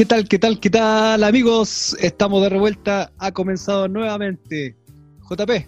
¿Qué 0.00 0.06
tal, 0.06 0.26
qué 0.26 0.38
tal, 0.38 0.58
qué 0.58 0.70
tal, 0.70 1.22
amigos? 1.22 1.94
Estamos 2.00 2.42
de 2.42 2.48
revuelta, 2.48 3.12
ha 3.18 3.32
comenzado 3.32 3.86
nuevamente. 3.86 4.74
JP, 5.28 5.66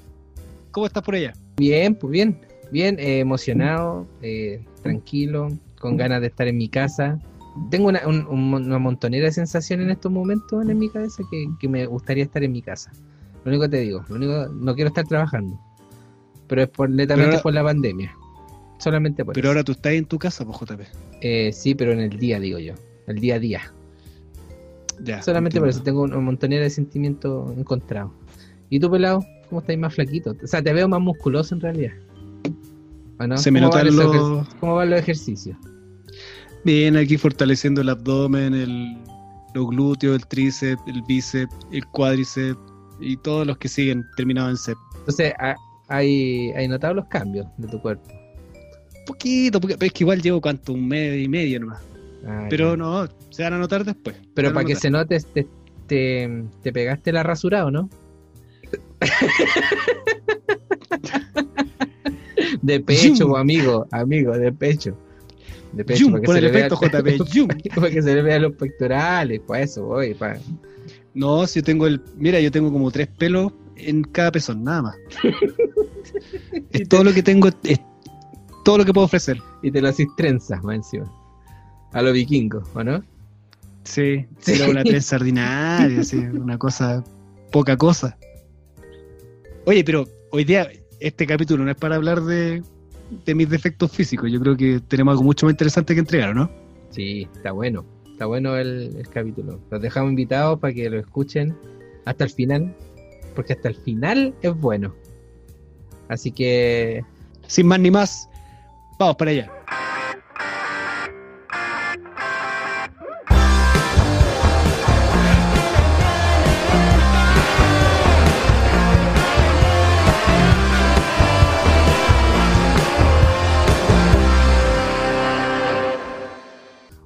¿cómo 0.71 0.87
estás 0.87 1.03
por 1.03 1.17
allá? 1.17 1.35
Bien, 1.59 1.95
pues 1.95 2.11
bien, 2.11 2.41
bien, 2.71 2.99
eh, 2.99 3.19
emocionado, 3.19 4.07
eh, 4.23 4.65
tranquilo, 4.83 5.49
con 5.79 5.99
ganas 5.99 6.23
de 6.23 6.29
estar 6.29 6.49
en 6.49 6.57
mi 6.57 6.71
casa. 6.71 7.19
Tengo 7.71 7.89
una, 7.89 8.01
un- 8.09 8.27
un- 8.27 8.55
una 8.55 8.79
montonera 8.79 9.27
de 9.27 9.33
sensaciones 9.33 9.85
en 9.85 9.91
estos 9.91 10.11
momentos 10.11 10.67
en 10.67 10.79
mi 10.79 10.89
cabeza 10.89 11.23
que, 11.31 11.45
que 11.61 11.69
me 11.69 11.85
gustaría 11.85 12.25
estar 12.25 12.43
en 12.43 12.53
mi 12.53 12.63
casa. 12.63 12.91
Lo 13.45 13.51
único 13.51 13.65
que 13.65 13.69
te 13.69 13.81
digo, 13.81 14.03
lo 14.09 14.15
único, 14.15 14.47
no 14.47 14.75
quiero 14.75 14.89
estar 14.89 15.07
trabajando, 15.07 15.61
pero 16.49 16.63
es 16.63 16.69
por, 16.71 16.89
netamente 16.89 17.33
ahora- 17.33 17.43
por 17.43 17.53
la 17.53 17.65
pandemia. 17.65 18.17
Solamente 18.79 19.27
por 19.27 19.35
Pero 19.35 19.49
eso. 19.49 19.51
ahora 19.53 19.63
tú 19.63 19.73
estás 19.73 19.93
en 19.93 20.07
tu 20.07 20.19
casa, 20.19 20.43
pues 20.47 20.57
JP. 20.59 20.87
Eh, 21.21 21.53
sí, 21.53 21.75
pero 21.75 21.93
en 21.93 22.01
el 22.01 22.19
día, 22.19 22.41
digo 22.41 22.59
yo, 22.59 22.73
el 23.07 23.17
día 23.17 23.35
a 23.35 23.39
día. 23.39 23.61
Ya. 25.05 25.23
Solamente 25.23 25.59
por 25.59 25.69
eso 25.69 25.83
tengo 25.83 26.03
una 26.03 26.19
montonera 26.19 26.63
de 26.63 26.71
sentimientos 26.71 27.57
encontrados. 27.59 28.13
¿Y 28.71 28.79
tú, 28.81 28.91
pelado? 28.91 29.25
¿Cómo 29.49 29.61
estáis 29.61 29.79
más 29.79 29.95
flaquito? 29.95 30.35
O 30.43 30.47
sea, 30.47 30.63
te 30.63 30.73
veo 30.73 30.89
más 30.89 31.01
musculoso 31.01 31.55
en 31.55 31.61
realidad. 31.61 31.93
Se 33.37 33.51
me 33.51 33.61
¿Cómo 33.61 33.69
notan 33.73 33.87
van 33.87 33.95
esos 33.95 34.05
los- 34.17 34.17
ejer- 34.49 34.57
¿Cómo 34.61 34.75
van 34.77 34.91
los 34.91 34.99
ejercicios? 34.99 35.57
Bien, 36.65 36.97
aquí 36.97 37.17
fortaleciendo 37.17 37.81
el 37.81 37.89
abdomen, 37.89 38.55
el, 38.55 38.97
los 39.55 39.69
glúteos, 39.69 40.17
el 40.17 40.27
tríceps, 40.27 40.83
el 40.87 41.03
bíceps, 41.03 41.55
el 41.73 41.85
cuádriceps 41.87 42.59
y 43.01 43.17
todos 43.19 43.47
los 43.47 43.59
que 43.59 43.69
siguen 43.69 44.05
terminados 44.17 44.51
en 44.53 44.57
cep. 44.57 44.79
Entonces, 45.01 45.33
ha- 45.39 45.57
¿hay, 45.89 46.51
¿hay 46.57 46.69
notado 46.69 46.95
los 46.95 47.07
cambios 47.07 47.47
de 47.59 47.69
tu 47.69 47.81
cuerpo? 47.81 48.09
Poquito, 49.07 49.61
porque 49.61 49.77
pero 49.77 49.87
es 49.89 49.93
que 49.93 50.05
igual 50.05 50.23
llevo 50.23 50.41
cuánto, 50.41 50.73
un 50.73 50.87
mes 50.89 51.21
y 51.23 51.29
medio 51.29 51.61
nomás. 51.61 51.83
Ah, 52.27 52.47
Pero 52.51 52.73
ya. 52.73 52.77
no, 52.77 53.09
se 53.31 53.43
van 53.43 53.55
a 53.55 53.59
notar 53.59 53.85
después. 53.85 54.17
Pero 54.35 54.53
para 54.53 54.67
que 54.67 54.77
se 54.77 54.91
note, 54.91 55.19
te, 55.35 55.47
te, 55.87 56.45
te 56.63 56.73
pegaste 56.73 57.13
la 57.13 57.23
rasurada, 57.23 57.67
¿o 57.67 57.71
¿no? 57.71 57.89
de 62.63 62.81
pecho, 62.81 63.15
Yum. 63.27 63.37
amigo, 63.37 63.87
amigo, 63.91 64.33
de 64.37 64.53
pecho. 64.53 64.97
De 65.73 65.85
pecho, 65.85 66.01
Yum, 66.07 66.17
el 66.17 66.23
le 66.23 66.51
vea- 66.51 66.67
efecto 66.67 66.79
JP, 66.81 67.71
para 67.75 67.91
que 67.91 68.03
se 68.03 68.15
le 68.15 68.23
vean 68.23 68.43
los 68.43 68.53
pectorales, 68.55 69.41
para 69.41 69.63
eso 69.63 69.85
voy, 69.85 70.15
para... 70.15 70.39
No, 71.15 71.47
si 71.47 71.61
yo 71.61 71.65
tengo 71.65 71.87
el. 71.87 72.01
Mira, 72.17 72.41
yo 72.41 72.51
tengo 72.51 72.73
como 72.73 72.91
tres 72.91 73.07
pelos 73.07 73.53
en 73.77 74.03
cada 74.03 74.33
pezón, 74.33 74.65
nada 74.65 74.81
más. 74.83 74.97
es 76.71 76.89
todo 76.89 77.05
lo 77.05 77.13
que 77.13 77.23
tengo, 77.23 77.49
es 77.65 77.81
todo 78.65 78.79
lo 78.79 78.85
que 78.87 78.95
puedo 78.95 79.05
ofrecer. 79.05 79.39
y 79.63 79.71
te 79.71 79.83
lo 79.83 79.89
haces 79.89 80.07
trenzas 80.17 80.63
más 80.65 80.77
encima. 80.77 81.13
A 81.93 82.03
lo 82.03 82.13
vikingo, 82.13 82.63
¿o 82.75 82.83
no? 82.85 83.03
Sí, 83.85 84.27
Sí. 84.39 84.53
era 84.53 84.69
una 84.71 84.85
trenza 84.85 85.17
ordinaria, 85.17 86.05
sí, 86.05 86.17
una 86.17 86.57
cosa, 86.59 87.03
poca 87.51 87.77
cosa. 87.77 88.17
Oye, 89.67 89.85
pero 89.85 90.07
hoy 90.31 90.45
día 90.45 90.69
este 91.01 91.27
capítulo 91.27 91.65
no 91.65 91.71
es 91.71 91.77
para 91.77 91.97
hablar 91.97 92.21
de, 92.23 92.63
de 93.27 93.35
mis 93.35 93.49
defectos 93.51 93.91
físicos. 93.91 94.31
Yo 94.31 94.41
creo 94.41 94.57
que 94.57 94.81
tenemos 94.87 95.13
algo 95.13 95.25
mucho 95.25 95.47
más 95.47 95.53
interesante 95.53 95.95
que 95.95 96.01
entregar, 96.01 96.31
¿o 96.31 96.35
¿no? 96.35 96.51
Sí, 96.91 97.29
está 97.35 97.53
bueno. 97.53 97.85
Está 98.13 98.27
bueno 98.27 98.57
el, 98.57 98.95
el 98.97 99.09
capítulo. 99.09 99.61
Los 99.71 99.83
dejamos 99.83 100.11
invitados 100.11 100.59
para 100.61 100.73
que 100.75 100.89
lo 100.89 100.99
escuchen 101.01 101.57
hasta 102.05 102.25
el 102.25 102.31
final. 102.31 102.75
Porque 103.35 103.55
hasta 103.55 103.69
el 103.69 103.75
final 103.77 104.35
es 104.43 104.55
bueno. 104.55 104.95
Así 106.09 106.31
que 106.31 107.03
Sin 107.47 107.67
más 107.67 107.81
ni 107.81 107.91
más, 107.91 108.29
vamos 108.99 109.17
para 109.17 109.31
allá. 109.31 109.51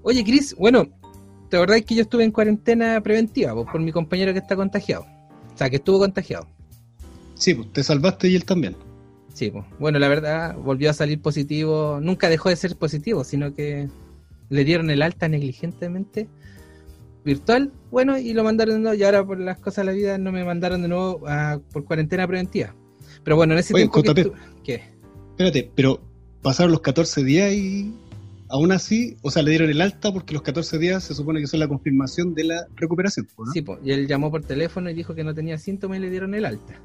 Oye, 0.08 0.22
Chris, 0.22 0.54
bueno, 0.56 0.86
¿te 1.50 1.56
acordás 1.56 1.82
que 1.82 1.96
yo 1.96 2.02
estuve 2.02 2.22
en 2.22 2.30
cuarentena 2.30 3.00
preventiva 3.00 3.52
pues, 3.54 3.66
por 3.72 3.80
mi 3.80 3.90
compañero 3.90 4.32
que 4.32 4.38
está 4.38 4.54
contagiado? 4.54 5.04
O 5.52 5.58
sea, 5.58 5.68
que 5.68 5.76
estuvo 5.76 5.98
contagiado. 5.98 6.46
Sí, 7.34 7.54
pues 7.54 7.72
te 7.72 7.82
salvaste 7.82 8.28
y 8.28 8.36
él 8.36 8.44
también. 8.44 8.76
Sí, 9.34 9.50
pues. 9.50 9.64
Bueno, 9.80 9.98
la 9.98 10.06
verdad, 10.06 10.56
volvió 10.58 10.90
a 10.90 10.92
salir 10.92 11.20
positivo. 11.20 11.98
Nunca 12.00 12.28
dejó 12.28 12.50
de 12.50 12.54
ser 12.56 12.76
positivo, 12.76 13.24
sino 13.24 13.52
que 13.52 13.88
le 14.48 14.64
dieron 14.64 14.90
el 14.90 15.02
alta 15.02 15.26
negligentemente 15.28 16.28
virtual. 17.24 17.72
Bueno, 17.90 18.16
y 18.16 18.32
lo 18.32 18.44
mandaron 18.44 18.76
de 18.76 18.80
nuevo. 18.82 18.94
Y 18.96 19.02
ahora, 19.02 19.26
por 19.26 19.40
las 19.40 19.58
cosas 19.58 19.84
de 19.84 19.92
la 19.92 19.96
vida, 19.96 20.18
no 20.18 20.30
me 20.30 20.44
mandaron 20.44 20.82
de 20.82 20.88
nuevo 20.88 21.26
a- 21.26 21.58
por 21.72 21.84
cuarentena 21.84 22.28
preventiva. 22.28 22.76
Pero 23.24 23.34
bueno, 23.34 23.54
en 23.54 23.58
ese 23.58 23.74
Oye, 23.74 23.88
tiempo. 23.88 24.02
que 24.14 24.32
¿Qué? 24.62 24.82
Espérate, 25.30 25.68
pero 25.74 26.00
pasaron 26.42 26.70
los 26.70 26.80
14 26.80 27.24
días 27.24 27.52
y 27.52 27.92
aún 28.56 28.72
así, 28.72 29.16
o 29.22 29.30
sea, 29.30 29.42
le 29.42 29.50
dieron 29.50 29.70
el 29.70 29.80
alta 29.80 30.12
porque 30.12 30.32
los 30.32 30.42
14 30.42 30.78
días 30.78 31.04
se 31.04 31.14
supone 31.14 31.40
que 31.40 31.46
son 31.46 31.60
la 31.60 31.68
confirmación 31.68 32.34
de 32.34 32.44
la 32.44 32.66
recuperación, 32.74 33.28
¿o 33.36 33.44
¿no? 33.44 33.52
Sí, 33.52 33.60
pues. 33.60 33.78
Y 33.84 33.92
él 33.92 34.06
llamó 34.06 34.30
por 34.30 34.42
teléfono 34.42 34.88
y 34.90 34.94
dijo 34.94 35.14
que 35.14 35.24
no 35.24 35.34
tenía 35.34 35.58
síntomas 35.58 35.98
y 35.98 36.00
le 36.00 36.10
dieron 36.10 36.34
el 36.34 36.46
alta. 36.46 36.80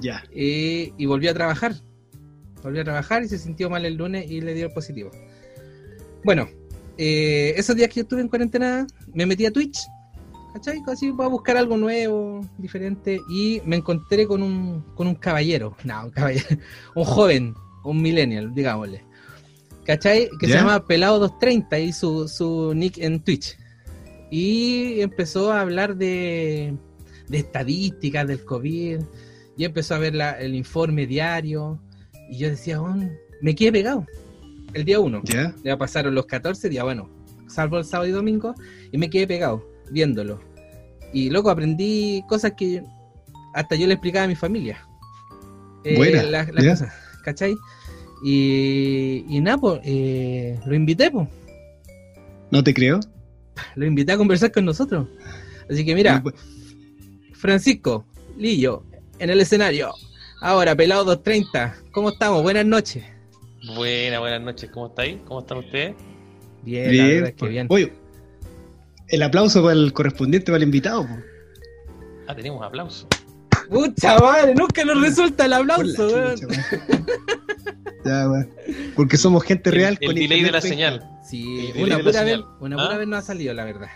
Ya. 0.00 0.24
Eh, 0.32 0.92
y 0.96 1.06
volvió 1.06 1.30
a 1.30 1.34
trabajar. 1.34 1.74
Volvió 2.62 2.80
a 2.80 2.84
trabajar 2.84 3.22
y 3.22 3.28
se 3.28 3.38
sintió 3.38 3.68
mal 3.68 3.84
el 3.84 3.94
lunes 3.94 4.30
y 4.30 4.40
le 4.40 4.54
dio 4.54 4.72
positivo. 4.72 5.10
Bueno, 6.24 6.48
eh, 6.96 7.52
esos 7.56 7.76
días 7.76 7.88
que 7.88 7.96
yo 7.96 8.02
estuve 8.02 8.22
en 8.22 8.28
cuarentena, 8.28 8.86
me 9.12 9.26
metí 9.26 9.44
a 9.44 9.52
Twitch, 9.52 9.80
¿cachai? 10.54 10.82
Así 10.86 11.12
para 11.12 11.28
buscar 11.28 11.58
algo 11.58 11.76
nuevo, 11.76 12.40
diferente, 12.56 13.20
y 13.28 13.60
me 13.66 13.76
encontré 13.76 14.26
con 14.26 14.42
un, 14.42 14.82
con 14.94 15.08
un 15.08 15.14
caballero, 15.14 15.76
no, 15.84 16.04
un 16.04 16.10
caballero, 16.10 16.46
un 16.94 17.04
joven, 17.04 17.54
un 17.84 18.00
millennial, 18.00 18.54
digámosle, 18.54 19.04
¿cachai? 19.84 20.28
Que 20.38 20.46
se 20.46 20.54
llama 20.54 20.86
Pelado230 20.86 21.82
y 21.84 21.92
su, 21.92 22.28
su 22.28 22.72
nick 22.74 22.98
en 22.98 23.20
Twitch. 23.22 23.56
Y 24.30 25.00
empezó 25.00 25.52
a 25.52 25.60
hablar 25.60 25.96
de, 25.96 26.74
de 27.28 27.38
estadísticas 27.38 28.26
del 28.26 28.44
COVID, 28.44 29.00
y 29.56 29.64
empezó 29.64 29.94
a 29.94 29.98
ver 29.98 30.14
la- 30.14 30.38
el 30.40 30.54
informe 30.54 31.06
diario, 31.06 31.78
y 32.30 32.38
yo 32.38 32.48
decía, 32.48 32.80
"Oh, 32.80 32.94
me 33.42 33.54
quedé 33.54 33.72
pegado. 33.72 34.06
El 34.72 34.84
día 34.86 35.00
uno. 35.00 35.20
¿Ya? 35.24 35.54
Ya 35.62 35.76
pasaron 35.76 36.14
los 36.14 36.24
14 36.26 36.68
días, 36.70 36.82
bueno, 36.84 37.10
salvo 37.46 37.76
el 37.78 37.84
sábado 37.84 38.08
y 38.08 38.12
domingo, 38.12 38.54
y 38.90 38.96
me 38.96 39.10
quedé 39.10 39.26
pegado 39.26 39.68
viéndolo. 39.90 40.40
Y 41.12 41.28
loco, 41.28 41.50
aprendí 41.50 42.24
cosas 42.26 42.52
que 42.56 42.82
hasta 43.52 43.76
yo 43.76 43.86
le 43.86 43.92
explicaba 43.94 44.24
a 44.24 44.28
mi 44.28 44.34
familia. 44.34 44.78
Eh, 45.84 45.96
Buena, 45.96 46.22
las 46.22 46.48
las 46.54 46.64
ya. 46.64 46.70
cosas, 46.70 46.94
¿cachai? 47.22 47.54
Y, 48.24 49.24
y 49.28 49.40
nada, 49.40 49.58
pues, 49.58 49.80
eh, 49.84 50.58
lo 50.66 50.74
invité, 50.74 51.10
pues, 51.10 51.28
¿No 52.50 52.62
te 52.62 52.72
creo? 52.74 53.00
lo 53.76 53.86
invité 53.86 54.12
a 54.12 54.16
conversar 54.16 54.52
con 54.52 54.64
nosotros. 54.64 55.08
Así 55.70 55.84
que 55.84 55.94
mira, 55.94 56.22
Francisco, 57.34 58.04
Lillo, 58.38 58.84
en 59.18 59.30
el 59.30 59.40
escenario. 59.40 59.92
Ahora, 60.40 60.74
pelado 60.74 61.04
230, 61.04 61.76
¿cómo 61.92 62.10
estamos? 62.10 62.42
Buenas 62.42 62.66
noches. 62.66 63.04
Buenas, 63.76 64.18
buenas 64.20 64.42
noches, 64.42 64.70
¿cómo 64.72 64.88
estáis? 64.88 65.18
¿Cómo 65.26 65.40
están 65.40 65.58
ustedes? 65.58 65.94
Bien, 66.62 66.84
la 66.86 66.90
Bien, 66.90 67.08
verdad 67.08 67.28
es 67.30 67.34
que 67.36 67.48
bien. 67.48 67.66
Oye, 67.70 67.92
el 69.08 69.22
aplauso 69.22 69.62
para 69.62 69.74
el 69.74 69.92
correspondiente 69.92 70.46
para 70.46 70.56
el 70.58 70.64
invitado. 70.64 71.06
po. 71.06 71.14
Ah, 72.28 72.34
tenemos 72.34 72.62
aplauso. 72.64 73.06
Pucha 73.70 74.18
madre, 74.18 74.54
nunca 74.54 74.84
nos 74.84 75.00
resulta 75.00 75.44
el 75.46 75.52
aplauso, 75.52 76.06
la 76.08 76.14
weón. 76.14 76.40
ya, 78.04 78.28
weón. 78.28 78.50
Porque 78.94 79.16
somos 79.16 79.42
gente 79.44 79.70
real 79.70 79.96
el, 80.00 80.06
con 80.06 80.16
el 80.16 80.22
delay 80.22 80.42
de 80.42 80.52
la 80.52 80.60
señal. 80.60 81.08
Sí, 81.24 81.70
El 81.74 81.84
una 81.84 81.98
pura, 81.98 82.24
vez, 82.24 82.40
una 82.60 82.76
¿Ah? 82.76 82.86
pura 82.86 82.98
vez 82.98 83.08
no 83.08 83.16
ha 83.16 83.22
salido, 83.22 83.54
la 83.54 83.64
verdad. 83.64 83.88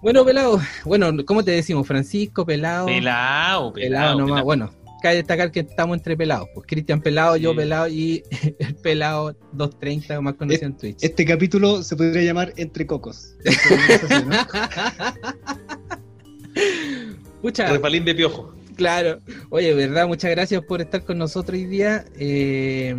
Bueno, 0.00 0.24
pelado, 0.24 0.60
bueno, 0.84 1.12
¿cómo 1.26 1.44
te 1.44 1.50
decimos? 1.50 1.86
Francisco, 1.86 2.46
pelado. 2.46 2.86
Pelado, 2.86 3.72
pelado. 3.72 3.74
pelado 3.74 4.10
nomás. 4.12 4.26
pelado. 4.28 4.44
Bueno, 4.44 4.70
cabe 5.02 5.16
destacar 5.16 5.50
que 5.50 5.60
estamos 5.60 5.96
entre 5.96 6.16
pelados. 6.16 6.48
Pues 6.54 6.66
Cristian 6.66 7.00
pelado, 7.00 7.36
yo 7.36 7.54
pelado 7.54 7.88
y 7.88 8.22
el 8.58 8.74
pelado 8.76 9.36
230, 9.52 10.20
más 10.20 10.34
conocido 10.34 10.66
en 10.66 10.76
Twitch. 10.76 10.98
Este 11.02 11.24
capítulo 11.24 11.82
se 11.82 11.96
podría 11.96 12.22
llamar 12.22 12.52
Entre 12.56 12.86
Cocos. 12.86 13.34
Pucha, 17.42 17.70
Repalín 17.70 18.04
de 18.04 18.14
piojo. 18.14 18.54
Claro. 18.78 19.18
Oye, 19.50 19.74
verdad, 19.74 20.06
muchas 20.06 20.30
gracias 20.30 20.62
por 20.62 20.80
estar 20.80 21.04
con 21.04 21.18
nosotros 21.18 21.58
hoy 21.58 21.66
día. 21.66 22.04
Eh, 22.16 22.94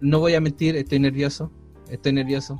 no 0.00 0.18
voy 0.18 0.34
a 0.34 0.40
mentir, 0.40 0.74
estoy 0.74 0.98
nervioso. 0.98 1.52
Estoy 1.88 2.12
nervioso. 2.12 2.58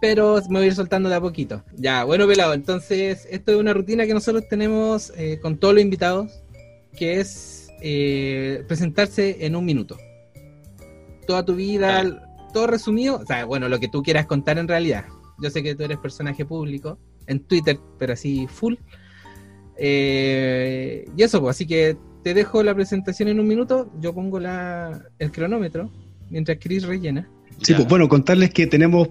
Pero 0.00 0.36
me 0.48 0.60
voy 0.60 0.62
a 0.62 0.66
ir 0.68 0.74
soltando 0.76 1.08
de 1.08 1.16
a 1.16 1.20
poquito. 1.20 1.64
Ya, 1.74 2.04
bueno, 2.04 2.28
pelado. 2.28 2.54
Entonces, 2.54 3.26
esto 3.28 3.50
es 3.50 3.58
una 3.58 3.74
rutina 3.74 4.06
que 4.06 4.14
nosotros 4.14 4.44
tenemos 4.48 5.12
eh, 5.16 5.40
con 5.42 5.58
todos 5.58 5.74
los 5.74 5.82
invitados, 5.82 6.44
que 6.96 7.18
es 7.18 7.68
eh, 7.82 8.62
presentarse 8.68 9.44
en 9.44 9.56
un 9.56 9.64
minuto. 9.64 9.98
Toda 11.26 11.44
tu 11.44 11.56
vida, 11.56 12.24
todo 12.52 12.68
resumido. 12.68 13.16
O 13.16 13.26
sea, 13.26 13.46
bueno, 13.46 13.68
lo 13.68 13.80
que 13.80 13.88
tú 13.88 14.00
quieras 14.00 14.26
contar 14.26 14.58
en 14.58 14.68
realidad. 14.68 15.06
Yo 15.42 15.50
sé 15.50 15.60
que 15.64 15.74
tú 15.74 15.82
eres 15.82 15.98
personaje 15.98 16.44
público. 16.44 17.00
en 17.26 17.40
Twitter, 17.40 17.80
pero 17.98 18.12
así 18.12 18.46
full. 18.46 18.74
Eh, 19.76 21.06
y 21.16 21.22
eso, 21.22 21.40
pues, 21.40 21.56
así 21.56 21.66
que 21.66 21.96
te 22.22 22.34
dejo 22.34 22.62
la 22.62 22.74
presentación 22.74 23.28
en 23.28 23.38
un 23.40 23.46
minuto, 23.46 23.90
yo 24.00 24.14
pongo 24.14 24.40
la, 24.40 25.02
el 25.18 25.30
cronómetro 25.30 25.90
mientras 26.30 26.58
Chris 26.60 26.84
rellena. 26.86 27.28
Sí, 27.60 27.72
Ya. 27.72 27.76
pues 27.76 27.88
bueno, 27.88 28.08
contarles 28.08 28.52
que 28.52 28.66
tenemos 28.66 29.08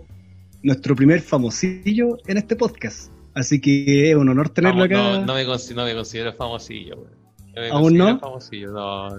nuestro 0.63 0.95
primer 0.95 1.21
famosillo 1.21 2.17
en 2.27 2.37
este 2.37 2.55
podcast. 2.55 3.11
Así 3.35 3.59
que 3.59 4.11
es 4.11 4.15
un 4.15 4.29
honor 4.29 4.49
tenerlo 4.49 4.81
Vamos, 4.81 4.85
acá. 4.97 4.97
No, 5.19 5.25
no 5.25 5.33
me, 5.33 5.43
no 5.45 5.85
me 5.85 5.95
considero 5.95 6.33
famosillo. 6.33 7.07
No 7.55 7.61
me 7.61 7.69
¿Aún 7.69 7.83
considero 7.83 8.13
no? 8.13 8.19
famosillo, 8.19 8.71
no, 8.71 9.09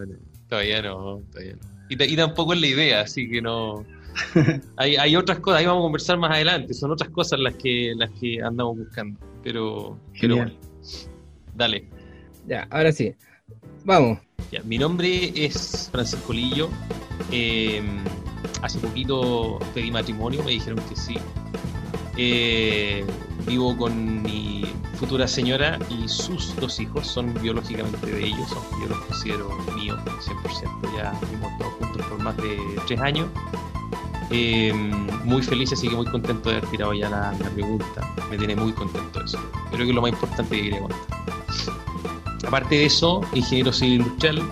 todavía 0.48 0.82
no, 0.82 1.22
todavía 1.30 1.52
no. 1.54 1.60
Y, 1.88 1.96
ta- 1.96 2.04
y 2.06 2.16
tampoco 2.16 2.54
es 2.54 2.60
la 2.60 2.66
idea, 2.66 3.00
así 3.02 3.28
que 3.28 3.40
no. 3.42 3.84
hay, 4.76 4.96
hay 4.96 5.16
otras 5.16 5.40
cosas, 5.40 5.60
ahí 5.60 5.66
vamos 5.66 5.82
a 5.82 5.84
conversar 5.84 6.18
más 6.18 6.30
adelante, 6.30 6.72
son 6.74 6.92
otras 6.92 7.10
cosas 7.10 7.40
las 7.40 7.54
que 7.54 7.92
las 7.96 8.10
que 8.18 8.40
andamos 8.42 8.78
buscando. 8.78 9.18
Pero, 9.42 9.98
pero 10.20 10.36
Genial. 10.36 10.56
bueno. 10.58 11.13
Dale. 11.54 11.88
Ya, 12.46 12.66
ahora 12.70 12.92
sí. 12.92 13.14
Vamos. 13.84 14.18
Ya, 14.50 14.62
mi 14.62 14.78
nombre 14.78 15.32
es 15.34 15.88
Francisco 15.90 16.32
Lillo. 16.32 16.68
Eh, 17.30 17.82
hace 18.62 18.78
poquito 18.78 19.58
pedí 19.74 19.90
matrimonio, 19.90 20.42
me 20.42 20.52
dijeron 20.52 20.80
que 20.88 20.96
sí. 20.96 21.16
Eh, 22.16 23.04
vivo 23.46 23.76
con 23.76 24.22
mi 24.22 24.64
futura 24.98 25.26
señora 25.26 25.78
y 25.90 26.08
sus 26.08 26.54
dos 26.56 26.78
hijos, 26.78 27.06
son 27.06 27.34
biológicamente 27.42 28.06
de 28.06 28.26
ellos, 28.26 28.52
aunque 28.52 28.82
yo 28.82 28.94
los 28.94 29.04
considero 29.06 29.48
míos 29.74 29.98
100%. 30.04 30.96
Ya 30.96 31.18
vivimos 31.22 31.50
todos 31.58 31.72
juntos 31.74 32.06
por 32.06 32.22
más 32.22 32.36
de 32.36 32.56
tres 32.86 33.00
años. 33.00 33.28
Eh, 34.30 34.72
muy 35.24 35.42
feliz, 35.42 35.72
así 35.72 35.88
que 35.88 35.96
muy 35.96 36.06
contento 36.06 36.50
de 36.50 36.56
haber 36.56 36.70
tirado 36.70 36.94
ya 36.94 37.10
la, 37.10 37.32
la 37.32 37.50
pregunta. 37.50 38.14
Me 38.30 38.38
tiene 38.38 38.56
muy 38.56 38.72
contento 38.72 39.22
eso. 39.22 39.38
Creo 39.70 39.84
que 39.84 39.90
es 39.90 39.94
lo 39.94 40.02
más 40.02 40.10
importante 40.10 40.56
que 40.56 40.62
quería 40.62 40.80
contar. 40.80 41.43
Aparte 42.46 42.76
de 42.76 42.86
eso, 42.86 43.20
ingeniero 43.34 43.72
civil 43.72 43.94
industrial, 43.94 44.42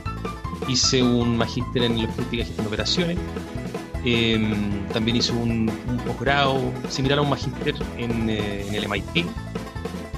hice 0.69 1.03
un 1.03 1.37
magíster 1.37 1.85
en 1.85 2.03
logística 2.03 2.37
y 2.37 2.39
gestión 2.39 2.65
de 2.65 2.69
operaciones. 2.69 3.19
Eh, 4.05 4.55
también 4.93 5.17
hice 5.19 5.33
un, 5.33 5.71
posgrado 6.07 6.59
similar 6.89 7.19
a 7.19 7.23
un 7.23 7.31
magíster 7.31 7.75
en, 7.99 8.31
eh, 8.31 8.67
el 8.73 8.89
MIT. 8.89 9.27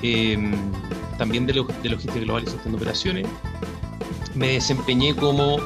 Eh, 0.02 0.38
también 1.18 1.46
de, 1.46 1.52
de 1.52 1.88
logística 1.88 2.20
global 2.20 2.44
y 2.44 2.50
gestión 2.50 2.72
de 2.72 2.76
operaciones. 2.76 3.26
Me 4.34 4.48
desempeñé 4.48 5.14
como 5.14 5.58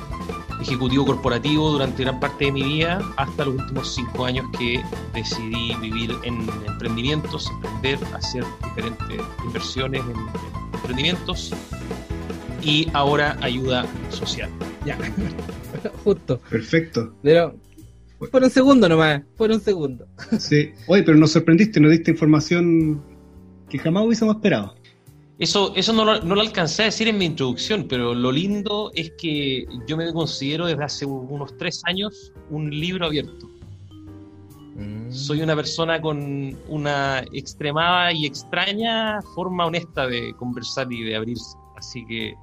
ejecutivo 0.60 1.06
corporativo 1.06 1.70
durante 1.70 2.02
gran 2.02 2.20
parte 2.20 2.46
de 2.46 2.52
mi 2.52 2.62
vida, 2.62 3.00
hasta 3.16 3.44
los 3.44 3.56
últimos 3.56 3.94
cinco 3.94 4.24
años 4.24 4.46
que 4.58 4.82
decidí 5.14 5.74
vivir 5.80 6.14
en 6.24 6.46
emprendimientos, 6.66 7.50
emprender, 7.50 7.98
hacer 8.14 8.44
diferentes 8.64 9.20
inversiones 9.44 10.02
en, 10.02 10.10
en 10.10 10.74
emprendimientos 10.74 11.52
y 12.62 12.88
ahora 12.92 13.36
ayuda 13.40 13.86
social. 14.10 14.50
Ya. 14.84 14.98
Justo. 16.04 16.40
Perfecto. 16.50 17.14
Pero 17.22 17.54
por 18.30 18.42
un 18.42 18.50
segundo 18.50 18.88
nomás, 18.88 19.22
por 19.36 19.50
un 19.50 19.60
segundo. 19.60 20.06
Sí. 20.38 20.72
Oye, 20.88 21.02
pero 21.04 21.16
nos 21.16 21.32
sorprendiste, 21.32 21.78
nos 21.80 21.92
diste 21.92 22.10
información 22.10 23.00
que 23.68 23.78
jamás 23.78 24.04
hubiésemos 24.04 24.36
esperado. 24.36 24.74
Eso, 25.38 25.72
eso 25.76 25.92
no, 25.92 26.04
lo, 26.04 26.20
no 26.22 26.34
lo 26.34 26.40
alcancé 26.40 26.82
a 26.82 26.84
decir 26.86 27.06
en 27.06 27.16
mi 27.18 27.24
introducción, 27.26 27.86
pero 27.88 28.12
lo 28.12 28.32
lindo 28.32 28.90
es 28.94 29.12
que 29.12 29.66
yo 29.86 29.96
me 29.96 30.12
considero 30.12 30.66
desde 30.66 30.82
hace 30.82 31.06
unos 31.06 31.56
tres 31.56 31.80
años 31.84 32.32
un 32.50 32.70
libro 32.70 33.06
abierto. 33.06 33.48
Soy 35.10 35.40
una 35.40 35.56
persona 35.56 36.00
con 36.00 36.56
una 36.68 37.20
extremada 37.32 38.12
y 38.12 38.26
extraña 38.26 39.20
forma 39.34 39.64
honesta 39.66 40.06
de 40.06 40.34
conversar 40.34 40.92
y 40.92 41.02
de 41.02 41.16
abrirse. 41.16 41.56
Así 41.76 42.04
que 42.06 42.34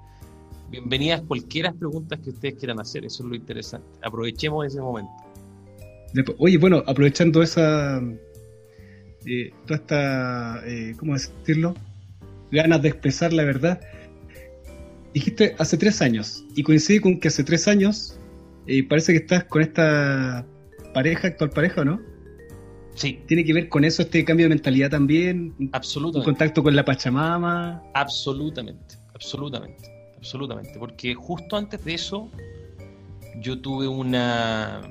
bienvenidas 0.71 1.21
cualquiera 1.27 1.71
preguntas 1.73 2.19
que 2.21 2.31
ustedes 2.31 2.55
quieran 2.55 2.79
hacer, 2.79 3.05
eso 3.05 3.23
es 3.23 3.29
lo 3.29 3.35
interesante. 3.35 3.87
Aprovechemos 4.03 4.65
ese 4.65 4.81
momento. 4.81 5.11
Después- 6.13 6.37
Oye, 6.39 6.57
bueno, 6.57 6.81
aprovechando 6.87 7.41
esa. 7.43 8.01
eh, 9.27 9.51
toda 9.67 9.75
esta. 9.79 10.61
eh, 10.67 10.93
¿Cómo 10.97 11.13
decirlo? 11.13 11.73
Ganas 12.55 12.81
de 12.81 12.89
expresar 12.89 13.31
la 13.33 13.43
verdad. 13.43 13.79
Dijiste 15.13 15.55
hace 15.59 15.77
tres 15.77 16.01
años. 16.01 16.43
Y 16.55 16.63
coincide 16.63 17.01
con 17.01 17.19
que 17.19 17.27
hace 17.27 17.43
tres 17.43 17.67
años. 17.67 18.17
eh, 18.67 18.83
parece 18.87 19.11
que 19.13 19.19
estás 19.19 19.43
con 19.43 19.61
esta 19.61 20.45
pareja, 20.93 21.27
actual 21.27 21.51
pareja, 21.51 21.81
¿o 21.81 21.85
no? 21.85 22.01
Sí, 22.95 23.19
Tiene 23.27 23.43
que 23.43 23.53
ver 23.53 23.67
con 23.67 23.83
eso, 23.83 24.01
este 24.01 24.23
cambio 24.23 24.45
de 24.45 24.49
mentalidad 24.49 24.89
también. 24.89 25.53
Un 25.59 25.69
absolutamente. 25.73 26.25
contacto 26.25 26.63
con 26.63 26.73
la 26.75 26.83
Pachamama. 26.85 27.83
Absolutamente, 27.93 28.95
absolutamente, 29.13 29.83
absolutamente. 30.17 30.79
Porque 30.79 31.13
justo 31.13 31.57
antes 31.57 31.83
de 31.83 31.93
eso, 31.93 32.31
yo 33.41 33.59
tuve 33.59 33.85
una, 33.87 34.81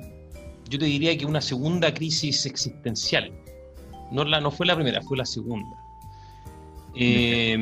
yo 0.69 0.77
te 0.77 0.85
diría 0.85 1.17
que 1.17 1.25
una 1.25 1.41
segunda 1.41 1.91
crisis 1.93 2.45
existencial. 2.45 3.31
No, 4.11 4.23
la, 4.23 4.39
no 4.39 4.51
fue 4.51 4.67
la 4.67 4.75
primera, 4.75 5.01
fue 5.01 5.17
la 5.17 5.25
segunda. 5.25 5.75
Eh, 6.95 7.57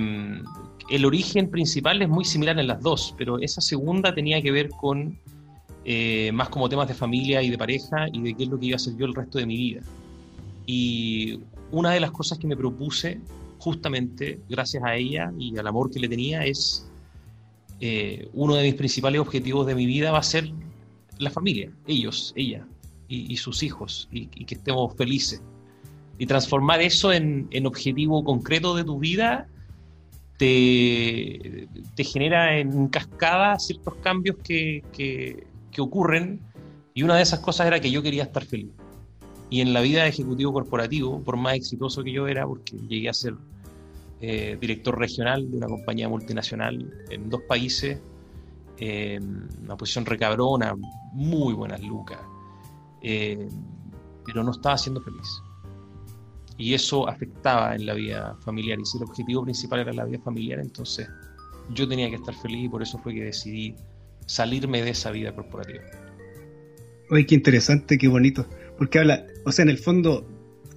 el 0.90 1.06
origen 1.06 1.50
principal 1.50 2.02
es 2.02 2.10
muy 2.10 2.26
similar 2.26 2.60
en 2.60 2.68
las 2.68 2.82
dos, 2.82 3.16
pero 3.18 3.40
esa 3.40 3.62
segunda 3.62 4.14
tenía 4.14 4.42
que 4.42 4.52
ver 4.52 4.70
con 4.70 5.18
eh, 5.86 6.32
más 6.34 6.50
como 6.50 6.70
temas 6.70 6.88
de 6.88 6.94
familia 6.94 7.42
y 7.42 7.50
de 7.50 7.58
pareja 7.58 8.08
y 8.12 8.22
de 8.22 8.34
qué 8.34 8.44
es 8.44 8.50
lo 8.50 8.60
que 8.60 8.68
iba 8.68 8.76
a 8.76 8.78
hacer 8.78 8.96
yo 8.96 9.06
el 9.06 9.14
resto 9.14 9.38
de 9.38 9.46
mi 9.46 9.58
vida. 9.58 9.82
Y 10.66 11.40
una 11.72 11.92
de 11.92 12.00
las 12.00 12.12
cosas 12.12 12.38
que 12.38 12.48
me 12.48 12.56
propuse 12.56 13.20
justamente 13.60 14.40
gracias 14.50 14.84
a 14.84 14.96
ella 14.96 15.32
y 15.38 15.58
al 15.58 15.68
amor 15.68 15.90
que 15.90 16.00
le 16.00 16.08
tenía 16.08 16.46
es 16.46 16.90
eh, 17.80 18.30
uno 18.34 18.56
de 18.56 18.64
mis 18.64 18.76
principales 18.76 19.20
objetivos 19.20 19.66
de 19.66 19.76
mi 19.76 19.86
vida 19.86 20.12
va 20.12 20.20
a 20.20 20.24
ser 20.24 20.52
la 21.18 21.30
familia, 21.30 21.72
ellos, 21.88 22.34
ella 22.36 22.66
y, 23.08 23.32
y 23.32 23.38
sus 23.38 23.64
hijos 23.64 24.08
y, 24.12 24.30
y 24.36 24.46
que 24.46 24.56
estemos 24.56 24.96
felices. 24.96 25.42
Y 26.18 26.25
transformar 26.25 26.81
eso 26.81 27.12
en, 27.12 27.48
en 27.51 27.65
objetivo 27.65 28.24
concreto 28.24 28.75
de 28.75 28.84
tu 28.84 29.00
vida 29.00 29.48
te, 30.38 31.67
te 31.96 32.03
genera 32.03 32.58
en 32.58 32.88
cascada 32.88 33.58
ciertos 33.60 33.96
cambios 33.96 34.38
que, 34.43 34.84
que, 34.93 35.46
que 35.72 35.82
ocurren 35.82 36.39
y 36.93 37.03
una 37.03 37.15
de 37.15 37.24
esas 37.24 37.39
cosas 37.39 37.67
era 37.67 37.79
que 37.79 37.91
yo 37.91 38.01
quería 38.03 38.24
estar 38.24 38.46
feliz. 38.46 38.72
Y 39.50 39.62
en 39.62 39.74
la 39.74 39.82
vida 39.82 40.03
de 40.03 40.10
ejecutivo 40.10 40.53
corporativo, 40.53 41.20
por 41.22 41.38
más 41.38 41.55
exitoso 41.55 42.03
que 42.03 42.12
yo 42.12 42.27
era, 42.27 42.46
porque 42.46 42.77
llegué 42.88 43.10
a 43.10 43.13
ser 43.13 43.36
eh, 44.22 44.58
director 44.60 44.98
regional 44.98 45.50
de 45.50 45.58
una 45.58 45.67
compañía 45.67 46.08
multinacional 46.08 46.91
en 47.10 47.29
dos 47.29 47.41
países, 47.41 48.00
eh, 48.77 49.20
una 49.63 49.75
posición 49.75 50.05
recabrona, 50.05 50.75
muy 51.12 51.53
buenas 51.53 51.82
lucas, 51.82 52.20
eh, 53.01 53.48
pero 54.25 54.43
no 54.43 54.51
estaba 54.51 54.77
siendo 54.77 55.01
feliz. 55.01 55.27
Y 56.57 56.74
eso 56.74 57.07
afectaba 57.07 57.75
en 57.75 57.86
la 57.86 57.93
vida 57.93 58.36
familiar. 58.43 58.79
Y 58.79 58.86
si 58.86 58.98
el 58.98 59.03
objetivo 59.03 59.43
principal 59.43 59.81
era 59.81 59.93
la 59.93 60.05
vida 60.05 60.19
familiar, 60.19 60.60
entonces 60.60 61.07
yo 61.74 61.88
tenía 61.88 62.10
que 62.10 62.15
estar 62.15 62.36
feliz 62.36 62.65
y 62.65 62.69
por 62.69 62.81
eso 62.81 62.98
fue 63.00 63.13
que 63.13 63.24
decidí 63.24 63.75
salirme 64.25 64.81
de 64.81 64.91
esa 64.91 65.12
vida 65.12 65.33
corporativa. 65.33 65.83
Oye, 67.10 67.25
qué 67.25 67.36
interesante, 67.36 67.98
qué 67.98 68.07
bonito. 68.07 68.45
Porque 68.77 69.00
habla, 69.00 69.25
o 69.45 69.51
sea, 69.51 69.63
en 69.63 69.69
el 69.69 69.77
fondo, 69.77 70.27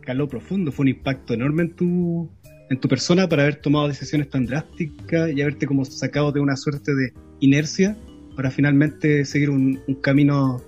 caló 0.02 0.28
profundo, 0.28 0.72
fue 0.72 0.84
un 0.84 0.88
impacto 0.88 1.34
enorme 1.34 1.62
en 1.64 1.76
tu, 1.76 2.30
en 2.70 2.80
tu 2.80 2.88
persona 2.88 3.28
para 3.28 3.42
haber 3.42 3.56
tomado 3.56 3.88
decisiones 3.88 4.30
tan 4.30 4.46
drásticas 4.46 5.30
y 5.32 5.40
haberte 5.40 5.66
como 5.66 5.84
sacado 5.84 6.32
de 6.32 6.40
una 6.40 6.56
suerte 6.56 6.94
de 6.94 7.12
inercia 7.40 7.96
para 8.34 8.50
finalmente 8.50 9.24
seguir 9.24 9.50
un, 9.50 9.80
un 9.86 9.94
camino 9.96 10.62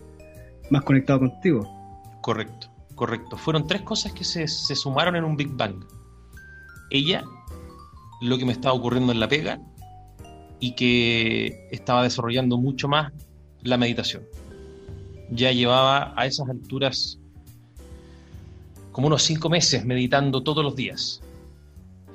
más 0.70 0.82
conectado 0.82 1.20
contigo. 1.20 1.68
Correcto, 2.22 2.68
correcto. 2.98 3.38
Fueron 3.38 3.66
tres 3.66 3.82
cosas 3.82 4.12
que 4.12 4.24
se, 4.24 4.46
se 4.46 4.74
sumaron 4.74 5.16
en 5.16 5.24
un 5.24 5.36
Big 5.36 5.48
Bang. 5.48 5.82
Ella, 6.90 7.24
lo 8.20 8.36
que 8.36 8.44
me 8.44 8.52
estaba 8.52 8.74
ocurriendo 8.74 9.12
en 9.12 9.20
la 9.20 9.28
pega 9.28 9.60
y 10.60 10.74
que 10.74 11.68
estaba 11.70 12.02
desarrollando 12.02 12.58
mucho 12.58 12.88
más 12.88 13.12
la 13.62 13.78
meditación. 13.78 14.24
Ya 15.30 15.52
llevaba 15.52 16.12
a 16.16 16.26
esas 16.26 16.48
alturas 16.48 17.18
como 18.92 19.06
unos 19.06 19.22
cinco 19.22 19.48
meses 19.48 19.84
meditando 19.84 20.42
todos 20.42 20.64
los 20.64 20.74
días. 20.74 21.20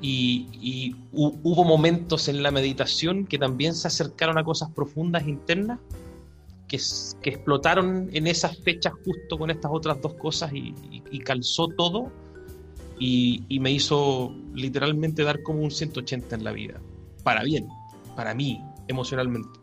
Y, 0.02 0.48
y 0.60 0.96
hu- 1.12 1.38
hubo 1.42 1.64
momentos 1.64 2.28
en 2.28 2.42
la 2.42 2.50
meditación 2.50 3.26
que 3.26 3.38
también 3.38 3.74
se 3.74 3.88
acercaron 3.88 4.36
a 4.36 4.44
cosas 4.44 4.68
profundas 4.70 5.26
internas 5.26 5.78
que, 6.68 6.78
que 7.22 7.30
explotaron 7.30 8.08
en 8.12 8.26
esas 8.26 8.56
fechas 8.58 8.92
justo 9.04 9.38
con 9.38 9.50
estas 9.50 9.70
otras 9.72 10.00
dos 10.00 10.14
cosas 10.14 10.52
y, 10.52 10.74
y- 10.90 11.02
y 11.10 11.18
calzó 11.20 11.68
todo 11.68 12.10
y, 12.98 13.44
y 13.48 13.60
me 13.60 13.70
hizo 13.72 14.34
literalmente 14.54 15.24
dar 15.24 15.42
como 15.42 15.60
un 15.62 15.70
180 15.70 16.36
en 16.36 16.44
la 16.44 16.52
vida. 16.52 16.80
Para 17.22 17.42
bien, 17.42 17.66
para 18.16 18.34
mí, 18.34 18.60
emocionalmente. 18.88 19.60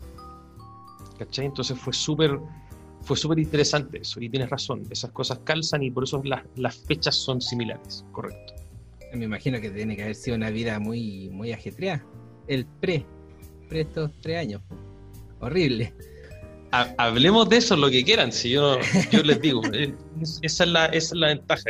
¿Cachai? 1.17 1.45
Entonces 1.45 1.77
fue 1.77 1.93
súper 1.93 2.39
fue 3.03 3.17
súper 3.17 3.39
interesante 3.39 3.99
eso 4.01 4.21
y 4.21 4.29
tienes 4.29 4.49
razón, 4.51 4.83
esas 4.91 5.09
cosas 5.11 5.39
calzan 5.43 5.81
y 5.81 5.89
por 5.89 6.03
eso 6.03 6.21
las, 6.23 6.43
las 6.55 6.75
fechas 6.77 7.15
son 7.15 7.41
similares, 7.41 8.05
correcto. 8.11 8.53
Me 9.15 9.25
imagino 9.25 9.59
que 9.59 9.71
tiene 9.71 9.95
que 9.95 10.03
haber 10.03 10.15
sido 10.15 10.37
una 10.37 10.51
vida 10.51 10.79
muy, 10.79 11.27
muy 11.29 11.51
ajetreada. 11.51 12.05
El 12.47 12.65
pre, 12.65 13.03
pre 13.67 13.81
estos 13.81 14.11
tres 14.21 14.37
años. 14.37 14.61
Horrible. 15.39 15.93
Ha- 16.71 16.93
hablemos 16.97 17.49
de 17.49 17.57
eso 17.57 17.75
lo 17.75 17.89
que 17.89 18.03
quieran, 18.03 18.31
si 18.31 18.51
yo, 18.51 18.77
yo 19.11 19.23
les 19.23 19.41
digo, 19.41 19.61
eh, 19.73 19.93
esa 20.41 20.63
es 20.63 20.69
la, 20.69 20.85
esa 20.85 21.13
es 21.15 21.19
la 21.19 21.27
ventaja. 21.27 21.63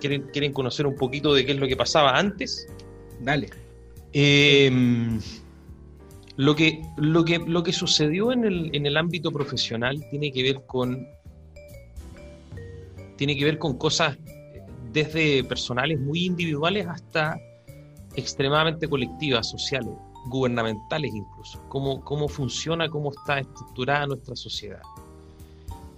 ¿Quieren- 0.00 0.24
¿Quieren, 0.32 0.52
conocer 0.54 0.86
un 0.86 0.96
poquito 0.96 1.34
de 1.34 1.44
qué 1.44 1.52
es 1.52 1.58
lo 1.58 1.68
que 1.68 1.76
pasaba 1.76 2.16
antes? 2.18 2.66
Dale. 3.20 3.50
Eh, 4.14 4.70
lo, 6.36 6.56
que, 6.56 6.80
lo, 6.96 7.24
que, 7.24 7.38
lo 7.38 7.62
que 7.62 7.72
sucedió 7.72 8.32
en 8.32 8.44
el, 8.44 8.74
en 8.74 8.86
el 8.86 8.96
ámbito 8.96 9.30
profesional 9.30 10.02
tiene 10.10 10.32
que 10.32 10.42
ver 10.42 10.62
con 10.66 11.06
tiene 13.16 13.36
que 13.36 13.44
ver 13.44 13.58
con 13.58 13.76
cosas 13.76 14.16
eh, 14.26 14.62
desde 14.92 15.44
personales 15.44 16.00
muy 16.00 16.24
individuales 16.24 16.86
hasta 16.86 17.38
extremadamente 18.16 18.88
colectivas, 18.88 19.50
sociales, 19.50 19.90
gubernamentales 20.26 21.14
incluso. 21.14 21.62
Cómo, 21.68 22.02
cómo 22.04 22.28
funciona, 22.28 22.88
cómo 22.88 23.10
está 23.10 23.40
estructurada 23.40 24.06
nuestra 24.06 24.36
sociedad. 24.36 24.82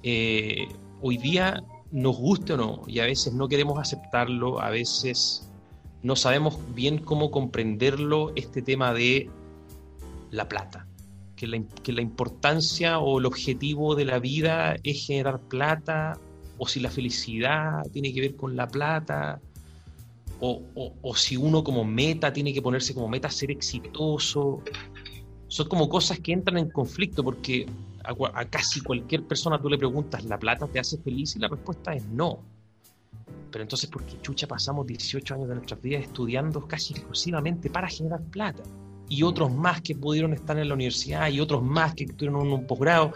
Eh, 0.03 0.69
hoy 1.01 1.17
día, 1.17 1.63
nos 1.91 2.17
guste 2.17 2.55
o 2.55 2.57
no, 2.57 2.83
y 2.87 3.01
a 3.01 3.05
veces 3.05 3.35
no 3.35 3.49
queremos 3.49 3.79
aceptarlo, 3.79 4.61
a 4.61 4.71
veces 4.71 5.49
no 6.03 6.17
sabemos 6.17 6.59
bien 6.75 6.99
cómo 6.99 7.31
comprenderlo, 7.31 8.33
este 8.35 8.63
tema 8.63 8.93
de 8.93 9.31
la 10.31 10.49
plata. 10.49 10.87
Que 11.37 11.47
la, 11.47 11.61
que 11.83 11.93
la 11.93 12.03
importancia 12.03 12.99
o 13.01 13.19
el 13.19 13.27
objetivo 13.27 13.95
de 13.95 14.05
la 14.05 14.19
vida 14.19 14.77
es 14.85 15.07
generar 15.07 15.41
plata, 15.41 16.19
o 16.59 16.67
si 16.67 16.81
la 16.81 16.91
felicidad 16.91 17.83
tiene 17.93 18.13
que 18.13 18.21
ver 18.21 18.37
con 18.37 18.57
la 18.57 18.69
plata, 18.69 19.41
o, 20.45 20.61
o- 21.03 21.15
si 21.15 21.37
uno 21.37 21.63
como 21.63 21.85
meta 21.85 22.33
tiene 22.33 22.53
que 22.53 22.61
ponerse 22.61 22.93
como 22.93 23.09
meta 23.09 23.31
ser 23.31 23.53
exitoso. 23.53 24.61
Son 25.47 25.69
como 25.69 25.89
cosas 25.89 26.19
que 26.19 26.33
entran 26.33 26.59
en 26.59 26.71
conflicto 26.71 27.23
porque 27.23 27.67
a, 28.03 28.45
casi 28.47 28.81
cualquier 28.81 29.25
persona 29.25 29.61
tú 29.61 29.69
le 29.69 29.79
preguntas, 29.79 30.25
¿la 30.25 30.39
plata 30.39 30.67
te 30.67 30.81
hace 30.81 30.99
feliz? 30.99 31.37
Y 31.37 31.39
la 31.39 31.47
respuesta 31.47 31.95
es 31.95 32.05
no. 32.07 32.41
Pero 33.53 33.63
entonces, 33.63 33.89
¿por 33.89 34.05
qué 34.05 34.21
chucha 34.21 34.49
pasamos 34.49 34.85
18 34.87 35.35
años 35.35 35.49
de 35.49 35.55
nuestras 35.55 35.81
vidas 35.81 36.03
estudiando 36.03 36.67
casi 36.67 36.95
exclusivamente 36.95 37.71
para 37.71 37.87
generar 37.87 38.23
plata? 38.23 38.65
Y 39.09 39.23
otros 39.23 39.55
más 39.55 39.81
que 39.83 39.95
pudieron 39.95 40.33
estar 40.33 40.59
en 40.59 40.67
la 40.67 40.75
universidad 40.75 41.29
y 41.29 41.39
otros 41.39 41.63
más 41.63 41.95
que 41.95 42.07
tuvieron 42.07 42.51
un, 42.51 42.67
posgrado. 42.67 43.13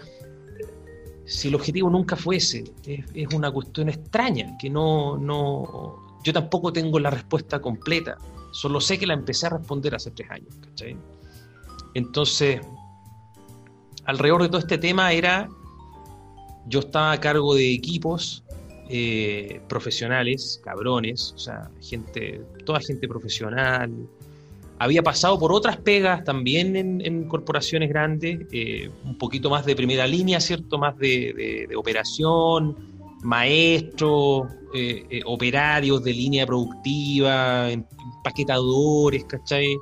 Si 1.25 1.49
el 1.49 1.57
objetivo 1.57 1.91
nunca 1.91 2.15
fue 2.15 2.37
ese, 2.37 2.63
es, 2.85 3.05
es 3.15 3.35
una 3.35 3.51
cuestión 3.51 3.89
extraña, 3.89 4.57
que 4.59 4.71
no, 4.71 5.19
no... 5.19 6.06
Yo 6.27 6.33
tampoco 6.33 6.73
tengo 6.73 6.99
la 6.99 7.11
respuesta 7.11 7.61
completa. 7.61 8.19
Solo 8.51 8.81
sé 8.81 8.99
que 8.99 9.07
la 9.07 9.15
empecé 9.15 9.47
a 9.47 9.51
responder 9.51 9.95
hace 9.95 10.11
tres 10.11 10.29
años. 10.29 10.49
Entonces, 11.95 12.61
alrededor 14.07 14.43
de 14.43 14.49
todo 14.49 14.59
este 14.59 14.77
tema 14.77 15.13
era, 15.13 15.49
yo 16.67 16.81
estaba 16.81 17.13
a 17.13 17.21
cargo 17.21 17.55
de 17.55 17.73
equipos 17.73 18.43
eh, 18.89 19.61
profesionales, 19.69 20.61
cabrones, 20.65 21.33
o 21.37 21.39
sea, 21.39 21.71
gente, 21.81 22.41
toda 22.65 22.81
gente 22.81 23.07
profesional. 23.07 23.93
Había 24.81 25.05
pasado 25.05 25.39
por 25.39 25.53
otras 25.53 25.77
pegas 25.77 26.25
también 26.25 26.75
en, 27.03 27.29
corporaciones 27.29 27.89
grandes, 27.89 28.49
eh, 28.51 28.91
un 29.05 29.17
poquito 29.17 29.49
más 29.49 29.65
de 29.65 29.77
primera 29.77 30.09
línea, 30.09 30.41
¿cierto? 30.41 30.77
Más 30.77 30.99
de 30.99 31.69
operación, 31.77 32.96
maestros, 33.23 34.49
eh, 34.75 35.05
eh, 35.11 35.21
operarios 35.25 36.03
de 36.03 36.13
línea 36.13 36.47
productiva, 36.47 37.71
em- 37.71 37.85
empaquetadores, 38.17 39.25
¿cachai? 39.25 39.77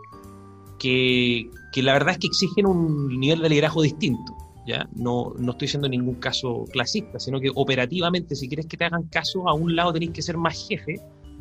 Que, 0.78 1.50
que 1.72 1.82
la 1.82 1.94
verdad 1.94 2.12
es 2.12 2.18
que 2.18 2.26
exigen 2.26 2.66
un 2.66 3.18
nivel 3.18 3.40
de 3.40 3.48
liderazgo 3.48 3.82
distinto. 3.82 4.36
¿ya? 4.66 4.88
No, 4.94 5.32
no 5.38 5.52
estoy 5.52 5.68
siendo 5.68 5.86
en 5.86 5.92
ningún 5.92 6.14
caso 6.14 6.64
clasista, 6.72 7.18
sino 7.18 7.40
que 7.40 7.50
operativamente, 7.54 8.34
si 8.34 8.48
quieres 8.48 8.66
que 8.66 8.76
te 8.76 8.84
hagan 8.84 9.04
caso, 9.04 9.48
a 9.48 9.54
un 9.54 9.76
lado 9.76 9.92
tenéis 9.92 10.12
que 10.12 10.22
ser 10.22 10.36
más 10.36 10.66
jefe 10.68 11.00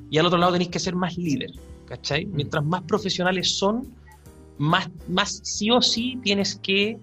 y 0.09 0.17
al 0.17 0.25
otro 0.25 0.37
lado 0.37 0.53
tenéis 0.53 0.71
que 0.71 0.79
ser 0.79 0.95
más 0.95 1.17
líder. 1.17 1.51
¿cachai? 1.85 2.25
Mientras 2.25 2.63
más 2.63 2.83
profesionales 2.83 3.55
son, 3.57 3.87
más, 4.57 4.89
más 5.07 5.41
sí 5.43 5.69
o 5.71 5.81
sí 5.81 6.19
tienes 6.23 6.55
que 6.55 6.97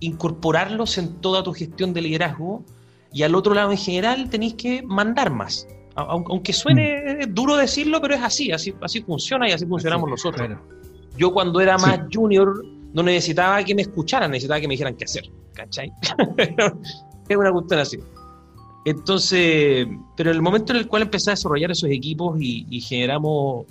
incorporarlos 0.00 0.98
en 0.98 1.14
toda 1.20 1.42
tu 1.42 1.52
gestión 1.52 1.92
de 1.92 2.02
liderazgo 2.02 2.64
y 3.12 3.22
al 3.22 3.34
otro 3.34 3.54
lado 3.54 3.70
en 3.72 3.78
general 3.78 4.28
tenéis 4.30 4.54
que 4.54 4.82
mandar 4.82 5.30
más. 5.30 5.66
Aunque 5.94 6.52
suene 6.52 7.26
duro 7.28 7.56
decirlo, 7.56 8.00
pero 8.02 8.14
es 8.14 8.22
así, 8.22 8.52
así, 8.52 8.74
así 8.82 9.00
funciona 9.02 9.48
y 9.48 9.52
así 9.52 9.64
funcionamos 9.64 10.04
Así, 10.06 10.10
nosotros. 10.10 10.46
claro. 10.46 10.62
Yo 11.16 11.32
cuando 11.32 11.60
era 11.60 11.78
Sí. 11.78 11.86
más 11.86 12.00
junior 12.12 12.62
no 12.92 13.02
necesitaba 13.02 13.64
que 13.64 13.74
me 13.74 13.82
escucharan, 13.82 14.30
necesitaba 14.30 14.60
que 14.60 14.68
me 14.68 14.74
dijeran 14.74 14.94
qué 14.96 15.04
hacer, 15.04 15.24
¿cachai? 15.54 15.90
es 17.28 17.36
una 17.36 17.50
cuestión 17.52 17.80
así. 17.80 17.98
Entonces, 18.84 19.86
pero 20.16 20.30
el 20.30 20.40
momento 20.42 20.72
en 20.72 20.78
el 20.78 20.86
cual 20.86 21.02
empecé 21.02 21.30
a 21.30 21.32
desarrollar 21.34 21.70
esos 21.70 21.90
equipos 21.90 22.40
y, 22.40 22.66
y 22.70 22.80
generamos 22.80 23.66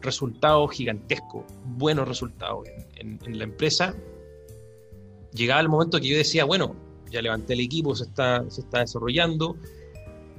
resultados 0.00 0.70
gigantescos, 0.72 1.44
buenos 1.64 2.06
resultados 2.08 2.66
en, 2.96 3.08
en- 3.12 3.18
en 3.24 3.38
la 3.38 3.44
empresa, 3.44 3.94
llegaba 5.32 5.60
el 5.60 5.68
momento 5.68 6.00
que 6.00 6.08
yo 6.08 6.16
decía, 6.16 6.44
bueno, 6.44 6.74
ya 7.12 7.22
levanté 7.22 7.52
el 7.52 7.60
equipo, 7.60 7.94
se 7.94 8.04
está, 8.04 8.44
se 8.48 8.62
está 8.62 8.80
desarrollando. 8.80 9.56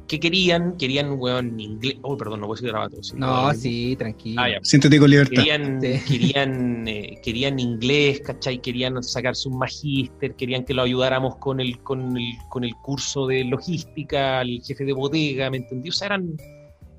¿Qué 0.07 0.19
querían? 0.19 0.75
Querían, 0.77 1.13
weón, 1.17 1.57
inglés. 1.59 1.95
Oh, 2.01 2.17
perdón, 2.17 2.41
no 2.41 2.47
puedo 2.47 2.55
decir 2.55 2.69
grabato. 2.71 3.01
sí. 3.01 3.13
No, 3.15 3.53
sí, 3.53 3.95
tranquilo. 3.95 4.41
Ah. 4.41 4.49
Siéntete 4.61 4.99
con 4.99 5.09
libertad. 5.09 5.35
Querían, 5.41 5.81
Sí. 5.81 5.99
querían, 6.07 6.87
eh, 6.87 7.19
querían 7.23 7.57
inglés, 7.57 8.19
¿cachai? 8.19 8.61
Querían 8.61 9.01
sacarse 9.01 9.47
un 9.47 9.57
magíster, 9.57 10.35
querían 10.35 10.65
que 10.65 10.73
lo 10.73 10.81
ayudáramos 10.81 11.37
con 11.37 11.59
el, 11.61 11.79
con 11.79 12.17
el, 12.17 12.33
con 12.49 12.63
el 12.65 12.75
curso 12.75 13.27
de 13.27 13.45
logística, 13.45 14.41
el 14.41 14.61
jefe 14.61 14.83
de 14.83 14.93
bodega, 14.93 15.49
¿me 15.49 15.57
entendí? 15.57 15.89
O 15.89 15.93
sea, 15.93 16.07
eran, 16.07 16.35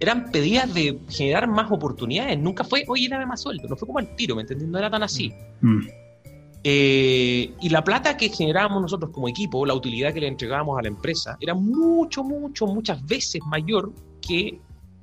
eran 0.00 0.30
pedidas 0.32 0.72
de 0.72 0.98
generar 1.10 1.46
más 1.46 1.70
oportunidades. 1.70 2.38
Nunca 2.38 2.64
fue, 2.64 2.84
oye, 2.88 3.06
dame 3.08 3.26
más 3.26 3.42
sueldo. 3.42 3.68
No 3.68 3.76
fue 3.76 3.86
como 3.86 3.98
al 3.98 4.16
tiro, 4.16 4.34
¿me 4.34 4.42
entendí? 4.42 4.66
No 4.66 4.78
era 4.78 4.90
tan 4.90 5.02
así. 5.02 5.30
Mm. 5.60 5.86
Eh, 6.66 7.52
y 7.60 7.68
la 7.68 7.84
plata 7.84 8.16
que 8.16 8.30
generábamos 8.30 8.80
nosotros 8.80 9.10
como 9.10 9.28
equipo, 9.28 9.66
la 9.66 9.74
utilidad 9.74 10.14
que 10.14 10.20
le 10.20 10.28
entregábamos 10.28 10.78
a 10.78 10.82
la 10.82 10.88
empresa, 10.88 11.36
era 11.38 11.52
mucho, 11.52 12.24
mucho, 12.24 12.66
muchas 12.66 13.04
veces 13.06 13.42
mayor 13.46 13.92
que 14.22 14.58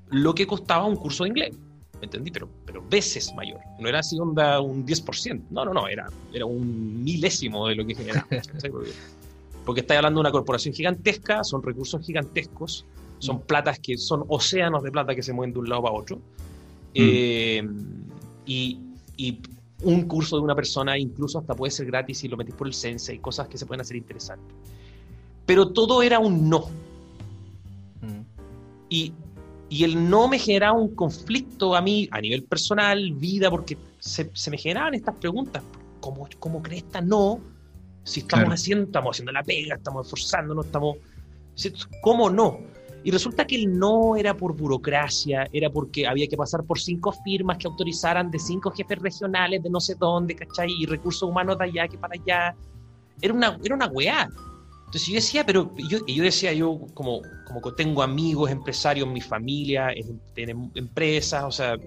lo 0.09 0.33
que 0.33 0.47
costaba 0.47 0.85
un 0.85 0.95
curso 0.95 1.23
de 1.23 1.29
inglés. 1.29 1.55
¿Me 1.99 2.05
entendí? 2.05 2.31
Pero, 2.31 2.49
pero 2.65 2.83
veces 2.89 3.31
mayor. 3.35 3.59
No 3.79 3.87
era 3.87 3.99
así 3.99 4.19
onda 4.19 4.59
un 4.59 4.83
10%. 4.87 5.43
No, 5.51 5.63
no, 5.63 5.71
no, 5.71 5.87
era, 5.87 6.09
era 6.33 6.45
un 6.47 7.03
milésimo 7.03 7.67
de 7.67 7.75
lo 7.75 7.85
que 7.85 7.93
generábamos. 7.93 8.47
porque, 8.71 8.91
porque 9.63 9.81
estáis 9.81 9.99
hablando 9.99 10.17
de 10.17 10.21
una 10.21 10.31
corporación 10.31 10.73
gigantesca, 10.73 11.43
son 11.43 11.61
recursos 11.61 12.03
gigantescos, 12.03 12.85
son 13.19 13.41
platas 13.41 13.77
que 13.77 13.97
son 13.97 14.25
océanos 14.29 14.81
de 14.81 14.91
plata 14.91 15.13
que 15.13 15.21
se 15.21 15.31
mueven 15.31 15.53
de 15.53 15.59
un 15.59 15.69
lado 15.69 15.83
para 15.83 15.93
otro. 15.93 16.19
Eh, 16.95 17.63
y, 18.47 18.79
y 19.15 19.39
un 19.83 20.03
curso 20.07 20.37
de 20.37 20.43
una 20.43 20.55
persona 20.55 20.97
incluso 20.97 21.39
hasta 21.39 21.55
puede 21.55 21.71
ser 21.71 21.85
gratis 21.87 22.19
si 22.19 22.27
lo 22.27 22.37
metís 22.37 22.55
por 22.55 22.67
el 22.67 22.73
Sense 22.73 23.13
y 23.13 23.19
cosas 23.19 23.47
que 23.47 23.57
se 23.57 23.65
pueden 23.65 23.81
hacer 23.81 23.97
interesantes. 23.97 24.55
Pero 25.45 25.69
todo 25.69 26.01
era 26.03 26.19
un 26.19 26.49
no. 26.49 26.69
Mm. 28.01 28.21
Y, 28.89 29.13
y 29.69 29.83
el 29.83 30.09
no 30.09 30.27
me 30.27 30.37
generaba 30.39 30.77
un 30.77 30.95
conflicto 30.95 31.75
a 31.75 31.81
mí 31.81 32.07
a 32.11 32.21
nivel 32.21 32.43
personal, 32.43 33.11
vida, 33.13 33.49
porque 33.49 33.77
se, 33.99 34.29
se 34.33 34.51
me 34.51 34.57
generaban 34.57 34.93
estas 34.93 35.15
preguntas. 35.15 35.63
¿Cómo, 35.99 36.27
cómo 36.39 36.61
crees 36.61 36.83
esta 36.83 37.01
no? 37.01 37.39
Si 38.03 38.21
estamos 38.21 38.43
Claro. 38.45 38.53
haciendo, 38.55 38.85
estamos 38.85 39.15
haciendo 39.15 39.31
la 39.31 39.43
pega, 39.43 39.75
estamos 39.75 40.05
esforzándonos, 40.07 40.65
estamos... 40.65 40.97
¿Cómo 42.01 42.29
no? 42.29 42.59
Y 43.03 43.09
resulta 43.11 43.47
que 43.47 43.55
el 43.55 43.77
no 43.79 44.15
era 44.15 44.35
por 44.35 44.55
burocracia, 44.55 45.47
era 45.51 45.69
porque 45.71 46.05
había 46.05 46.27
que 46.27 46.37
pasar 46.37 46.63
por 46.63 46.79
cinco 46.79 47.11
firmas 47.23 47.57
que 47.57 47.67
autorizaran 47.67 48.29
de 48.29 48.37
cinco 48.37 48.69
jefes 48.71 48.99
regionales 48.99 49.63
de 49.63 49.69
no 49.69 49.79
sé 49.79 49.95
dónde, 49.95 50.35
¿cachai? 50.35 50.69
Y 50.79 50.85
recursos 50.85 51.27
humanos 51.27 51.57
de 51.57 51.63
allá 51.65 51.87
que 51.87 51.97
para 51.97 52.13
allá. 52.13 52.55
Era 53.19 53.33
una, 53.33 53.57
era 53.63 53.73
una 53.75 53.87
weá. 53.87 54.29
Entonces 54.85 55.07
yo 55.07 55.15
decía, 55.15 55.45
pero 55.45 55.73
yo, 55.89 55.99
yo 56.05 56.23
decía, 56.23 56.53
yo 56.53 56.79
como, 56.93 57.21
como 57.47 57.61
que 57.61 57.71
tengo 57.77 58.03
amigos, 58.03 58.51
empresarios, 58.51 59.07
mi 59.07 59.21
familia, 59.21 59.89
en, 59.93 60.19
en 60.35 60.71
empresas, 60.75 61.43
o 61.45 61.51
sea, 61.51 61.77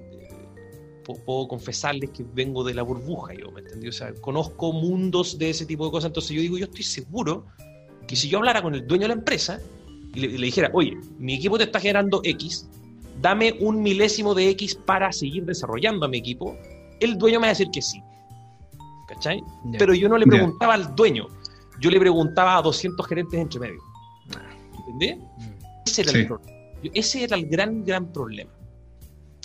po- 1.04 1.18
puedo 1.24 1.46
confesarles 1.46 2.10
que 2.10 2.24
vengo 2.34 2.64
de 2.64 2.72
la 2.74 2.82
burbuja, 2.82 3.34
yo, 3.34 3.52
¿me 3.52 3.60
entendí? 3.60 3.88
O 3.88 3.92
sea, 3.92 4.14
conozco 4.14 4.72
mundos 4.72 5.38
de 5.38 5.50
ese 5.50 5.66
tipo 5.66 5.84
de 5.84 5.90
cosas, 5.90 6.08
entonces 6.08 6.32
yo 6.32 6.40
digo, 6.40 6.56
yo 6.56 6.64
estoy 6.64 6.82
seguro 6.82 7.44
que 8.08 8.16
si 8.16 8.28
yo 8.28 8.38
hablara 8.38 8.62
con 8.62 8.74
el 8.74 8.86
dueño 8.86 9.02
de 9.02 9.08
la 9.08 9.14
empresa 9.14 9.60
y 10.14 10.20
le, 10.20 10.26
y 10.28 10.38
le 10.38 10.46
dijera, 10.46 10.70
oye, 10.72 10.96
mi 11.18 11.34
equipo 11.34 11.58
te 11.58 11.64
está 11.64 11.80
generando 11.80 12.20
X, 12.24 12.68
dame 13.20 13.56
un 13.60 13.82
milésimo 13.82 14.34
de 14.34 14.48
X 14.50 14.74
para 14.74 15.12
seguir 15.12 15.44
desarrollando 15.44 16.06
a 16.06 16.08
mi 16.08 16.18
equipo, 16.18 16.56
el 17.00 17.18
dueño 17.18 17.40
me 17.40 17.46
va 17.46 17.48
a 17.48 17.54
decir 17.54 17.68
que 17.72 17.82
sí. 17.82 18.02
¿Cachai? 19.08 19.42
Pero 19.78 19.94
yo 19.94 20.08
no 20.08 20.16
le 20.16 20.26
preguntaba 20.26 20.74
al 20.74 20.94
dueño, 20.94 21.26
yo 21.80 21.90
le 21.90 22.00
preguntaba 22.00 22.56
a 22.56 22.62
200 22.62 23.06
gerentes 23.06 23.38
entre 23.38 23.60
medio. 23.60 23.80
¿Entendí? 24.78 25.14
Mm. 25.14 25.54
Ese 25.86 26.02
era, 26.02 26.12
Sí. 26.12 26.18
el, 26.18 26.90
ese 26.94 27.24
era 27.24 27.36
el 27.36 27.46
gran, 27.46 27.84
gran 27.84 28.12
problema. 28.12 28.50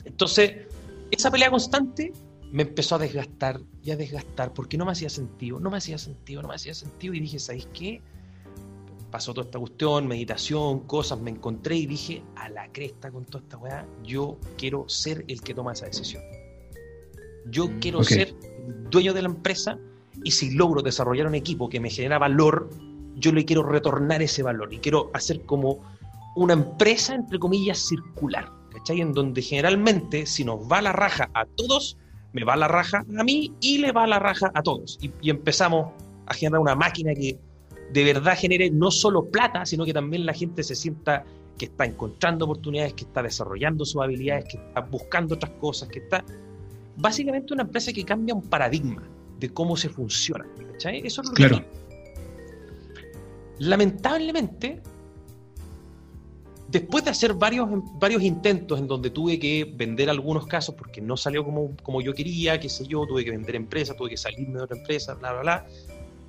Entonces, 0.06 0.68
esa 1.12 1.30
pelea 1.30 1.50
constante 1.52 2.14
me 2.52 2.64
empezó 2.64 2.96
a 2.96 3.00
desgastar 3.00 3.60
y 3.84 3.92
a 3.92 3.98
desgastar 3.98 4.54
porque 4.54 4.78
no 4.78 4.86
me 4.86 4.92
hacía 4.94 5.10
sentido, 5.10 5.60
no 5.60 5.70
me 5.70 5.78
hacía 5.78 5.98
sentido, 5.98 6.42
no 6.42 6.48
me 6.48 6.56
hacía 6.56 6.74
sentido 6.74 7.14
y 7.14 7.20
dije, 7.20 7.40
¿sabéis 7.40 7.68
qué? 7.74 8.02
Pasó 9.12 9.34
toda 9.34 9.46
esta 9.46 9.60
cuestión, 9.60 10.08
meditación, 10.08 10.82
cosas, 10.82 11.20
me 11.20 11.32
encontré 11.32 11.76
y 11.76 11.86
dije, 11.88 12.24
a 12.36 12.50
la 12.50 12.72
cresta 12.72 13.12
con 13.12 13.26
toda 13.26 13.44
esta 13.44 13.58
weá, 13.58 13.88
yo 14.04 14.38
quiero 14.58 14.88
ser 14.88 15.26
el 15.28 15.42
que 15.42 15.54
toma 15.54 15.74
esa 15.74 15.86
decisión. 15.88 16.22
Yo 17.48 17.68
Mm, 17.68 17.80
quiero 17.80 18.00
ok. 18.00 18.06
ser 18.06 18.36
dueño 18.92 19.14
de 19.14 19.22
la 19.24 19.30
empresa 19.30 19.80
y 20.24 20.32
si 20.32 20.52
logro 20.52 20.82
desarrollar 20.82 21.28
un 21.28 21.36
equipo 21.36 21.70
que 21.70 21.80
me 21.80 21.90
genera 21.90 22.20
valor, 22.20 22.70
yo 23.16 23.32
le 23.32 23.46
quiero 23.46 23.64
retornar 23.64 24.22
ese 24.22 24.44
valor 24.44 24.74
y 24.74 24.78
quiero 24.80 25.10
hacer 25.14 25.42
como 25.46 25.80
una 26.36 26.54
empresa, 26.54 27.16
entre 27.16 27.40
comillas, 27.40 27.80
circular, 27.80 28.52
¿cachai? 28.72 29.02
En 29.02 29.14
donde 29.14 29.42
generalmente, 29.42 30.26
si 30.28 30.46
nos 30.46 30.60
va 30.72 30.82
la 30.82 30.94
raja 30.94 31.30
a 31.34 31.46
todos, 31.46 31.98
me 32.34 32.44
va 32.44 32.56
la 32.56 32.68
raja 32.68 33.04
a 33.18 33.24
mí 33.24 33.52
y 33.60 33.80
le 33.80 33.92
va 33.92 34.06
la 34.06 34.20
raja 34.20 34.52
a 34.54 34.62
todos. 34.62 35.00
Y, 35.02 35.12
y 35.22 35.32
empezamos 35.32 35.92
a 36.28 36.34
generar 36.36 36.60
una 36.62 36.76
máquina 36.76 37.14
que 37.16 37.40
de 37.92 38.04
verdad 38.04 38.38
genere 38.38 38.70
no 38.70 38.92
solo 38.92 39.26
plata, 39.26 39.66
sino 39.66 39.86
que 39.86 39.94
también 39.94 40.26
la 40.26 40.34
gente 40.34 40.64
se 40.64 40.76
sienta 40.76 41.26
que 41.58 41.66
está 41.66 41.86
encontrando 41.86 42.46
oportunidades, 42.46 42.94
que 42.94 43.04
está 43.04 43.22
desarrollando 43.22 43.84
sus 43.86 44.02
habilidades, 44.02 44.46
que 44.46 44.58
está 44.58 44.82
buscando 44.82 45.36
otras 45.36 45.52
cosas, 45.60 45.90
que 45.90 46.00
está 46.00 46.24
básicamente 46.98 47.54
una 47.54 47.64
empresa 47.64 47.92
que 47.92 48.04
cambia 48.06 48.34
un 48.34 48.44
paradigma 48.44 49.04
de 49.40 49.50
cómo 49.50 49.76
se 49.76 49.90
funciona. 49.90 50.46
¿cachai? 50.72 51.02
Eso 51.06 51.22
es 51.22 51.28
lo 51.30 51.34
que 51.34 51.44
Claro. 51.48 51.56
quiero. 51.58 51.80
Lamentablemente, 53.60 54.82
después 56.70 57.04
de 57.04 57.12
hacer 57.12 57.34
varios, 57.34 57.68
varios 58.00 58.22
intentos 58.24 58.80
en 58.80 58.88
donde 58.88 59.10
tuve 59.10 59.38
que 59.38 59.70
vender 59.76 60.10
algunos 60.10 60.48
casos 60.48 60.76
porque 60.76 61.02
no 61.02 61.18
salió 61.18 61.44
como, 61.44 61.76
como 61.84 62.02
yo 62.02 62.14
quería, 62.14 62.60
qué 62.60 62.70
sé 62.70 62.86
yo, 62.88 63.06
tuve 63.06 63.26
que 63.26 63.32
vender 63.32 63.56
empresas, 63.56 63.98
tuve 63.98 64.12
que 64.12 64.18
salirme 64.18 64.56
de 64.60 64.64
otra 64.64 64.78
empresa, 64.78 65.16
bla, 65.16 65.34
bla, 65.34 65.42
bla. 65.42 65.66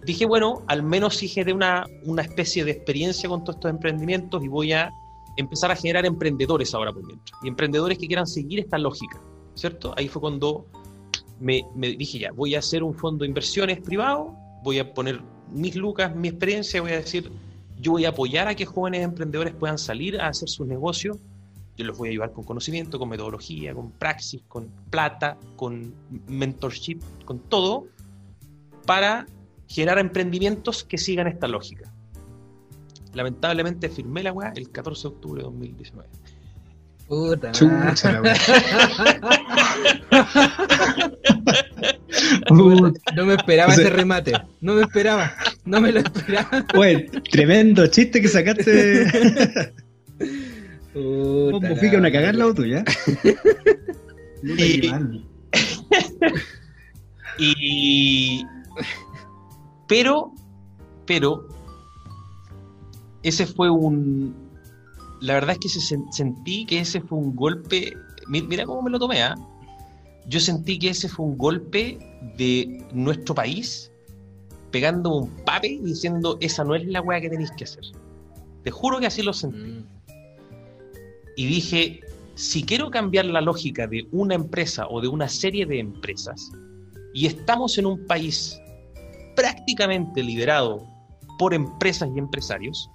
Dije, 0.05 0.25
bueno, 0.27 0.63
al 0.67 0.83
menos 0.83 1.19
generé 1.19 1.53
una, 1.53 1.87
una 2.05 2.23
especie 2.23 2.65
de 2.65 2.73
experiencia 2.73 3.29
con 3.29 3.45
todos 3.45 3.57
estos 3.57 3.71
emprendimientos 3.71 4.43
y 4.43 4.49
voy 4.49 4.73
a 4.73 4.91
empezar 5.37 5.71
a 5.71 5.77
generar 5.77 6.07
emprendedores 6.07 6.75
ahora 6.75 6.93
por 6.93 7.05
mientras. 7.05 7.39
Y 7.43 7.49
emprendedores 7.49 7.99
que 7.99 8.07
quieran 8.07 8.27
seguir 8.27 8.61
esta 8.61 8.79
lógica, 8.79 9.21
¿cierto? 9.55 9.93
Ahí 9.97 10.09
fue 10.09 10.21
cuando 10.21 10.67
me, 11.39 11.65
me 11.75 11.89
dije, 11.89 12.19
ya, 12.19 12.33
voy 12.33 12.55
a 12.55 12.61
hacer 12.61 12.83
un 12.83 12.95
fondo 12.95 13.25
de 13.25 13.29
inversiones 13.29 13.81
privado, 13.81 14.35
voy 14.63 14.79
a 14.79 14.95
poner 14.95 15.21
mis 15.53 15.75
lucas, 15.75 16.15
mi 16.15 16.29
experiencia, 16.29 16.81
voy 16.81 16.93
a 16.93 16.97
decir, 16.97 17.31
yo 17.81 17.93
voy 17.93 18.05
a 18.05 18.11
apoyar 18.11 18.49
a 18.49 18.55
que 18.55 18.67
jóvenes 18.67 19.03
emprendedores 19.03 19.55
puedan 19.55 19.79
salir 19.79 20.21
a 20.21 20.29
hacer 20.29 20.49
sus 20.49 20.67
negocios. 20.67 21.17
Yo 21.77 21.87
los 21.87 21.97
voy 21.97 22.09
a 22.09 22.11
ayudar 22.13 22.33
con 22.33 22.45
conocimiento, 22.45 22.99
con 22.99 23.09
metodología, 23.09 23.75
con 23.75 23.91
praxis, 23.91 24.43
con 24.49 24.69
plata, 24.91 25.39
con 25.57 25.95
mentorship, 26.27 27.01
con 27.25 27.39
todo, 27.39 27.87
para 28.85 29.27
generar 29.71 29.99
emprendimientos 30.01 30.83
que 30.85 30.99
sigan 30.99 31.29
esta 31.29 31.47
lógica. 31.49 31.93
Lamentablemente 33.15 33.89
firmé 33.89 34.23
la 34.25 34.33
weá 34.33 34.53
el 34.57 34.71
14 34.71 35.03
de 35.03 35.09
octubre 35.15 35.39
de 35.41 35.45
2019. 35.45 36.09
Puta. 37.09 37.53
Chucha 37.53 38.21
la. 38.21 38.35
No 43.17 43.25
me 43.27 43.35
esperaba 43.35 43.73
O 43.73 43.77
sea- 43.77 43.85
ese 43.87 43.95
remate. 43.95 44.33
No 44.61 44.75
me 44.75 44.83
esperaba. 44.83 45.33
No 45.65 45.81
me 45.81 45.93
lo 45.93 46.01
esperaba. 46.01 46.67
Oye, 46.77 47.09
tremendo 47.31 47.87
chiste 47.87 48.21
que 48.21 48.29
sacaste. 48.29 49.73
¿Cómo 50.93 51.77
fica 51.77 51.97
una 51.99 52.11
cagar 52.11 52.35
la 52.35 52.53
tuya? 52.55 52.85
Y- 54.43 54.89
mal. 54.89 55.25
Y. 57.39 58.45
Pero, 59.91 60.33
pero, 61.05 61.49
ese 63.25 63.45
fue 63.45 63.69
un. 63.69 64.33
La 65.21 65.35
verdad 65.35 65.51
es 65.57 65.59
que 65.59 65.69
se 65.69 65.81
sen- 65.81 66.11
sentí 66.13 66.65
que 66.65 66.79
ese 66.79 67.01
fue 67.01 67.19
un 67.19 67.35
golpe. 67.35 67.93
mi- 68.29 68.41
Mira 68.43 68.65
cómo 68.65 68.83
me 68.83 68.91
lo 68.91 69.01
tomé, 69.01 69.21
¿ah? 69.23 69.35
Yo 70.29 70.39
sentí 70.39 70.79
que 70.79 70.91
ese 70.91 71.09
fue 71.09 71.27
un 71.27 71.37
golpe 71.37 71.99
de 72.39 72.87
nuestro 72.93 73.35
país 73.35 73.91
pegando 74.71 75.13
un 75.17 75.29
pape 75.45 75.67
y 75.67 75.81
diciendo: 75.81 76.39
Esa 76.41 76.63
no 76.63 76.77
es 76.77 76.87
la 76.87 77.01
weá 77.03 77.21
que 77.21 77.29
tenéis 77.29 77.51
que 77.51 77.65
hacer. 77.65 77.83
Te 78.63 78.71
juro 78.71 79.01
que 79.01 79.07
así 79.07 79.23
lo 79.23 79.33
sentí 79.33 79.59
Mm. 79.59 79.85
y 81.37 81.47
dije, 81.47 82.01
si 82.37 82.63
quiero 82.63 82.91
cambiar 82.91 83.25
la 83.25 83.41
lógica 83.41 83.87
de 83.89 84.07
una 84.13 84.35
empresa 84.37 84.87
o 84.89 85.01
de 85.01 85.09
una 85.09 85.29
serie 85.29 85.67
de 85.67 85.81
empresas, 85.81 86.53
y 87.13 87.27
estamos 87.27 87.77
en 87.79 87.87
un 87.87 88.07
país 88.07 88.57
prácticamente 89.37 90.23
liderado 90.23 90.87
por 91.39 91.55
empresas 91.55 92.09
y 92.15 92.19
empresarios, 92.19 92.91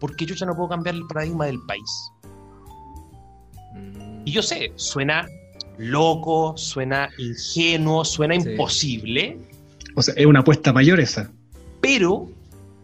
porque 0.00 0.26
yo 0.26 0.34
ya 0.34 0.46
no 0.46 0.54
puedo 0.54 0.68
cambiar 0.70 0.94
el 0.96 1.06
paradigma 1.06 1.46
del 1.46 1.60
país. 1.66 2.10
Y 4.24 4.30
yo 4.32 4.42
sé, 4.42 4.72
suena 4.76 5.26
loco, 5.78 6.56
suena 6.56 7.08
ingenuo, 7.18 8.04
suena 8.04 8.38
Sí. 8.40 8.50
imposible, 8.50 9.38
O 9.96 10.02
sea, 10.02 10.14
es 10.16 10.26
una 10.26 10.40
apuesta 10.40 10.72
mayor 10.72 10.98
esa. 11.00 11.30
pero, 11.80 12.26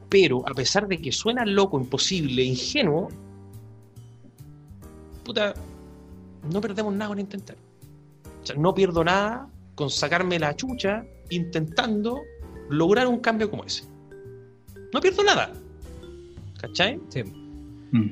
pero, 0.09 0.42
a 0.48 0.55
pesar 0.55 0.87
de 0.88 0.98
que 0.98 1.11
suena 1.12 1.44
loco, 1.44 1.79
imposible, 1.79 2.42
ingenuo, 2.44 3.09
puta, 5.24 5.55
no 6.53 6.61
perdemos 6.61 6.92
nada 6.94 7.09
con 7.09 7.20
intentar. 7.20 7.57
O 8.42 8.46
sea, 8.46 8.57
no 8.57 8.74
pierdo 8.74 9.05
nada 9.05 9.48
con 9.74 9.90
sacarme 9.90 10.38
la 10.38 10.55
chucha 10.57 11.05
intentando 11.30 12.22
lograr 12.68 13.06
un 13.06 13.18
cambio 13.20 13.50
como 13.50 13.64
ese. 13.64 13.84
No 14.92 15.00
pierdo 15.00 15.22
nada. 15.24 15.52
¿Cachai? 16.60 17.00
Sí. 17.08 17.22
Mm. 17.92 18.10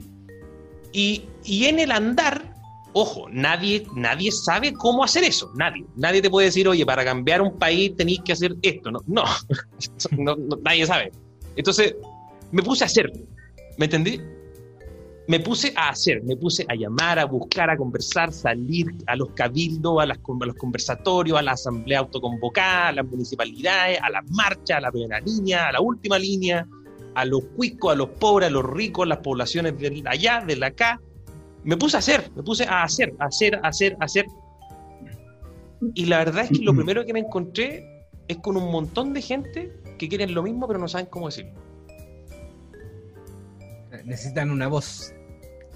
Y, 0.92 1.24
y 1.44 1.64
en 1.66 1.78
el 1.78 1.92
andar, 1.92 2.54
ojo, 2.92 3.28
nadie, 3.30 3.86
nadie 3.94 4.32
sabe 4.32 4.72
cómo 4.72 5.04
hacer 5.04 5.24
eso. 5.24 5.52
Nadie. 5.54 5.84
Nadie 5.96 6.22
te 6.22 6.30
puede 6.30 6.46
decir, 6.46 6.66
oye, 6.66 6.86
para 6.86 7.04
cambiar 7.04 7.42
un 7.42 7.58
país 7.58 7.94
tenéis 7.96 8.20
que 8.24 8.32
hacer 8.32 8.56
esto. 8.62 8.90
No, 8.90 9.00
no. 9.06 9.24
No, 10.18 10.36
no, 10.36 10.56
nadie 10.62 10.86
sabe. 10.86 11.12
Entonces, 11.56 11.94
me 12.52 12.62
puse 12.62 12.84
a 12.84 12.86
hacer. 12.86 13.12
¿Me 13.76 13.84
entendí? 13.84 14.20
Me 15.28 15.40
puse 15.40 15.74
a 15.76 15.90
hacer, 15.90 16.22
me 16.22 16.36
puse 16.36 16.64
a 16.68 16.74
llamar, 16.74 17.18
a 17.18 17.26
buscar, 17.26 17.68
a 17.68 17.76
conversar, 17.76 18.32
salir 18.32 18.86
a 19.06 19.14
los 19.14 19.30
cabildos, 19.32 20.00
a, 20.00 20.06
las, 20.06 20.18
a 20.18 20.46
los 20.46 20.56
conversatorios, 20.56 21.38
a 21.38 21.42
la 21.42 21.52
asamblea 21.52 21.98
autoconvocada, 21.98 22.88
a 22.88 22.92
las 22.92 23.06
municipalidades, 23.06 23.98
a 24.02 24.08
las 24.08 24.24
marchas, 24.30 24.78
a 24.78 24.80
la 24.80 24.90
primera 24.90 25.20
línea, 25.20 25.68
a 25.68 25.72
la 25.72 25.82
última 25.82 26.18
línea, 26.18 26.66
a 27.14 27.26
los 27.26 27.44
cuicos, 27.56 27.92
a 27.92 27.94
los 27.94 28.08
pobres, 28.08 28.48
a 28.48 28.50
los 28.50 28.64
ricos, 28.64 29.04
a 29.04 29.08
las 29.10 29.18
poblaciones 29.18 29.78
de 29.78 30.02
allá, 30.06 30.42
de 30.46 30.56
la 30.56 30.68
acá. 30.68 30.98
Me 31.62 31.76
puse 31.76 31.96
a 31.96 31.98
hacer, 31.98 32.30
me 32.34 32.42
puse 32.42 32.64
a 32.64 32.82
hacer, 32.82 33.12
a 33.18 33.26
hacer, 33.26 33.60
a 33.62 33.68
hacer, 33.68 33.96
a 34.00 34.04
hacer. 34.06 34.24
Y 35.92 36.06
la 36.06 36.18
verdad 36.18 36.44
es 36.44 36.58
que 36.58 36.64
lo 36.64 36.74
primero 36.74 37.04
que 37.04 37.12
me 37.12 37.20
encontré 37.20 38.06
es 38.28 38.38
con 38.38 38.56
un 38.56 38.72
montón 38.72 39.12
de 39.12 39.20
gente 39.20 39.74
que 39.98 40.08
quieren 40.08 40.32
lo 40.32 40.42
mismo 40.42 40.66
pero 40.66 40.78
no 40.78 40.88
saben 40.88 41.06
cómo 41.06 41.26
decirlo. 41.26 41.52
Necesitan 44.04 44.50
una 44.50 44.68
voz. 44.68 45.12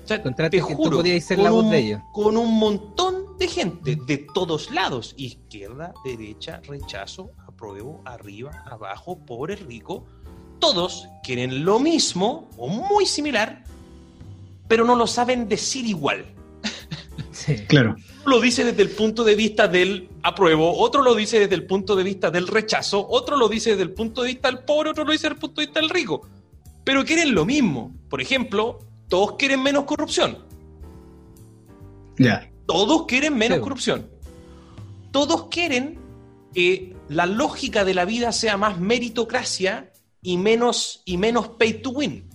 O 0.05 0.07
sea, 0.09 0.23
te 0.23 0.51
que 0.51 0.61
tú 0.61 0.67
juro, 0.77 0.97
podías 0.99 1.25
ser 1.25 1.37
con 1.37 1.45
la 1.45 1.51
voz 1.51 1.65
un- 1.65 1.71
de 1.71 1.79
ellos. 1.79 2.01
Con 2.13 2.37
un 2.37 2.59
montón 2.59 3.39
de 3.39 3.47
gente 3.49 3.97
de 3.97 4.19
todos 4.35 4.71
lados, 4.71 5.15
izquierda, 5.17 5.95
derecha, 6.05 6.61
rechazo, 6.67 7.31
apruebo, 7.47 8.03
arriba, 8.05 8.65
abajo, 8.71 9.19
pobre, 9.25 9.57
rico, 9.57 10.05
todos 10.59 11.09
quieren 11.23 11.65
lo 11.65 11.79
mismo 11.79 12.49
o 12.57 12.69
muy 12.69 13.07
similar, 13.07 13.65
pero 14.69 14.85
no 14.85 14.95
lo 14.97 15.07
saben 15.07 15.49
decir 15.49 15.87
igual. 15.87 16.25
Sí. 17.33 17.57
Claro. 17.67 17.97
Uno 18.25 18.37
lo 18.37 18.41
dice 18.41 18.63
desde 18.65 18.83
el 18.83 18.91
punto 18.91 19.25
de 19.25 19.35
vista 19.35 19.67
del 19.67 20.09
apruebo, 20.23 20.79
otro 20.79 21.03
lo 21.03 21.15
dice 21.15 21.41
desde 21.41 21.55
el 21.57 21.67
punto 21.67 21.97
de 21.97 22.05
vista 22.05 22.31
del 22.31 22.47
rechazo, 22.47 23.05
otro 23.09 23.37
lo 23.37 23.49
dice 23.49 23.71
desde 23.71 23.83
el 23.85 23.93
punto 23.93 24.23
de 24.23 24.29
vista 24.29 24.49
del 24.49 24.61
pobre, 24.61 24.91
otro 24.91 25.05
lo 25.05 25.11
dice 25.11 25.25
desde 25.29 25.35
el 25.35 25.41
punto 25.41 25.61
de 25.61 25.67
vista 25.67 25.81
del 25.81 25.89
rico. 25.91 26.29
Pero 26.85 27.05
quieren 27.05 27.35
lo 27.35 27.45
mismo. 27.45 27.91
Por 28.09 28.21
ejemplo, 28.21 28.79
todos 29.13 29.33
quieren 29.37 29.63
menos 29.63 29.85
corrupción. 29.85 30.39
Ya. 32.19 32.51
Todos 32.65 33.05
quieren 33.05 33.37
menos 33.37 33.59
Sí. 33.59 33.63
corrupción. 33.63 34.11
Todos 35.11 35.49
quieren 35.49 36.01
que 36.55 36.97
la 37.11 37.27
lógica 37.27 37.85
de 37.85 37.93
la 37.93 38.07
vida 38.07 38.33
sea 38.33 38.57
más 38.57 38.81
meritocracia 38.81 39.93
y 40.23 40.39
menos, 40.39 41.03
y 41.05 41.19
menos 41.19 41.49
pay 41.59 41.83
to 41.83 41.91
win. 41.91 42.27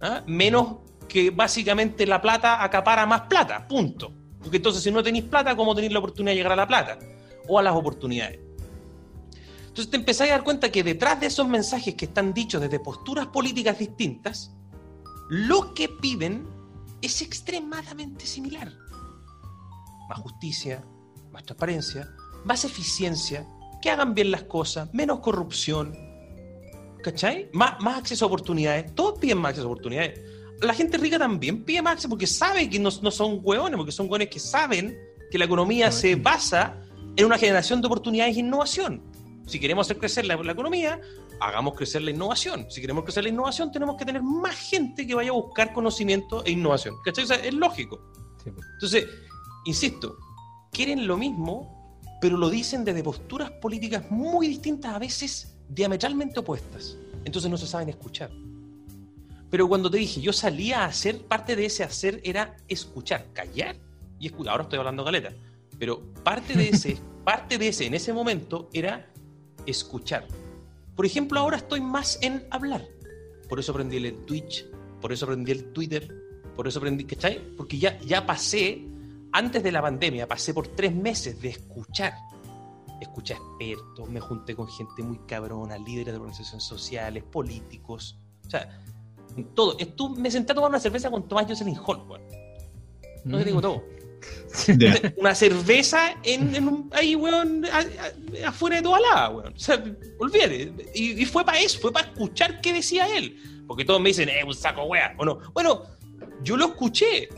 ¿Ah? 0.00 0.24
Menos 0.26 0.78
que 1.06 1.30
básicamente 1.30 2.04
la 2.06 2.20
plata 2.20 2.64
acapara 2.64 3.06
más 3.06 3.20
plata, 3.28 3.68
punto. 3.68 4.12
Porque 4.42 4.56
entonces 4.56 4.82
si 4.82 4.90
no 4.90 5.04
tenéis 5.04 5.26
plata, 5.26 5.54
¿cómo 5.54 5.76
tenéis 5.76 5.92
la 5.92 6.00
oportunidad 6.00 6.32
de 6.32 6.36
llegar 6.38 6.52
a 6.54 6.56
la 6.56 6.66
plata? 6.66 6.98
O 7.46 7.56
a 7.56 7.62
las 7.62 7.76
oportunidades. 7.76 8.40
Entonces 9.60 9.88
te 9.88 9.96
empezáis 9.96 10.32
a 10.32 10.34
dar 10.34 10.42
cuenta 10.42 10.72
que 10.72 10.82
detrás 10.82 11.20
de 11.20 11.28
esos 11.28 11.46
mensajes 11.46 11.94
que 11.94 12.06
están 12.06 12.34
dichos 12.34 12.60
desde 12.60 12.80
posturas 12.80 13.28
políticas 13.28 13.78
distintas, 13.78 14.56
lo 15.30 15.74
que 15.74 15.88
piden 15.88 16.44
es 17.00 17.22
extremadamente 17.22 18.26
similar. 18.26 18.72
más 20.08 20.18
justicia, 20.18 20.84
más 21.30 21.44
transparencia, 21.44 22.12
más 22.44 22.64
eficiencia, 22.64 23.46
que 23.80 23.90
hagan 23.90 24.12
bien 24.12 24.32
las 24.32 24.42
cosas, 24.42 24.92
menos 24.92 25.20
corrupción, 25.20 25.96
¿cachai? 27.04 27.48
Más, 27.52 27.80
más 27.80 27.98
acceso 27.98 28.24
a 28.24 28.28
oportunidades, 28.28 28.92
todos 28.96 29.20
piden 29.20 29.38
más 29.38 29.50
acceso 29.50 29.68
a 29.68 29.70
oportunidades. 29.70 30.20
La 30.62 30.74
gente 30.74 30.98
rica 30.98 31.16
también 31.16 31.64
pide 31.64 31.80
más 31.80 31.92
acceso 31.92 32.08
porque 32.08 32.26
sabe 32.26 32.68
que 32.68 32.80
no, 32.80 32.90
no 33.00 33.10
son 33.12 33.38
hueones, 33.40 33.76
porque 33.76 33.92
son 33.92 34.10
hueones 34.10 34.30
que 34.30 34.40
saben 34.40 34.98
que 35.30 35.38
la 35.38 35.44
economía 35.44 35.92
se 35.92 36.16
basa 36.16 36.76
en 37.14 37.24
una 37.24 37.38
generación 37.38 37.80
de 37.80 37.86
oportunidades 37.86 38.36
e 38.36 38.40
innovación. 38.40 39.00
Si 39.46 39.60
queremos 39.60 39.86
hacer 39.86 39.98
crecer 39.98 40.26
la, 40.26 40.36
la 40.36 40.52
economía, 40.52 41.00
hagamos 41.40 41.74
crecer 41.74 42.02
la 42.02 42.10
innovación. 42.10 42.66
Si 42.70 42.80
queremos 42.80 43.04
crecer 43.04 43.24
la 43.24 43.30
innovación, 43.30 43.72
tenemos 43.72 43.96
que 43.96 44.04
tener 44.04 44.22
más 44.22 44.56
gente 44.56 45.06
que 45.06 45.14
vaya 45.14 45.30
a 45.30 45.34
buscar 45.34 45.72
conocimiento 45.72 46.44
e 46.44 46.52
innovación. 46.52 46.96
¿Cachai? 47.04 47.24
O 47.24 47.26
sea, 47.26 47.36
es 47.36 47.54
lógico. 47.54 48.00
Sí, 48.44 48.50
pues. 48.50 48.66
Entonces, 48.74 49.06
insisto, 49.64 50.16
quieren 50.70 51.06
lo 51.06 51.16
mismo, 51.16 51.98
pero 52.20 52.36
lo 52.36 52.50
dicen 52.50 52.84
desde 52.84 53.02
posturas 53.02 53.50
políticas 53.50 54.10
muy 54.10 54.46
distintas, 54.46 54.94
a 54.94 54.98
veces 54.98 55.56
diametralmente 55.68 56.40
opuestas. 56.40 56.96
Entonces 57.24 57.50
no 57.50 57.56
se 57.56 57.66
saben 57.66 57.88
escuchar. 57.88 58.30
Pero 59.50 59.68
cuando 59.68 59.90
te 59.90 59.98
dije, 59.98 60.20
yo 60.20 60.32
salía 60.32 60.82
a 60.82 60.86
hacer, 60.86 61.22
parte 61.22 61.56
de 61.56 61.66
ese 61.66 61.82
hacer 61.82 62.20
era 62.22 62.56
escuchar, 62.68 63.26
callar 63.32 63.76
y 64.18 64.26
escuchar. 64.26 64.52
Ahora 64.52 64.62
estoy 64.64 64.78
hablando 64.78 65.02
galeta. 65.02 65.32
Pero 65.78 66.02
parte 66.22 66.54
de 66.54 66.68
ese, 66.68 66.98
parte 67.24 67.58
de 67.58 67.68
ese 67.68 67.86
en 67.86 67.94
ese 67.94 68.12
momento 68.12 68.68
era 68.72 69.10
escuchar. 69.66 70.26
Por 71.00 71.06
ejemplo, 71.06 71.40
ahora 71.40 71.56
estoy 71.56 71.80
más 71.80 72.18
en 72.20 72.46
hablar. 72.50 72.86
Por 73.48 73.58
eso 73.58 73.72
aprendí 73.72 73.96
el 73.96 74.22
Twitch, 74.26 74.66
por 75.00 75.10
eso 75.14 75.24
aprendí 75.24 75.50
el 75.50 75.72
Twitter, 75.72 76.06
por 76.54 76.68
eso 76.68 76.78
aprendí, 76.78 77.04
¿cachai? 77.04 77.40
Porque 77.56 77.78
ya, 77.78 77.98
ya 78.00 78.26
pasé, 78.26 78.84
antes 79.32 79.62
de 79.62 79.72
la 79.72 79.80
pandemia, 79.80 80.28
pasé 80.28 80.52
por 80.52 80.68
tres 80.68 80.94
meses 80.94 81.40
de 81.40 81.48
escuchar. 81.48 82.12
Escuché 83.00 83.32
a 83.32 83.38
expertos, 83.38 84.10
me 84.10 84.20
junté 84.20 84.54
con 84.54 84.68
gente 84.68 85.02
muy 85.02 85.20
cabrona, 85.20 85.78
líderes 85.78 86.12
de 86.12 86.16
organizaciones 86.16 86.64
sociales, 86.64 87.24
políticos. 87.24 88.18
O 88.46 88.50
sea, 88.50 88.78
todo. 89.54 89.78
Estuve, 89.78 90.20
me 90.20 90.30
senté 90.30 90.52
a 90.52 90.54
tomar 90.54 90.68
una 90.68 90.80
cerveza 90.80 91.10
con 91.10 91.26
Tomás 91.26 91.46
Jocelyn 91.48 91.78
Hall. 91.78 92.02
No 93.24 93.38
te 93.38 93.44
digo 93.46 93.62
todo. 93.62 93.84
Una 95.16 95.34
cerveza 95.34 96.14
en, 96.22 96.54
en 96.54 96.68
un, 96.68 96.90
ahí, 96.92 97.14
weón, 97.16 97.64
a- 97.66 97.78
a- 98.44 98.48
afuera 98.48 98.76
de 98.76 98.82
toda 98.82 99.00
la, 99.00 99.28
weón. 99.30 99.52
O 99.54 99.58
sea, 99.58 99.82
olvídate. 100.18 100.72
Y, 100.94 101.22
y 101.22 101.24
fue 101.26 101.44
para 101.44 101.60
eso, 101.60 101.78
fue 101.80 101.92
para 101.92 102.08
escuchar 102.08 102.60
qué 102.60 102.72
decía 102.72 103.06
él. 103.16 103.36
Porque 103.66 103.84
todos 103.84 104.00
me 104.00 104.08
dicen, 104.10 104.28
eh, 104.28 104.42
un 104.44 104.54
saco 104.54 104.84
wea, 104.84 105.14
o 105.18 105.24
no. 105.24 105.38
Bueno, 105.54 105.82
yo 106.42 106.56
lo 106.56 106.66
escuché. 106.66 107.28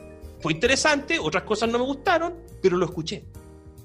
Fue 0.41 0.53
interesante, 0.53 1.19
otras 1.19 1.45
cosas 1.45 1.69
no 1.69 1.79
me 1.79 1.85
gustaron, 1.85 2.35
pero 2.63 2.77
lo 2.77 2.87
escuché. 2.87 3.25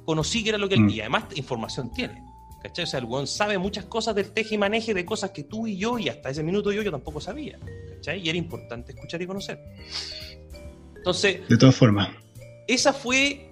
Conocí 0.05 0.43
que 0.43 0.49
era 0.49 0.57
lo 0.57 0.67
que 0.69 0.75
él. 0.75 0.81
Mm. 0.81 0.89
Y 0.89 0.99
además, 1.01 1.25
información 1.35 1.91
tiene. 1.93 2.23
¿Cachai? 2.63 2.85
O 2.85 2.87
sea, 2.87 2.99
el 2.99 3.05
weón 3.05 3.27
sabe 3.27 3.57
muchas 3.59 3.85
cosas 3.85 4.15
del 4.15 4.31
teje 4.31 4.55
y 4.55 4.57
maneje 4.57 4.93
de 4.93 5.05
cosas 5.05 5.29
que 5.31 5.43
tú 5.43 5.67
y 5.67 5.77
yo, 5.77 5.99
y 5.99 6.09
hasta 6.09 6.29
ese 6.29 6.41
minuto 6.41 6.71
yo, 6.71 6.81
yo 6.81 6.89
tampoco 6.91 7.19
sabía. 7.21 7.59
¿Cachai? 7.95 8.21
Y 8.25 8.29
era 8.29 8.37
importante 8.37 8.93
escuchar 8.93 9.21
y 9.21 9.27
conocer. 9.27 9.59
Entonces, 10.95 11.47
De 11.47 11.57
todas 11.57 11.75
formas. 11.75 12.09
Esa 12.67 12.93
fue, 12.93 13.49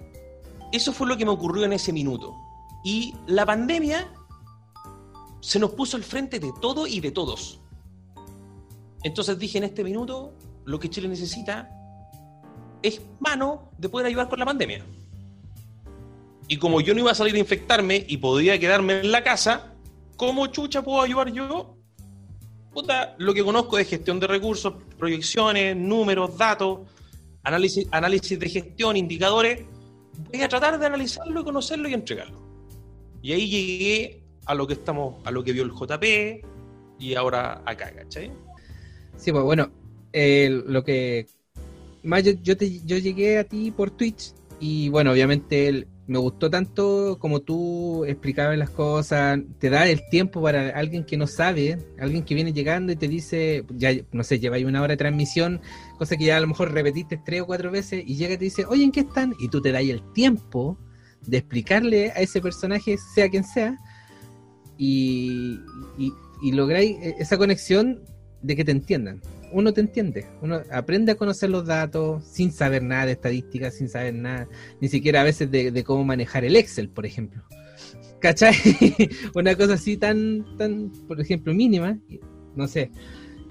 eso 0.72 0.92
fue 0.92 1.06
lo 1.06 1.16
que 1.16 1.24
me 1.24 1.30
ocurrió 1.30 1.64
en 1.64 1.72
ese 1.72 1.92
minuto. 1.92 2.34
Y 2.84 3.14
la 3.26 3.44
pandemia 3.44 4.12
se 5.40 5.58
nos 5.58 5.70
puso 5.70 5.96
al 5.96 6.04
frente 6.04 6.38
de 6.38 6.52
todo 6.60 6.86
y 6.86 7.00
de 7.00 7.10
todos. 7.10 7.60
Entonces 9.02 9.38
dije 9.38 9.58
en 9.58 9.64
este 9.64 9.84
minuto, 9.84 10.34
lo 10.64 10.78
que 10.78 10.90
Chile 10.90 11.08
necesita 11.08 11.70
es 12.82 13.00
mano 13.20 13.70
de 13.78 13.88
poder 13.88 14.06
ayudar 14.06 14.28
con 14.28 14.38
la 14.38 14.44
pandemia. 14.44 14.84
Y 16.48 16.58
como 16.58 16.80
yo 16.80 16.94
no 16.94 17.00
iba 17.00 17.10
a 17.10 17.14
salir 17.14 17.34
a 17.34 17.38
infectarme 17.38 18.04
y 18.06 18.18
podía 18.18 18.58
quedarme 18.58 19.00
en 19.00 19.10
la 19.10 19.24
casa, 19.24 19.72
¿cómo 20.16 20.46
chucha 20.48 20.82
puedo 20.82 21.00
ayudar 21.00 21.32
yo? 21.32 21.76
Puta, 22.72 23.14
lo 23.18 23.32
que 23.32 23.42
conozco 23.42 23.76
de 23.76 23.84
gestión 23.84 24.20
de 24.20 24.26
recursos, 24.26 24.74
proyecciones, 24.98 25.76
números, 25.76 26.36
datos, 26.36 26.80
análisis, 27.46 27.86
análisis 27.92 28.38
de 28.38 28.48
gestión, 28.48 28.96
indicadores, 28.96 29.64
voy 30.32 30.42
a 30.42 30.48
tratar 30.48 30.78
de 30.78 30.86
analizarlo 30.86 31.40
y 31.40 31.44
conocerlo 31.44 31.88
y 31.88 31.94
entregarlo. 31.94 32.40
Y 33.22 33.32
ahí 33.32 33.48
llegué 33.48 34.22
a 34.46 34.54
lo 34.54 34.66
que 34.66 34.74
estamos, 34.74 35.24
a 35.24 35.30
lo 35.30 35.42
que 35.44 35.52
vio 35.52 35.62
el 35.62 35.70
JP 35.70 36.42
y 36.98 37.14
ahora 37.14 37.62
acá, 37.64 37.92
¿cachai? 37.94 38.32
Sí, 39.16 39.30
pues 39.32 39.44
bueno, 39.44 39.70
eh, 40.12 40.62
lo 40.66 40.82
que 40.82 41.26
más 42.02 42.22
yo, 42.42 42.56
te- 42.56 42.80
yo 42.84 42.98
llegué 42.98 43.38
a 43.38 43.44
ti 43.44 43.70
por 43.70 43.90
Twitch 43.90 44.32
y 44.60 44.88
bueno, 44.88 45.12
obviamente 45.12 45.68
el- 45.68 45.86
me 46.06 46.18
gustó 46.18 46.50
tanto 46.50 47.18
como 47.18 47.40
tú 47.40 48.04
explicabas 48.04 48.56
las 48.56 48.70
cosas, 48.70 49.40
te 49.58 49.70
da 49.70 49.88
el 49.88 50.08
tiempo 50.08 50.40
para 50.40 50.70
alguien 50.70 51.04
que 51.04 51.16
no 51.16 51.26
sabe, 51.26 51.78
alguien 51.98 52.24
que 52.24 52.34
viene 52.34 52.52
llegando 52.52 52.92
y 52.92 52.96
te 52.96 53.08
dice, 53.08 53.64
ya 53.70 53.90
no 54.12 54.22
sé, 54.22 54.38
lleváis 54.38 54.64
una 54.64 54.82
hora 54.82 54.92
de 54.92 54.98
transmisión, 54.98 55.60
cosa 55.98 56.16
que 56.16 56.24
ya 56.24 56.36
a 56.36 56.40
lo 56.40 56.46
mejor 56.46 56.72
repetiste 56.72 57.20
tres 57.24 57.42
o 57.42 57.46
cuatro 57.46 57.70
veces 57.70 58.04
y 58.06 58.16
llega 58.16 58.34
y 58.34 58.38
te 58.38 58.44
dice, 58.44 58.64
oye, 58.66 58.84
¿en 58.84 58.92
qué 58.92 59.00
están? 59.00 59.34
Y 59.40 59.48
tú 59.48 59.60
te 59.60 59.72
das 59.72 59.82
el 59.82 60.02
tiempo 60.12 60.78
de 61.26 61.38
explicarle 61.38 62.12
a 62.12 62.20
ese 62.20 62.40
personaje, 62.40 62.96
sea 63.14 63.28
quien 63.28 63.42
sea, 63.44 63.76
y, 64.78 65.58
y, 65.98 66.12
y 66.42 66.52
lográis 66.52 66.96
eh, 67.00 67.16
esa 67.18 67.36
conexión 67.36 68.00
de 68.42 68.54
que 68.54 68.64
te 68.64 68.70
entiendan. 68.70 69.20
Uno 69.52 69.72
te 69.72 69.80
entiende, 69.80 70.26
uno 70.42 70.60
aprende 70.70 71.12
a 71.12 71.14
conocer 71.14 71.50
los 71.50 71.66
datos 71.66 72.24
sin 72.24 72.52
saber 72.52 72.82
nada 72.82 73.06
de 73.06 73.12
estadísticas, 73.12 73.74
sin 73.74 73.88
saber 73.88 74.14
nada, 74.14 74.48
ni 74.80 74.88
siquiera 74.88 75.20
a 75.20 75.24
veces 75.24 75.50
de, 75.50 75.84
cómo 75.84 76.04
manejar 76.04 76.44
el 76.44 76.56
Excel, 76.56 76.88
por 76.88 77.06
ejemplo. 77.06 77.42
¿Cachai? 78.20 78.54
Una 79.34 79.54
cosa 79.54 79.74
así 79.74 79.96
tan, 79.96 80.44
tan, 80.56 80.90
por 81.06 81.20
ejemplo, 81.20 81.54
mínima, 81.54 81.98
no 82.54 82.66
sé. 82.66 82.90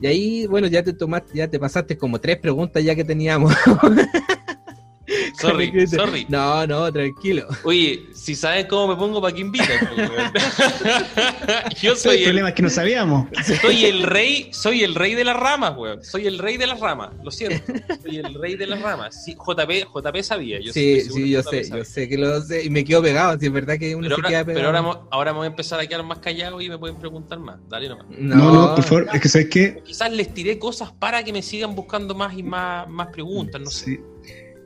Y 0.01 0.07
ahí, 0.07 0.47
bueno, 0.47 0.67
ya 0.67 0.83
te 0.83 0.93
tomaste, 0.93 1.37
ya 1.37 1.47
te 1.49 1.59
pasaste 1.59 1.97
como 1.97 2.19
tres 2.19 2.37
preguntas 2.37 2.83
ya 2.83 2.95
que 2.95 3.03
teníamos. 3.03 3.53
Sorry, 5.39 5.87
sorry. 5.87 6.25
No, 6.29 6.65
no, 6.65 6.91
tranquilo. 6.91 7.47
Oye, 7.63 8.09
si 8.13 8.33
sabes 8.35 8.65
cómo 8.65 8.87
me 8.87 8.95
pongo, 8.95 9.21
¿para 9.21 9.35
qué 9.35 9.41
invitan? 9.41 9.67
pues? 9.95 10.33
Yo 11.81 11.95
soy 11.95 12.15
el 12.15 12.19
el, 12.19 12.23
problema 12.25 12.49
es 12.49 12.55
que 12.55 12.61
no 12.63 12.69
sabíamos. 12.69 13.27
soy 13.61 13.85
el 13.85 14.03
rey, 14.03 14.49
soy 14.51 14.83
el 14.83 14.95
rey 14.95 15.13
de 15.15 15.23
las 15.23 15.35
ramas, 15.37 15.73
weón. 15.77 16.03
Soy 16.03 16.25
el 16.27 16.39
rey 16.39 16.57
de 16.57 16.67
las 16.67 16.79
ramas, 16.79 17.11
lo 17.23 17.31
siento. 17.31 17.73
Soy 18.01 18.17
el 18.17 18.33
rey 18.33 18.55
de 18.55 18.67
las 18.67 18.81
ramas. 18.81 19.23
Sí, 19.23 19.35
JP, 19.35 19.71
JP 19.93 20.23
sabía. 20.23 20.59
Yo 20.59 20.73
sí, 20.73 21.01
sí, 21.01 21.23
que 21.23 21.29
yo 21.29 21.41
JP 21.41 21.49
sé, 21.49 21.63
sabía. 21.65 21.83
yo 21.83 21.89
sé 21.89 22.09
que 22.09 22.17
lo 22.17 22.41
sé 22.41 22.63
y 22.65 22.69
me 22.69 22.83
quedo 22.83 23.01
pegado, 23.01 23.39
si 23.39 23.45
es 23.45 23.51
verdad 23.51 23.77
que 23.77 23.95
uno 23.95 24.03
Pero 24.03 24.15
se 24.15 24.21
ahora, 24.21 24.29
queda 24.29 24.45
pero 24.45 24.55
pegado. 24.59 24.67
ahora, 24.77 24.81
mo- 24.81 25.07
ahora 25.11 25.31
me 25.33 25.37
voy 25.39 25.45
a 25.45 25.49
empezar 25.49 25.79
a 25.79 25.85
quedar 25.87 26.03
más 26.03 26.19
callado 26.19 26.59
y 26.61 26.69
me 26.69 26.77
pueden 26.77 26.95
preguntar 26.97 27.39
más. 27.39 27.59
Dale 27.69 27.89
nomás. 27.89 28.05
No, 28.09 28.35
No, 28.35 28.51
no, 28.69 28.75
por 28.75 28.83
favor. 28.83 29.07
Es 29.13 29.21
que 29.21 29.29
sabes 29.29 29.47
qué. 29.49 29.81
Quizás 29.85 30.11
les 30.11 30.33
tiré 30.33 30.57
cosas 30.57 30.91
para 30.91 31.23
que 31.23 31.31
me 31.31 31.41
sigan 31.41 31.75
buscando 31.75 32.15
más 32.15 32.35
y 32.37 32.43
más, 32.43 32.87
más 32.89 33.07
preguntas, 33.07 33.61
no 33.61 33.69
sé. 33.69 33.85
Sí. 33.85 33.99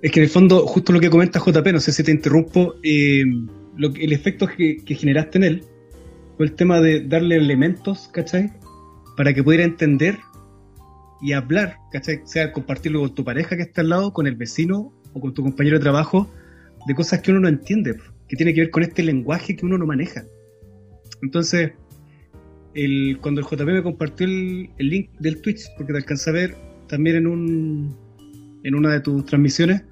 Es 0.01 0.12
que 0.12 0.19
en 0.19 0.23
el 0.23 0.29
fondo, 0.29 0.65
justo 0.65 0.93
lo 0.93 0.99
que 0.99 1.09
comenta 1.09 1.39
JP, 1.39 1.73
no 1.73 1.79
sé 1.79 1.91
si 1.91 2.03
te 2.03 2.12
interrumpo, 2.12 2.75
eh, 2.83 3.23
el 3.77 4.13
efecto 4.13 4.47
que, 4.47 4.81
generaste 4.85 5.38
en 5.39 5.43
él 5.43 5.63
fue 6.38 6.45
el 6.45 6.53
tema 6.53 6.79
de 6.79 7.01
darle 7.01 7.35
elementos, 7.35 8.09
¿cachai? 8.13 8.53
Para 9.17 9.33
que 9.33 9.43
pudiera 9.43 9.65
entender 9.65 10.17
y 11.21 11.33
hablar, 11.33 11.77
¿cachai? 11.91 12.21
Sea 12.23 12.53
compartirlo 12.53 13.01
con 13.01 13.13
tu 13.13 13.25
pareja 13.25 13.57
que 13.57 13.63
está 13.63 13.81
al 13.81 13.89
lado, 13.89 14.13
con 14.13 14.25
el 14.25 14.35
vecino 14.35 14.93
o 15.13 15.19
con 15.19 15.33
tu 15.33 15.43
compañero 15.43 15.77
de 15.77 15.83
trabajo, 15.83 16.31
de 16.88 16.95
cosas 16.95 17.21
que 17.21 17.31
uno 17.31 17.41
no 17.41 17.49
entiende, 17.49 17.97
que 18.29 18.38
tiene 18.38 18.53
que 18.53 18.62
ver 18.62 18.69
con 18.69 18.83
este 18.83 19.03
lenguaje 19.03 19.57
que 19.57 19.65
uno 19.65 19.77
no 19.77 19.85
maneja. 19.85 20.23
Entonces, 21.21 21.73
el, 22.73 23.17
cuando 23.21 23.41
el 23.41 23.47
JP 23.47 23.65
me 23.65 23.83
compartió 23.83 24.25
el, 24.25 24.69
el 24.77 24.89
link 24.89 25.09
del 25.19 25.41
Twitch, 25.41 25.63
porque 25.75 25.91
te 25.91 25.99
alcancé 25.99 26.29
a 26.29 26.33
ver 26.33 26.55
también 26.88 27.17
en 27.17 27.27
un 27.27 28.09
en 28.63 28.76
una 28.76 28.91
de 28.91 29.00
tus 29.00 29.26
transmisiones, 29.26 29.84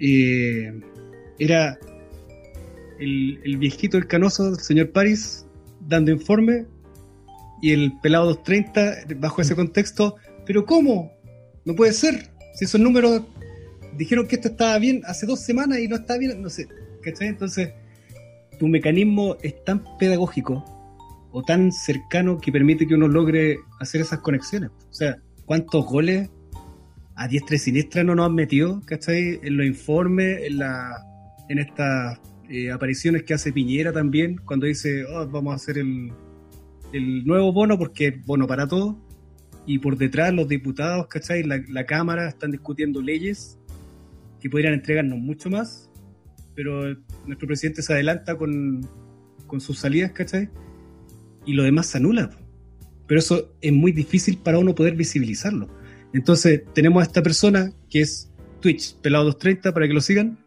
eh, 0.00 0.80
era 1.38 1.78
el, 2.98 3.56
viejito, 3.58 3.96
el 3.96 4.06
canoso, 4.06 4.48
el 4.48 4.58
señor 4.58 4.90
Paris, 4.90 5.46
dando 5.86 6.10
informe, 6.10 6.66
y 7.60 7.72
el 7.72 7.92
pelado 8.00 8.26
230, 8.26 9.14
bajo 9.16 9.42
ese 9.42 9.56
contexto, 9.56 10.16
pero 10.46 10.64
¿cómo? 10.64 11.12
No 11.64 11.74
puede 11.74 11.92
ser, 11.92 12.30
si 12.54 12.64
esos 12.64 12.80
números 12.80 13.22
dijeron 13.96 14.26
que 14.26 14.36
esto 14.36 14.48
estaba 14.48 14.78
bien 14.78 15.02
hace 15.04 15.26
dos 15.26 15.40
semanas 15.40 15.78
y 15.80 15.88
no 15.88 15.96
está 15.96 16.18
bien, 16.18 16.40
no 16.40 16.48
sé, 16.48 16.68
¿cachai? 17.02 17.28
Entonces, 17.28 17.70
tu 18.58 18.68
mecanismo 18.68 19.36
es 19.42 19.64
tan 19.64 19.84
pedagógico 19.98 20.64
o 21.32 21.42
tan 21.42 21.72
cercano 21.72 22.38
que 22.38 22.52
permite 22.52 22.86
que 22.86 22.94
uno 22.94 23.08
logre 23.08 23.58
hacer 23.80 24.00
esas 24.00 24.20
conexiones. 24.20 24.70
O 24.90 24.94
sea, 24.94 25.18
¿cuántos 25.46 25.84
goles 25.84 26.30
a 27.18 27.28
diestra 27.28 27.56
y 27.56 27.58
siniestra 27.58 28.04
no 28.04 28.14
nos 28.14 28.26
han 28.26 28.34
metido, 28.34 28.80
¿cachai? 28.86 29.40
En 29.42 29.56
los 29.56 29.66
informes, 29.66 30.40
en, 30.44 30.58
la, 30.58 31.04
en 31.48 31.58
estas 31.58 32.18
eh, 32.48 32.70
apariciones 32.70 33.24
que 33.24 33.34
hace 33.34 33.52
Piñera 33.52 33.92
también, 33.92 34.36
cuando 34.44 34.66
dice, 34.66 35.04
oh, 35.04 35.26
vamos 35.28 35.52
a 35.52 35.56
hacer 35.56 35.78
el, 35.78 36.12
el 36.92 37.24
nuevo 37.26 37.52
bono 37.52 37.76
porque 37.76 38.06
es 38.06 38.24
bono 38.24 38.46
para 38.46 38.66
todos. 38.66 38.96
Y 39.66 39.80
por 39.80 39.98
detrás 39.98 40.32
los 40.32 40.48
diputados, 40.48 41.08
¿cachai? 41.08 41.42
La, 41.42 41.62
la 41.68 41.84
Cámara 41.84 42.28
están 42.28 42.52
discutiendo 42.52 43.02
leyes 43.02 43.58
que 44.40 44.48
podrían 44.48 44.72
entregarnos 44.72 45.18
mucho 45.18 45.50
más 45.50 45.88
pero 46.58 46.92
nuestro 47.24 47.46
presidente 47.46 47.82
se 47.82 47.92
adelanta 47.92 48.36
con, 48.36 48.84
con 49.46 49.60
sus 49.60 49.78
salidas, 49.78 50.10
¿cachai? 50.10 50.48
Y 51.46 51.52
lo 51.52 51.62
demás 51.62 51.86
se 51.86 51.98
anula. 51.98 52.30
Pero 53.06 53.20
eso 53.20 53.54
es 53.60 53.72
muy 53.72 53.92
difícil 53.92 54.38
para 54.38 54.58
uno 54.58 54.74
poder 54.74 54.96
visibilizarlo. 54.96 55.68
Entonces, 56.12 56.62
tenemos 56.74 57.00
a 57.02 57.06
esta 57.06 57.22
persona 57.22 57.72
que 57.90 58.00
es 58.00 58.30
Twitch, 58.60 58.96
pelado 58.96 59.24
230, 59.24 59.72
para 59.72 59.86
que 59.86 59.94
lo 59.94 60.00
sigan, 60.00 60.38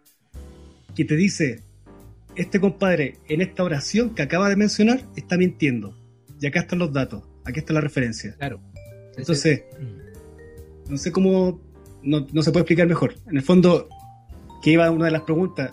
que 0.95 1.05
te 1.05 1.15
dice, 1.15 1.61
este 2.35 2.59
compadre 2.59 3.17
en 3.29 3.41
esta 3.41 3.63
oración 3.63 4.15
que 4.15 4.21
acaba 4.21 4.49
de 4.49 4.55
mencionar 4.55 5.01
está 5.15 5.37
mintiendo. 5.37 5.95
Y 6.39 6.47
acá 6.47 6.61
están 6.61 6.79
los 6.79 6.91
datos, 6.91 7.23
aquí 7.45 7.59
está 7.59 7.73
la 7.73 7.81
referencia. 7.81 8.35
Claro. 8.37 8.59
Entonces, 9.17 9.63
no 10.89 10.97
sé 10.97 11.11
cómo, 11.11 11.61
no, 12.01 12.27
no 12.33 12.41
se 12.41 12.51
puede 12.51 12.63
explicar 12.63 12.87
mejor. 12.87 13.15
En 13.27 13.37
el 13.37 13.43
fondo, 13.43 13.87
que 14.63 14.71
iba 14.71 14.89
una 14.89 15.05
de 15.05 15.11
las 15.11 15.21
preguntas, 15.21 15.71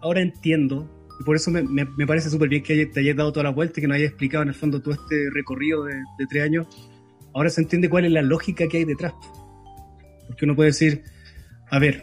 ahora 0.00 0.20
entiendo, 0.20 0.90
y 1.20 1.24
por 1.24 1.36
eso 1.36 1.50
me, 1.50 1.62
me- 1.62 1.84
me 1.96 2.06
parece 2.06 2.28
súper 2.30 2.48
bien 2.48 2.62
que 2.62 2.86
te 2.86 3.00
hayas 3.00 3.16
dado 3.16 3.32
toda 3.32 3.44
la 3.44 3.50
vuelta 3.50 3.78
y 3.78 3.82
que 3.82 3.88
nos 3.88 3.96
hayas 3.96 4.08
explicado 4.10 4.42
en 4.42 4.48
el 4.48 4.54
fondo 4.54 4.80
todo 4.82 4.94
este 4.94 5.16
recorrido 5.32 5.84
de, 5.84 5.94
de 5.94 6.26
tres 6.28 6.42
años. 6.44 6.66
Ahora 7.38 7.50
se 7.50 7.60
entiende 7.60 7.88
cuál 7.88 8.04
es 8.04 8.10
la 8.10 8.22
lógica 8.22 8.66
que 8.66 8.78
hay 8.78 8.84
detrás. 8.84 9.14
Porque 10.26 10.44
uno 10.44 10.56
puede 10.56 10.70
decir, 10.70 11.04
a 11.70 11.78
ver, 11.78 12.02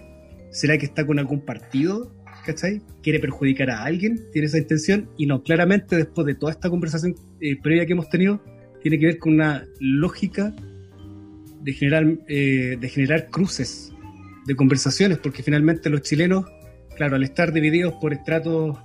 ¿será 0.49 0.77
que 0.77 0.85
está 0.85 1.05
con 1.05 1.19
algún 1.19 1.41
partido? 1.41 2.15
¿Cachai? 2.45 2.81
¿Quiere 3.03 3.19
perjudicar 3.19 3.69
a 3.69 3.83
alguien? 3.83 4.17
¿Tiene 4.31 4.45
esa 4.45 4.59
intención? 4.59 5.09
Y 5.17 5.25
no, 5.25 5.43
claramente 5.43 5.97
después 5.97 6.25
de 6.25 6.35
toda 6.35 6.53
esta 6.53 6.69
conversación 6.69 7.15
eh, 7.41 7.61
previa 7.61 7.85
que 7.85 7.91
hemos 7.91 8.07
tenido, 8.07 8.41
tiene 8.81 8.97
que 8.97 9.07
ver 9.07 9.19
con 9.19 9.33
una 9.33 9.65
lógica 9.81 10.55
de 11.59 11.73
generar, 11.73 12.05
eh, 12.29 12.77
de 12.79 12.87
generar 12.87 13.27
cruces 13.29 13.91
de 14.45 14.55
conversaciones, 14.55 15.17
porque 15.17 15.43
finalmente 15.43 15.89
los 15.89 16.01
chilenos, 16.01 16.45
claro, 16.95 17.17
al 17.17 17.23
estar 17.23 17.51
divididos 17.51 17.93
por 17.95 18.13
estratos 18.13 18.77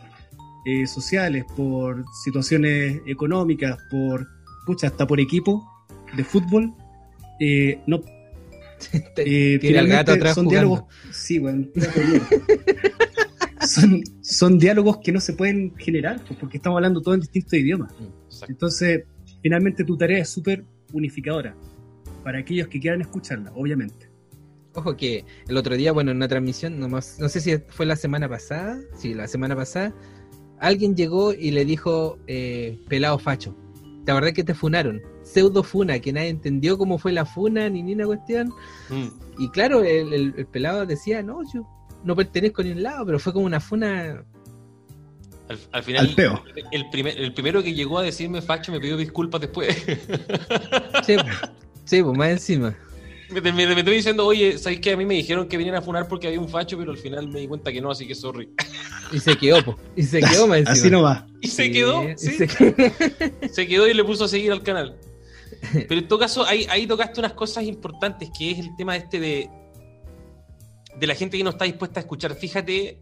eh, 0.67 0.89
sociales, 0.89 1.45
por 1.57 2.05
situaciones 2.25 3.03
económicas, 3.07 3.79
por, 3.89 4.27
pucha, 4.67 4.89
hasta 4.89 5.07
por 5.07 5.21
equipo 5.21 5.70
de 6.13 6.25
fútbol, 6.25 6.73
eh, 7.41 7.81
no, 7.87 8.01
eh, 9.17 9.59
Tiene 9.61 9.79
al 9.79 9.87
gato 9.89 10.13
finalmente 10.13 10.13
atrás 10.13 10.35
son 10.35 10.45
jugando. 10.47 10.51
diálogos, 10.69 10.95
sí, 11.13 11.39
bueno, 11.39 11.67
son, 13.67 14.03
son 14.23 14.59
diálogos 14.59 14.99
que 14.99 15.13
no 15.13 15.21
se 15.21 15.33
pueden 15.35 15.75
generar, 15.77 16.21
pues, 16.27 16.39
porque 16.39 16.57
estamos 16.57 16.77
hablando 16.79 17.01
todo 17.01 17.15
en 17.15 17.21
distintos 17.21 17.53
idiomas. 17.55 17.93
Exacto. 18.27 18.53
Entonces, 18.53 19.05
finalmente 19.43 19.85
tu 19.85 19.97
tarea 19.97 20.19
es 20.19 20.29
súper 20.29 20.65
unificadora 20.93 21.55
para 22.25 22.39
aquellos 22.39 22.69
que 22.69 22.81
quieran 22.81 23.01
escucharla, 23.01 23.53
obviamente. 23.55 24.09
Ojo 24.75 24.97
que 24.97 25.25
el 25.49 25.57
otro 25.57 25.77
día, 25.77 25.93
bueno, 25.93 26.11
en 26.13 26.19
una 26.19 26.29
transmisión, 26.29 26.79
nomás- 26.79 27.19
no 27.19 27.29
sé 27.29 27.41
si 27.41 27.59
fue 27.69 27.87
la 27.87 27.97
semana 27.97 28.29
pasada, 28.29 28.79
sí, 28.97 29.15
la 29.15 29.27
semana 29.27 29.57
pasada, 29.57 29.93
alguien 30.61 30.95
llegó 30.97 31.33
y 31.35 31.51
le 31.51 31.65
dijo, 31.65 32.19
eh, 32.29 32.79
pelado 32.89 33.19
facho. 33.19 33.57
¿Te 34.05 34.13
acordás 34.13 34.33
que 34.33 34.45
te 34.45 34.55
funaron? 34.55 35.01
Pseudo 35.33 35.63
funa, 35.63 35.99
que 36.01 36.13
nadie 36.13 36.29
entendió 36.29 36.77
cómo 36.79 36.99
fue 36.99 37.13
la 37.13 37.25
funa 37.25 37.69
ni 37.69 37.83
ni 37.83 37.95
una 37.95 38.07
cuestión. 38.07 38.49
Mm. 38.89 39.07
Y 39.39 39.49
claro, 39.51 39.83
el, 39.85 40.13
el- 40.13 40.35
el 40.37 40.47
pelado 40.47 40.85
decía, 40.87 41.23
no, 41.23 41.41
yo 41.53 41.67
no 42.05 42.17
pertenezco 42.17 42.63
ni 42.63 42.71
a 42.71 42.75
un 42.75 42.83
lado, 42.83 43.07
pero 43.07 43.19
fue 43.19 43.33
como 43.33 43.47
una 43.47 43.61
funa. 43.61 44.25
Al, 45.49 45.59
al 45.73 45.83
final, 45.83 46.07
Al 46.09 46.15
peo. 46.15 46.43
El, 46.71 46.89
primer- 46.91 47.19
el 47.21 47.35
primero 47.35 47.63
que 47.63 47.75
llegó 47.75 47.99
a 47.99 48.03
decirme 48.03 48.41
facho 48.43 48.71
me 48.73 48.81
pidió 48.81 48.97
disculpas 48.97 49.41
después. 49.41 49.77
Sí, 51.07 51.17
sí, 51.85 52.03
pues 52.03 52.17
más 52.19 52.29
encima. 52.31 52.77
me, 53.31 53.41
me, 53.41 53.53
me 53.53 53.79
estoy 53.81 53.97
diciendo, 53.97 54.27
oye, 54.27 54.59
¿sabes 54.59 54.81
qué? 54.81 54.93
A 54.93 54.97
mí 54.97 55.05
me 55.07 55.15
dijeron 55.15 55.49
que 55.49 55.57
venían 55.57 55.75
a 55.77 55.83
funar 55.83 56.07
porque 56.09 56.27
había 56.29 56.39
un 56.41 56.49
facho, 56.49 56.77
pero 56.79 56.93
al 56.93 56.99
final 56.99 57.29
me 57.29 57.41
di 57.41 57.49
cuenta 57.49 57.73
que 57.73 57.81
no, 57.81 57.91
así 57.91 58.07
que 58.07 58.15
sorry. 58.15 58.51
Y 59.13 59.19
se 59.19 59.37
quedó, 59.37 59.65
po. 59.65 59.77
Y 59.97 60.03
se 60.05 60.21
quedó 60.21 60.47
más 60.47 60.59
encima. 60.59 60.73
Así 60.73 60.91
no 60.91 61.03
va. 61.03 61.27
Y 61.41 61.49
se 61.49 61.65
Sí, 61.65 61.73
quedó, 61.73 62.09
y 62.09 62.17
sí. 62.19 62.31
se 62.37 62.47
quedó. 62.47 62.75
Se 63.53 63.67
quedó 63.67 63.89
y 63.89 63.95
le 63.95 64.05
puso 64.05 64.25
a 64.25 64.29
seguir 64.29 64.53
al 64.53 64.63
canal. 64.63 64.97
Pero 65.73 66.01
en 66.01 66.09
todo 66.09 66.19
caso, 66.19 66.45
ahí, 66.45 66.67
ahí 66.71 66.87
tocaste 66.87 67.21
unas 67.21 67.35
cosas 67.35 67.65
importantes, 67.65 68.31
que 68.37 68.53
es 68.53 68.59
el 68.59 68.75
tema 68.77 68.97
este 68.97 69.21
de, 69.21 69.51
de 70.97 71.07
la 71.07 71.15
gente 71.15 71.37
que 71.37 71.45
no 71.45 71.51
está 71.51 71.65
dispuesta 71.65 72.01
a 72.01 72.03
escuchar. 72.03 72.35
Fíjate 72.35 73.01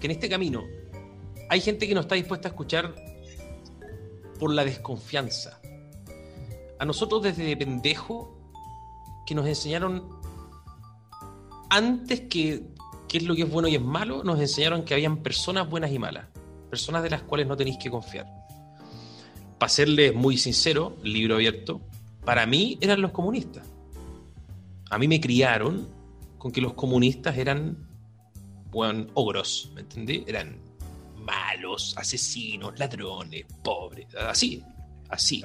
que 0.00 0.06
en 0.06 0.10
este 0.10 0.28
camino 0.28 0.64
hay 1.48 1.60
gente 1.60 1.88
que 1.88 1.94
no 1.94 2.00
está 2.00 2.14
dispuesta 2.14 2.48
a 2.48 2.50
escuchar 2.50 2.94
por 4.38 4.52
la 4.52 4.64
desconfianza. 4.64 5.60
A 6.78 6.84
nosotros 6.84 7.22
desde 7.22 7.56
pendejo, 7.56 8.36
que 9.26 9.34
nos 9.34 9.46
enseñaron 9.46 10.08
antes 11.70 12.20
que 12.22 12.62
qué 13.08 13.18
es 13.18 13.24
lo 13.24 13.34
que 13.34 13.42
es 13.42 13.50
bueno 13.50 13.68
y 13.68 13.74
es 13.74 13.82
malo, 13.82 14.22
nos 14.22 14.38
enseñaron 14.38 14.84
que 14.84 14.94
habían 14.94 15.22
personas 15.22 15.68
buenas 15.68 15.90
y 15.90 15.98
malas, 15.98 16.26
personas 16.70 17.02
de 17.02 17.10
las 17.10 17.22
cuales 17.22 17.46
no 17.46 17.56
tenéis 17.56 17.78
que 17.78 17.90
confiar 17.90 18.26
para 19.58 19.70
serles 19.70 20.14
muy 20.14 20.36
sincero, 20.36 20.96
libro 21.02 21.36
abierto, 21.36 21.80
para 22.26 22.44
mí 22.44 22.76
eran 22.82 23.00
los 23.00 23.12
comunistas. 23.12 23.66
A 24.90 24.98
mí 24.98 25.08
me 25.08 25.20
criaron 25.20 25.88
con 26.36 26.52
que 26.52 26.60
los 26.60 26.74
comunistas 26.74 27.38
eran, 27.38 27.88
bueno, 28.70 29.06
ogros, 29.14 29.70
¿me 29.74 29.80
entendí? 29.80 30.22
Eran 30.26 30.60
malos, 31.24 31.94
asesinos, 31.96 32.78
ladrones, 32.78 33.46
pobres, 33.64 34.06
así, 34.14 34.62
así, 35.08 35.42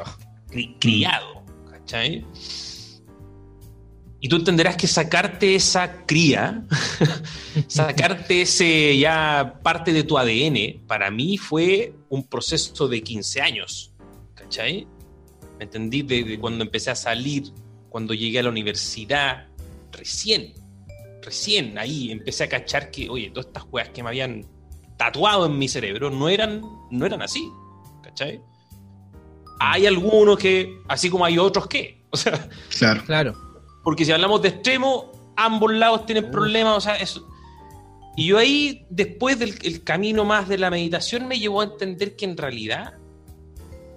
cri- 0.50 0.76
criado, 0.80 1.44
¿cachai? 1.70 2.26
Y 4.20 4.28
tú 4.30 4.36
entenderás 4.36 4.76
que 4.76 4.86
sacarte 4.88 5.56
esa 5.56 6.06
cría, 6.06 6.64
sacarte 7.68 8.44
ese 8.44 8.98
ya 9.00 9.60
parte 9.64 9.94
de 9.94 10.04
tu 10.04 10.18
ADN, 10.18 10.86
para 10.88 11.10
mí 11.10 11.38
fue 11.38 11.96
un 12.10 12.24
proceso 12.24 12.88
de 12.88 13.02
15 13.02 13.42
años, 13.42 13.94
¿cachai? 14.36 14.88
¿Me 15.62 15.66
entendí? 15.66 16.02
De, 16.02 16.24
de 16.24 16.40
cuando 16.40 16.64
empecé 16.64 16.90
a 16.90 16.96
salir, 16.96 17.44
cuando 17.88 18.16
llegué 18.16 18.40
a 18.40 18.44
la 18.44 18.50
universidad, 18.50 19.46
recién, 19.92 20.56
recién 21.22 21.78
ahí 21.78 22.12
empecé 22.12 22.46
a 22.46 22.50
cachar 22.50 22.90
que, 22.90 23.08
oye, 23.08 23.30
todas 23.30 23.46
estas 23.46 23.66
weas 23.72 23.90
que 23.90 24.02
me 24.02 24.10
habían 24.10 24.44
tatuado 24.98 25.46
en 25.46 25.60
mi 25.60 25.68
cerebro 25.68 26.10
no 26.10 26.30
eran, 26.30 26.64
no 26.90 27.06
eran 27.06 27.22
así, 27.22 27.48
¿cachai? 28.02 28.42
Hay 29.60 29.86
algunos 29.86 30.40
que, 30.40 30.80
así 30.88 31.12
como 31.12 31.26
hay 31.26 31.38
otros 31.38 31.68
que, 31.68 32.06
o 32.10 32.18
sea, 32.18 32.50
Claro. 32.80 33.04
Claro. 33.06 33.36
porque 33.84 34.04
si 34.04 34.12
hablamos 34.12 34.42
de 34.42 34.48
extremo, 34.48 35.12
ambos 35.38 35.72
lados 35.72 36.08
tienen 36.08 36.32
problemas, 36.32 36.76
o 36.76 36.82
sea, 36.82 36.96
eso. 36.96 37.30
Y 38.18 38.26
yo 38.26 38.40
ahí, 38.40 38.88
después 38.90 39.38
del 39.38 39.60
el 39.62 39.84
camino 39.84 40.26
más 40.26 40.50
de 40.50 40.58
la 40.58 40.72
meditación, 40.72 41.28
me 41.28 41.38
llevó 41.38 41.62
a 41.62 41.66
entender 41.66 42.16
que 42.16 42.26
en 42.26 42.36
realidad 42.36 42.96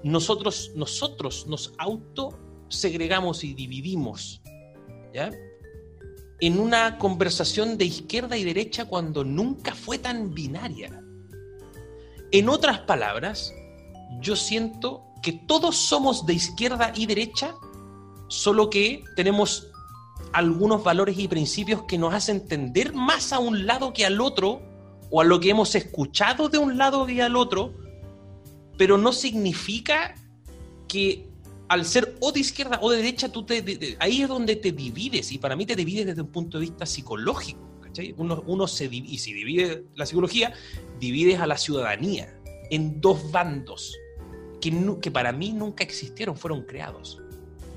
nosotros, 0.05 0.73
nosotros 0.77 1.47
nos 1.49 1.73
auto 1.79 2.39
segregamos 2.69 3.43
y 3.43 3.55
dividimos, 3.55 4.43
¿ya? 5.13 5.31
En 6.41 6.61
una 6.61 6.99
conversación 6.99 7.79
de 7.79 7.87
izquierda 7.87 8.37
y 8.37 8.45
derecha 8.45 8.85
cuando 8.85 9.25
nunca 9.25 9.75
fue 9.75 9.99
tan 9.99 10.35
binaria. 10.35 11.03
En 12.33 12.49
otras 12.51 12.81
palabras, 12.81 13.55
yo 14.21 14.37
siento 14.37 15.03
que 15.23 15.33
todos 15.33 15.77
somos 15.77 16.27
de 16.27 16.35
izquierda 16.35 16.93
y 16.95 17.07
derecha, 17.07 17.55
solo 18.29 18.69
que 18.69 19.05
tenemos 19.17 19.69
algunos 20.35 20.85
valores 20.85 21.19
y 21.19 21.29
principios 21.29 21.85
que 21.85 21.97
nos 21.97 22.13
hacen 22.13 22.47
tender 22.47 22.93
más 22.93 23.33
a 23.33 23.39
un 23.39 23.67
lado 23.67 23.95
que 23.95 24.05
al 24.05 24.21
otro, 24.21 24.61
o 25.11 25.21
a 25.23 25.25
lo 25.25 25.41
que 25.41 25.51
hemos 25.51 25.75
escuchado 25.75 26.49
de 26.51 26.59
un 26.59 26.77
lado 26.77 27.07
que 27.07 27.23
al 27.23 27.37
otro, 27.37 27.73
pero 28.77 28.99
no 28.99 29.13
significa 29.13 30.15
que 30.89 31.29
al 31.69 31.85
ser 31.85 32.17
o 32.21 32.33
de 32.33 32.41
izquierda 32.41 32.79
o 32.83 32.91
de 32.91 32.99
derecha, 32.99 33.31
tú 33.31 33.45
te, 33.45 33.97
ahí 33.99 34.23
es 34.23 34.29
donde 34.29 34.57
te 34.57 34.73
divides, 34.73 35.33
y 35.33 35.39
para 35.39 35.57
mí 35.57 35.67
te 35.67 35.77
divides 35.77 36.07
desde 36.07 36.23
un 36.23 36.29
punto 36.29 36.59
de 36.59 36.67
vista 36.67 36.87
psicológico. 36.87 37.61
Uno, 38.17 38.43
uno 38.47 38.67
se 38.67 38.89
divide, 38.89 39.15
y 39.15 39.19
si 39.19 39.33
divide 39.33 39.85
la 39.95 40.05
psicología, 40.05 40.53
divides 40.99 41.39
a 41.41 41.47
la 41.47 41.57
ciudadanía 41.57 42.37
en 42.71 43.01
dos 43.01 43.31
bandos 43.31 43.97
que, 44.61 44.73
que 45.01 45.11
para 45.11 45.33
mí 45.33 45.53
nunca 45.53 45.85
existieron, 45.85 46.37
fueron 46.37 46.63
creados. 46.63 47.21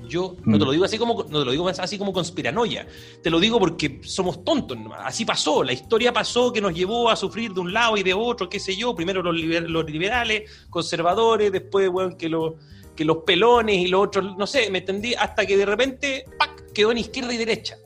Yo 0.06 0.36
no 0.44 0.58
te 0.58 0.64
lo 0.64 0.70
digo 0.72 0.84
así 0.84 0.96
como 0.98 1.14
no 1.24 1.38
te 1.40 1.44
lo 1.44 1.50
digo 1.50 1.68
así 1.68 1.98
como 1.98 2.12
conspiranoia. 2.12 2.86
Te 3.22 3.30
lo 3.30 3.40
digo 3.40 3.58
porque 3.58 4.00
somos 4.04 4.44
tontos. 4.44 4.76
nomás. 4.78 5.00
Así 5.04 5.24
pasó. 5.24 5.62
La 5.64 5.72
historia 5.72 6.12
pasó 6.12 6.52
que 6.52 6.60
nos 6.60 6.74
llevó 6.74 7.10
a 7.10 7.16
sufrir 7.16 7.52
de 7.52 7.60
un 7.60 7.72
lado 7.72 7.96
y 7.96 8.02
de 8.02 8.14
otro, 8.14 8.48
qué 8.48 8.60
sé 8.60 8.76
yo. 8.76 8.94
Primero 8.94 9.22
los, 9.22 9.34
liber- 9.34 9.66
los 9.68 9.84
liberales, 9.90 10.50
conservadores, 10.70 11.50
después 11.52 11.90
bueno, 11.90 12.16
que, 12.16 12.28
los, 12.28 12.54
que 12.94 13.04
los 13.04 13.18
pelones 13.18 13.76
y 13.76 13.88
los 13.88 14.06
otros, 14.06 14.36
no 14.36 14.46
sé, 14.46 14.70
me 14.70 14.78
entendí, 14.78 15.14
hasta 15.14 15.44
que 15.46 15.56
de 15.56 15.66
repente 15.66 16.24
¡pac! 16.38 16.72
quedó 16.72 16.92
en 16.92 16.98
izquierda 16.98 17.32
y 17.34 17.36
derecha. 17.36 17.76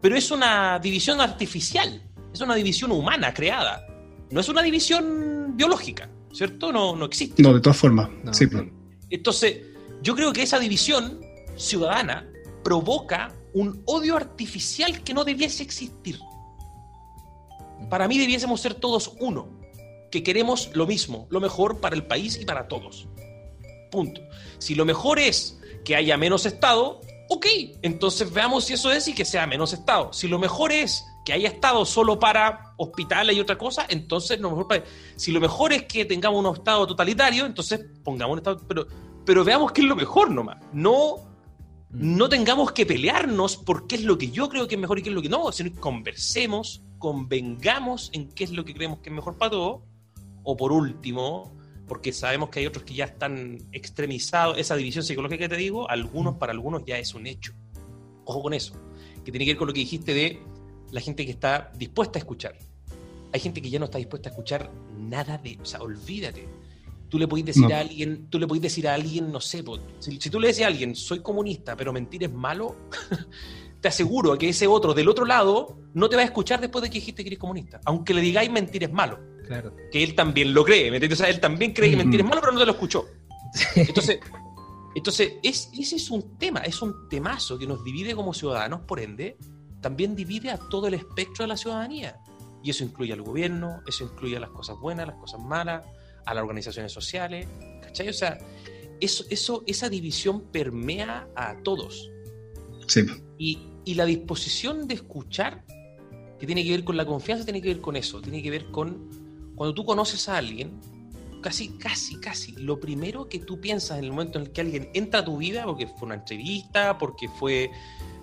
Pero 0.00 0.16
es 0.16 0.30
una 0.30 0.78
división 0.78 1.20
artificial, 1.20 2.02
es 2.32 2.40
una 2.40 2.54
división 2.54 2.92
humana 2.92 3.32
creada. 3.32 3.86
No 4.30 4.40
es 4.40 4.48
una 4.48 4.62
división 4.62 5.52
biológica, 5.56 6.10
¿cierto? 6.32 6.72
No, 6.72 6.94
no 6.96 7.04
existe. 7.06 7.42
No, 7.42 7.54
de 7.54 7.60
todas 7.60 7.76
formas. 7.78 8.10
No, 8.22 8.34
sí, 8.34 8.44
no. 8.46 8.50
pues. 8.58 8.64
Entonces, 9.10 9.58
yo 10.04 10.14
creo 10.14 10.34
que 10.34 10.42
esa 10.42 10.58
división 10.58 11.18
ciudadana 11.56 12.30
provoca 12.62 13.34
un 13.54 13.82
odio 13.86 14.16
artificial 14.16 15.02
que 15.02 15.14
no 15.14 15.24
debiese 15.24 15.62
existir. 15.62 16.20
Para 17.88 18.06
mí 18.06 18.18
debiésemos 18.18 18.60
ser 18.60 18.74
todos 18.74 19.14
uno, 19.18 19.48
que 20.10 20.22
queremos 20.22 20.70
lo 20.74 20.86
mismo, 20.86 21.26
lo 21.30 21.40
mejor 21.40 21.80
para 21.80 21.96
el 21.96 22.06
país 22.06 22.38
y 22.38 22.44
para 22.44 22.68
todos. 22.68 23.08
Punto. 23.90 24.20
Si 24.58 24.74
lo 24.74 24.84
mejor 24.84 25.18
es 25.18 25.58
que 25.86 25.96
haya 25.96 26.18
menos 26.18 26.44
Estado, 26.44 27.00
ok, 27.30 27.46
entonces 27.80 28.30
veamos 28.30 28.66
si 28.66 28.74
eso 28.74 28.92
es 28.92 29.08
y 29.08 29.14
que 29.14 29.24
sea 29.24 29.46
menos 29.46 29.72
Estado. 29.72 30.12
Si 30.12 30.28
lo 30.28 30.38
mejor 30.38 30.70
es 30.70 31.02
que 31.24 31.32
haya 31.32 31.48
Estado 31.48 31.86
solo 31.86 32.18
para 32.18 32.74
hospitales 32.76 33.36
y 33.36 33.40
otra 33.40 33.56
cosa, 33.56 33.86
entonces 33.88 34.38
lo 34.38 34.50
mejor 34.50 34.68
para... 34.68 34.84
Si 35.16 35.32
lo 35.32 35.40
mejor 35.40 35.72
es 35.72 35.84
que 35.84 36.04
tengamos 36.04 36.44
un 36.44 36.54
Estado 36.54 36.86
totalitario, 36.86 37.46
entonces 37.46 37.80
pongamos 38.02 38.34
un 38.34 38.38
Estado... 38.40 38.60
Pero, 38.68 38.86
pero 39.24 39.44
veamos 39.44 39.72
qué 39.72 39.80
es 39.80 39.86
lo 39.86 39.96
mejor 39.96 40.30
nomás. 40.30 40.58
No, 40.72 41.16
no 41.90 42.28
tengamos 42.28 42.72
que 42.72 42.86
pelearnos 42.86 43.56
por 43.56 43.86
qué 43.86 43.96
es 43.96 44.04
lo 44.04 44.18
que 44.18 44.30
yo 44.30 44.48
creo 44.48 44.68
que 44.68 44.74
es 44.74 44.80
mejor 44.80 44.98
y 44.98 45.02
qué 45.02 45.08
es 45.10 45.14
lo 45.14 45.22
que 45.22 45.28
no, 45.28 45.50
sino 45.52 45.70
que 45.72 45.80
conversemos, 45.80 46.82
convengamos 46.98 48.10
en 48.12 48.28
qué 48.28 48.44
es 48.44 48.50
lo 48.50 48.64
que 48.64 48.74
creemos 48.74 48.98
que 48.98 49.10
es 49.10 49.14
mejor 49.14 49.36
para 49.36 49.52
todos. 49.52 49.82
O 50.42 50.56
por 50.56 50.72
último, 50.72 51.56
porque 51.86 52.12
sabemos 52.12 52.50
que 52.50 52.60
hay 52.60 52.66
otros 52.66 52.84
que 52.84 52.94
ya 52.94 53.06
están 53.06 53.58
extremizados, 53.72 54.58
esa 54.58 54.76
división 54.76 55.04
psicológica 55.04 55.44
que 55.44 55.48
te 55.48 55.56
digo, 55.56 55.88
algunos 55.88 56.36
para 56.36 56.52
algunos 56.52 56.84
ya 56.84 56.98
es 56.98 57.14
un 57.14 57.26
hecho. 57.26 57.52
Ojo 58.24 58.42
con 58.42 58.54
eso, 58.54 58.74
que 59.24 59.30
tiene 59.30 59.44
que 59.44 59.52
ver 59.52 59.58
con 59.58 59.68
lo 59.68 59.74
que 59.74 59.80
dijiste 59.80 60.14
de 60.14 60.42
la 60.90 61.00
gente 61.00 61.24
que 61.24 61.32
está 61.32 61.72
dispuesta 61.76 62.18
a 62.18 62.20
escuchar. 62.20 62.56
Hay 63.32 63.40
gente 63.40 63.60
que 63.60 63.68
ya 63.68 63.78
no 63.78 63.86
está 63.86 63.98
dispuesta 63.98 64.28
a 64.28 64.32
escuchar 64.32 64.70
nada 64.96 65.38
de, 65.38 65.58
o 65.60 65.64
sea, 65.64 65.80
olvídate. 65.80 66.48
Tú 67.08 67.18
le 67.18 67.28
podés 67.28 67.44
decir 67.44 67.62
No. 67.68 67.74
a 67.74 67.78
alguien, 67.80 68.26
tú 68.28 68.38
le 68.38 68.46
podés 68.46 68.62
decir 68.62 68.88
a 68.88 68.94
alguien, 68.94 69.30
no 69.30 69.40
sé, 69.40 69.62
si, 70.00 70.20
si 70.20 70.30
tú 70.30 70.40
le 70.40 70.48
decís 70.48 70.64
a 70.64 70.66
alguien, 70.68 70.94
soy 70.96 71.20
comunista, 71.20 71.76
pero 71.76 71.92
mentir 71.92 72.24
es 72.24 72.32
malo, 72.32 72.74
te 73.80 73.88
aseguro 73.88 74.36
que 74.38 74.48
ese 74.48 74.66
otro 74.66 74.94
del 74.94 75.08
otro 75.08 75.24
lado 75.24 75.78
no 75.92 76.08
te 76.08 76.16
va 76.16 76.22
a 76.22 76.24
escuchar 76.24 76.60
después 76.60 76.82
de 76.82 76.88
que 76.90 76.98
dijiste 76.98 77.22
que 77.22 77.28
eres 77.28 77.38
comunista, 77.38 77.80
aunque 77.84 78.14
le 78.14 78.20
digáis 78.20 78.50
mentir 78.50 78.84
es 78.84 78.92
malo 78.92 79.18
Claro. 79.46 79.74
que 79.92 80.02
él 80.02 80.14
también 80.14 80.54
lo 80.54 80.64
cree, 80.64 80.90
¿me 80.90 80.96
entiendes? 80.96 81.20
O 81.20 81.22
sea, 81.22 81.30
él 81.30 81.38
también 81.38 81.72
cree 81.74 81.90
que 81.90 81.96
mentir 81.98 82.20
es 82.20 82.26
malo, 82.26 82.40
pero 82.40 82.52
no 82.52 82.58
te 82.60 82.66
lo 82.66 82.72
escuchó. 82.72 83.04
Entonces, 83.76 84.18
entonces 84.96 85.34
es, 85.42 85.68
ese 85.78 85.96
es 85.96 86.10
un 86.10 86.38
tema, 86.38 86.60
es 86.60 86.80
un 86.80 87.08
temazo 87.08 87.58
que 87.58 87.66
nos 87.66 87.82
divide 87.84 88.14
como 88.14 88.32
ciudadanos, 88.32 88.80
por 88.82 89.00
ende, 89.00 89.36
también 89.80 90.14
divide 90.16 90.50
a 90.50 90.56
todo 90.56 90.86
el 90.86 90.94
espectro 90.94 91.42
de 91.44 91.48
la 91.48 91.56
ciudadanía. 91.56 92.16
Y 92.62 92.70
eso 92.70 92.84
incluye 92.84 93.12
al 93.12 93.22
gobierno, 93.22 93.80
eso 93.86 94.04
incluye 94.04 94.36
a 94.36 94.40
las 94.40 94.50
cosas 94.50 94.76
buenas, 94.80 95.06
las 95.08 95.16
cosas 95.16 95.40
malas, 95.42 95.84
a 96.24 96.34
las 96.34 96.42
organizaciones 96.42 96.92
sociales, 96.92 97.46
¿cachai? 97.82 98.08
O 98.08 98.12
sea, 98.12 98.38
eso, 99.00 99.24
eso, 99.30 99.62
esa 99.66 99.88
división 99.88 100.50
permea 100.50 101.28
a 101.36 101.56
todos. 101.62 102.10
Sí. 102.86 103.04
Y, 103.38 103.68
y 103.84 103.94
la 103.94 104.04
disposición 104.04 104.86
de 104.88 104.94
escuchar, 104.94 105.64
que 106.38 106.46
tiene 106.46 106.64
que 106.64 106.70
ver 106.70 106.84
con 106.84 106.96
la 106.96 107.06
confianza, 107.06 107.44
tiene 107.44 107.62
que 107.62 107.68
ver 107.68 107.80
con 107.80 107.96
eso, 107.96 108.20
tiene 108.20 108.42
que 108.42 108.50
ver 108.50 108.70
con 108.70 109.08
cuando 109.54 109.74
tú 109.74 109.84
conoces 109.84 110.28
a 110.28 110.38
alguien, 110.38 110.80
casi, 111.40 111.68
casi, 111.76 112.18
casi, 112.18 112.52
lo 112.52 112.80
primero 112.80 113.28
que 113.28 113.38
tú 113.38 113.60
piensas 113.60 113.98
en 113.98 114.04
el 114.04 114.10
momento 114.10 114.38
en 114.38 114.46
el 114.46 114.52
que 114.52 114.60
alguien 114.60 114.90
entra 114.94 115.20
a 115.20 115.24
tu 115.24 115.36
vida, 115.36 115.64
porque 115.64 115.86
fue 115.86 116.06
una 116.06 116.14
entrevista, 116.14 116.98
porque 116.98 117.28
fue 117.28 117.70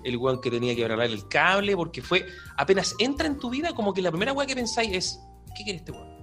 el 0.03 0.17
weón 0.17 0.41
que 0.41 0.49
tenía 0.49 0.75
que 0.75 0.83
hablar 0.83 1.07
el 1.07 1.27
cable, 1.27 1.75
porque 1.75 2.01
fue, 2.01 2.25
apenas 2.57 2.95
entra 2.99 3.27
en 3.27 3.37
tu 3.37 3.49
vida, 3.49 3.73
como 3.73 3.93
que 3.93 4.01
la 4.01 4.11
primera 4.11 4.33
weá 4.33 4.47
que 4.47 4.55
pensáis 4.55 4.91
es, 4.91 5.19
¿qué 5.55 5.63
quiere 5.63 5.77
este 5.77 5.91
weón? 5.91 6.20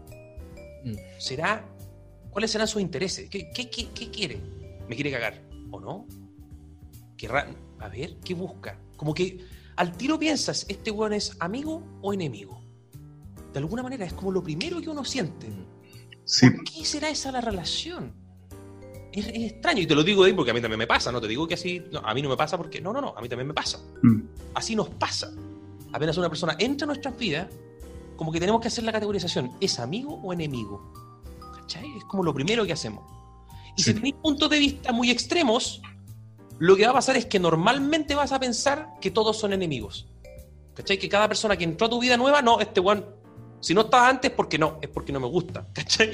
Mm. 0.93 0.97
¿Será? 1.19 1.65
¿Cuáles 2.31 2.51
serán 2.51 2.69
sus 2.69 2.83
intereses? 2.83 3.29
¿Qué, 3.29 3.51
qué, 3.55 3.71
qué, 3.71 3.89
qué 3.95 4.11
quiere? 4.11 4.41
¿Me 4.89 4.95
quiere 4.95 5.11
cagar? 5.11 5.43
¿O 5.71 5.81
no? 5.81 6.07
¿Querrá? 7.17 7.49
A 7.79 7.89
ver, 7.89 8.19
¿qué 8.25 8.35
busca? 8.35 8.79
Como 8.97 9.15
que 9.15 9.45
al 9.77 9.97
tiro 9.97 10.19
piensas, 10.19 10.67
¿este 10.69 10.91
weón 10.91 11.13
es 11.13 11.37
amigo 11.41 11.85
o 12.03 12.13
enemigo? 12.13 12.61
De 13.53 13.59
alguna 13.61 13.83
manera 13.83 14.05
es 14.05 14.13
como 14.13 14.33
lo 14.33 14.43
primero 14.43 14.81
que 14.81 14.91
uno 14.91 15.05
siente. 15.05 15.49
Sí. 16.25 16.51
¿Por 16.51 16.65
qué 16.65 16.85
será 16.85 17.09
esa 17.09 17.33
la 17.33 17.41
relación? 17.41 18.15
Es, 19.13 19.27
es 19.29 19.53
extraño, 19.53 19.83
y 19.83 19.87
te 19.87 19.95
lo 19.95 20.05
digo 20.05 20.25
ahí 20.25 20.33
porque 20.33 20.51
a 20.51 20.55
mí 20.55 20.61
también 20.61 20.79
me 20.79 20.87
pasa, 20.87 21.11
no 21.11 21.21
te 21.21 21.29
digo 21.29 21.49
que 21.49 21.55
así, 21.55 21.83
no, 21.91 22.01
a 22.01 22.13
mí 22.13 22.23
no 22.23 22.29
me 22.29 22.37
pasa 22.37 22.57
porque, 22.57 22.81
no, 22.81 22.93
no, 22.93 23.01
no, 23.01 23.15
a 23.17 23.23
mí 23.23 23.29
también 23.29 23.49
me 23.49 23.55
pasa. 23.55 23.79
Mm. 24.03 24.21
Así 24.55 24.77
nos 24.77 24.91
pasa. 24.91 25.33
Apenas 25.93 26.19
una 26.19 26.29
persona 26.29 26.57
entra 26.59 26.85
a 26.85 26.89
nuestras 26.89 27.17
vidas, 27.17 27.49
como 28.19 28.33
que 28.33 28.41
tenemos 28.41 28.61
que 28.61 28.67
hacer 28.69 28.83
la 28.85 28.93
categorización, 28.93 29.53
¿es 29.61 29.79
amigo 29.79 30.21
o 30.23 30.33
enemigo? 30.33 30.93
¿Cachai? 31.55 31.87
Es 31.97 32.05
como 32.05 32.23
lo 32.25 32.35
primero 32.35 32.67
que 32.67 32.73
hacemos. 32.73 33.05
Y 33.77 33.83
Sí. 33.83 33.91
si 33.91 33.95
tenéis 33.95 34.17
puntos 34.21 34.51
de 34.51 34.59
vista 34.59 34.93
muy 34.93 35.11
extremos, 35.11 35.81
lo 36.59 36.77
que 36.77 36.85
va 36.85 36.91
a 36.91 36.95
pasar 36.95 37.17
es 37.17 37.27
que 37.27 37.39
normalmente 37.39 38.17
vas 38.17 38.33
a 38.33 38.41
pensar 38.41 38.95
que 39.01 39.13
todos 39.13 39.37
son 39.39 39.53
enemigos. 39.53 40.09
¿Cachai? 40.75 40.99
Que 40.99 41.09
cada 41.09 41.29
persona 41.29 41.57
que 41.57 41.63
entró 41.63 41.87
a 41.87 41.91
tu 41.91 42.01
vida 42.01 42.17
nueva, 42.17 42.43
no, 42.43 42.59
este 42.61 42.81
one, 42.81 43.05
si 43.61 43.73
no 43.73 43.83
estaba 43.83 44.09
antes, 44.09 44.33
porque 44.33 44.59
no, 44.59 44.79
es 44.83 44.89
porque 44.89 45.13
no 45.13 45.21
me 45.21 45.29
gusta. 45.29 45.65
¿Cachai? 45.73 46.11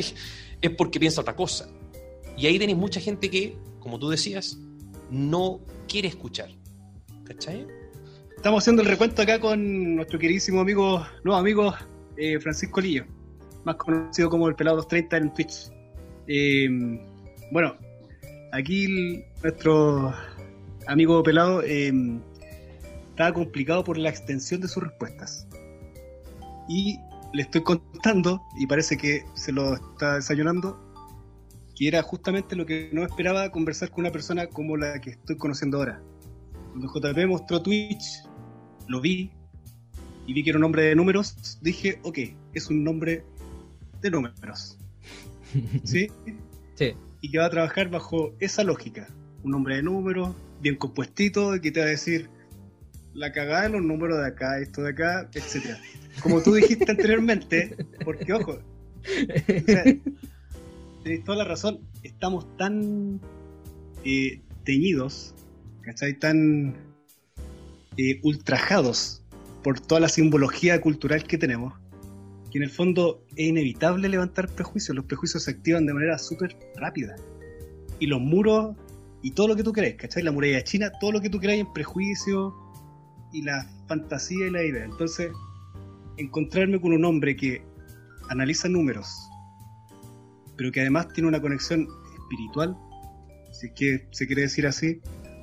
Es 0.60 0.70
porque 0.76 1.00
piensa 1.00 1.22
otra 1.22 1.34
cosa. 1.34 1.68
Y 2.36 2.46
ahí 2.46 2.58
tenéis 2.58 2.76
mucha 2.76 3.00
gente 3.00 3.30
que, 3.30 3.56
como 3.80 3.98
tú 3.98 4.10
decías, 4.10 4.58
no 5.10 5.60
quiere 5.88 6.08
escuchar. 6.08 6.50
¿Cachai? 7.24 7.66
Estamos 8.36 8.62
haciendo 8.62 8.82
el 8.82 8.88
recuento 8.88 9.22
acá 9.22 9.40
con 9.40 9.96
nuestro 9.96 10.18
queridísimo 10.18 10.60
amigo, 10.60 11.06
nuevo 11.22 11.38
amigo, 11.40 11.74
eh, 12.16 12.38
Francisco 12.40 12.80
Lillo, 12.80 13.04
más 13.64 13.76
conocido 13.76 14.30
como 14.30 14.48
el 14.48 14.54
Pelado 14.54 14.76
230 14.76 15.16
en 15.16 15.34
Twitch. 15.34 15.70
Eh, 16.26 16.68
bueno, 17.50 17.76
aquí 18.52 19.24
nuestro 19.42 20.12
amigo 20.86 21.22
Pelado 21.22 21.62
eh, 21.62 21.92
estaba 23.10 23.32
complicado 23.32 23.84
por 23.84 23.98
la 23.98 24.08
extensión 24.08 24.60
de 24.60 24.68
sus 24.68 24.82
respuestas. 24.82 25.46
Y 26.68 26.98
le 27.32 27.42
estoy 27.42 27.62
contando, 27.62 28.42
y 28.58 28.66
parece 28.66 28.96
que 28.96 29.24
se 29.34 29.52
lo 29.52 29.74
está 29.74 30.16
desayunando, 30.16 30.80
que 31.76 31.88
era 31.88 32.02
justamente 32.02 32.54
lo 32.56 32.64
que 32.64 32.90
no 32.92 33.02
esperaba 33.02 33.50
conversar 33.50 33.90
con 33.90 34.00
una 34.04 34.12
persona 34.12 34.46
como 34.46 34.76
la 34.76 35.00
que 35.00 35.10
estoy 35.10 35.36
conociendo 35.36 35.78
ahora. 35.78 36.02
Cuando 36.70 36.92
JP 36.92 37.26
mostró 37.28 37.62
Twitch, 37.62 38.22
lo 38.88 39.00
vi 39.00 39.32
y 40.26 40.32
vi 40.32 40.42
que 40.42 40.50
era 40.50 40.58
un 40.58 40.62
nombre 40.62 40.82
de 40.84 40.94
números, 40.94 41.58
dije, 41.60 41.98
ok, 42.02 42.18
es 42.54 42.68
un 42.68 42.84
nombre 42.84 43.24
de 44.00 44.10
números. 44.10 44.78
¿Sí? 45.84 46.08
Sí. 46.74 46.94
Y 47.20 47.30
que 47.30 47.38
va 47.38 47.46
a 47.46 47.50
trabajar 47.50 47.90
bajo 47.90 48.34
esa 48.40 48.64
lógica. 48.64 49.08
Un 49.42 49.50
nombre 49.50 49.76
de 49.76 49.82
números, 49.82 50.34
bien 50.60 50.76
compuestito, 50.76 51.60
que 51.60 51.70
te 51.70 51.80
va 51.80 51.86
a 51.86 51.90
decir 51.90 52.28
la 53.12 53.32
cagada 53.32 53.62
de 53.64 53.68
los 53.70 53.82
números 53.82 54.18
de 54.18 54.26
acá, 54.26 54.58
esto 54.58 54.82
de 54.82 54.90
acá, 54.90 55.28
etcétera. 55.32 55.78
Como 56.22 56.42
tú 56.42 56.54
dijiste 56.54 56.90
anteriormente, 56.90 57.76
porque 58.04 58.32
ojo, 58.32 58.52
o 58.52 59.66
sea, 59.66 59.84
tenés 61.02 61.24
toda 61.24 61.38
la 61.38 61.44
razón, 61.44 61.80
estamos 62.02 62.56
tan 62.56 63.20
eh, 64.04 64.40
teñidos, 64.64 65.34
¿cachai? 65.82 66.18
Tan 66.18 66.74
eh, 67.96 68.20
ultrajados 68.22 69.23
por 69.64 69.80
toda 69.80 70.00
la 70.00 70.08
simbología 70.08 70.80
cultural 70.80 71.24
que 71.24 71.38
tenemos, 71.38 71.74
que 72.52 72.58
en 72.58 72.64
el 72.64 72.70
fondo 72.70 73.24
es 73.34 73.48
inevitable 73.48 74.08
levantar 74.08 74.48
prejuicios. 74.48 74.94
Los 74.94 75.06
prejuicios 75.06 75.42
se 75.42 75.52
activan 75.52 75.86
de 75.86 75.94
manera 75.94 76.18
súper 76.18 76.56
rápida. 76.76 77.16
Y 77.98 78.06
los 78.06 78.20
muros 78.20 78.76
y 79.22 79.30
todo 79.30 79.48
lo 79.48 79.56
que 79.56 79.64
tú 79.64 79.72
crees, 79.72 79.96
¿cachai? 79.96 80.22
La 80.22 80.32
muralla 80.32 80.62
china, 80.62 80.92
todo 81.00 81.12
lo 81.12 81.20
que 81.22 81.30
tú 81.30 81.40
crees 81.40 81.60
en 81.60 81.72
prejuicios 81.72 82.52
y 83.32 83.42
la 83.42 83.66
fantasía 83.88 84.46
y 84.46 84.50
la 84.50 84.62
idea. 84.62 84.84
Entonces, 84.84 85.32
encontrarme 86.18 86.78
con 86.78 86.92
un 86.92 87.04
hombre 87.06 87.34
que 87.34 87.64
analiza 88.28 88.68
números, 88.68 89.08
pero 90.56 90.70
que 90.70 90.82
además 90.82 91.08
tiene 91.08 91.28
una 91.28 91.40
conexión 91.40 91.88
espiritual, 92.20 92.76
si 93.50 93.68
es 93.68 93.72
que 93.72 94.08
se 94.12 94.26
quiere 94.26 94.42
decir 94.42 94.66
así, 94.66 95.00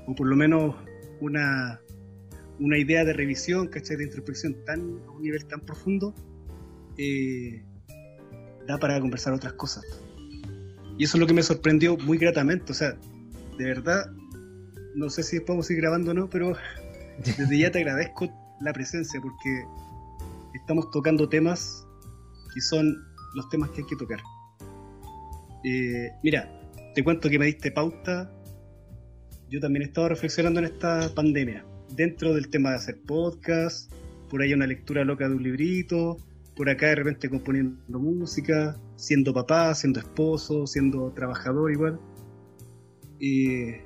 o 0.08 0.14
por 0.14 0.28
lo 0.28 0.36
menos 0.36 0.76
una, 1.20 1.81
una 2.62 2.78
idea 2.78 3.04
de 3.04 3.14
revisión, 3.14 3.68
¿cachai? 3.68 3.98
De 3.98 4.04
introspección 4.04 4.56
tan, 4.66 4.80
a 5.08 5.12
un 5.12 5.24
nivel 5.24 5.44
tan 5.46 5.62
profundo, 5.62 6.14
eh, 6.98 7.66
da 8.68 8.78
para 8.78 9.00
conversar 9.00 9.34
otras 9.34 9.54
cosas. 9.54 9.84
Y 10.98 11.04
eso 11.04 11.18
es 11.18 11.22
lo 11.22 11.28
que 11.28 11.34
me 11.34 11.42
sorprendió 11.42 11.98
muy 11.98 12.20
gratamente, 12.20 12.72
o 12.72 12.76
sea, 12.76 12.96
de 13.58 13.66
verdad, 13.66 14.12
no 14.96 15.10
sé 15.10 15.24
si 15.24 15.40
podemos 15.40 15.66
seguir 15.66 15.82
grabando 15.82 16.12
o 16.12 16.14
no, 16.14 16.30
pero 16.30 16.54
desde 17.26 17.58
ya 17.58 17.72
te 17.72 17.80
agradezco 17.80 18.30
la 18.62 18.72
presencia 18.74 19.20
porque 19.20 19.64
estamos 20.54 20.92
tocando 20.92 21.28
temas 21.28 21.84
que 22.54 22.62
son 22.62 22.96
los 23.34 23.50
temas 23.50 23.72
que 23.72 23.82
hay 23.82 23.88
que 23.88 23.96
tocar. 23.96 24.20
Eh, 25.64 26.12
mira, 26.24 26.48
te 26.94 27.04
cuento 27.04 27.28
que 27.28 27.40
me 27.40 27.46
diste 27.46 27.72
pauta. 27.72 28.32
Yo 29.50 29.60
también 29.60 29.84
he 29.84 29.86
estado 29.86 30.10
reflexionando 30.10 30.60
en 30.60 30.68
esta 30.68 31.10
pandemia. 31.16 31.66
Dentro 31.96 32.34
del 32.34 32.50
tema 32.50 32.72
de 32.72 32.76
hacer 32.78 33.02
podcast, 33.02 33.92
por 34.30 34.42
ahí 34.42 34.54
una 34.54 34.66
lectura 34.66 35.04
loca 35.04 35.28
de 35.28 35.36
un 35.36 35.44
librito, 35.44 36.18
por 36.56 36.70
acá 36.70 36.88
de 36.88 36.96
repente 36.96 37.30
componiendo 37.30 38.00
música, 38.00 38.78
siendo 38.96 39.34
papá, 39.34 39.76
siendo 39.76 40.00
esposo, 40.00 40.66
siendo 40.68 41.12
trabajador 41.12 41.72
igual. 41.72 42.00
Este 43.20 43.86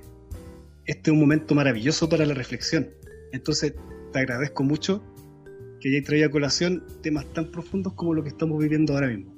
es 0.85 1.07
un 1.11 1.19
momento 1.19 1.55
maravilloso 1.55 2.07
para 2.07 2.25
la 2.25 2.33
reflexión. 2.33 2.87
Entonces, 3.31 3.73
te 4.13 4.19
agradezco 4.19 4.63
mucho 4.63 5.03
que 5.81 5.89
hayáis 5.89 6.05
traído 6.05 6.27
a 6.27 6.31
colación 6.31 6.83
temas 7.01 7.25
tan 7.33 7.51
profundos 7.51 7.93
como 7.93 8.13
lo 8.13 8.23
que 8.23 8.29
estamos 8.29 8.59
viviendo 8.59 8.93
ahora 8.93 9.07
mismo. 9.07 9.33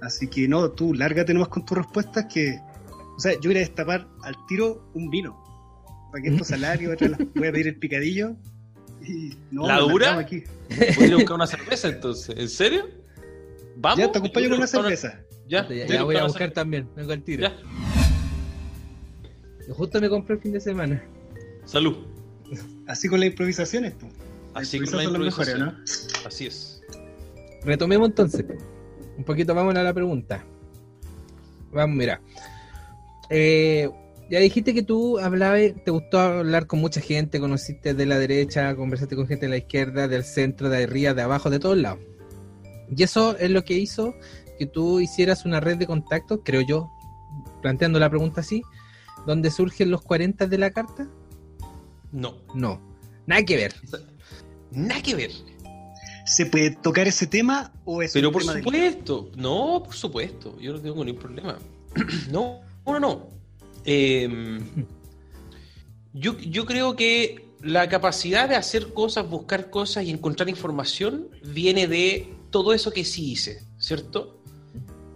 Así 0.00 0.26
que 0.26 0.48
no, 0.48 0.70
tú 0.72 0.94
lárgate 0.94 1.32
nomás 1.32 1.48
con 1.48 1.64
tus 1.64 1.78
respuestas 1.78 2.26
que, 2.32 2.58
o 3.16 3.20
sea, 3.20 3.34
yo 3.34 3.50
voy 3.50 3.56
a 3.56 3.60
destapar 3.60 4.08
al 4.22 4.34
tiro 4.48 4.90
un 4.94 5.10
vino. 5.10 5.41
Para 6.12 6.22
que 6.22 6.28
esto 6.28 6.44
salario, 6.44 6.94
voy 7.34 7.48
a 7.48 7.52
pedir 7.52 7.68
el 7.68 7.78
picadillo 7.78 8.36
y 9.00 9.34
no, 9.50 9.66
¿La 9.66 9.78
dura? 9.78 10.18
aquí. 10.18 10.44
Voy 10.96 11.04
a 11.04 11.06
ir 11.06 11.12
a 11.14 11.16
buscar 11.16 11.34
una 11.36 11.46
cerveza 11.46 11.88
entonces. 11.88 12.36
¿En 12.38 12.48
serio? 12.50 12.88
Vamos. 13.76 13.98
Ya 13.98 14.12
te 14.12 14.18
acompaño 14.18 14.50
con 14.50 14.58
una 14.58 14.66
cerveza. 14.66 15.20
Ya, 15.48 15.66
Ya, 15.68 15.86
voy 15.86 15.88
ya 15.88 16.02
voy 16.04 16.16
a 16.16 16.24
buscar 16.24 16.50
también, 16.52 16.86
vengo 16.94 17.12
al 17.12 17.22
tiro. 17.22 17.42
Ya. 17.42 17.56
Yo 19.66 19.74
justo 19.74 20.00
me 20.02 20.10
compré 20.10 20.36
el 20.36 20.42
fin 20.42 20.52
de 20.52 20.60
semana. 20.60 21.02
Salud. 21.64 21.96
Así 22.86 23.08
con 23.08 23.20
las 23.20 23.30
improvisaciones, 23.30 23.94
pues. 23.98 24.12
Así 24.52 24.80
con 24.80 24.96
la 24.98 25.04
improvisación. 25.04 25.60
¿no? 25.60 25.74
Así 26.26 26.46
es. 26.46 26.82
Retomemos 27.64 28.08
entonces. 28.08 28.44
Un 29.16 29.24
poquito, 29.24 29.54
vamos 29.54 29.74
a 29.76 29.82
la 29.82 29.94
pregunta. 29.94 30.44
Vamos, 31.72 31.96
mira. 31.96 32.20
Eh, 33.30 33.88
ya 34.32 34.40
dijiste 34.40 34.72
que 34.72 34.82
tú 34.82 35.18
hablabas, 35.18 35.60
te 35.84 35.90
gustó 35.90 36.18
hablar 36.18 36.66
con 36.66 36.80
mucha 36.80 37.02
gente, 37.02 37.38
conociste 37.38 37.92
de 37.92 38.06
la 38.06 38.18
derecha, 38.18 38.74
conversaste 38.74 39.14
con 39.14 39.26
gente 39.26 39.44
de 39.44 39.50
la 39.50 39.58
izquierda, 39.58 40.08
del 40.08 40.24
centro, 40.24 40.70
de 40.70 40.84
arriba, 40.84 41.12
de 41.12 41.20
abajo, 41.20 41.50
de 41.50 41.58
todos 41.58 41.76
lados. 41.76 41.98
Y 42.96 43.02
eso 43.02 43.36
es 43.36 43.50
lo 43.50 43.62
que 43.62 43.74
hizo 43.74 44.14
que 44.58 44.64
tú 44.64 45.00
hicieras 45.00 45.44
una 45.44 45.60
red 45.60 45.76
de 45.76 45.86
contactos, 45.86 46.40
creo 46.46 46.62
yo, 46.62 46.90
planteando 47.60 48.00
la 48.00 48.08
pregunta 48.08 48.40
así, 48.40 48.62
donde 49.26 49.50
surgen 49.50 49.90
los 49.90 50.00
40 50.00 50.46
de 50.46 50.56
la 50.56 50.70
carta. 50.70 51.06
No. 52.10 52.38
No, 52.54 52.80
nada 53.26 53.44
que 53.44 53.56
ver. 53.56 53.74
Nada 54.70 55.02
que 55.02 55.14
ver. 55.14 55.30
¿Se 56.24 56.46
puede 56.46 56.70
tocar 56.70 57.06
ese 57.06 57.26
tema 57.26 57.70
o 57.84 58.00
es 58.00 58.14
Pero 58.14 58.28
un 58.28 58.32
por 58.32 58.42
tema 58.44 58.54
supuesto, 58.54 59.30
no, 59.36 59.82
por 59.84 59.94
supuesto, 59.94 60.58
yo 60.58 60.72
no 60.72 60.80
tengo 60.80 61.04
ningún 61.04 61.20
problema. 61.20 61.58
no, 62.30 62.62
no, 62.86 62.98
no. 62.98 63.41
Eh, 63.84 64.58
yo, 66.12 66.38
yo 66.38 66.66
creo 66.66 66.94
que 66.96 67.48
la 67.62 67.88
capacidad 67.88 68.48
de 68.48 68.56
hacer 68.56 68.92
cosas, 68.92 69.28
buscar 69.28 69.70
cosas 69.70 70.04
y 70.04 70.10
encontrar 70.10 70.48
información 70.48 71.28
viene 71.44 71.86
de 71.86 72.34
todo 72.50 72.72
eso 72.72 72.90
que 72.90 73.04
sí 73.04 73.32
hice, 73.32 73.62
¿cierto? 73.78 74.40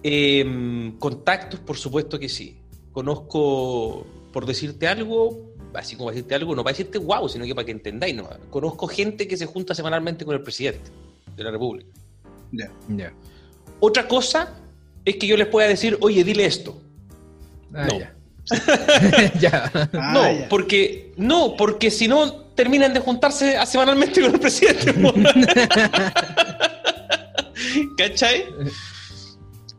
Eh, 0.03 0.93
contactos, 0.99 1.61
por 1.61 1.77
supuesto 1.77 2.19
que 2.19 2.29
sí. 2.29 2.61
Conozco, 2.93 4.07
por 4.33 4.47
decirte 4.47 4.87
algo, 4.87 5.55
así 5.75 5.97
como 5.97 6.11
decirte 6.11 6.35
algo, 6.35 6.55
no 6.55 6.63
para 6.65 6.73
decirte 6.73 6.99
wow, 6.99 7.29
sino 7.29 7.45
que 7.45 7.55
para 7.55 7.67
que 7.67 7.73
entendáis, 7.73 8.15
¿no? 8.15 8.29
Conozco 8.51 8.87
gente 8.87 9.29
que 9.29 9.37
se 9.37 9.47
junta 9.47 9.75
semanalmente 9.75 10.25
con 10.25 10.35
el 10.35 10.43
presidente 10.43 10.91
de 11.37 11.45
la 11.45 11.51
República. 11.51 11.91
Ya. 12.53 12.73
Ya. 12.89 13.13
Otra 13.81 14.09
cosa 14.09 14.61
es 15.05 15.17
que 15.17 15.27
yo 15.27 15.37
les 15.37 15.49
pueda 15.49 15.69
decir, 15.69 15.99
oye, 16.01 16.25
dile 16.25 16.47
esto. 16.47 16.81
Ah, 17.75 17.87
No. 17.91 17.99
ya. 17.99 18.16
ya. 19.41 19.71
Ah, 19.93 20.11
no, 20.15 20.23
ya. 20.33 20.49
porque 20.49 21.13
no, 21.17 21.55
porque 21.57 21.91
si 21.91 22.07
no 22.09 22.33
terminan 22.55 22.93
de 22.95 23.01
juntarse 23.01 23.57
a- 23.57 23.67
semanalmente 23.67 24.21
con 24.23 24.35
el 24.35 24.41
presidente. 24.41 24.95
¿Cachai? 27.97 28.45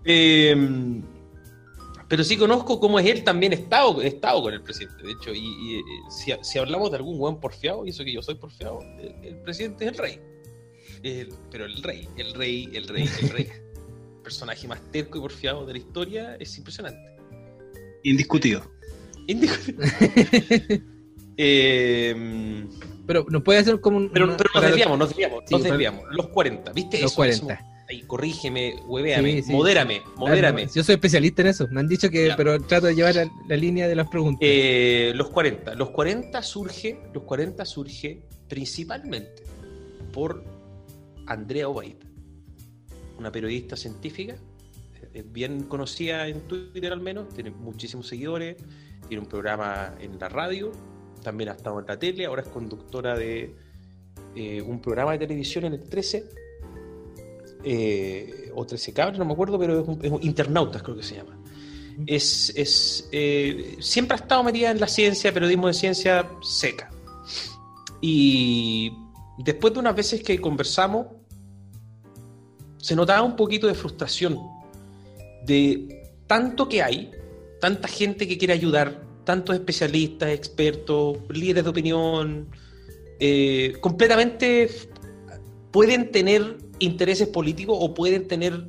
Eh, 0.05 0.55
pero 2.07 2.23
sí 2.23 2.37
conozco 2.37 2.79
cómo 2.79 2.99
es 2.99 3.05
él 3.05 3.23
también 3.23 3.51
he 3.51 3.55
estado, 3.55 4.01
estado 4.01 4.41
con 4.41 4.53
el 4.53 4.61
presidente, 4.61 5.03
de 5.03 5.11
hecho, 5.11 5.33
y, 5.33 5.39
y, 5.39 5.79
eh, 5.79 5.83
si, 6.09 6.31
si 6.41 6.57
hablamos 6.57 6.89
de 6.91 6.97
algún 6.97 7.17
buen 7.19 7.37
porfiado, 7.37 7.85
y 7.85 7.89
eso 7.89 8.03
que 8.05 8.13
yo 8.13 8.21
soy 8.21 8.35
porfiado, 8.35 8.79
el, 8.99 9.13
el 9.25 9.35
presidente 9.41 9.85
es 9.85 9.91
el 9.91 9.97
rey. 9.97 10.19
El- 11.03 11.33
pero 11.51 11.65
el 11.65 11.83
rey, 11.83 12.07
el 12.17 12.33
rey, 12.33 12.69
el 12.73 12.87
rey, 12.87 13.09
el 13.21 13.29
rey. 13.29 13.49
El 13.51 14.21
personaje 14.23 14.67
más 14.67 14.79
terco 14.91 15.17
y 15.17 15.21
porfiado 15.21 15.65
de 15.65 15.73
la 15.73 15.79
historia 15.79 16.35
es 16.39 16.57
impresionante. 16.57 17.16
Indiscutido. 18.03 18.63
Indiscutible. 19.27 19.87
Eh, 21.39 22.65
Pero 23.05 23.25
nos 23.29 23.43
puede 23.43 23.59
hacer 23.59 23.79
como 23.79 23.97
un. 23.97 24.09
pero, 24.09 24.25
una- 24.25 24.37
pero 24.37 24.49
nos 24.55 24.63
desviamos, 24.63 24.97
nos 24.97 25.09
desviamos, 25.09 25.43
Sí, 25.47 25.53
nos 25.53 25.63
desviamos. 25.63 26.03
Los 26.11 26.29
40, 26.29 26.73
¿viste? 26.73 26.99
Los 26.99 27.11
Eso, 27.11 27.15
40. 27.15 27.53
eso. 27.53 27.63
Ahí, 27.89 28.01
corrígeme, 28.01 28.73
huevéame, 28.87 29.31
Sí, 29.35 29.43
sí. 29.43 29.51
modérame, 29.53 30.01
modérame. 30.17 30.63
Ah, 30.63 30.65
no, 30.65 30.73
Yo 30.73 30.83
soy 30.83 30.95
especialista 30.95 31.43
en 31.43 31.47
eso. 31.49 31.67
Me 31.69 31.79
han 31.79 31.87
dicho 31.87 32.09
que, 32.09 32.27
Ya. 32.29 32.35
pero 32.35 32.59
trato 32.59 32.87
de 32.87 32.95
llevar 32.95 33.15
la, 33.15 33.29
la 33.47 33.55
línea 33.55 33.87
de 33.87 33.95
las 33.95 34.07
preguntas. 34.09 34.39
Eh, 34.41 35.11
los 35.15 35.29
40. 35.29 35.75
Los 35.75 35.91
40 35.91 36.41
surge, 36.41 36.99
los 37.13 37.23
40 37.23 37.63
surge 37.65 38.23
principalmente 38.49 39.43
por 40.11 40.43
Andrea 41.27 41.69
Obaid, 41.69 41.95
una 43.19 43.31
periodista 43.31 43.77
científica, 43.77 44.35
eh, 45.13 45.23
bien 45.25 45.63
conocida 45.63 46.27
en 46.27 46.41
Twitter 46.41 46.91
al 46.91 47.01
menos, 47.01 47.29
tiene 47.29 47.51
muchísimos 47.51 48.07
seguidores, 48.07 48.57
tiene 49.07 49.23
un 49.23 49.29
programa 49.29 49.95
en 49.99 50.19
la 50.19 50.29
radio, 50.29 50.71
también 51.23 51.49
ha 51.49 51.53
estado 51.53 51.79
en 51.79 51.85
la 51.87 51.97
tele, 51.97 52.25
ahora 52.25 52.41
es 52.41 52.47
conductora 52.47 53.17
de 53.17 53.55
eh, 54.35 54.61
un 54.61 54.79
programa 54.79 55.13
de 55.13 55.19
televisión 55.19 55.65
en 55.65 55.73
el 55.73 55.83
13, 55.83 56.25
eh, 57.63 58.51
o 58.55 58.65
13 58.65 58.93
Cable, 58.93 59.17
no 59.17 59.25
me 59.25 59.33
acuerdo, 59.33 59.57
pero 59.57 59.81
es, 59.81 59.87
un, 59.87 59.99
es 60.03 60.25
Internautas 60.25 60.83
creo 60.83 60.95
que 60.95 61.03
se 61.03 61.15
llama. 61.15 61.37
Es, 62.05 62.53
es, 62.55 63.09
siempre 63.79 64.15
ha 64.15 64.19
estado 64.19 64.43
metida 64.43 64.69
en 64.69 64.79
la 64.79 64.87
ciencia, 64.87 65.33
periodismo 65.33 65.67
de 65.67 65.73
ciencia 65.73 66.29
seca. 66.41 66.91
Y 68.01 68.93
después 69.39 69.73
de 69.73 69.79
unas 69.79 69.95
veces 69.95 70.21
que 70.21 70.39
conversamos, 70.39 71.07
se 72.77 72.95
notaba 72.95 73.23
un 73.23 73.35
poquito 73.35 73.67
de 73.67 73.73
frustración 73.73 74.39
de 75.45 76.03
tanto 76.27 76.67
que 76.67 76.81
hay, 76.83 77.11
tanta 77.59 77.87
gente 77.87 78.27
que 78.27 78.37
quiere 78.37 78.53
ayudar, 78.53 79.01
tantos 79.23 79.55
especialistas, 79.55 80.29
expertos, 80.29 81.17
líderes 81.29 81.63
de 81.63 81.69
opinión, 81.69 82.49
eh, 83.19 83.73
completamente 83.81 84.69
pueden 85.71 86.11
tener 86.11 86.57
intereses 86.79 87.27
políticos 87.27 87.77
o 87.79 87.93
pueden 87.93 88.27
tener 88.27 88.67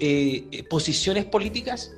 eh, 0.00 0.64
posiciones 0.68 1.24
políticas, 1.24 1.92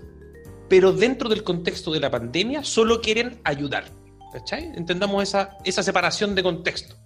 pero 0.68 0.92
dentro 0.92 1.28
del 1.28 1.42
contexto 1.42 1.92
de 1.92 2.00
la 2.00 2.10
pandemia 2.10 2.64
solo 2.64 3.00
quieren 3.00 3.40
ayudar. 3.44 3.84
¿Cachai? 4.32 4.72
Entendamos 4.74 5.22
esa, 5.22 5.58
esa 5.64 5.82
separación 5.82 6.34
de 6.34 6.42
contexto. 6.42 6.96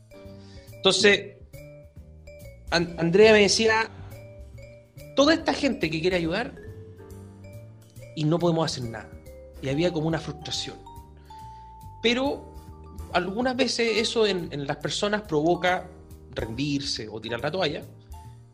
Entonces, 0.73 1.37
An- 2.71 2.95
Andrea 2.99 3.33
me 3.33 3.41
decía, 3.41 3.91
toda 5.15 5.35
esta 5.35 5.53
gente 5.53 5.91
que 5.91 6.01
quiere 6.01 6.17
ayudar 6.17 6.55
y 8.19 8.25
no 8.25 8.41
podemos 8.41 8.69
hacer 8.69 8.91
nada. 8.91 9.09
Y 9.63 9.69
había 9.69 9.93
como 9.93 10.09
una 10.09 10.19
frustración. 10.19 10.77
Pero 12.03 12.53
algunas 13.13 13.55
veces 13.55 13.99
eso 13.99 14.27
en, 14.27 14.49
en 14.53 14.67
las 14.67 14.79
personas 14.79 15.23
provoca 15.23 15.89
rendirse 16.33 17.09
o 17.09 17.21
tirar 17.21 17.41
la 17.41 17.53
toalla. 17.53 17.85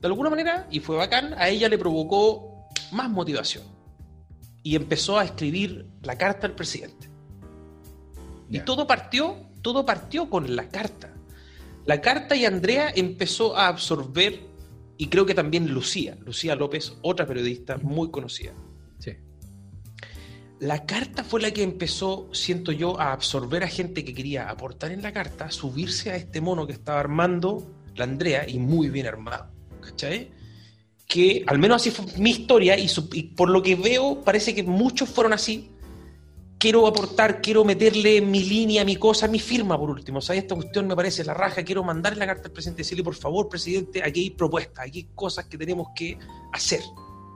De 0.02 0.06
alguna 0.06 0.28
manera, 0.28 0.68
y 0.70 0.80
fue 0.80 0.98
bacán, 0.98 1.32
a 1.38 1.48
ella 1.48 1.70
le 1.70 1.78
provocó 1.78 2.66
más 2.92 3.08
motivación. 3.08 3.64
Y 4.62 4.76
empezó 4.76 5.18
a 5.18 5.24
escribir 5.24 5.86
la 6.02 6.18
carta 6.18 6.46
al 6.46 6.54
presidente. 6.54 7.08
Y 8.50 8.60
todo 8.60 8.86
partió, 8.86 9.48
todo 9.62 9.86
partió 9.86 10.28
con 10.28 10.54
la 10.54 10.68
carta. 10.68 11.14
La 11.86 12.02
carta 12.02 12.36
y 12.36 12.44
Andrea 12.44 12.92
empezó 12.94 13.56
a 13.56 13.68
absorber, 13.68 14.42
y 14.98 15.06
creo 15.06 15.24
que 15.24 15.34
también 15.34 15.72
Lucía, 15.72 16.18
Lucía 16.20 16.54
López, 16.54 16.98
otra 17.00 17.26
periodista 17.26 17.78
muy 17.78 18.10
conocida. 18.10 18.52
La 20.64 20.86
carta 20.86 21.22
fue 21.22 21.42
la 21.42 21.50
que 21.50 21.62
empezó, 21.62 22.26
siento 22.32 22.72
yo, 22.72 22.98
a 22.98 23.12
absorber 23.12 23.62
a 23.64 23.68
gente 23.68 24.02
que 24.02 24.14
quería 24.14 24.48
aportar 24.48 24.92
en 24.92 25.02
la 25.02 25.12
carta, 25.12 25.50
subirse 25.50 26.10
a 26.10 26.16
este 26.16 26.40
mono 26.40 26.66
que 26.66 26.72
estaba 26.72 26.98
armando 27.00 27.70
la 27.96 28.04
Andrea, 28.04 28.48
y 28.48 28.58
muy 28.58 28.88
bien 28.88 29.06
armado, 29.06 29.48
¿cachai? 29.82 30.30
Que 31.06 31.44
al 31.46 31.58
menos 31.58 31.82
así 31.82 31.90
fue 31.90 32.06
mi 32.16 32.30
historia, 32.30 32.78
y, 32.78 32.88
por 33.36 33.50
lo 33.50 33.62
que 33.62 33.74
veo, 33.74 34.22
parece 34.22 34.54
que 34.54 34.62
muchos 34.62 35.10
fueron 35.10 35.34
así. 35.34 35.68
Quiero 36.56 36.86
aportar, 36.86 37.42
quiero 37.42 37.62
meterle 37.62 38.22
mi 38.22 38.42
línea, 38.42 38.86
mi 38.86 38.96
cosa, 38.96 39.28
mi 39.28 39.40
firma 39.40 39.78
por 39.78 39.90
último. 39.90 40.22
¿sabes? 40.22 40.44
Esta 40.44 40.54
cuestión 40.54 40.86
me 40.86 40.96
parece 40.96 41.24
la 41.24 41.34
raja. 41.34 41.62
Quiero 41.62 41.84
mandarle 41.84 42.20
la 42.20 42.26
carta 42.26 42.48
al 42.48 42.52
presidente 42.52 42.80
y 42.80 42.84
decirle, 42.84 43.04
por 43.04 43.16
favor, 43.16 43.50
presidente, 43.50 44.02
aquí 44.02 44.20
hay 44.20 44.30
propuestas, 44.30 44.86
aquí 44.86 45.00
hay 45.00 45.08
cosas 45.14 45.44
que 45.44 45.58
tenemos 45.58 45.88
que 45.94 46.16
hacer. 46.54 46.80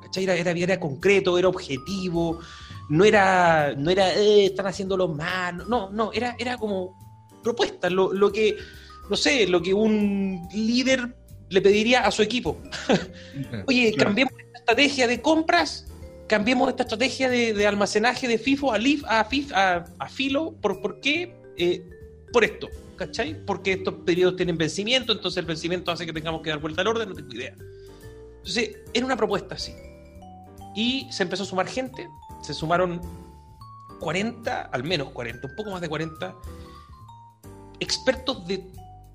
¿Cachai? 0.03 0.25
Era, 0.25 0.35
era, 0.35 0.51
era 0.53 0.81
concreto, 0.81 1.37
era 1.37 1.49
objetivo, 1.49 2.41
no 2.89 3.05
era, 3.05 3.75
no 3.77 3.91
era 3.91 4.15
eh, 4.15 4.47
están 4.47 4.67
haciéndolo 4.67 5.09
mal, 5.09 5.69
no, 5.69 5.91
no, 5.91 6.13
era, 6.13 6.37
era 6.39 6.57
como 6.57 6.97
propuestas, 7.43 7.93
lo, 7.93 8.13
lo 8.13 8.33
que, 8.33 8.57
no 9.11 9.17
sé, 9.17 9.47
lo 9.47 9.63
que 9.63 9.75
un 9.75 10.49
líder 10.53 11.15
le 11.51 11.61
pediría 11.63 12.01
a 12.07 12.11
su 12.11 12.23
equipo. 12.23 12.59
Oye, 13.67 13.93
Claro. 13.93 14.09
cambiemos 14.09 14.33
esta 14.39 14.59
estrategia 14.59 15.07
de 15.07 15.21
compras, 15.23 15.87
cambiemos 16.27 16.69
esta 16.69 16.83
estrategia 16.83 17.29
de, 17.29 17.55
de 17.55 17.67
almacenaje 17.67 18.29
de 18.29 18.39
FIFO 18.39 18.73
a, 18.73 18.79
LIF, 18.79 19.05
a, 19.07 19.25
FIF, 19.25 19.53
a, 19.55 19.85
a 19.99 20.09
Filo, 20.09 20.53
¿por, 20.61 20.81
por 20.81 21.01
qué? 21.01 21.35
Eh, 21.57 21.83
por 22.33 22.45
esto. 22.45 22.69
¿cachai? 22.99 23.45
Porque 23.47 23.75
estos 23.75 23.95
periodos 24.05 24.35
tienen 24.37 24.59
vencimiento, 24.59 25.13
entonces 25.13 25.39
el 25.39 25.47
vencimiento 25.47 25.93
hace 25.93 26.05
que 26.05 26.13
tengamos 26.13 26.43
que 26.43 26.51
dar 26.51 26.59
vuelta 26.59 26.83
al 26.83 26.89
orden, 26.89 27.09
no 27.09 27.15
tengo 27.15 27.33
idea. 27.33 27.55
Entonces, 28.39 28.77
era 28.93 29.07
una 29.07 29.17
propuesta 29.17 29.55
así. 29.55 29.73
Y 30.75 31.07
se 31.11 31.23
empezó 31.23 31.45
a 31.45 31.47
sumar 31.47 31.69
gente, 31.69 32.09
se 32.43 32.55
sumaron 32.55 33.01
40, 34.01 34.63
al 34.63 34.85
menos 34.85 35.11
40, 35.11 35.47
un 35.49 35.57
poco 35.57 35.71
más 35.73 35.81
de 35.81 35.89
40 35.89 36.35
expertos 37.81 38.47
de 38.47 38.65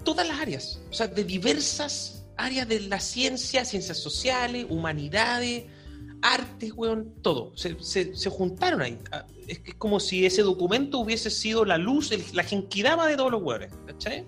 todas 0.04 0.28
las 0.28 0.40
áreas, 0.40 0.80
o 0.90 0.94
sea, 0.94 1.08
de 1.08 1.24
diversas 1.24 2.26
áreas 2.38 2.68
de 2.68 2.82
la 2.82 3.00
ciencia, 3.00 3.64
ciencias 3.66 3.98
sociales, 3.98 4.66
humanidades, 4.70 5.66
artes, 6.22 6.74
weón, 6.76 7.14
todo. 7.22 7.56
Se, 7.56 7.78
se- 7.82 8.16
se 8.16 8.30
juntaron 8.30 8.82
ahí. 8.82 9.00
Ah, 9.12 9.26
Es, 9.48 9.60
que 9.60 9.72
es 9.72 9.76
como 9.78 10.00
si 10.00 10.26
ese 10.26 10.42
documento 10.42 11.00
hubiese 11.00 11.30
sido 11.30 11.66
la 11.66 11.78
luz, 11.78 12.12
el- 12.12 12.24
la 12.34 12.44
genkidama 12.44 13.08
de 13.08 13.18
todos 13.18 13.32
los 13.32 13.42
weones, 13.44 13.72
¿cachai? 13.86 14.26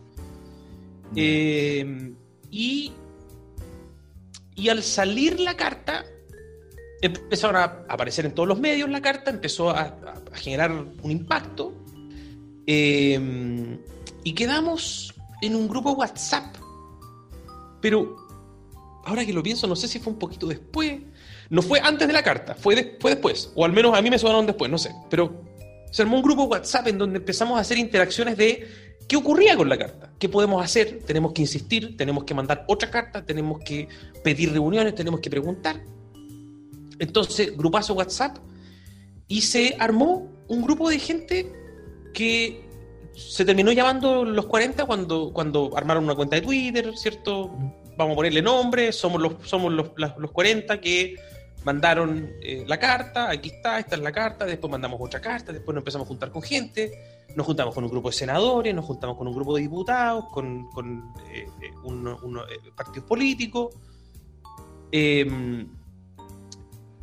Eh, 1.15 2.13
y, 2.51 2.91
y 4.55 4.69
al 4.69 4.83
salir 4.83 5.39
la 5.39 5.55
carta, 5.55 6.05
empezaron 7.07 7.55
a 7.57 7.63
aparecer 7.89 8.25
en 8.25 8.33
todos 8.33 8.47
los 8.47 8.59
medios 8.59 8.89
la 8.89 9.01
carta, 9.01 9.29
empezó 9.31 9.69
a, 9.69 9.81
a- 9.81 10.15
generar 10.35 10.71
un 10.71 11.11
impacto. 11.11 11.73
eh, 12.67 13.77
y 14.23 14.33
quedamos 14.33 15.13
en 15.41 15.55
un 15.55 15.67
grupo 15.67 15.91
WhatsApp. 15.91 16.55
Pero 17.81 18.15
ahora 19.05 19.25
que 19.25 19.33
lo 19.33 19.43
pienso, 19.43 19.67
no 19.67 19.75
sé 19.75 19.87
si 19.87 19.99
fue 19.99 20.13
un 20.13 20.19
poquito 20.19 20.47
después. 20.47 20.99
No 21.51 21.61
fue 21.61 21.79
antes 21.79 22.07
de 22.07 22.13
la 22.13 22.23
carta, 22.23 22.55
fue, 22.55 22.75
de- 22.75 22.97
fue 22.99 23.11
después. 23.11 23.51
O 23.55 23.63
al 23.65 23.71
menos 23.71 23.95
a 23.95 24.01
mí 24.01 24.09
me 24.09 24.17
sonaron 24.17 24.47
después, 24.47 24.71
no 24.71 24.79
sé. 24.79 24.91
Pero 25.11 25.43
se 25.91 26.01
armó 26.01 26.15
un 26.17 26.23
grupo 26.23 26.45
WhatsApp 26.45 26.87
en 26.87 26.97
donde 26.97 27.19
empezamos 27.19 27.57
a 27.57 27.61
hacer 27.61 27.77
interacciones 27.77 28.35
de 28.35 28.67
qué 29.07 29.15
ocurría 29.15 29.55
con 29.55 29.69
la 29.69 29.77
carta, 29.77 30.11
qué 30.17 30.27
podemos 30.27 30.63
hacer, 30.65 31.01
tenemos 31.05 31.31
que 31.33 31.41
insistir, 31.43 31.95
tenemos 31.95 32.23
que 32.23 32.33
mandar 32.33 32.65
otra 32.67 32.89
carta, 32.89 33.23
tenemos 33.23 33.59
que 33.63 33.87
pedir 34.23 34.51
reuniones, 34.51 34.95
tenemos 34.95 35.19
que 35.19 35.29
preguntar. 35.29 35.79
Entonces, 36.99 37.55
grupazo 37.55 37.93
WhatsApp 37.93 38.37
y 39.27 39.41
se 39.41 39.75
armó 39.79 40.29
un 40.47 40.61
grupo 40.61 40.89
de 40.89 40.99
gente 40.99 41.51
que 42.13 42.63
se 43.15 43.45
terminó 43.45 43.71
llamando 43.71 44.23
los 44.25 44.45
40 44.45 44.85
cuando, 44.85 45.31
cuando 45.33 45.71
armaron 45.75 46.03
una 46.03 46.15
cuenta 46.15 46.35
de 46.35 46.41
Twitter, 46.41 46.91
¿cierto? 46.97 47.49
Vamos 47.97 48.13
a 48.13 48.15
ponerle 48.15 48.41
nombre, 48.41 48.91
somos 48.91 49.21
los, 49.21 49.33
somos 49.47 49.71
los, 49.71 49.91
los 49.95 50.31
40 50.31 50.79
que 50.81 51.15
mandaron 51.63 52.29
eh, 52.43 52.63
la 52.67 52.77
carta, 52.77 53.29
aquí 53.29 53.49
está, 53.49 53.79
esta 53.79 53.95
es 53.95 54.01
la 54.01 54.11
carta, 54.11 54.45
después 54.45 54.69
mandamos 54.69 54.99
otra 55.01 55.19
carta, 55.21 55.51
después 55.51 55.73
nos 55.73 55.81
empezamos 55.81 56.05
a 56.05 56.09
juntar 56.09 56.29
con 56.29 56.41
gente, 56.43 56.91
nos 57.35 57.45
juntamos 57.45 57.73
con 57.73 57.83
un 57.85 57.89
grupo 57.89 58.09
de 58.09 58.15
senadores, 58.15 58.75
nos 58.75 58.85
juntamos 58.85 59.17
con 59.17 59.27
un 59.27 59.33
grupo 59.33 59.55
de 59.55 59.61
diputados, 59.63 60.25
con, 60.31 60.69
con, 60.71 61.11
eh, 61.33 61.47
eh, 61.63 61.71
uno- 61.85 62.19
uno, 62.21 62.43
eh, 62.43 62.59
partidos 62.75 63.07
políticos, 63.07 63.73
eh, 64.91 65.65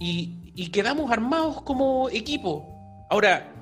y, 0.03 0.53
y 0.57 0.69
quedamos 0.69 1.13
armados 1.13 1.63
como 1.63 2.09
equipo. 2.11 2.67
Ahora, 3.09 3.53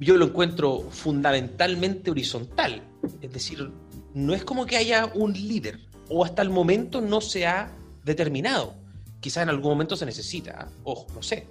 yo 0.00 0.16
lo 0.16 0.26
encuentro 0.26 0.88
fundamentalmente 0.90 2.10
horizontal, 2.10 2.82
es 3.20 3.32
decir, 3.32 3.70
no 4.14 4.34
es 4.34 4.44
como 4.44 4.64
que 4.64 4.78
haya 4.78 5.06
un 5.14 5.34
líder, 5.34 5.80
o 6.08 6.24
hasta 6.24 6.40
el 6.40 6.48
momento 6.48 7.02
no 7.02 7.20
se 7.20 7.46
ha 7.46 7.76
determinado. 8.02 8.74
Quizás 9.20 9.42
en 9.42 9.50
algún 9.50 9.72
momento 9.72 9.94
se 9.94 10.06
necesita, 10.06 10.68
¿eh? 10.68 10.74
ojo, 10.84 11.06
no 11.14 11.22
sé. 11.22 11.46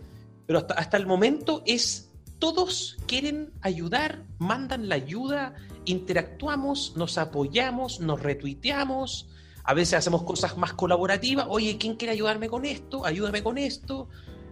Pero 0.47 0.59
hasta, 0.59 0.73
hasta 0.73 0.97
el 0.97 1.05
momento 1.05 1.61
es, 1.67 2.09
todos 2.39 2.97
quieren 3.05 3.51
ayudar, 3.61 4.23
mandan 4.39 4.89
la 4.89 4.95
ayuda, 4.95 5.53
interactuamos, 5.85 6.93
nos 6.95 7.19
apoyamos, 7.19 7.99
nos 7.99 8.23
retuiteamos, 8.23 9.29
a 9.67 9.73
veces 9.73 9.95
hacemos 9.95 10.23
cosas 10.23 10.57
más 10.57 10.73
colaborativas, 10.73 11.45
oye, 11.49 11.77
¿quién 11.77 11.97
quiere 11.97 12.13
ayudarme 12.13 12.47
con 12.47 12.63
esto? 12.63 13.05
Ayúdame 13.05 13.43
con 13.43 13.57
esto. 13.57 14.07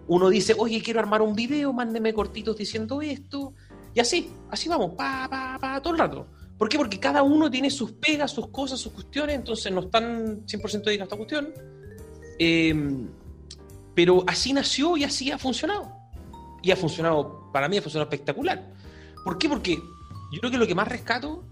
Uno 0.08 0.28
dice, 0.30 0.54
oye, 0.58 0.82
quiero 0.82 1.00
armar 1.00 1.22
un 1.22 1.34
video, 1.34 1.72
mándeme 1.72 2.14
cortitos 2.14 2.58
diciendo 2.58 3.02
esto. 3.02 3.54
Y 3.94 4.02
así, 4.02 4.30
así 4.52 4.68
vamos, 4.68 4.92
pa, 4.96 5.26
pa, 5.30 5.58
pa, 5.58 5.82
todo 5.82 5.94
el 5.94 6.00
rato. 6.00 6.28
¿Por 6.58 6.68
qué? 6.68 6.78
Porque 6.78 7.00
cada 7.00 7.24
uno 7.24 7.50
tiene 7.50 7.72
sus 7.72 7.94
pegas, 7.94 8.32
sus 8.32 8.50
cosas, 8.50 8.78
sus 8.78 8.92
cuestiones, 8.92 9.38
entonces 9.38 9.72
no 9.72 9.82
están 9.82 10.46
100% 10.46 10.84
dedicados 10.84 11.00
a 11.00 11.04
esta 11.04 11.16
cuestión. 11.16 11.54
Eh, 12.38 13.08
pero 13.96 14.26
así 14.28 14.52
nació 14.52 14.98
y 14.98 15.06
así 15.06 15.32
ha 15.32 15.38
funcionado. 15.38 15.94
Y 16.62 16.72
ha 16.72 16.76
funcionado, 16.76 17.50
para 17.54 17.70
mí 17.70 17.78
ha 17.78 17.82
funcionado 17.82 18.12
espectacular. 18.12 18.70
¿Por 19.24 19.38
qué? 19.38 19.48
Porque 19.48 19.76
yo 19.76 20.40
creo 20.42 20.52
que 20.52 20.58
lo 20.58 20.68
que 20.68 20.76
más 20.76 20.90
rescato 20.90 21.46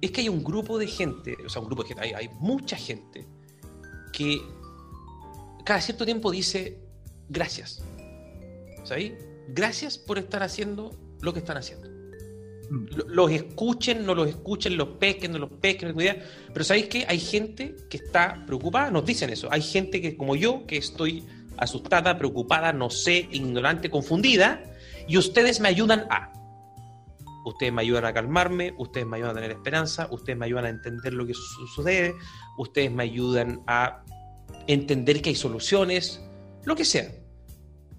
es 0.00 0.10
que 0.10 0.20
hay 0.22 0.28
un 0.28 0.42
grupo 0.44 0.78
de 0.78 0.86
gente, 0.86 1.36
o 1.44 1.48
sea, 1.48 1.60
un 1.60 1.66
grupo 1.68 1.82
de 1.82 1.88
gente, 1.88 2.02
hay, 2.04 2.12
hay 2.12 2.28
mucha 2.40 2.76
gente 2.76 3.26
que 4.12 4.40
cada 5.64 5.80
cierto 5.80 6.04
tiempo 6.04 6.30
dice 6.30 6.78
gracias. 7.28 7.82
¿Sabéis? 8.84 9.12
Gracias 9.48 9.98
por 9.98 10.18
estar 10.18 10.42
haciendo 10.42 10.90
lo 11.20 11.32
que 11.32 11.40
están 11.40 11.56
haciendo. 11.56 11.88
Lo- 12.70 13.08
Los 13.08 13.30
escuchen, 13.32 14.04
no 14.06 14.14
los 14.14 14.28
escuchen, 14.28 14.76
los 14.76 14.88
pesquen, 14.98 15.32
no 15.32 15.38
los 15.38 15.50
pesquen, 15.50 15.94
no 15.94 16.00
idea. 16.00 16.22
Pero 16.52 16.64
¿sabéis 16.64 16.86
qué? 16.88 17.04
Hay 17.08 17.18
gente 17.18 17.74
que 17.90 17.96
está 17.98 18.44
preocupada, 18.46 18.90
nos 18.90 19.04
dicen 19.04 19.30
eso. 19.30 19.48
Hay 19.50 19.62
gente 19.62 20.00
que, 20.00 20.16
como 20.16 20.36
yo, 20.36 20.66
que 20.66 20.76
estoy 20.76 21.24
asustada, 21.56 22.16
preocupada, 22.18 22.72
no 22.72 22.88
sé, 22.88 23.26
ignorante, 23.32 23.90
confundida, 23.90 24.62
y 25.08 25.16
ustedes 25.18 25.60
me 25.60 25.68
ayudan 25.68 26.06
a. 26.10 26.32
Ustedes 27.48 27.72
me 27.72 27.82
ayudan 27.82 28.04
a 28.04 28.12
calmarme, 28.12 28.74
ustedes 28.78 29.06
me 29.06 29.16
ayudan 29.16 29.32
a 29.32 29.34
tener 29.34 29.50
esperanza, 29.52 30.08
ustedes 30.10 30.38
me 30.38 30.46
ayudan 30.46 30.66
a 30.66 30.68
entender 30.68 31.12
lo 31.14 31.26
que 31.26 31.34
su- 31.34 31.66
sucede, 31.74 32.14
ustedes 32.58 32.90
me 32.92 33.02
ayudan 33.04 33.62
a 33.66 34.04
entender 34.66 35.22
que 35.22 35.30
hay 35.30 35.34
soluciones, 35.34 36.20
lo 36.64 36.76
que 36.76 36.84
sea. 36.84 37.10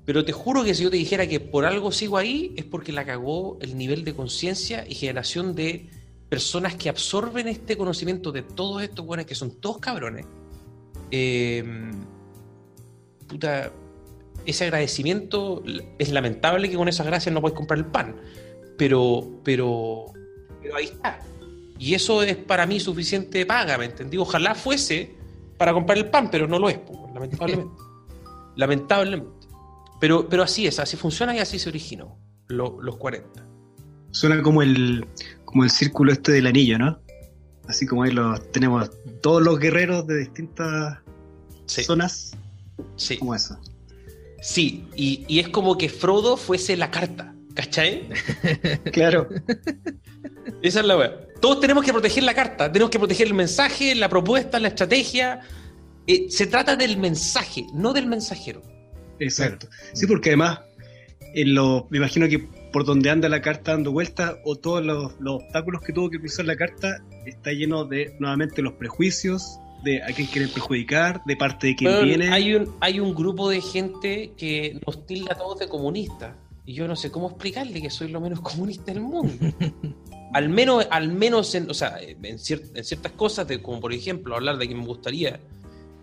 Pero 0.06 0.24
te 0.26 0.32
juro 0.32 0.64
que 0.64 0.74
si 0.74 0.84
yo 0.84 0.90
te 0.90 0.98
dijera 0.98 1.28
que 1.28 1.40
por 1.40 1.66
algo 1.66 1.92
sigo 1.92 2.18
ahí, 2.18 2.54
es 2.58 2.66
porque 2.66 2.92
la 2.92 3.06
cagó 3.06 3.58
el 3.62 3.78
nivel 3.78 4.04
de 4.04 4.16
conciencia 4.16 4.86
y 4.88 4.96
generación 4.96 5.56
de 5.56 5.90
personas 6.30 6.76
que 6.76 6.90
absorben 6.90 7.48
este 7.48 7.76
conocimiento 7.76 8.32
de 8.32 8.44
todos 8.44 8.84
estos 8.84 9.06
buenos 9.06 9.26
que 9.26 9.36
son 9.36 9.60
todos 9.60 9.80
cabrones. 9.80 10.26
Eh, 11.12 11.64
puta, 13.28 13.72
ese 14.46 14.64
agradecimiento 14.66 15.64
es 15.98 16.12
lamentable 16.12 16.70
que 16.70 16.76
con 16.76 16.88
esas 16.88 17.06
gracias 17.06 17.34
no 17.34 17.42
puedes 17.42 17.58
comprar 17.58 17.78
el 17.80 17.86
pan. 17.86 18.16
Pero, 18.80 19.42
pero, 19.44 20.06
pero 20.62 20.76
ahí 20.76 20.86
está. 20.86 21.20
Y 21.78 21.94
eso 21.94 22.24
es 22.24 22.36
para 22.36 22.66
mí 22.66 22.80
suficiente 22.80 23.46
paga, 23.46 23.78
¿me 23.78 23.86
entendí? 23.86 24.18
Ojalá 24.18 24.56
fuese 24.56 25.16
para 25.58 25.72
comprar 25.74 25.98
el 26.00 26.10
pan, 26.10 26.30
pero 26.32 26.48
no 26.48 26.58
lo 26.58 26.70
es, 26.70 26.80
pues, 26.80 26.98
lamentablemente. 27.14 27.74
lamentablemente. 28.56 29.48
Pero, 30.00 30.28
pero 30.30 30.44
así 30.44 30.66
es, 30.66 30.80
así 30.80 30.98
funciona 30.98 31.36
y 31.36 31.40
así 31.40 31.60
se 31.60 31.70
originó, 31.70 32.18
lo- 32.48 32.82
los 32.82 32.98
40. 32.98 33.46
Suena 34.12 34.42
como 34.42 34.62
el, 34.64 35.06
como 35.46 35.64
el 35.64 35.70
círculo 35.70 36.12
este 36.12 36.32
del 36.32 36.48
anillo, 36.48 36.80
¿no? 36.80 37.00
Así 37.68 37.86
como 37.86 38.04
ahí 38.04 38.12
los, 38.12 38.52
tenemos 38.52 38.90
todos 39.22 39.44
los 39.44 39.60
guerreros 39.60 40.08
de 40.08 40.18
distintas 40.18 40.98
Sí, 41.66 41.84
zonas, 41.84 42.32
sí, 42.96 43.18
como 43.18 43.36
eso. 43.36 43.60
sí. 44.42 44.88
Y, 44.96 45.26
y 45.28 45.40
es 45.40 45.50
como 45.50 45.78
que 45.78 45.88
Frodo 45.90 46.36
fuese 46.38 46.76
la 46.78 46.90
carta, 46.90 47.36
¿cachai? 47.54 48.10
Claro. 48.92 49.28
Esa 50.62 50.80
es 50.80 50.86
la 50.86 50.98
weá. 50.98 51.28
Todos 51.42 51.62
tenemos 51.62 51.84
que 51.84 51.92
proteger 51.92 52.24
la 52.24 52.34
carta, 52.34 52.72
tenemos 52.72 52.90
que 52.90 53.00
proteger 53.00 53.28
el 53.28 53.34
mensaje, 53.34 53.96
la 53.96 54.10
propuesta, 54.10 54.60
la 54.60 54.70
estrategia. 54.70 55.42
Eh, 56.08 56.26
se 56.30 56.48
trata 56.48 56.76
del 56.76 56.98
mensaje, 56.98 57.66
no 57.74 57.94
del 57.94 58.08
mensajero. 58.08 58.62
Exacto. 59.20 59.68
Sí, 59.94 60.06
porque 60.08 60.30
además, 60.30 60.60
en 61.34 61.54
lo, 61.54 61.88
me 61.90 61.98
imagino 61.98 62.28
que 62.28 62.40
por 62.72 62.86
donde 62.86 63.10
anda 63.10 63.30
la 63.30 63.42
carta 63.42 63.72
dando 63.72 63.92
vueltas, 63.92 64.36
o 64.44 64.56
todos 64.56 64.84
los, 64.84 65.14
los 65.20 65.44
obstáculos 65.44 65.82
que 65.82 65.94
tuvo 65.94 66.10
que 66.10 66.20
cruzar 66.20 66.46
la 66.46 66.56
carta, 66.56 67.04
está 67.26 67.52
lleno 67.52 67.86
de 67.86 68.16
nuevamente 68.20 68.62
los 68.62 68.74
prejuicios, 68.74 69.60
de 69.84 70.04
a 70.04 70.08
quién 70.08 70.28
quieren 70.28 70.50
perjudicar, 70.52 71.22
de 71.26 71.36
parte 71.36 71.68
de 71.68 71.76
quién 71.76 72.04
viene. 72.04 72.30
hay, 72.30 72.56
un, 72.56 72.76
hay 72.82 73.00
un 73.00 73.16
grupo 73.16 73.50
de 73.50 73.62
gente 73.62 74.34
que 74.38 74.80
nos 74.86 75.06
tilda 75.06 75.34
a 75.34 75.38
todos 75.38 75.60
de 75.60 75.68
comunistas. 75.68 76.36
Y 76.70 76.74
yo 76.74 76.88
no 76.88 76.96
sé 76.96 77.10
cómo 77.10 77.30
explicarle 77.30 77.82
que 77.82 77.90
soy 77.90 78.10
lo 78.10 78.22
menos 78.22 78.42
comunista 78.50 78.94
del 78.94 79.02
mundo. 79.02 79.34
al 80.34 80.50
menos, 80.50 80.86
al 80.92 81.12
menos 81.12 81.56
en, 81.56 81.68
o 81.68 81.74
sea, 81.74 82.00
en, 82.00 82.38
cier- 82.38 82.70
en 82.76 82.84
ciertas 82.84 83.12
cosas, 83.14 83.48
de, 83.48 83.60
como 83.60 83.80
por 83.80 83.92
ejemplo 83.92 84.36
hablar 84.36 84.60
de 84.60 84.68
que 84.68 84.76
me 84.76 84.86
gustaría 84.86 85.40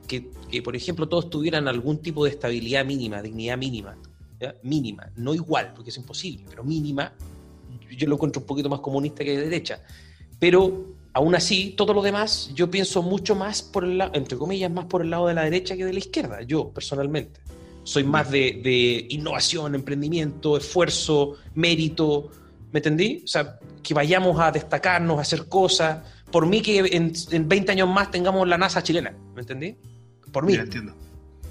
que, 0.09 0.29
que, 0.51 0.63
por 0.63 0.75
ejemplo, 0.75 1.09
todos 1.09 1.31
tuvieran 1.31 1.69
algún 1.69 1.99
tipo 1.99 2.25
de 2.25 2.31
estabilidad 2.31 2.85
mínima, 2.85 3.23
dignidad 3.23 3.57
mínima. 3.57 3.97
¿ya? 4.41 4.57
Mínima, 4.65 5.09
no 5.15 5.35
igual, 5.35 5.73
porque 5.73 5.91
es 5.91 5.97
imposible, 5.99 6.45
pero 6.51 6.65
mínima. 6.65 7.13
Yo 7.97 8.09
lo 8.09 8.17
encuentro 8.17 8.41
un 8.41 8.47
poquito 8.49 8.69
más 8.69 8.81
comunista 8.81 9.23
que 9.23 9.37
de 9.37 9.45
derecha. 9.45 9.81
Pero 10.41 10.97
aún 11.13 11.37
así, 11.37 11.75
todo 11.77 11.95
lo 11.95 12.03
demás, 12.03 12.51
yo 12.57 12.69
pienso 12.69 13.03
mucho 13.03 13.37
más 13.37 13.63
por 13.63 13.85
el 13.85 13.99
lado, 13.99 14.11
entre 14.15 14.37
comillas, 14.37 14.73
más 14.73 14.87
por 14.87 15.03
el 15.03 15.11
lado 15.11 15.29
de 15.29 15.35
la 15.35 15.45
derecha 15.45 15.77
que 15.77 15.85
de 15.85 15.93
la 15.93 16.01
izquierda, 16.01 16.43
yo 16.43 16.71
personalmente. 16.71 17.39
Soy 17.87 18.03
más 18.03 18.31
de, 18.33 18.61
de 18.65 19.07
innovación, 19.11 19.77
emprendimiento, 19.77 20.57
esfuerzo, 20.57 21.37
mérito. 21.55 22.31
¿Me 22.33 22.73
¿Me 22.73 22.79
entendí? 22.81 23.23
O 23.25 23.29
sea, 23.29 23.61
que 23.81 23.95
vayamos 23.95 24.41
a 24.41 24.51
destacarnos, 24.51 25.19
a 25.19 25.21
hacer 25.21 25.47
cosas. 25.47 26.05
Por 26.33 26.47
mí 26.47 26.61
que 26.61 26.79
en, 26.79 27.13
en 27.31 27.49
20 27.49 27.73
años 27.73 27.89
más 27.89 28.11
tengamos 28.11 28.49
la 28.49 28.59
NASA 28.59 28.83
chilena. 28.83 29.15
¿Me 29.35 29.43
entendí? 29.43 29.77
Por 30.33 30.45
mí. 30.45 30.55
Ya 30.55 30.63
entiendo. 30.63 30.93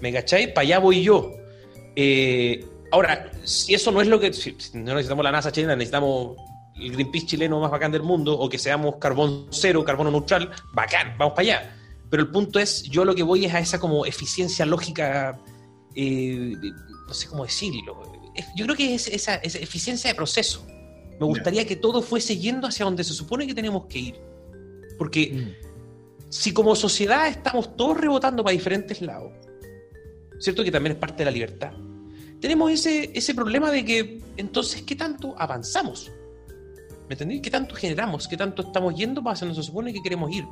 ¿Me 0.02 0.12
cacháis? 0.12 0.50
Para 0.50 0.62
allá 0.62 0.80
voy 0.80 1.04
yo. 1.04 1.32
Eh, 1.96 2.66
ahora, 2.92 3.32
si 3.46 3.74
eso 3.74 3.92
no 3.94 4.02
es 4.02 4.08
lo 4.10 4.20
que. 4.20 4.34
Si, 4.34 4.56
si 4.58 4.78
no 4.78 4.94
necesitamos 4.94 5.24
la 5.24 5.32
NASA 5.32 5.54
chilena, 5.54 5.78
necesitamos 5.78 6.36
el 6.76 6.92
Greenpeace 6.92 7.28
chileno 7.28 7.62
más 7.62 7.72
bacán 7.72 7.94
del 7.94 8.04
mundo, 8.04 8.38
o 8.38 8.50
que 8.50 8.58
seamos 8.58 8.98
carbón 8.98 9.48
cero, 9.52 9.86
carbono 9.86 10.12
neutral, 10.12 10.52
bacán, 10.74 11.16
vamos 11.18 11.34
para 11.34 11.48
allá. 11.48 11.76
Pero 12.10 12.24
el 12.24 12.30
punto 12.30 12.60
es, 12.60 12.84
yo 12.84 13.06
lo 13.06 13.16
que 13.16 13.24
voy 13.24 13.46
es 13.46 13.54
a 13.54 13.60
esa 13.60 13.80
como 13.80 14.06
eficiencia 14.06 14.66
lógica, 14.66 15.40
eh, 15.96 16.54
no 17.08 17.14
sé 17.14 17.28
cómo 17.28 17.44
decirlo. 17.44 18.14
Yo 18.56 18.66
creo 18.66 18.76
que 18.76 18.96
es 18.96 19.08
esa, 19.08 19.36
esa 19.36 19.60
eficiencia 19.60 20.10
de 20.10 20.16
proceso. 20.16 20.66
Me 21.20 21.26
gustaría 21.26 21.66
que 21.66 21.76
todo 21.76 22.02
fuese 22.02 22.38
yendo 22.38 22.68
hacia 22.68 22.86
donde 22.86 23.04
se 23.04 23.14
supone 23.14 23.48
que 23.48 23.54
tenemos 23.54 23.86
que 23.86 24.00
ir. 24.00 24.16
Porque 24.98 25.56
si 26.30 26.54
como 26.54 26.76
sociedad 26.76 27.28
estamos 27.28 27.76
todos 27.78 27.98
rebotando 27.98 28.44
para 28.44 28.52
diferentes 28.52 29.02
lados, 29.02 29.32
¿cierto? 30.40 30.64
Que 30.64 30.72
también 30.72 30.94
es 30.94 31.00
parte 31.00 31.20
de 31.20 31.26
la 31.26 31.32
libertad. 31.32 31.72
Tenemos 32.42 32.72
ese, 32.72 33.12
ese 33.14 33.34
problema 33.34 33.72
de 33.72 33.86
que, 33.86 34.22
entonces, 34.36 34.82
¿qué 34.82 34.96
tanto 34.96 35.34
avanzamos? 35.38 36.12
¿Me 37.08 37.14
entendí? 37.14 37.42
¿Qué 37.42 37.50
tanto 37.50 37.76
generamos? 37.76 38.28
¿Qué 38.28 38.36
tanto 38.36 38.64
estamos 38.64 38.96
yendo 38.96 39.24
para 39.24 39.34
hacia 39.34 39.48
donde 39.48 39.62
se 39.62 39.68
supone 39.68 39.94
que 39.94 40.02
queremos 40.02 40.32
ir? 40.32 40.46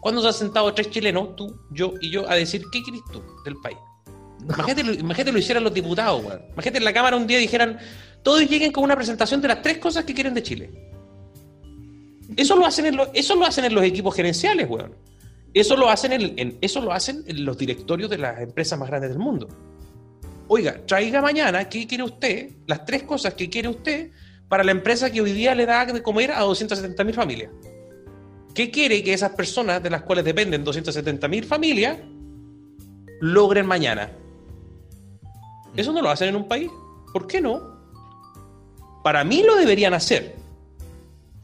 ¿Cuándo 0.00 0.20
se 0.20 0.28
han 0.28 0.34
sentado 0.34 0.72
tres 0.74 0.90
chilenos, 0.90 1.34
tú, 1.34 1.58
yo 1.70 1.94
y 2.00 2.10
yo, 2.10 2.28
a 2.28 2.36
decir 2.36 2.62
qué 2.70 2.82
querés 2.82 3.00
tú 3.10 3.22
del 3.44 3.56
país? 3.56 3.78
Imagínate, 4.48 5.32
lo- 5.32 5.38
hicieran 5.38 5.64
los 5.64 5.72
diputados, 5.72 6.24
weón. 6.24 6.42
Imagínate 6.52 6.78
en 6.78 6.84
la 6.84 6.92
Cámara 6.92 7.16
un 7.16 7.26
día 7.26 7.38
dijeran, 7.38 7.78
todos 8.22 8.40
lleguen 8.48 8.72
con 8.72 8.84
una 8.84 8.96
presentación 8.96 9.40
de 9.40 9.48
las 9.48 9.62
tres 9.62 9.78
cosas 9.78 10.04
que 10.04 10.14
quieren 10.14 10.34
de 10.34 10.42
Chile. 10.42 10.70
Eso 12.36 12.56
lo 12.56 12.66
hacen 12.66 12.86
en, 12.86 13.00
eso 13.12 13.34
lo 13.36 13.44
hacen 13.44 13.64
en 13.64 13.74
los 13.74 13.84
equipos 13.84 14.14
gerenciales, 14.14 14.68
weón. 14.68 14.94
Eso 15.52 15.76
lo 15.76 15.88
hacen 15.88 16.12
en, 16.12 16.58
eso 16.60 16.80
lo 16.80 16.92
hacen 16.92 17.22
en 17.26 17.44
los 17.44 17.56
directorios 17.56 18.10
de 18.10 18.18
las 18.18 18.40
empresas 18.40 18.78
más 18.78 18.88
grandes 18.88 19.10
del 19.10 19.18
mundo. 19.18 19.48
Oiga, 20.48 20.80
traiga 20.86 21.22
mañana 21.22 21.68
qué 21.68 21.86
quiere 21.86 22.04
usted, 22.04 22.50
las 22.66 22.84
tres 22.84 23.04
cosas 23.04 23.34
que 23.34 23.48
quiere 23.48 23.68
usted 23.68 24.10
para 24.48 24.62
la 24.64 24.72
empresa 24.72 25.10
que 25.10 25.20
hoy 25.20 25.32
día 25.32 25.54
le 25.54 25.64
da 25.64 25.86
de 25.86 26.02
comer 26.02 26.32
a 26.32 26.40
270 26.40 27.02
mil 27.04 27.14
familias. 27.14 27.50
¿Qué 28.54 28.70
quiere 28.70 29.02
que 29.02 29.12
esas 29.14 29.30
personas 29.32 29.82
de 29.82 29.90
las 29.90 30.02
cuales 30.02 30.24
dependen 30.24 30.64
270 30.64 31.28
mil 31.28 31.44
familias 31.44 31.98
logren 33.20 33.66
mañana? 33.66 34.10
Eso 35.76 35.92
no 35.92 36.02
lo 36.02 36.10
hacen 36.10 36.28
en 36.28 36.36
un 36.36 36.48
país. 36.48 36.70
¿Por 37.12 37.26
qué 37.26 37.40
no? 37.40 37.74
Para 39.02 39.24
mí 39.24 39.42
lo 39.42 39.56
deberían 39.56 39.94
hacer. 39.94 40.36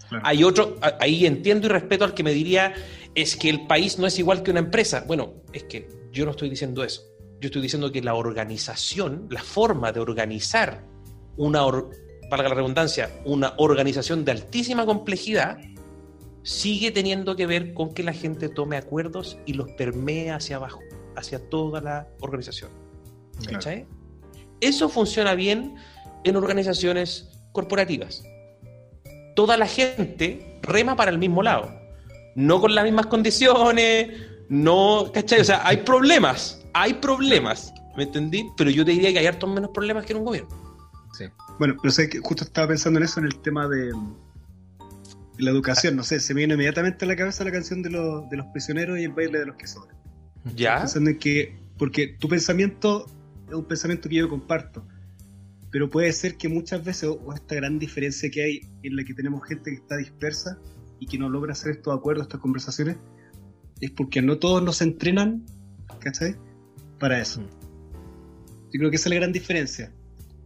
Claro. 0.08 0.24
Hay 0.26 0.42
otro, 0.44 0.76
ahí 0.98 1.26
entiendo 1.26 1.66
y 1.66 1.70
respeto 1.70 2.04
al 2.04 2.14
que 2.14 2.22
me 2.22 2.32
diría, 2.32 2.74
es 3.14 3.36
que 3.36 3.48
el 3.50 3.66
país 3.66 3.98
no 3.98 4.06
es 4.06 4.18
igual 4.18 4.42
que 4.42 4.50
una 4.50 4.60
empresa. 4.60 5.04
Bueno, 5.06 5.34
es 5.52 5.64
que 5.64 5.88
yo 6.12 6.24
no 6.24 6.32
estoy 6.32 6.48
diciendo 6.50 6.82
eso. 6.82 7.02
Yo 7.40 7.46
estoy 7.46 7.62
diciendo 7.62 7.90
que 7.92 8.02
la 8.02 8.14
organización, 8.14 9.26
la 9.30 9.42
forma 9.42 9.92
de 9.92 10.00
organizar 10.00 10.84
una, 11.36 11.64
or- 11.64 11.90
valga 12.30 12.48
la 12.48 12.54
redundancia, 12.54 13.10
una 13.24 13.54
organización 13.58 14.24
de 14.24 14.32
altísima 14.32 14.84
complejidad, 14.84 15.58
sigue 16.42 16.90
teniendo 16.90 17.36
que 17.36 17.46
ver 17.46 17.74
con 17.74 17.92
que 17.94 18.02
la 18.02 18.12
gente 18.12 18.48
tome 18.48 18.76
acuerdos 18.76 19.38
y 19.46 19.52
los 19.54 19.70
permee 19.72 20.30
hacia 20.30 20.56
abajo, 20.56 20.80
hacia 21.16 21.38
toda 21.48 21.80
la 21.80 22.08
organización. 22.20 22.70
Claro. 23.38 23.52
¿Cachai? 23.58 23.86
Eso 24.60 24.88
funciona 24.88 25.34
bien 25.34 25.76
en 26.24 26.36
organizaciones 26.36 27.28
corporativas. 27.52 28.22
Toda 29.34 29.56
la 29.56 29.66
gente 29.66 30.58
rema 30.62 30.96
para 30.96 31.10
el 31.10 31.18
mismo 31.18 31.42
lado. 31.42 31.70
No 32.34 32.60
con 32.60 32.74
las 32.74 32.84
mismas 32.84 33.06
condiciones, 33.06 34.08
no, 34.48 35.10
¿cachai? 35.12 35.40
O 35.40 35.44
sea, 35.44 35.66
hay 35.66 35.78
problemas, 35.78 36.64
hay 36.72 36.94
problemas, 36.94 37.72
¿me 37.96 38.04
entendí? 38.04 38.48
Pero 38.56 38.70
yo 38.70 38.84
te 38.84 38.92
diría 38.92 39.12
que 39.12 39.18
hay 39.20 39.26
hartos 39.26 39.48
menos 39.48 39.70
problemas 39.70 40.04
que 40.04 40.12
en 40.12 40.18
un 40.18 40.24
gobierno. 40.24 40.50
Sí. 41.16 41.24
Bueno, 41.58 41.76
pero 41.80 41.92
sé 41.92 42.08
que 42.08 42.18
justo 42.18 42.44
estaba 42.44 42.68
pensando 42.68 42.98
en 42.98 43.04
eso, 43.04 43.20
en 43.20 43.26
el 43.26 43.40
tema 43.40 43.68
de, 43.68 43.92
la 45.38 45.50
educación. 45.50 45.96
No 45.96 46.02
sé, 46.02 46.20
se 46.20 46.34
me 46.34 46.38
viene 46.40 46.54
inmediatamente 46.54 47.04
a 47.04 47.08
la 47.08 47.16
cabeza 47.16 47.44
la 47.44 47.52
canción 47.52 47.82
de 47.82 47.90
los, 47.90 48.28
de 48.30 48.36
los 48.36 48.46
prisioneros 48.46 48.98
y 48.98 49.04
el 49.04 49.12
baile 49.12 49.38
de 49.38 49.46
los 49.46 49.56
que 49.56 49.66
sobran. 49.66 49.96
¿Ya? 50.54 50.78
Pensando 50.78 51.10
en 51.10 51.18
que, 51.18 51.58
porque 51.78 52.16
tu 52.18 52.28
pensamiento 52.28 53.06
es 53.50 53.56
un 53.56 53.64
pensamiento 53.64 54.08
que 54.08 54.16
yo 54.16 54.28
comparto, 54.28 54.86
pero 55.70 55.88
puede 55.88 56.12
ser 56.12 56.36
que 56.36 56.48
muchas 56.48 56.84
veces, 56.84 57.08
o, 57.08 57.32
esta 57.34 57.54
gran 57.54 57.78
diferencia 57.78 58.30
que 58.30 58.42
hay 58.42 58.60
en 58.82 58.96
la 58.96 59.04
que 59.04 59.14
tenemos 59.14 59.46
gente 59.46 59.70
que 59.70 59.76
está 59.76 59.96
dispersa 59.96 60.58
y 60.98 61.06
que 61.06 61.18
no 61.18 61.28
logra 61.28 61.52
hacer 61.52 61.72
estos 61.72 61.96
acuerdos, 61.96 62.24
estas 62.26 62.40
conversaciones, 62.40 62.96
es 63.80 63.90
porque 63.90 64.20
no 64.22 64.38
todos 64.38 64.62
nos 64.62 64.82
entrenan, 64.82 65.44
¿cachai? 66.00 66.36
Para 66.98 67.20
eso. 67.20 67.40
Yo 68.72 68.78
creo 68.78 68.90
que 68.90 68.96
esa 68.96 69.08
es 69.08 69.10
la 69.10 69.20
gran 69.20 69.32
diferencia. 69.32 69.92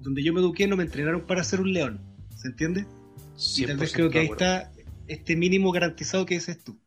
Donde 0.00 0.22
yo 0.22 0.32
me 0.32 0.40
eduqué 0.40 0.66
no 0.66 0.76
me 0.76 0.84
entrenaron 0.84 1.22
para 1.26 1.42
ser 1.42 1.61
un 1.61 1.72
león, 1.72 2.00
¿se 2.36 2.48
entiende? 2.48 2.86
Y 3.57 3.66
tal 3.66 3.78
vez 3.78 3.92
100% 3.92 3.94
creo 3.94 4.11
que 4.11 4.18
ahí 4.20 4.26
está 4.26 4.70
este 5.09 5.36
mínimo 5.36 5.72
garantizado 5.72 6.26
que 6.26 6.34
dices 6.34 6.62
tú. 6.62 6.78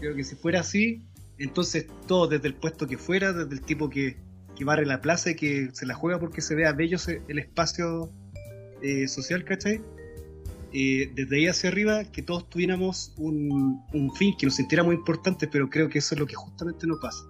Creo 0.00 0.14
que 0.16 0.24
si 0.24 0.34
fuera 0.34 0.60
así, 0.60 1.06
entonces 1.38 1.86
todo, 2.06 2.26
desde 2.26 2.48
el 2.48 2.54
puesto 2.54 2.86
que 2.86 2.98
fuera, 2.98 3.32
desde 3.32 3.54
el 3.54 3.60
tipo 3.60 3.88
que, 3.88 4.16
que 4.56 4.64
barre 4.64 4.86
la 4.86 5.00
plaza 5.00 5.30
y 5.30 5.36
que 5.36 5.70
se 5.72 5.86
la 5.86 5.94
juega 5.94 6.18
porque 6.18 6.40
se 6.40 6.54
vea 6.54 6.72
bello 6.72 6.98
el 7.28 7.38
espacio 7.38 8.10
eh, 8.82 9.08
social, 9.08 9.44
¿cachai? 9.44 9.80
Eh, 10.72 11.10
desde 11.14 11.36
ahí 11.36 11.46
hacia 11.46 11.70
arriba, 11.70 12.04
que 12.04 12.22
todos 12.22 12.48
tuviéramos 12.50 13.12
un, 13.16 13.80
un 13.92 14.14
fin, 14.16 14.34
que 14.36 14.46
nos 14.46 14.56
sintiéramos 14.56 14.94
importantes, 14.94 15.48
pero 15.50 15.70
creo 15.70 15.88
que 15.88 15.98
eso 15.98 16.14
es 16.14 16.20
lo 16.20 16.26
que 16.26 16.34
justamente 16.34 16.86
no 16.86 16.98
pasa. 17.00 17.24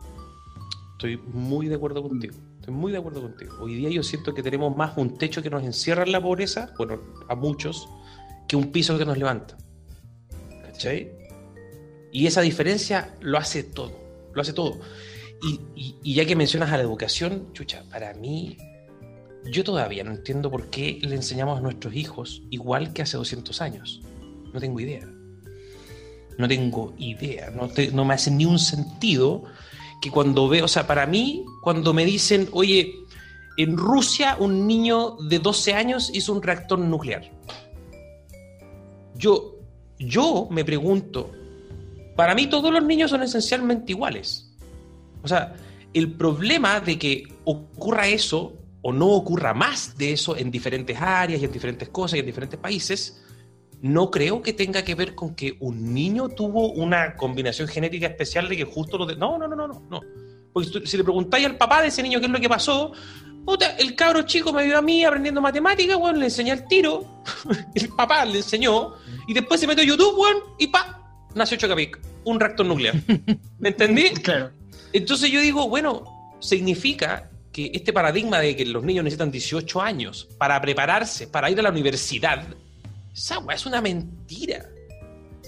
Estoy 0.92 1.18
muy 1.32 1.68
de 1.68 1.74
acuerdo 1.74 2.02
contigo. 2.02 2.34
Estoy 2.60 2.72
muy 2.72 2.92
de 2.92 2.98
acuerdo 2.98 3.20
contigo. 3.20 3.56
Hoy 3.60 3.74
día 3.74 3.90
yo 3.90 4.02
siento 4.02 4.32
que 4.32 4.42
tenemos 4.42 4.74
más 4.74 4.96
un 4.96 5.18
techo 5.18 5.42
que 5.42 5.50
nos 5.50 5.62
encierra 5.62 6.04
en 6.04 6.12
la 6.12 6.22
pobreza, 6.22 6.72
bueno, 6.78 6.98
a 7.28 7.34
muchos, 7.34 7.86
que 8.48 8.56
un 8.56 8.72
piso 8.72 8.96
que 8.96 9.04
nos 9.04 9.18
levanta. 9.18 9.58
¿Cachai? 10.62 11.12
Y 12.10 12.26
esa 12.26 12.40
diferencia 12.40 13.14
lo 13.20 13.36
hace 13.36 13.62
todo. 13.64 13.92
Lo 14.32 14.40
hace 14.40 14.54
todo. 14.54 14.80
Y, 15.44 16.14
ya 16.14 16.24
que 16.24 16.36
mencionas 16.36 16.72
a 16.72 16.76
la 16.76 16.82
educación, 16.82 17.52
chucha, 17.52 17.84
para 17.90 18.14
mí, 18.14 18.56
yo 19.44 19.64
todavía 19.64 20.04
no 20.04 20.12
entiendo 20.12 20.50
por 20.50 20.70
qué 20.70 20.98
le 21.02 21.16
enseñamos 21.16 21.58
a 21.58 21.60
nuestros 21.60 21.94
hijos 21.94 22.42
igual 22.50 22.92
que 22.92 23.02
hace 23.02 23.16
200 23.16 23.60
años. 23.60 24.00
No 24.52 24.60
tengo 24.60 24.80
idea. 24.80 25.06
No 26.38 26.48
tengo 26.48 26.94
idea. 26.98 27.50
No, 27.50 27.68
no 27.92 28.04
me 28.04 28.14
hace 28.14 28.30
ni 28.30 28.44
un 28.44 28.58
sentido 28.58 29.44
que 30.00 30.10
cuando 30.10 30.48
veo, 30.48 30.64
o 30.64 30.68
sea, 30.68 30.86
para 30.86 31.06
mí, 31.06 31.44
cuando 31.62 31.92
me 31.92 32.04
dicen, 32.04 32.48
oye, 32.52 32.94
en 33.56 33.76
Rusia 33.76 34.36
un 34.38 34.66
niño 34.66 35.16
de 35.28 35.38
12 35.38 35.74
años 35.74 36.10
hizo 36.12 36.32
un 36.32 36.42
reactor 36.42 36.78
nuclear. 36.78 37.30
Yo, 39.14 39.56
yo 39.98 40.48
me 40.50 40.64
pregunto, 40.64 41.30
para 42.16 42.34
mí 42.34 42.46
todos 42.48 42.72
los 42.72 42.82
niños 42.82 43.10
son 43.10 43.22
esencialmente 43.22 43.92
iguales. 43.92 44.53
O 45.24 45.28
sea, 45.28 45.54
el 45.94 46.12
problema 46.12 46.80
de 46.80 46.98
que 46.98 47.24
ocurra 47.44 48.06
eso 48.06 48.52
o 48.82 48.92
no 48.92 49.08
ocurra 49.08 49.54
más 49.54 49.96
de 49.96 50.12
eso 50.12 50.36
en 50.36 50.50
diferentes 50.50 51.00
áreas 51.00 51.40
y 51.40 51.46
en 51.46 51.52
diferentes 51.52 51.88
cosas 51.88 52.16
y 52.16 52.20
en 52.20 52.26
diferentes 52.26 52.60
países, 52.60 53.24
no 53.80 54.10
creo 54.10 54.42
que 54.42 54.52
tenga 54.52 54.84
que 54.84 54.94
ver 54.94 55.14
con 55.14 55.34
que 55.34 55.56
un 55.60 55.94
niño 55.94 56.28
tuvo 56.28 56.72
una 56.72 57.16
combinación 57.16 57.66
genética 57.66 58.06
especial 58.06 58.48
de 58.48 58.58
que 58.58 58.64
justo 58.64 58.98
lo 58.98 59.06
de... 59.06 59.16
No, 59.16 59.38
no, 59.38 59.48
no, 59.48 59.56
no, 59.56 59.66
no. 59.90 60.00
Porque 60.52 60.86
si, 60.86 60.96
le 60.98 61.04
preguntáis 61.04 61.46
al 61.46 61.56
papá 61.56 61.80
de 61.80 61.88
ese 61.88 62.02
niño 62.02 62.20
qué 62.20 62.26
es 62.26 62.32
lo 62.32 62.40
que 62.40 62.48
pasó, 62.48 62.92
puta, 63.44 63.76
el 63.76 63.94
cabro 63.94 64.22
chico 64.22 64.52
me 64.52 64.64
vio 64.64 64.78
a 64.78 64.82
mí 64.82 65.04
aprendiendo 65.04 65.40
matemáticas, 65.40 65.98
bueno, 65.98 66.18
le 66.18 66.26
enseñé 66.26 66.52
el 66.52 66.66
tiro, 66.66 67.22
el 67.74 67.88
papá 67.88 68.24
le 68.26 68.38
enseñó, 68.38 68.94
y 69.26 69.32
después 69.32 69.60
se 69.60 69.66
metió 69.66 69.82
a 69.82 69.86
YouTube, 69.86 70.14
bueno, 70.16 70.40
y 70.58 70.66
pa, 70.66 71.28
nació 71.34 71.56
Chocapic, 71.56 71.98
un 72.24 72.38
reactor 72.38 72.66
nuclear. 72.66 72.94
¿Me 73.58 73.70
entendí? 73.70 74.10
Claro. 74.22 74.50
Entonces 74.94 75.28
yo 75.28 75.40
digo, 75.40 75.68
bueno, 75.68 76.36
significa 76.38 77.28
que 77.50 77.72
este 77.74 77.92
paradigma 77.92 78.38
de 78.38 78.54
que 78.54 78.64
los 78.64 78.84
niños 78.84 79.02
necesitan 79.02 79.32
18 79.32 79.82
años 79.82 80.28
para 80.38 80.60
prepararse, 80.60 81.26
para 81.26 81.50
ir 81.50 81.58
a 81.58 81.62
la 81.62 81.70
universidad, 81.70 82.46
esa 83.12 83.40
es 83.52 83.66
una 83.66 83.80
mentira. 83.80 84.70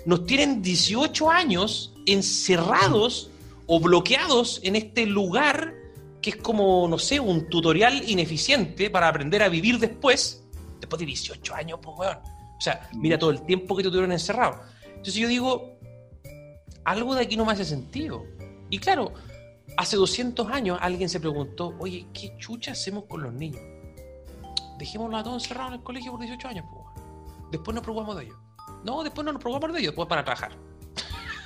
Nos 0.05 0.27
tienen 0.27 0.63
18 0.63 1.31
años 1.31 1.95
encerrados 2.07 3.31
o 3.67 3.79
bloqueados 3.79 4.61
en 4.65 4.75
este 4.75 5.07
lugar 5.07 5.75
que 6.21 6.31
es 6.31 6.37
como, 6.37 6.89
no 6.89 6.99
sé, 6.99 7.21
un 7.21 7.49
tutorial 7.49 8.03
ineficiente 8.11 8.91
para 8.91 9.07
aprender 9.07 9.45
a 9.45 9.49
vivir 9.49 9.79
después, 9.79 10.43
después 10.81 10.99
de 10.99 11.07
18 11.07 11.55
años, 11.55 11.79
pues 11.81 11.97
weón. 11.97 12.19
O 12.59 12.61
sea, 12.61 12.89
mira 12.95 13.17
todo 13.17 13.31
el 13.31 13.43
tiempo 13.43 13.77
que 13.77 13.85
te 13.85 13.91
tuvieron 13.91 14.11
encerrado. 14.11 14.61
Entonces 14.89 15.15
yo 15.15 15.29
digo, 15.29 15.79
algo 16.85 17.15
de 17.15 17.23
aquí 17.23 17.37
no 17.37 17.45
me 17.45 17.53
hace 17.53 17.65
sentido. 17.65 18.25
Y 18.71 18.79
claro, 18.79 19.13
hace 19.77 19.97
200 19.97 20.51
años 20.51 20.79
alguien 20.81 21.09
se 21.09 21.21
preguntó, 21.21 21.75
oye, 21.79 22.07
¿qué 22.13 22.37
chucha 22.39 22.73
hacemos 22.73 23.05
con 23.05 23.23
los 23.23 23.33
niños? 23.33 23.61
Dejémoslos 24.79 25.21
a 25.21 25.23
todos 25.25 25.43
encerrados 25.43 25.73
en 25.73 25.79
el 25.79 25.85
colegio 25.85 26.11
por 26.13 26.21
18 26.21 26.49
años, 26.49 26.65
pues. 26.71 26.85
weón. 26.97 27.51
después 27.51 27.75
nos 27.75 27.83
preocupamos 27.83 28.17
de 28.17 28.25
ellos. 28.25 28.37
No, 28.85 29.03
después 29.03 29.25
no 29.25 29.33
nos 29.33 29.41
preocupamos 29.43 29.75
de 29.75 29.81
ellos, 29.81 29.93
después 29.93 30.09
para 30.09 30.25
trabajar. 30.25 30.53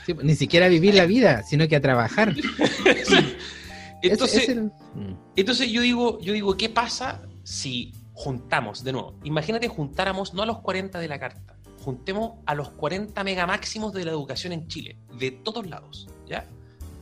Sí, 0.07 0.15
ni 0.23 0.35
siquiera 0.35 0.67
a 0.67 0.69
vivir 0.69 0.95
la 0.95 1.05
vida, 1.07 1.43
sino 1.43 1.69
que 1.69 1.77
a 1.77 1.81
trabajar. 1.81 2.35
entonces, 4.03 4.37
Es- 4.37 4.43
es 4.45 4.49
el- 4.49 4.65
Mm. 4.95 5.15
entonces 5.37 5.71
yo 5.71 5.83
digo, 5.83 6.19
yo 6.21 6.33
digo, 6.33 6.57
¿qué 6.57 6.69
pasa 6.69 7.23
si 7.45 7.93
juntamos, 8.15 8.83
de 8.85 8.93
nuevo, 8.93 9.15
imagínate 9.25 9.69
juntáramos 9.69 10.35
no 10.35 10.43
a 10.43 10.47
los 10.47 10.59
40 10.61 10.99
de 10.99 11.09
la 11.09 11.19
carta, 11.19 11.57
juntemos 11.85 12.33
a 12.47 12.55
los 12.55 12.71
40 12.73 13.23
megamáximos 13.25 13.93
de 13.93 14.05
la 14.05 14.11
educación 14.11 14.53
en 14.53 14.67
Chile, 14.69 14.99
de 15.19 15.31
todos 15.31 15.67
lados, 15.67 16.09
¿ya? 16.27 16.47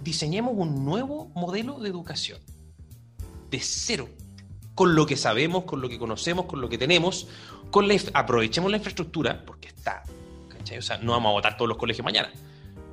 Diseñemos 0.03 0.55
un 0.57 0.85
nuevo 0.85 1.31
modelo 1.35 1.79
de 1.79 1.89
educación, 1.89 2.41
de 3.51 3.61
cero, 3.61 4.09
con 4.75 4.95
lo 4.95 5.07
que 5.07 5.17
sabemos, 5.17 5.65
con 5.65 5.81
lo 5.81 5.89
que 5.89 5.99
conocemos, 5.99 6.47
con 6.47 6.61
lo 6.61 6.69
que 6.69 6.79
tenemos, 6.79 7.27
con 7.71 7.89
la, 7.89 7.97
aprovechemos 8.15 8.71
la 8.71 8.77
infraestructura, 8.77 9.45
porque 9.45 9.69
está, 9.69 10.05
no 11.03 11.13
vamos 11.13 11.31
a 11.31 11.33
votar 11.33 11.57
todos 11.57 11.69
los 11.69 11.79
colegios 11.79 12.05
mañana, 12.05 12.31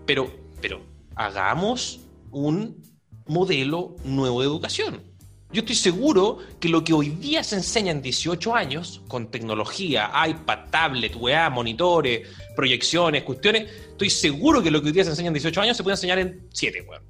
pero, 0.06 0.32
pero 0.62 0.82
hagamos 1.16 2.02
un 2.32 2.82
modelo 3.28 3.96
nuevo 4.04 4.42
de 4.42 4.48
educación. 4.48 5.15
Yo 5.52 5.62
estoy 5.62 5.76
seguro 5.76 6.40
que 6.60 6.70
lo 6.70 6.84
que 6.84 6.94
hoy 6.94 7.10
día 7.10 7.44
se 7.44 7.56
enseña 7.56 7.92
en 7.92 8.02
18 8.02 8.56
años, 8.56 9.02
con 9.08 9.30
tecnología, 9.32 10.12
iPad, 10.28 10.70
tablet, 10.72 11.16
weá, 11.16 11.50
monitores, 11.50 12.28
proyecciones, 12.56 13.24
cuestiones, 13.24 13.72
estoy 13.92 14.10
seguro 14.10 14.62
que 14.62 14.72
lo 14.72 14.82
que 14.82 14.88
hoy 14.88 14.94
día 14.94 15.04
se 15.04 15.12
enseña 15.12 15.28
en 15.28 15.34
18 15.36 15.62
años 15.62 15.78
se 15.78 15.84
puede 15.84 15.94
enseñar 15.94 16.20
en 16.20 16.48
7, 16.52 16.82
weón. 16.82 17.04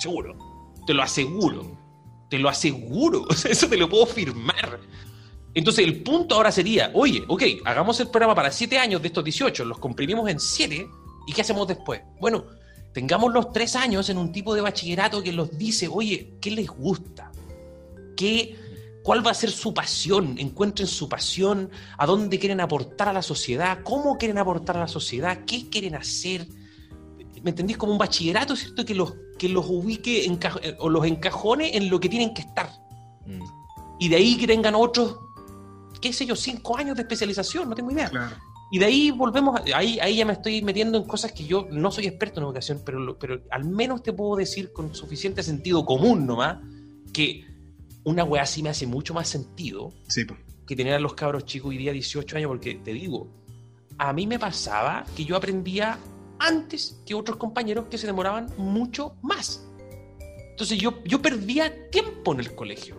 Seguro. 0.00 0.36
Te 0.86 0.94
lo 0.94 1.02
aseguro. 1.02 1.78
Te 2.30 2.38
lo 2.38 2.48
aseguro. 2.48 3.26
Eso 3.48 3.68
te 3.68 3.76
lo 3.76 3.88
puedo 3.88 4.06
firmar. 4.06 4.80
Entonces, 5.54 5.84
el 5.84 6.02
punto 6.02 6.34
ahora 6.34 6.52
sería, 6.52 6.90
oye, 6.94 7.24
ok, 7.26 7.42
hagamos 7.64 7.98
el 8.00 8.08
programa 8.08 8.34
para 8.34 8.50
7 8.50 8.78
años 8.78 9.02
de 9.02 9.08
estos 9.08 9.24
18, 9.24 9.64
los 9.64 9.78
comprimimos 9.78 10.28
en 10.30 10.40
7, 10.40 10.86
¿y 11.26 11.32
qué 11.32 11.40
hacemos 11.40 11.68
después? 11.68 12.00
Bueno, 12.20 12.46
tengamos 12.94 13.32
los 13.32 13.52
3 13.52 13.76
años 13.76 14.08
en 14.08 14.18
un 14.18 14.32
tipo 14.32 14.54
de 14.54 14.60
bachillerato 14.60 15.22
que 15.22 15.32
los 15.32 15.58
dice, 15.58 15.88
oye, 15.88 16.34
¿qué 16.40 16.50
les 16.52 16.68
gusta? 16.68 17.31
¿Qué, 18.16 18.56
¿Cuál 19.02 19.26
va 19.26 19.32
a 19.32 19.34
ser 19.34 19.50
su 19.50 19.74
pasión? 19.74 20.36
Encuentren 20.38 20.86
su 20.86 21.08
pasión, 21.08 21.70
a 21.98 22.06
dónde 22.06 22.38
quieren 22.38 22.60
aportar 22.60 23.08
a 23.08 23.12
la 23.12 23.22
sociedad, 23.22 23.80
cómo 23.82 24.16
quieren 24.16 24.38
aportar 24.38 24.76
a 24.76 24.80
la 24.80 24.88
sociedad, 24.88 25.40
qué 25.44 25.68
quieren 25.68 25.94
hacer. 25.96 26.46
¿Me 27.42 27.50
entendís? 27.50 27.76
Como 27.76 27.92
un 27.92 27.98
bachillerato, 27.98 28.54
¿cierto? 28.54 28.84
Que 28.84 28.94
los, 28.94 29.14
que 29.38 29.48
los 29.48 29.66
ubique 29.68 30.24
enca- 30.30 30.60
eh, 30.62 30.76
o 30.78 30.88
los 30.88 31.04
encajone 31.04 31.76
en 31.76 31.90
lo 31.90 31.98
que 31.98 32.08
tienen 32.08 32.32
que 32.32 32.42
estar. 32.42 32.70
Mm. 33.26 33.42
Y 33.98 34.08
de 34.08 34.16
ahí 34.16 34.36
que 34.36 34.46
tengan 34.46 34.76
otros, 34.76 35.16
qué 36.00 36.12
sé 36.12 36.24
yo, 36.24 36.36
cinco 36.36 36.76
años 36.76 36.94
de 36.96 37.02
especialización, 37.02 37.68
no 37.68 37.74
tengo 37.74 37.90
idea. 37.90 38.08
Claro. 38.08 38.36
Y 38.70 38.78
de 38.78 38.84
ahí 38.86 39.10
volvemos, 39.10 39.56
a- 39.60 39.76
ahí, 39.76 39.98
ahí 39.98 40.16
ya 40.16 40.24
me 40.24 40.34
estoy 40.34 40.62
metiendo 40.62 40.96
en 40.98 41.04
cosas 41.04 41.32
que 41.32 41.44
yo 41.44 41.66
no 41.72 41.90
soy 41.90 42.06
experto 42.06 42.38
en 42.38 42.46
educación, 42.46 42.80
pero, 42.86 43.18
pero 43.18 43.42
al 43.50 43.64
menos 43.64 44.04
te 44.04 44.12
puedo 44.12 44.36
decir 44.36 44.72
con 44.72 44.94
suficiente 44.94 45.42
sentido 45.42 45.84
común 45.84 46.24
nomás, 46.24 46.58
que 47.12 47.44
una 48.04 48.24
weá 48.24 48.42
así 48.42 48.62
me 48.62 48.70
hace 48.70 48.86
mucho 48.86 49.14
más 49.14 49.28
sentido 49.28 49.92
Sí, 50.08 50.26
que 50.66 50.76
tener 50.76 50.94
a 50.94 51.00
los 51.00 51.14
cabros 51.14 51.44
chicos 51.44 51.70
hoy 51.70 51.78
día 51.78 51.92
18 51.92 52.36
años, 52.36 52.48
porque 52.48 52.74
te 52.76 52.92
digo, 52.92 53.28
a 53.98 54.12
mí 54.12 54.26
me 54.26 54.38
pasaba 54.38 55.04
que 55.16 55.24
yo 55.24 55.36
aprendía 55.36 55.98
antes 56.38 57.00
que 57.06 57.14
otros 57.14 57.36
compañeros 57.36 57.86
que 57.90 57.98
se 57.98 58.06
demoraban 58.06 58.48
mucho 58.56 59.16
más. 59.22 59.66
Entonces 60.50 60.78
yo, 60.78 61.02
yo 61.04 61.22
perdía 61.22 61.90
tiempo 61.90 62.32
en 62.32 62.40
el 62.40 62.54
colegio. 62.54 62.96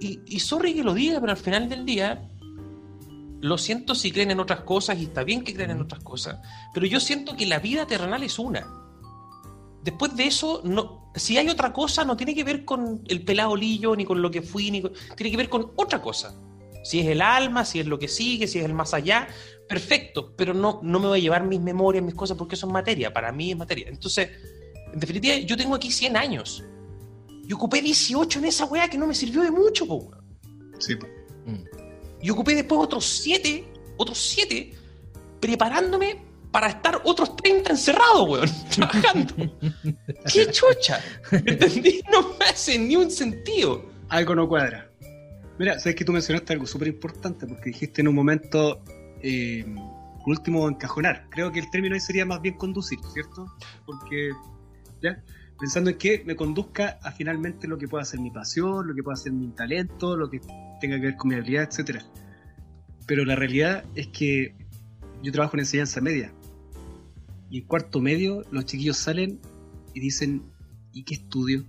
Y, 0.00 0.20
y 0.26 0.40
sorry 0.40 0.74
que 0.74 0.84
lo 0.84 0.94
diga, 0.94 1.20
pero 1.20 1.32
al 1.32 1.38
final 1.38 1.68
del 1.68 1.86
día, 1.86 2.28
lo 3.40 3.58
siento 3.58 3.94
si 3.94 4.10
creen 4.10 4.30
en 4.30 4.40
otras 4.40 4.60
cosas 4.60 4.98
y 4.98 5.04
está 5.04 5.24
bien 5.24 5.42
que 5.42 5.54
crean 5.54 5.70
en 5.70 5.80
otras 5.80 6.02
cosas, 6.02 6.38
pero 6.74 6.86
yo 6.86 7.00
siento 7.00 7.36
que 7.36 7.46
la 7.46 7.58
vida 7.58 7.86
terrenal 7.86 8.22
es 8.22 8.38
una. 8.38 8.66
Después 9.82 10.16
de 10.16 10.26
eso, 10.26 10.62
no, 10.64 11.05
si 11.16 11.36
hay 11.38 11.48
otra 11.48 11.72
cosa, 11.72 12.04
no 12.04 12.16
tiene 12.16 12.34
que 12.34 12.44
ver 12.44 12.64
con 12.64 13.02
el 13.08 13.22
pelado 13.24 13.56
lillo, 13.56 13.96
ni 13.96 14.04
con 14.04 14.20
lo 14.22 14.30
que 14.30 14.42
fui, 14.42 14.70
ni 14.70 14.82
con- 14.82 14.92
tiene 15.16 15.30
que 15.30 15.36
ver 15.36 15.48
con 15.48 15.72
otra 15.76 16.00
cosa. 16.00 16.34
Si 16.84 17.00
es 17.00 17.06
el 17.06 17.20
alma, 17.20 17.64
si 17.64 17.80
es 17.80 17.86
lo 17.86 17.98
que 17.98 18.06
sigue, 18.06 18.46
si 18.46 18.58
es 18.60 18.64
el 18.64 18.74
más 18.74 18.94
allá, 18.94 19.26
perfecto, 19.68 20.34
pero 20.36 20.54
no, 20.54 20.78
no 20.82 21.00
me 21.00 21.08
voy 21.08 21.18
a 21.18 21.22
llevar 21.22 21.44
mis 21.44 21.60
memorias, 21.60 22.04
mis 22.04 22.14
cosas, 22.14 22.36
porque 22.36 22.54
eso 22.54 22.66
es 22.66 22.72
materia, 22.72 23.12
para 23.12 23.32
mí 23.32 23.50
es 23.50 23.56
materia. 23.56 23.88
Entonces, 23.88 24.30
en 24.92 25.00
definitiva, 25.00 25.34
yo 25.36 25.56
tengo 25.56 25.74
aquí 25.74 25.90
100 25.90 26.16
años. 26.16 26.62
Y 27.48 27.52
ocupé 27.52 27.82
18 27.82 28.38
en 28.38 28.44
esa 28.44 28.66
weá 28.66 28.88
que 28.88 28.98
no 28.98 29.06
me 29.06 29.14
sirvió 29.14 29.42
de 29.42 29.50
mucho, 29.50 29.86
po. 29.86 30.10
Sí. 30.78 30.94
Y 32.22 32.30
ocupé 32.30 32.54
después 32.54 32.80
otros 32.80 33.04
7, 33.04 33.64
otros 33.96 34.18
7, 34.18 34.72
preparándome 35.40 36.25
para 36.56 36.68
estar 36.68 37.02
otros 37.04 37.36
30 37.36 37.72
encerrados, 37.72 38.26
weón, 38.30 38.48
trabajando. 38.74 39.58
¡Qué 40.32 40.46
chocha! 40.50 41.02
¿Entendí? 41.30 42.00
No 42.10 42.30
me 42.38 42.46
hace 42.46 42.78
ni 42.78 42.96
un 42.96 43.10
sentido. 43.10 43.84
Algo 44.08 44.34
no 44.34 44.48
cuadra. 44.48 44.90
Mira, 45.58 45.78
sabes 45.78 45.96
que 45.96 46.04
tú 46.06 46.12
mencionaste 46.14 46.54
algo 46.54 46.64
súper 46.64 46.88
importante 46.88 47.46
porque 47.46 47.64
dijiste 47.66 48.00
en 48.00 48.08
un 48.08 48.14
momento, 48.14 48.82
eh, 49.22 49.66
último, 50.24 50.66
encajonar. 50.66 51.26
Creo 51.28 51.52
que 51.52 51.58
el 51.60 51.70
término 51.70 51.94
ahí 51.94 52.00
sería 52.00 52.24
más 52.24 52.40
bien 52.40 52.54
conducir, 52.54 53.00
¿cierto? 53.12 53.54
Porque, 53.84 54.30
¿ya? 55.02 55.22
Pensando 55.60 55.90
en 55.90 55.98
que 55.98 56.22
me 56.24 56.36
conduzca 56.36 56.98
a 57.02 57.12
finalmente 57.12 57.68
lo 57.68 57.76
que 57.76 57.86
pueda 57.86 58.02
ser 58.06 58.20
mi 58.20 58.30
pasión, 58.30 58.86
lo 58.88 58.94
que 58.94 59.02
pueda 59.02 59.16
ser 59.16 59.32
mi 59.32 59.48
talento, 59.48 60.16
lo 60.16 60.30
que 60.30 60.40
tenga 60.80 60.96
que 60.96 61.04
ver 61.04 61.16
con 61.16 61.28
mi 61.28 61.34
habilidad, 61.34 61.64
etcétera. 61.64 62.02
Pero 63.06 63.26
la 63.26 63.36
realidad 63.36 63.84
es 63.94 64.06
que 64.06 64.54
yo 65.22 65.32
trabajo 65.32 65.56
en 65.56 65.60
enseñanza 65.60 66.00
media. 66.00 66.32
Y 67.50 67.58
en 67.58 67.64
cuarto 67.66 68.00
medio 68.00 68.44
los 68.50 68.64
chiquillos 68.64 68.96
salen 68.96 69.38
y 69.94 70.00
dicen, 70.00 70.42
¿y 70.92 71.04
qué 71.04 71.14
estudio? 71.14 71.64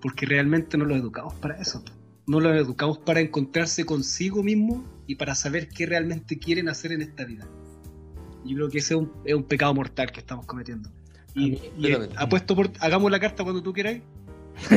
Porque 0.00 0.26
realmente 0.26 0.76
no 0.76 0.84
los 0.84 0.98
educamos 0.98 1.34
para 1.34 1.60
eso. 1.60 1.82
No 2.26 2.40
los 2.40 2.54
educamos 2.56 2.98
para 2.98 3.20
encontrarse 3.20 3.84
consigo 3.84 4.42
mismo 4.42 4.84
y 5.06 5.14
para 5.14 5.34
saber 5.34 5.68
qué 5.68 5.86
realmente 5.86 6.38
quieren 6.38 6.68
hacer 6.68 6.92
en 6.92 7.02
esta 7.02 7.24
vida. 7.24 7.46
Yo 8.44 8.56
creo 8.56 8.68
que 8.68 8.78
ese 8.78 8.94
es 8.94 9.00
un, 9.00 9.12
es 9.24 9.34
un 9.34 9.44
pecado 9.44 9.74
mortal 9.74 10.12
que 10.12 10.20
estamos 10.20 10.46
cometiendo. 10.46 10.90
Y, 11.34 11.50
mí- 11.50 11.60
y, 11.78 11.92
apuesto 12.16 12.54
por, 12.56 12.70
hagamos 12.80 13.10
la 13.10 13.20
carta 13.20 13.42
cuando 13.42 13.62
tú 13.62 13.72
quieras, 13.72 14.00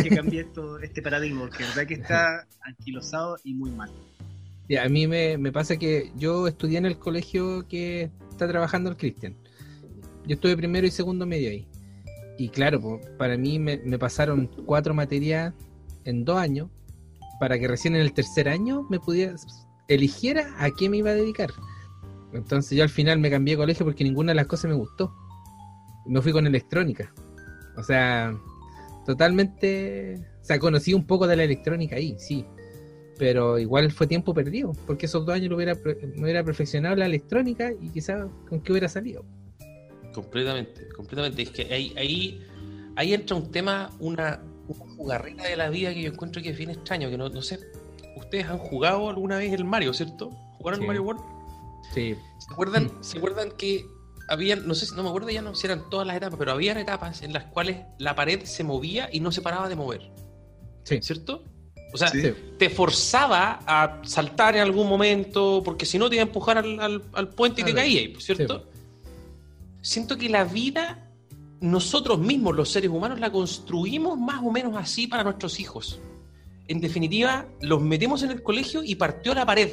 que 0.03 0.09
cambie 0.09 0.41
esto, 0.41 0.79
este 0.79 1.01
paradigma, 1.01 1.41
porque 1.41 1.63
de 1.63 1.69
verdad 1.69 1.87
que 1.87 1.93
está 1.95 2.47
anquilosado 2.61 3.37
y 3.43 3.53
muy 3.53 3.71
mal. 3.71 3.91
Ya, 4.67 4.83
a 4.83 4.89
mí 4.89 5.07
me, 5.07 5.37
me 5.37 5.51
pasa 5.51 5.77
que 5.77 6.11
yo 6.17 6.47
estudié 6.47 6.77
en 6.77 6.85
el 6.85 6.97
colegio 6.99 7.67
que 7.67 8.11
está 8.29 8.47
trabajando 8.47 8.89
el 8.89 8.97
Cristian. 8.97 9.35
Yo 10.29 10.35
estuve 10.35 10.55
primero 10.55 10.85
y 10.85 10.91
segundo 10.91 11.25
medio 11.25 11.49
ahí. 11.49 11.67
Y 12.37 12.49
claro, 12.49 13.01
para 13.17 13.35
mí 13.35 13.57
me, 13.57 13.79
pasaron 13.97 14.47
cuatro 14.67 14.93
materias 14.93 15.55
en 16.05 16.23
dos 16.23 16.37
años 16.37 16.69
para 17.39 17.57
que 17.57 17.67
recién 17.67 17.95
en 17.95 18.01
el 18.01 18.13
tercer 18.13 18.47
año 18.47 18.85
me 18.91 18.99
pudiera 18.99 19.33
eligiera 19.87 20.53
a 20.59 20.69
qué 20.69 20.87
me 20.87 20.97
iba 20.97 21.09
a 21.09 21.15
dedicar. 21.15 21.49
Entonces 22.31 22.77
yo 22.77 22.83
al 22.83 22.89
final 22.89 23.17
me 23.17 23.31
cambié 23.31 23.55
de 23.55 23.57
colegio 23.57 23.87
porque 23.87 24.03
ninguna 24.03 24.31
de 24.31 24.35
las 24.35 24.45
cosas 24.45 24.69
me 24.69 24.77
gustó. 24.77 25.11
Me 26.05 26.21
fui 26.21 26.31
con 26.31 26.45
electrónica. 26.45 27.11
O 27.75 27.81
sea, 27.81 28.39
totalmente... 29.07 30.27
O 30.43 30.45
sea, 30.45 30.59
conocí 30.59 30.93
un 30.93 31.07
poco 31.07 31.25
de 31.25 31.37
la 31.37 31.43
electrónica 31.43 31.95
ahí, 31.95 32.15
sí 32.19 32.45
pero 33.17 33.59
igual 33.59 33.91
fue 33.91 34.07
tiempo 34.07 34.33
perdido, 34.33 34.71
porque 34.87 35.05
esos 35.05 35.25
dos 35.25 35.35
años 35.35 35.49
lo 35.49 35.57
hubiera, 35.57 35.75
me 36.15 36.23
hubiera 36.23 36.41
perfeccionado 36.41 36.95
la 36.95 37.05
electrónica 37.05 37.69
y 37.73 37.89
quizás 37.89 38.27
con 38.47 38.61
qué 38.61 38.71
hubiera 38.71 38.87
salido. 38.87 39.25
Completamente, 40.13 40.89
completamente. 40.89 41.41
Es 41.43 41.49
que 41.51 41.73
ahí, 41.73 41.93
ahí, 41.97 42.45
ahí 42.95 43.13
entra 43.13 43.35
un 43.35 43.51
tema, 43.51 43.89
una, 43.99 44.41
una 44.67 44.95
jugarreta 44.95 45.43
de 45.43 45.55
la 45.55 45.69
vida 45.69 45.93
que 45.93 46.01
yo 46.01 46.11
encuentro 46.11 46.41
que 46.41 46.49
es 46.49 46.57
bien 46.57 46.69
extraño, 46.71 47.09
que 47.09 47.17
no, 47.17 47.29
no 47.29 47.41
sé, 47.41 47.59
ustedes 48.15 48.45
han 48.47 48.57
jugado 48.57 49.09
alguna 49.09 49.37
vez 49.37 49.53
el 49.53 49.65
Mario, 49.65 49.93
¿cierto? 49.93 50.29
¿Jugaron 50.57 50.81
Sí. 50.81 50.85
Mario 50.87 51.03
World? 51.03 51.21
Sí, 51.93 52.15
¿Se 52.39 52.53
acuerdan, 52.53 52.91
¿Se 53.01 53.17
acuerdan 53.17 53.51
que 53.57 53.85
habían, 54.27 54.67
no 54.67 54.75
sé 54.75 54.85
si 54.85 54.95
no 54.95 55.01
me 55.03 55.09
acuerdo 55.09 55.29
ya 55.29 55.41
no 55.41 55.55
si 55.55 55.65
eran 55.65 55.89
todas 55.89 56.05
las 56.05 56.15
etapas, 56.17 56.37
pero 56.37 56.51
habían 56.51 56.77
etapas 56.77 57.23
en 57.23 57.33
las 57.33 57.45
cuales 57.45 57.77
la 57.97 58.13
pared 58.15 58.43
se 58.43 58.63
movía 58.63 59.09
y 59.11 59.19
no 59.21 59.31
se 59.31 59.41
paraba 59.41 59.67
de 59.69 59.75
mover, 59.75 60.11
sí, 60.83 60.99
¿cierto? 61.01 61.43
O 61.91 61.97
sea, 61.97 62.09
Sí. 62.09 62.21
te 62.59 62.69
forzaba 62.69 63.61
a 63.65 64.01
saltar 64.03 64.55
en 64.55 64.61
algún 64.61 64.87
momento, 64.87 65.63
porque 65.65 65.87
si 65.87 65.97
no 65.97 66.07
te 66.09 66.17
iba 66.17 66.23
a 66.23 66.27
empujar 66.27 66.59
al, 66.59 66.79
al- 66.79 67.03
al 67.13 67.29
puente 67.29 67.61
y 67.61 67.63
te 67.63 67.73
caías, 67.73 68.23
¿cierto? 68.23 68.68
Siento 69.81 70.17
que 70.17 70.29
la 70.29 70.43
vida, 70.43 71.09
nosotros 71.61 72.19
mismos, 72.19 72.55
los 72.55 72.69
seres 72.69 72.89
humanos, 72.89 73.19
la 73.19 73.31
construimos 73.31 74.17
más 74.17 74.41
o 74.43 74.51
menos 74.51 74.75
así 74.75 75.07
para 75.07 75.23
nuestros 75.23 75.59
hijos. 75.59 75.99
En 76.67 76.81
definitiva, 76.81 77.47
los 77.61 77.81
metemos 77.81 78.21
en 78.23 78.31
el 78.31 78.43
colegio 78.43 78.83
y 78.83 78.95
partió 78.95 79.33
la 79.33 79.45
pared. 79.45 79.69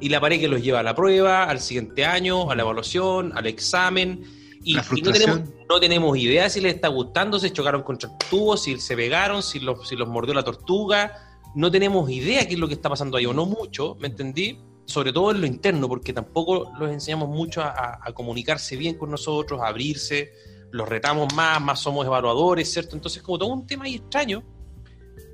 Y 0.00 0.08
la 0.08 0.20
pared 0.20 0.40
que 0.40 0.48
los 0.48 0.62
lleva 0.62 0.80
a 0.80 0.82
la 0.82 0.94
prueba, 0.94 1.44
al 1.44 1.60
siguiente 1.60 2.04
año, 2.04 2.50
a 2.50 2.54
la 2.54 2.62
evaluación, 2.62 3.32
al 3.36 3.46
examen. 3.46 4.24
Y, 4.64 4.74
no, 4.74 5.12
tenemos, 5.12 5.40
no 5.68 5.80
tenemos 5.80 6.18
idea 6.18 6.50
si 6.50 6.60
les 6.60 6.74
está 6.74 6.88
gustando, 6.88 7.38
si 7.38 7.50
chocaron 7.50 7.82
contra 7.82 8.10
el 8.10 8.16
tubo, 8.28 8.56
si 8.56 8.78
se 8.80 8.96
pegaron, 8.96 9.42
si 9.42 9.60
los, 9.60 9.88
si 9.88 9.96
los 9.96 10.08
mordió 10.08 10.34
la 10.34 10.42
tortuga. 10.42 11.40
No 11.54 11.70
tenemos 11.70 12.10
idea 12.10 12.46
qué 12.46 12.54
es 12.54 12.60
lo 12.60 12.66
que 12.66 12.74
está 12.74 12.88
pasando 12.90 13.16
ahí, 13.16 13.26
o 13.26 13.32
no 13.32 13.46
mucho, 13.46 13.96
¿me 14.00 14.08
entendí? 14.08 14.58
Sobre 14.86 15.12
todo 15.12 15.30
en 15.32 15.40
lo 15.40 15.46
interno, 15.46 15.88
porque 15.88 16.12
tampoco 16.12 16.72
los 16.78 16.90
enseñamos 16.90 17.28
mucho 17.28 17.60
a, 17.62 17.98
a 18.02 18.12
comunicarse 18.12 18.76
bien 18.76 18.96
con 18.96 19.10
nosotros, 19.10 19.60
a 19.60 19.66
abrirse, 19.68 20.32
los 20.70 20.88
retamos 20.88 21.34
más, 21.34 21.60
más 21.60 21.80
somos 21.80 22.06
evaluadores, 22.06 22.72
¿cierto? 22.72 22.96
Entonces, 22.96 23.22
como 23.22 23.38
todo 23.38 23.48
un 23.52 23.66
tema 23.66 23.84
ahí 23.84 23.96
extraño, 23.96 24.42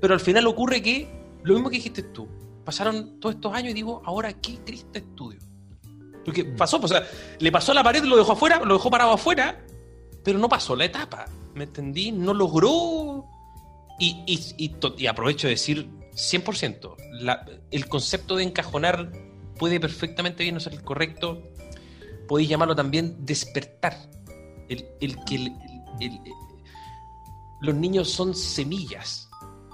pero 0.01 0.13
al 0.13 0.19
final 0.19 0.45
ocurre 0.47 0.81
que, 0.81 1.07
lo 1.43 1.53
mismo 1.53 1.69
que 1.69 1.77
dijiste 1.77 2.03
tú, 2.03 2.27
pasaron 2.65 3.19
todos 3.19 3.35
estos 3.35 3.53
años 3.53 3.71
y 3.71 3.73
digo, 3.73 4.01
ahora, 4.05 4.33
¿qué 4.33 4.57
Cristo 4.65 4.97
estudio? 4.99 5.39
Porque 6.25 6.45
pasó, 6.45 6.79
pues, 6.79 6.91
o 6.91 6.95
sea, 6.95 7.07
le 7.39 7.51
pasó 7.51 7.73
a 7.73 7.75
la 7.75 7.83
pared, 7.83 8.03
lo 8.03 8.15
dejó 8.17 8.31
afuera, 8.33 8.59
lo 8.63 8.73
dejó 8.75 8.89
parado 8.89 9.11
afuera, 9.11 9.63
pero 10.23 10.39
no 10.39 10.47
pasó 10.49 10.75
la 10.75 10.85
etapa, 10.85 11.25
¿me 11.53 11.65
entendí? 11.65 12.11
No 12.11 12.33
logró. 12.33 13.25
Y, 13.99 14.23
y, 14.25 14.39
y, 14.65 14.75
y 14.97 15.07
aprovecho 15.07 15.47
de 15.47 15.51
decir 15.53 15.89
100%, 16.13 16.95
la- 17.19 17.45
el 17.71 17.87
concepto 17.87 18.35
de 18.37 18.43
encajonar 18.43 19.11
puede 19.63 19.79
perfectamente 19.79 20.43
bien 20.43 20.55
no 20.55 20.59
ser 20.59 20.73
el 20.73 20.83
correcto, 20.83 21.41
podéis 22.27 22.49
llamarlo 22.49 22.75
también 22.75 23.25
despertar. 23.25 23.97
El, 24.67 24.85
el 24.99 25.15
que 25.23 25.53
los 27.61 27.73
niños 27.73 28.09
son 28.09 28.35
semillas, 28.35 29.29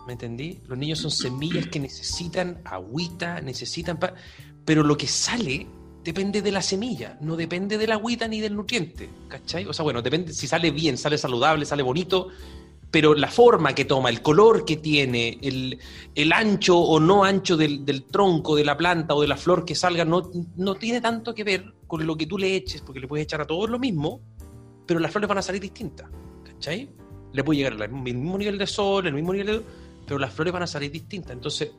¿me 0.05 0.13
entendí? 0.13 0.61
Los 0.67 0.77
niños 0.77 0.99
son 0.99 1.09
semillas 1.09 1.65
que 1.69 1.79
necesitan 1.79 2.61
agüita, 2.65 3.41
necesitan... 3.41 3.97
pero 4.63 4.83
lo 4.83 4.95
que 4.95 5.07
sale 5.07 5.65
depende 6.03 6.43
de 6.43 6.51
la 6.51 6.61
semilla, 6.61 7.17
no 7.19 7.35
depende 7.35 7.79
de 7.79 7.87
la 7.87 7.95
agüita 7.95 8.27
ni 8.27 8.41
del 8.41 8.55
nutriente, 8.55 9.09
¿cachai? 9.27 9.65
O 9.65 9.73
sea, 9.73 9.81
bueno, 9.81 10.03
depende 10.03 10.33
si 10.33 10.45
sale 10.45 10.69
bien, 10.69 10.99
sale 10.99 11.17
saludable, 11.17 11.65
sale 11.65 11.81
bonito, 11.81 12.27
pero 12.91 13.13
la 13.13 13.27
forma 13.27 13.73
que 13.75 13.85
toma, 13.85 14.09
el 14.09 14.21
color 14.21 14.65
que 14.65 14.77
tiene, 14.77 15.37
el, 15.41 15.77
el 16.15 16.33
ancho 16.33 16.77
o 16.77 16.99
no 16.99 17.23
ancho 17.23 17.55
del, 17.55 17.85
del 17.85 18.03
tronco, 18.05 18.55
de 18.55 18.65
la 18.65 18.75
planta 18.75 19.13
o 19.13 19.21
de 19.21 19.27
la 19.27 19.37
flor 19.37 19.63
que 19.63 19.75
salga, 19.75 20.05
no, 20.05 20.31
no 20.55 20.75
tiene 20.75 20.99
tanto 20.99 21.35
que 21.35 21.43
ver 21.43 21.73
con 21.85 22.05
lo 22.05 22.17
que 22.17 22.25
tú 22.25 22.37
le 22.37 22.55
eches, 22.55 22.81
porque 22.81 22.99
le 22.99 23.07
puedes 23.07 23.25
echar 23.25 23.41
a 23.41 23.45
todos 23.45 23.69
lo 23.69 23.77
mismo, 23.77 24.21
pero 24.87 24.99
las 24.99 25.11
flores 25.11 25.27
van 25.27 25.37
a 25.37 25.41
salir 25.43 25.61
distintas, 25.61 26.09
¿cachai? 26.43 26.89
Le 27.31 27.43
puede 27.43 27.57
llegar 27.57 27.73
el 27.73 27.89
mismo 27.91 28.37
nivel 28.37 28.57
de 28.57 28.65
sol, 28.65 29.05
el 29.05 29.13
mismo 29.13 29.33
nivel 29.33 29.47
de... 29.47 29.61
pero 30.05 30.17
las 30.17 30.33
flores 30.33 30.51
van 30.51 30.63
a 30.63 30.67
salir 30.67 30.91
distintas. 30.91 31.31
Entonces, 31.31 31.71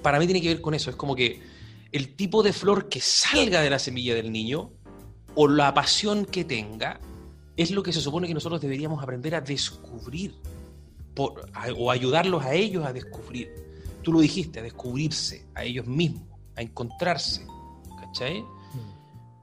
para 0.00 0.18
mí 0.18 0.24
tiene 0.24 0.40
que 0.40 0.48
ver 0.48 0.60
con 0.62 0.72
eso. 0.72 0.88
Es 0.88 0.96
como 0.96 1.14
que 1.14 1.42
el 1.92 2.16
tipo 2.16 2.42
de 2.42 2.54
flor 2.54 2.88
que 2.88 3.00
salga 3.00 3.60
de 3.60 3.68
la 3.68 3.78
semilla 3.78 4.14
del 4.14 4.32
niño 4.32 4.72
o 5.34 5.46
la 5.46 5.74
pasión 5.74 6.24
que 6.24 6.44
tenga 6.44 7.00
es 7.56 7.70
lo 7.70 7.82
que 7.82 7.92
se 7.92 8.00
supone 8.00 8.26
que 8.26 8.34
nosotros 8.34 8.60
deberíamos 8.60 9.02
aprender 9.02 9.34
a 9.34 9.40
descubrir 9.40 10.34
por- 11.14 11.48
a- 11.54 11.72
o 11.72 11.90
ayudarlos 11.90 12.44
a 12.44 12.54
ellos 12.54 12.84
a 12.84 12.92
descubrir. 12.92 13.50
Tú 14.02 14.12
lo 14.12 14.20
dijiste, 14.20 14.60
a 14.60 14.62
descubrirse 14.62 15.46
a 15.54 15.64
ellos 15.64 15.86
mismos, 15.86 16.22
a 16.56 16.62
encontrarse. 16.62 17.46
¿Cachai? 18.00 18.44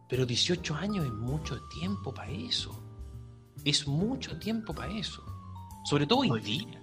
Pero 0.10 0.26
18 0.26 0.76
años 0.76 1.06
es 1.06 1.12
mucho 1.14 1.58
tiempo 1.80 2.14
para 2.14 2.32
eso. 2.32 2.78
Es 3.64 3.88
mucho 3.88 4.38
tiempo 4.40 4.74
para 4.74 4.92
eso. 4.98 5.24
Sobre 5.86 6.06
todo 6.06 6.20
hoy 6.20 6.42
día. 6.42 6.82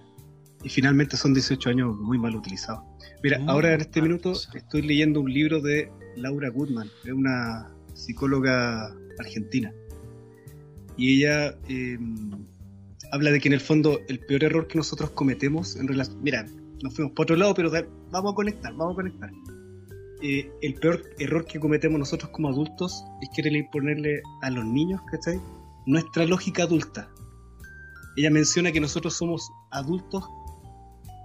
Y 0.63 0.69
finalmente 0.69 1.15
son 1.15 1.33
18 1.33 1.69
años 1.69 1.95
muy 1.97 2.17
mal 2.17 2.35
utilizados. 2.35 2.83
Mira, 3.23 3.37
Muy 3.39 3.49
ahora 3.49 3.73
en 3.75 3.81
este 3.81 4.01
minuto 4.01 4.33
estoy 4.53 4.81
leyendo 4.81 5.21
un 5.21 5.31
libro 5.31 5.61
de 5.61 5.91
Laura 6.17 6.49
Goodman, 6.49 6.89
es 7.05 7.13
una 7.13 7.71
psicóloga 7.93 8.93
argentina. 9.19 9.71
Y 10.99 11.15
ella 11.15 11.55
eh, 11.69 11.97
habla 13.13 13.31
de 13.31 13.39
que 13.39 13.47
en 13.47 13.53
el 13.53 13.61
fondo 13.61 14.01
el 14.09 14.19
peor 14.19 14.43
error 14.43 14.67
que 14.67 14.77
nosotros 14.77 15.11
cometemos 15.11 15.77
en 15.77 15.87
relación... 15.87 16.21
Mira, 16.21 16.45
nos 16.83 16.93
fuimos 16.93 17.13
por 17.13 17.23
otro 17.23 17.37
lado, 17.37 17.53
pero 17.53 17.71
vamos 18.11 18.33
a 18.33 18.35
conectar, 18.35 18.73
vamos 18.73 18.91
a 18.91 18.95
conectar. 18.95 19.31
Eh, 20.21 20.51
el 20.61 20.73
peor 20.73 21.01
error 21.17 21.45
que 21.45 21.57
cometemos 21.57 21.97
nosotros 21.97 22.31
como 22.31 22.49
adultos 22.49 23.05
es 23.21 23.29
querer 23.33 23.53
imponerle 23.53 24.21
a 24.41 24.49
los 24.49 24.65
niños, 24.65 24.99
¿cachai? 25.09 25.39
Nuestra 25.85 26.25
lógica 26.25 26.63
adulta. 26.63 27.09
Ella 28.17 28.29
menciona 28.29 28.73
que 28.73 28.81
nosotros 28.81 29.13
somos 29.13 29.49
adultos 29.71 30.25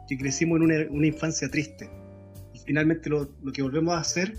que 0.08 0.16
crecimos 0.16 0.58
en 0.58 0.62
una, 0.62 0.76
una 0.90 1.08
infancia 1.08 1.50
triste. 1.50 1.90
Y 2.52 2.60
finalmente 2.60 3.10
lo, 3.10 3.28
lo 3.42 3.50
que 3.50 3.62
volvemos 3.62 3.92
a 3.94 3.98
hacer 3.98 4.36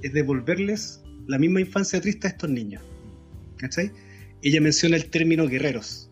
es 0.00 0.14
devolverles 0.14 1.02
la 1.26 1.38
misma 1.38 1.60
infancia 1.60 2.00
triste 2.00 2.28
a 2.28 2.30
estos 2.30 2.48
niños. 2.48 2.82
¿Cachai? 3.58 3.92
Ella 4.42 4.60
menciona 4.60 4.96
el 4.96 5.08
término 5.08 5.46
guerreros. 5.46 6.10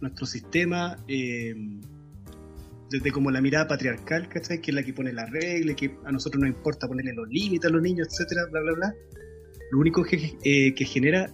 Nuestro 0.00 0.26
sistema, 0.26 0.98
eh, 1.08 1.54
desde 2.90 3.12
como 3.12 3.30
la 3.30 3.40
mirada 3.40 3.68
patriarcal, 3.68 4.28
¿cachai? 4.28 4.60
Que 4.60 4.70
es 4.70 4.74
la 4.74 4.82
que 4.82 4.92
pone 4.92 5.12
la 5.12 5.26
regla, 5.26 5.74
que 5.74 5.96
a 6.04 6.12
nosotros 6.12 6.40
nos 6.40 6.50
importa 6.50 6.88
ponerle 6.88 7.12
los 7.14 7.28
límites 7.28 7.68
a 7.68 7.72
los 7.72 7.82
niños, 7.82 8.08
etcétera, 8.08 8.46
bla, 8.50 8.60
bla, 8.60 8.72
bla. 8.72 8.94
Lo 9.70 9.78
único 9.78 10.02
que, 10.02 10.36
eh, 10.44 10.74
que 10.74 10.84
genera 10.84 11.30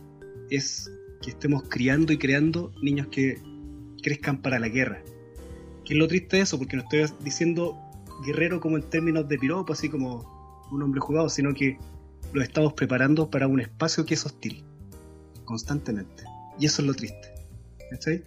es 0.50 0.90
que 1.22 1.30
estemos 1.30 1.62
criando 1.68 2.12
y 2.12 2.18
creando 2.18 2.72
niños 2.82 3.08
que 3.08 3.38
crezcan 4.02 4.42
para 4.42 4.58
la 4.58 4.68
guerra. 4.68 5.02
¿Qué 5.84 5.94
es 5.94 5.98
lo 5.98 6.08
triste 6.08 6.36
de 6.36 6.42
eso? 6.42 6.58
Porque 6.58 6.76
no 6.76 6.82
estoy 6.82 7.04
diciendo 7.22 7.78
guerrero 8.26 8.60
como 8.60 8.76
en 8.76 8.82
términos 8.88 9.28
de 9.28 9.38
piropo, 9.38 9.72
así 9.72 9.88
como 9.88 10.66
un 10.70 10.82
hombre 10.82 11.00
jugado, 11.00 11.28
sino 11.28 11.54
que 11.54 11.78
los 12.32 12.44
estamos 12.44 12.72
preparando 12.74 13.30
para 13.30 13.46
un 13.46 13.60
espacio 13.60 14.04
que 14.04 14.14
es 14.14 14.26
hostil, 14.26 14.64
constantemente. 15.44 16.24
Y 16.58 16.66
eso 16.66 16.82
es 16.82 16.88
lo 16.88 16.94
triste. 16.94 17.34
¿cachai? 17.90 18.22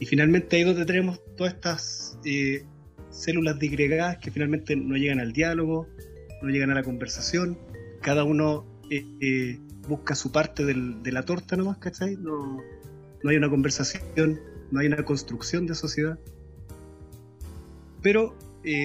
Y 0.00 0.06
finalmente 0.06 0.56
ahí 0.56 0.62
es 0.62 0.68
donde 0.68 0.84
tenemos 0.84 1.20
todas 1.36 1.54
estas 1.54 2.18
eh, 2.24 2.64
células 3.10 3.58
disgregadas 3.58 4.18
que 4.18 4.30
finalmente 4.30 4.76
no 4.76 4.96
llegan 4.96 5.20
al 5.20 5.32
diálogo, 5.32 5.86
no 6.42 6.48
llegan 6.48 6.70
a 6.70 6.74
la 6.74 6.82
conversación, 6.82 7.58
cada 8.00 8.24
uno 8.24 8.66
eh, 8.90 9.06
eh, 9.20 9.58
busca 9.88 10.14
su 10.14 10.32
parte 10.32 10.64
de 10.64 11.12
la 11.12 11.22
torta 11.22 11.56
nomás, 11.56 11.78
¿cachai? 11.78 12.16
No, 12.16 12.60
no 13.22 13.30
hay 13.30 13.36
una 13.36 13.48
conversación, 13.48 14.40
no 14.70 14.80
hay 14.80 14.88
una 14.88 15.02
construcción 15.04 15.66
de 15.66 15.74
sociedad. 15.74 16.18
Pero 18.02 18.36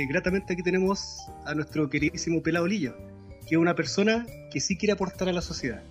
gratamente 0.09 0.53
aquí 0.53 0.61
tenemos 0.61 1.19
a 1.45 1.55
nuestro 1.55 1.89
queridísimo 1.89 2.43
Pelado 2.43 2.67
Lillo, 2.67 2.95
que 3.47 3.55
es 3.55 3.57
una 3.57 3.75
persona 3.75 4.25
que 4.51 4.59
sí 4.59 4.77
quiere 4.77 4.91
aportar 4.91 5.29
a 5.29 5.33
la 5.33 5.41
sociedad. 5.41 5.83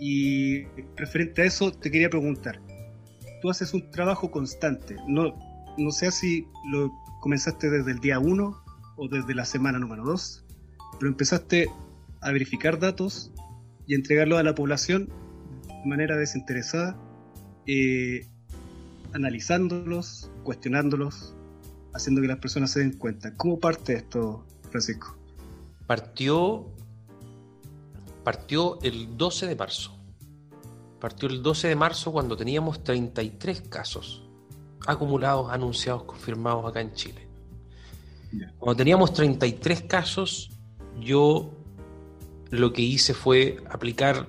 Y 0.00 0.64
referente 0.96 1.42
a 1.42 1.44
eso, 1.44 1.72
te 1.72 1.90
quería 1.90 2.08
preguntar, 2.08 2.60
tú 3.42 3.50
haces 3.50 3.74
un 3.74 3.90
trabajo 3.90 4.30
constante, 4.30 4.96
no, 5.06 5.34
no 5.76 5.90
sé 5.90 6.10
si 6.10 6.46
lo 6.70 6.90
comenzaste 7.20 7.68
desde 7.70 7.92
el 7.92 7.98
día 8.00 8.18
1 8.18 8.64
o 8.96 9.08
desde 9.08 9.34
la 9.34 9.44
semana 9.44 9.78
número 9.78 10.04
2, 10.04 10.46
pero 10.98 11.10
empezaste 11.10 11.70
a 12.20 12.32
verificar 12.32 12.78
datos 12.78 13.30
y 13.86 13.94
entregarlos 13.94 14.38
a 14.38 14.42
la 14.42 14.54
población 14.54 15.08
de 15.68 15.88
manera 15.88 16.16
desinteresada, 16.16 16.96
eh, 17.66 18.26
analizándolos, 19.12 20.30
cuestionándolos, 20.44 21.34
haciendo 21.94 22.22
que 22.22 22.28
las 22.28 22.38
personas 22.38 22.70
se 22.70 22.80
den 22.80 22.96
cuenta. 22.96 23.36
¿Cómo 23.36 23.60
parte 23.60 23.94
esto, 23.94 24.46
Francisco? 24.70 25.20
partió 25.90 26.70
partió 28.24 28.78
el 28.82 29.16
12 29.16 29.46
de 29.46 29.56
marzo. 29.56 29.96
Partió 31.00 31.28
el 31.28 31.42
12 31.42 31.68
de 31.68 31.76
marzo 31.76 32.12
cuando 32.12 32.36
teníamos 32.36 32.84
33 32.84 33.62
casos 33.62 34.22
acumulados, 34.86 35.50
anunciados, 35.50 36.04
confirmados 36.04 36.64
acá 36.66 36.80
en 36.80 36.92
Chile. 36.94 37.28
Cuando 38.58 38.76
teníamos 38.76 39.12
33 39.12 39.82
casos, 39.82 40.50
yo 41.00 41.50
lo 42.50 42.72
que 42.72 42.82
hice 42.82 43.14
fue 43.14 43.62
aplicar 43.68 44.28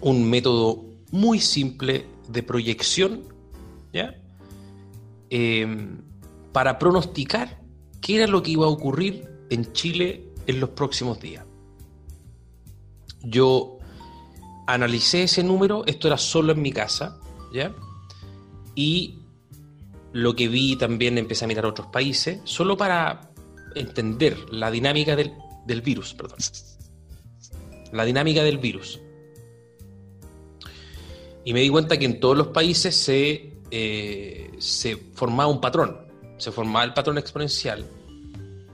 un 0.00 0.28
método 0.28 0.84
muy 1.10 1.40
simple 1.40 2.06
de 2.28 2.42
proyección, 2.42 3.24
¿ya? 3.92 4.14
Em, 5.30 6.02
para 6.52 6.78
pronosticar 6.78 7.60
qué 8.00 8.16
era 8.16 8.26
lo 8.26 8.42
que 8.42 8.52
iba 8.52 8.66
a 8.66 8.68
ocurrir 8.68 9.28
en 9.50 9.72
Chile 9.72 10.28
en 10.46 10.60
los 10.60 10.70
próximos 10.70 11.20
días. 11.20 11.44
Yo 13.24 13.78
analicé 14.66 15.24
ese 15.24 15.42
número, 15.42 15.84
esto 15.86 16.08
era 16.08 16.18
solo 16.18 16.52
en 16.52 16.62
mi 16.62 16.72
casa, 16.72 17.18
¿ya? 17.52 17.74
Y 18.74 19.18
lo 20.12 20.34
que 20.34 20.48
vi 20.48 20.76
también 20.76 21.18
empecé 21.18 21.44
a 21.44 21.48
mirar 21.48 21.66
otros 21.66 21.88
países, 21.88 22.40
solo 22.44 22.76
para 22.76 23.30
entender 23.74 24.36
la 24.52 24.70
dinámica 24.70 25.16
del, 25.16 25.32
del 25.66 25.82
virus, 25.82 26.14
perdón. 26.14 26.38
La 27.92 28.04
dinámica 28.04 28.42
del 28.42 28.58
virus. 28.58 29.00
Y 31.44 31.52
me 31.52 31.60
di 31.60 31.68
cuenta 31.68 31.98
que 31.98 32.04
en 32.04 32.20
todos 32.20 32.36
los 32.36 32.48
países 32.48 32.94
se, 32.94 33.52
eh, 33.70 34.50
se 34.58 34.96
formaba 34.96 35.50
un 35.50 35.60
patrón, 35.60 35.96
se 36.38 36.52
formaba 36.52 36.84
el 36.84 36.94
patrón 36.94 37.18
exponencial, 37.18 37.84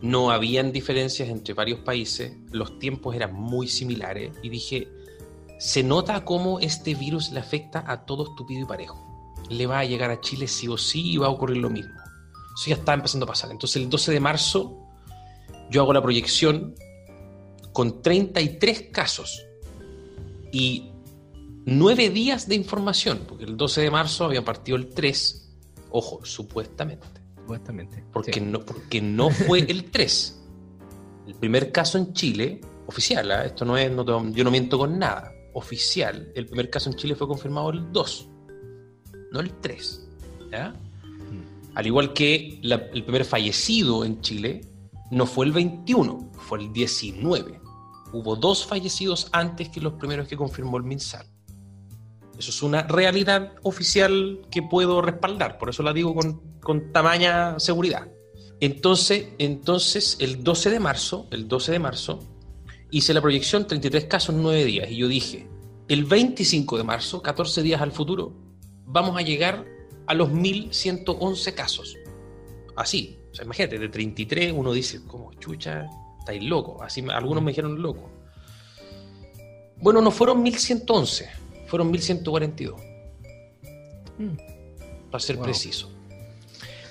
no 0.01 0.31
habían 0.31 0.73
diferencias 0.73 1.29
entre 1.29 1.55
varios 1.55 1.81
países, 1.81 2.33
los 2.51 2.79
tiempos 2.79 3.17
eran 3.17 3.35
muy 3.35 3.69
similares 3.69 4.33
y 4.43 4.49
dije, 4.49 4.89
se 5.59 5.83
nota 5.83 6.25
cómo 6.25 6.61
este 6.61 6.95
virus 6.95 7.31
le 7.31 7.41
afecta 7.41 7.85
a 7.87 8.07
todo 8.07 8.25
estúpido 8.31 8.63
y 8.63 8.65
parejo. 8.65 9.05
Le 9.51 9.67
va 9.67 9.81
a 9.81 9.85
llegar 9.85 10.11
a 10.11 10.21
Chile 10.21 10.47
sí 10.47 10.69
o 10.69 10.79
sí 10.79 11.13
y 11.13 11.17
va 11.17 11.27
a 11.27 11.31
ocurrir 11.31 11.57
lo 11.57 11.71
mismo. 11.71 11.95
Eso 12.55 12.71
ya 12.71 12.77
está 12.77 12.95
empezando 12.95 13.25
a 13.25 13.29
pasar. 13.29 13.51
Entonces 13.51 13.83
el 13.83 13.91
12 13.91 14.13
de 14.13 14.21
marzo 14.21 14.79
yo 15.71 15.83
hago 15.83 15.93
la 15.93 16.03
proyección 16.03 16.75
con 17.73 18.03
33 18.03 18.89
casos 18.93 19.45
y 20.53 20.91
9 21.65 22.11
días 22.11 22.49
de 22.49 22.55
información, 22.55 23.25
porque 23.29 23.45
el 23.45 23.57
12 23.57 23.83
de 23.83 23.91
marzo 23.91 24.25
había 24.25 24.45
partido 24.45 24.77
el 24.77 24.89
3, 24.89 25.51
ojo, 25.91 26.25
supuestamente, 26.25 27.18
Supuestamente. 27.49 28.05
porque, 28.13 28.33
Sí. 28.35 28.41
no, 28.41 28.61
porque 28.65 29.01
no 29.01 29.31
fue 29.31 29.61
el 29.61 29.85
3. 29.91 30.35
El 31.27 31.35
primer 31.35 31.73
caso 31.73 31.99
en 31.99 32.13
Chile, 32.13 32.61
oficial, 32.87 33.31
¿ah? 33.33 33.45
esto 33.45 33.65
no 33.65 33.77
es, 33.77 33.91
no 33.91 34.05
yo 34.31 34.45
no 34.45 34.51
miento 34.51 34.79
con 34.79 34.99
nada, 34.99 35.33
oficial, 35.55 36.31
el 36.35 36.47
primer 36.47 36.71
caso 36.71 36.91
en 36.91 36.97
Chile 36.97 37.15
fue 37.15 37.27
confirmado 37.27 37.71
el 37.71 37.91
2, 37.93 38.29
no 39.33 39.41
el 39.41 39.51
3. 39.61 40.09
¿ya? 40.51 40.75
Al 41.75 41.87
igual 41.87 42.13
que 42.13 42.59
la- 42.63 42.87
el 42.93 43.03
primer 43.05 43.25
fallecido 43.25 44.05
en 44.05 44.21
Chile 44.21 44.61
no 45.11 45.27
fue 45.27 45.47
el 45.47 45.53
21, 45.53 46.31
fue 46.35 46.61
el 46.61 46.73
19. 46.73 47.61
Hubo 48.13 48.37
dos 48.37 48.65
fallecidos 48.67 49.29
antes 49.33 49.69
que 49.69 49.81
los 49.81 49.93
primeros 49.95 50.27
que 50.29 50.37
confirmó 50.37 50.77
el 50.79 50.83
MinSal. 50.85 51.27
Eso 52.39 52.51
es 52.51 52.63
una 52.63 52.83
realidad 52.83 53.55
oficial 53.63 54.41
que 54.51 54.63
puedo 54.63 55.03
respaldar, 55.03 55.59
por 55.59 55.71
eso 55.71 55.83
la 55.83 55.93
digo 55.93 56.15
con, 56.15 56.41
con 56.61 56.93
tamaña 56.93 57.59
seguridad. 57.59 58.09
Entonces, 58.61 59.29
entonces, 59.39 60.17
el 60.21 60.43
12 60.43 60.71
de 60.71 60.81
marzo, 60.81 61.27
el 61.31 61.49
12 61.49 61.73
de 61.73 61.79
marzo, 61.79 62.21
hice 62.91 63.13
la 63.13 63.21
proyección 63.21 63.67
33 63.67 64.05
casos 64.05 64.35
en 64.35 64.43
9 64.43 64.65
días 64.65 64.91
y 64.91 64.97
yo 64.97 65.09
dije, 65.09 65.49
el 65.89 66.05
25 66.05 66.79
de 66.79 66.85
marzo, 66.85 67.23
14 67.23 67.63
días 67.63 67.81
al 67.81 67.93
futuro, 67.93 68.33
vamos 68.85 69.17
a 69.17 69.23
llegar 69.23 69.65
a 70.07 70.15
los 70.15 70.31
1111 70.31 71.55
casos. 71.55 71.97
Así, 72.77 73.19
o 73.31 73.35
sea, 73.35 73.45
imagínate, 73.45 73.79
de 73.79 73.89
33 73.89 74.53
uno 74.55 74.73
dice, 74.73 75.03
como 75.07 75.33
chucha, 75.35 75.87
estáis 76.19 76.43
loco. 76.43 76.83
Así 76.83 77.05
algunos 77.11 77.43
me 77.43 77.51
dijeron 77.51 77.81
loco. 77.81 78.11
Bueno, 79.81 80.01
no 80.01 80.11
fueron 80.11 80.43
1111, 80.43 81.29
fueron 81.69 81.91
1142, 81.91 82.81
Mm. 84.19 84.37
para 85.11 85.21
ser 85.23 85.37
Wow. 85.37 85.45
preciso. 85.45 85.91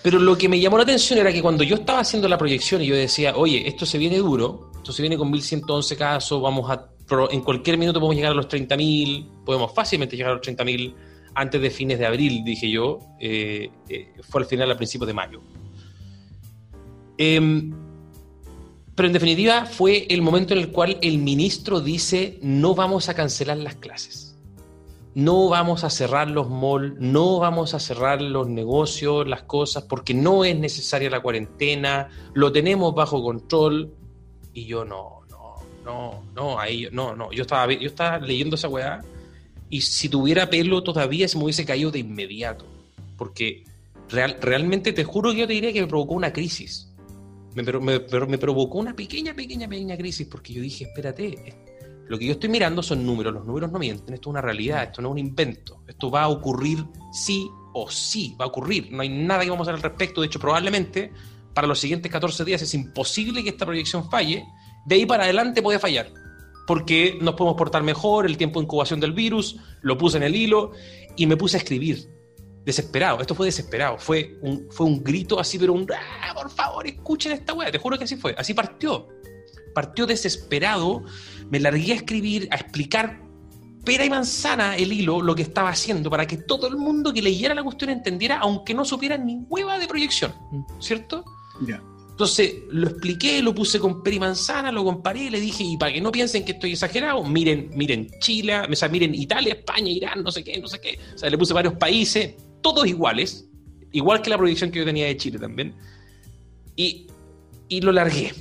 Pero 0.03 0.19
lo 0.19 0.37
que 0.37 0.47
me 0.47 0.59
llamó 0.59 0.77
la 0.77 0.83
atención 0.83 1.19
era 1.19 1.33
que 1.33 1.41
cuando 1.41 1.63
yo 1.63 1.75
estaba 1.75 1.99
haciendo 1.99 2.29
la 2.29 2.37
proyección 2.37 2.81
y 2.81 2.85
yo 2.87 2.95
decía, 2.95 3.35
oye, 3.35 3.67
esto 3.67 3.85
se 3.85 3.97
viene 3.97 4.17
duro, 4.17 4.71
esto 4.77 4.93
se 4.93 5.01
viene 5.01 5.17
con 5.17 5.29
1111 5.29 5.97
casos, 5.97 6.41
vamos 6.41 6.69
a, 6.71 6.89
en 7.31 7.41
cualquier 7.41 7.77
minuto 7.77 7.99
podemos 7.99 8.15
llegar 8.15 8.31
a 8.31 8.35
los 8.35 8.47
30.000, 8.47 9.43
podemos 9.45 9.73
fácilmente 9.73 10.15
llegar 10.15 10.31
a 10.31 10.35
los 10.35 10.41
30.000 10.43 10.95
antes 11.35 11.61
de 11.61 11.69
fines 11.69 11.99
de 11.99 12.05
abril, 12.05 12.43
dije 12.45 12.69
yo, 12.71 12.99
eh, 13.19 13.69
eh, 13.89 14.13
fue 14.21 14.41
al 14.41 14.47
final 14.47 14.71
a 14.71 14.77
principios 14.77 15.07
de 15.07 15.13
mayo. 15.13 15.41
Em, 17.17 17.73
pero 18.95 19.07
en 19.07 19.13
definitiva 19.13 19.65
fue 19.65 20.07
el 20.09 20.21
momento 20.21 20.53
en 20.53 20.59
el 20.59 20.71
cual 20.71 20.97
el 21.01 21.17
ministro 21.19 21.81
dice, 21.81 22.39
no 22.41 22.73
vamos 22.75 23.09
a 23.09 23.13
cancelar 23.13 23.57
las 23.57 23.75
clases. 23.75 24.26
No 25.19 25.49
vamos 25.49 25.83
a 25.83 25.89
cerrar 25.89 26.29
los 26.29 26.47
malls, 26.47 26.93
no 26.99 27.39
vamos 27.39 27.73
a 27.73 27.79
cerrar 27.79 28.21
los 28.21 28.47
negocios, 28.47 29.27
las 29.27 29.41
cosas, 29.41 29.83
porque 29.85 30.13
no 30.13 30.45
es 30.45 30.55
necesaria 30.55 31.09
la 31.09 31.21
cuarentena, 31.21 32.09
lo 32.35 32.51
tenemos 32.51 32.93
bajo 32.93 33.23
control. 33.23 33.95
Y 34.53 34.65
yo 34.65 34.85
no, 34.85 35.21
no, 35.27 35.55
no, 35.83 36.23
no, 36.35 36.59
ahí 36.59 36.87
no, 36.91 37.15
no. 37.15 37.31
Yo 37.31 37.41
estaba, 37.41 37.73
yo 37.73 37.87
estaba 37.87 38.19
leyendo 38.19 38.57
esa 38.57 38.67
weá 38.69 39.03
y 39.71 39.81
si 39.81 40.07
tuviera 40.07 40.51
pelo 40.51 40.83
todavía 40.83 41.27
se 41.27 41.35
me 41.39 41.45
hubiese 41.45 41.65
caído 41.65 41.89
de 41.89 41.97
inmediato. 41.97 42.65
Porque 43.17 43.63
real- 44.09 44.37
realmente 44.39 44.93
te 44.93 45.03
juro 45.03 45.31
que 45.31 45.39
yo 45.39 45.47
te 45.47 45.53
diría 45.53 45.73
que 45.73 45.81
me 45.81 45.87
provocó 45.87 46.13
una 46.13 46.31
crisis. 46.31 46.93
Me, 47.55 47.63
me, 47.63 47.99
me 48.27 48.37
provocó 48.37 48.77
una 48.77 48.95
pequeña, 48.95 49.33
pequeña, 49.33 49.67
pequeña 49.67 49.97
crisis 49.97 50.27
porque 50.27 50.53
yo 50.53 50.61
dije, 50.61 50.83
espérate, 50.83 51.55
lo 52.09 52.17
que 52.17 52.25
yo 52.25 52.33
estoy 52.33 52.49
mirando 52.49 52.81
son 52.81 53.05
números, 53.05 53.33
los 53.33 53.45
números 53.45 53.71
no 53.71 53.79
mienten, 53.79 54.13
esto 54.13 54.29
es 54.29 54.31
una 54.31 54.41
realidad, 54.41 54.83
esto 54.83 55.01
no 55.01 55.09
es 55.09 55.11
un 55.13 55.17
invento, 55.19 55.81
esto 55.87 56.09
va 56.09 56.23
a 56.23 56.27
ocurrir 56.29 56.85
sí 57.11 57.49
o 57.73 57.89
sí, 57.89 58.35
va 58.39 58.45
a 58.45 58.47
ocurrir, 58.47 58.91
no 58.91 59.01
hay 59.01 59.09
nada 59.09 59.43
que 59.43 59.49
vamos 59.49 59.67
a 59.67 59.71
hacer 59.71 59.83
al 59.83 59.89
respecto, 59.89 60.21
de 60.21 60.27
hecho 60.27 60.39
probablemente 60.39 61.11
para 61.53 61.67
los 61.67 61.79
siguientes 61.79 62.11
14 62.11 62.45
días 62.45 62.61
es 62.61 62.73
imposible 62.73 63.43
que 63.43 63.49
esta 63.49 63.65
proyección 63.65 64.09
falle, 64.09 64.45
de 64.85 64.95
ahí 64.95 65.05
para 65.05 65.23
adelante 65.23 65.61
puede 65.61 65.79
fallar, 65.79 66.11
porque 66.65 67.17
nos 67.21 67.35
podemos 67.35 67.57
portar 67.57 67.83
mejor, 67.83 68.25
el 68.25 68.37
tiempo 68.37 68.59
de 68.59 68.65
incubación 68.65 68.99
del 68.99 69.11
virus, 69.13 69.57
lo 69.81 69.97
puse 69.97 70.17
en 70.17 70.23
el 70.23 70.35
hilo 70.35 70.71
y 71.15 71.25
me 71.25 71.35
puse 71.35 71.57
a 71.57 71.59
escribir, 71.59 72.09
desesperado, 72.65 73.21
esto 73.21 73.33
fue 73.33 73.47
desesperado, 73.47 73.97
fue 73.97 74.37
un, 74.41 74.67
fue 74.69 74.85
un 74.85 75.03
grito 75.03 75.39
así, 75.39 75.57
pero 75.57 75.73
un, 75.73 75.87
"Ah, 75.91 76.33
por 76.33 76.49
favor, 76.49 76.85
escuchen 76.85 77.31
esta 77.31 77.53
weá, 77.53 77.71
te 77.71 77.77
juro 77.77 77.97
que 77.97 78.03
así 78.03 78.17
fue, 78.17 78.35
así 78.37 78.53
partió, 78.53 79.07
partió 79.73 80.05
desesperado, 80.05 81.03
me 81.49 81.59
largué 81.59 81.93
a 81.93 81.95
escribir, 81.95 82.47
a 82.51 82.55
explicar 82.55 83.21
pera 83.85 84.03
y 84.03 84.09
manzana 84.09 84.75
el 84.75 84.91
hilo, 84.91 85.21
lo 85.21 85.33
que 85.33 85.43
estaba 85.43 85.69
haciendo, 85.69 86.09
para 86.09 86.27
que 86.27 86.37
todo 86.37 86.67
el 86.67 86.75
mundo 86.75 87.13
que 87.13 87.21
leyera 87.21 87.55
la 87.55 87.63
cuestión 87.63 87.89
entendiera, 87.89 88.39
aunque 88.39 88.73
no 88.73 88.83
supiera 88.83 89.17
ni 89.17 89.45
hueva 89.47 89.79
de 89.79 89.87
proyección, 89.87 90.33
¿cierto? 90.79 91.23
Ya. 91.61 91.81
Entonces 92.09 92.55
lo 92.71 92.87
expliqué, 92.87 93.41
lo 93.41 93.53
puse 93.53 93.79
con 93.79 94.01
pera 94.01 94.15
y 94.15 94.19
manzana, 94.19 94.71
lo 94.71 94.83
comparé, 94.83 95.29
le 95.29 95.39
dije, 95.39 95.63
y 95.63 95.77
para 95.77 95.93
que 95.93 96.01
no 96.01 96.11
piensen 96.11 96.43
que 96.43 96.53
estoy 96.53 96.71
exagerado, 96.71 97.23
miren, 97.23 97.69
miren 97.75 98.09
Chile, 98.19 98.59
o 98.59 98.75
sea, 98.75 98.89
miren 98.89 99.13
Italia, 99.13 99.53
España, 99.53 99.89
Irán, 99.89 100.23
no 100.23 100.31
sé 100.31 100.43
qué, 100.43 100.59
no 100.59 100.67
sé 100.67 100.81
qué. 100.81 100.97
O 101.13 101.17
sea, 101.17 101.29
le 101.29 101.37
puse 101.37 101.53
varios 101.53 101.75
países, 101.75 102.33
todos 102.61 102.87
iguales, 102.87 103.47
igual 103.91 104.21
que 104.21 104.31
la 104.31 104.37
proyección 104.37 104.71
que 104.71 104.79
yo 104.79 104.85
tenía 104.85 105.05
de 105.05 105.15
Chile 105.15 105.37
también. 105.39 105.75
Y, 106.75 107.07
y 107.69 107.81
lo 107.81 107.91
largué. 107.91 108.33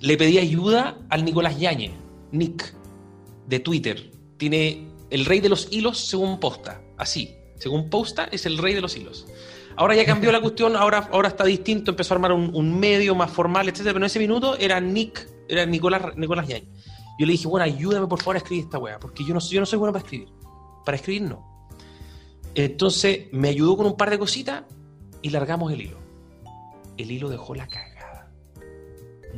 Le 0.00 0.16
pedí 0.16 0.38
ayuda 0.38 0.98
al 1.08 1.24
Nicolás 1.24 1.58
Yañez, 1.58 1.92
Nick, 2.30 2.74
de 3.46 3.60
Twitter. 3.60 4.12
Tiene 4.36 4.88
el 5.10 5.24
rey 5.24 5.40
de 5.40 5.48
los 5.48 5.68
hilos 5.72 5.98
según 5.98 6.38
posta, 6.38 6.80
así. 6.96 7.34
Según 7.56 7.90
posta 7.90 8.28
es 8.30 8.46
el 8.46 8.58
rey 8.58 8.74
de 8.74 8.80
los 8.80 8.96
hilos. 8.96 9.26
Ahora 9.76 9.94
ya 9.94 10.04
cambió 10.04 10.32
la 10.32 10.40
cuestión, 10.40 10.76
ahora, 10.76 11.08
ahora 11.12 11.28
está 11.28 11.44
distinto, 11.44 11.90
empezó 11.90 12.14
a 12.14 12.16
armar 12.16 12.32
un, 12.32 12.80
medio 12.80 13.14
más 13.14 13.30
formal, 13.30 13.68
etcétera, 13.68 13.92
pero 13.92 14.04
en 14.04 14.06
ese 14.06 14.18
minuto 14.18 14.56
era 14.56 14.80
Nick, 14.80 15.28
era 15.48 15.66
Nicolás, 15.66 16.16
Nicolás 16.16 16.48
Yañez. 16.48 16.68
Yo 17.18 17.26
le 17.26 17.32
dije, 17.32 17.48
bueno, 17.48 17.64
ayúdame 17.64 18.06
por 18.06 18.20
favor 18.20 18.36
a 18.36 18.38
escribir 18.38 18.64
esta 18.64 18.78
weá, 18.78 18.98
porque 19.00 19.24
yo 19.24 19.34
no, 19.34 19.40
yo 19.40 19.60
no 19.60 19.66
soy 19.66 19.78
bueno 19.78 19.92
para 19.92 20.04
escribir. 20.04 20.28
Para 20.84 20.96
escribir 20.96 21.22
no. 21.22 21.68
Entonces 22.54 23.26
me 23.32 23.48
ayudó 23.48 23.76
con 23.76 23.86
un 23.86 23.96
par 23.96 24.10
de 24.10 24.18
cositas 24.18 24.64
y 25.22 25.30
largamos 25.30 25.72
el 25.72 25.80
hilo. 25.80 25.98
El 26.96 27.10
hilo 27.10 27.28
dejó 27.28 27.54
la 27.54 27.66
cagada. 27.66 27.87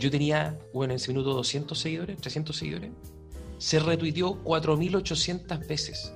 Yo 0.00 0.10
tenía, 0.10 0.58
bueno, 0.72 0.92
en 0.92 0.96
ese 0.96 1.12
minuto 1.12 1.32
200 1.34 1.78
seguidores, 1.78 2.16
300 2.20 2.56
seguidores. 2.56 2.90
Se 3.58 3.78
retuiteó 3.78 4.42
4.800 4.44 5.66
veces. 5.68 6.12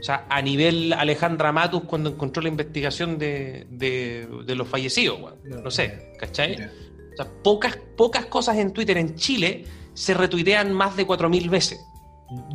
O 0.00 0.04
sea, 0.04 0.26
a 0.28 0.42
nivel 0.42 0.92
Alejandra 0.92 1.52
Matus 1.52 1.82
cuando 1.84 2.10
encontró 2.10 2.42
la 2.42 2.48
investigación 2.48 3.18
de, 3.18 3.66
de- 3.70 4.26
de 4.46 4.54
los 4.56 4.66
fallecidos, 4.68 5.18
no 5.44 5.70
sé, 5.70 6.12
¿cachai? 6.18 6.54
O 7.12 7.16
sea, 7.16 7.28
pocas, 7.44 7.78
pocas 7.96 8.26
cosas 8.26 8.56
en 8.58 8.72
Twitter 8.72 8.96
en 8.98 9.14
Chile 9.14 9.64
se 9.94 10.14
retuitean 10.14 10.72
más 10.72 10.96
de 10.96 11.06
4.000 11.06 11.48
veces. 11.50 11.78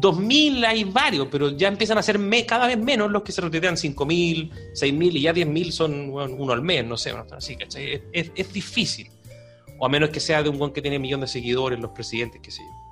2.000 0.01 0.65
hay 0.65 0.83
varios, 0.85 1.27
pero 1.31 1.51
ya 1.51 1.67
empiezan 1.67 1.97
a 1.99 2.01
ser 2.03 2.19
cada 2.47 2.65
vez 2.67 2.77
menos 2.79 3.11
los 3.11 3.21
que 3.23 3.31
se 3.31 3.41
retuitean 3.41 3.75
5.000, 3.75 4.51
6.000 4.73 5.15
y 5.15 5.21
ya 5.21 5.33
10.000 5.33 5.71
son 5.71 6.09
bueno, 6.11 6.35
uno 6.37 6.51
al 6.51 6.63
mes, 6.63 6.83
no 6.85 6.97
sé, 6.97 7.11
así, 7.31 7.55
¿cachai? 7.55 7.93
Es, 7.93 8.01
es- 8.11 8.31
es 8.35 8.51
difícil. 8.53 9.09
O 9.79 9.85
a 9.85 9.89
menos 9.89 10.09
que 10.09 10.19
sea 10.19 10.43
de 10.43 10.49
un 10.49 10.57
buen 10.57 10.71
que 10.71 10.81
tiene 10.81 10.99
millón 10.99 11.21
de 11.21 11.27
seguidores, 11.27 11.79
los 11.79 11.91
presidentes, 11.91 12.41
qué 12.41 12.51
sé 12.51 12.61
yo. 12.63 12.87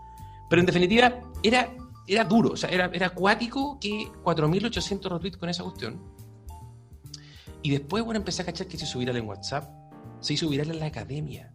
Pero 0.49 0.59
en 0.59 0.65
definitiva, 0.65 1.19
era, 1.43 1.73
era 2.07 2.23
duro, 2.23 2.51
o 2.51 2.57
sea, 2.57 2.69
era, 2.69 2.89
era 2.93 3.07
acuático 3.07 3.79
que 3.79 4.07
4.800 4.23 5.09
retweets 5.09 5.37
con 5.37 5.49
esa 5.49 5.63
cuestión. 5.63 5.99
Y 7.61 7.71
después, 7.71 8.03
bueno, 8.03 8.19
empecé 8.19 8.43
a 8.43 8.45
cachar 8.45 8.67
que 8.67 8.77
se 8.77 8.85
hizo 8.85 8.99
en 9.01 9.27
WhatsApp, 9.27 9.67
se 10.19 10.33
hizo 10.33 10.47
viral 10.47 10.69
en 10.69 10.79
la 10.79 10.85
academia. 10.85 11.51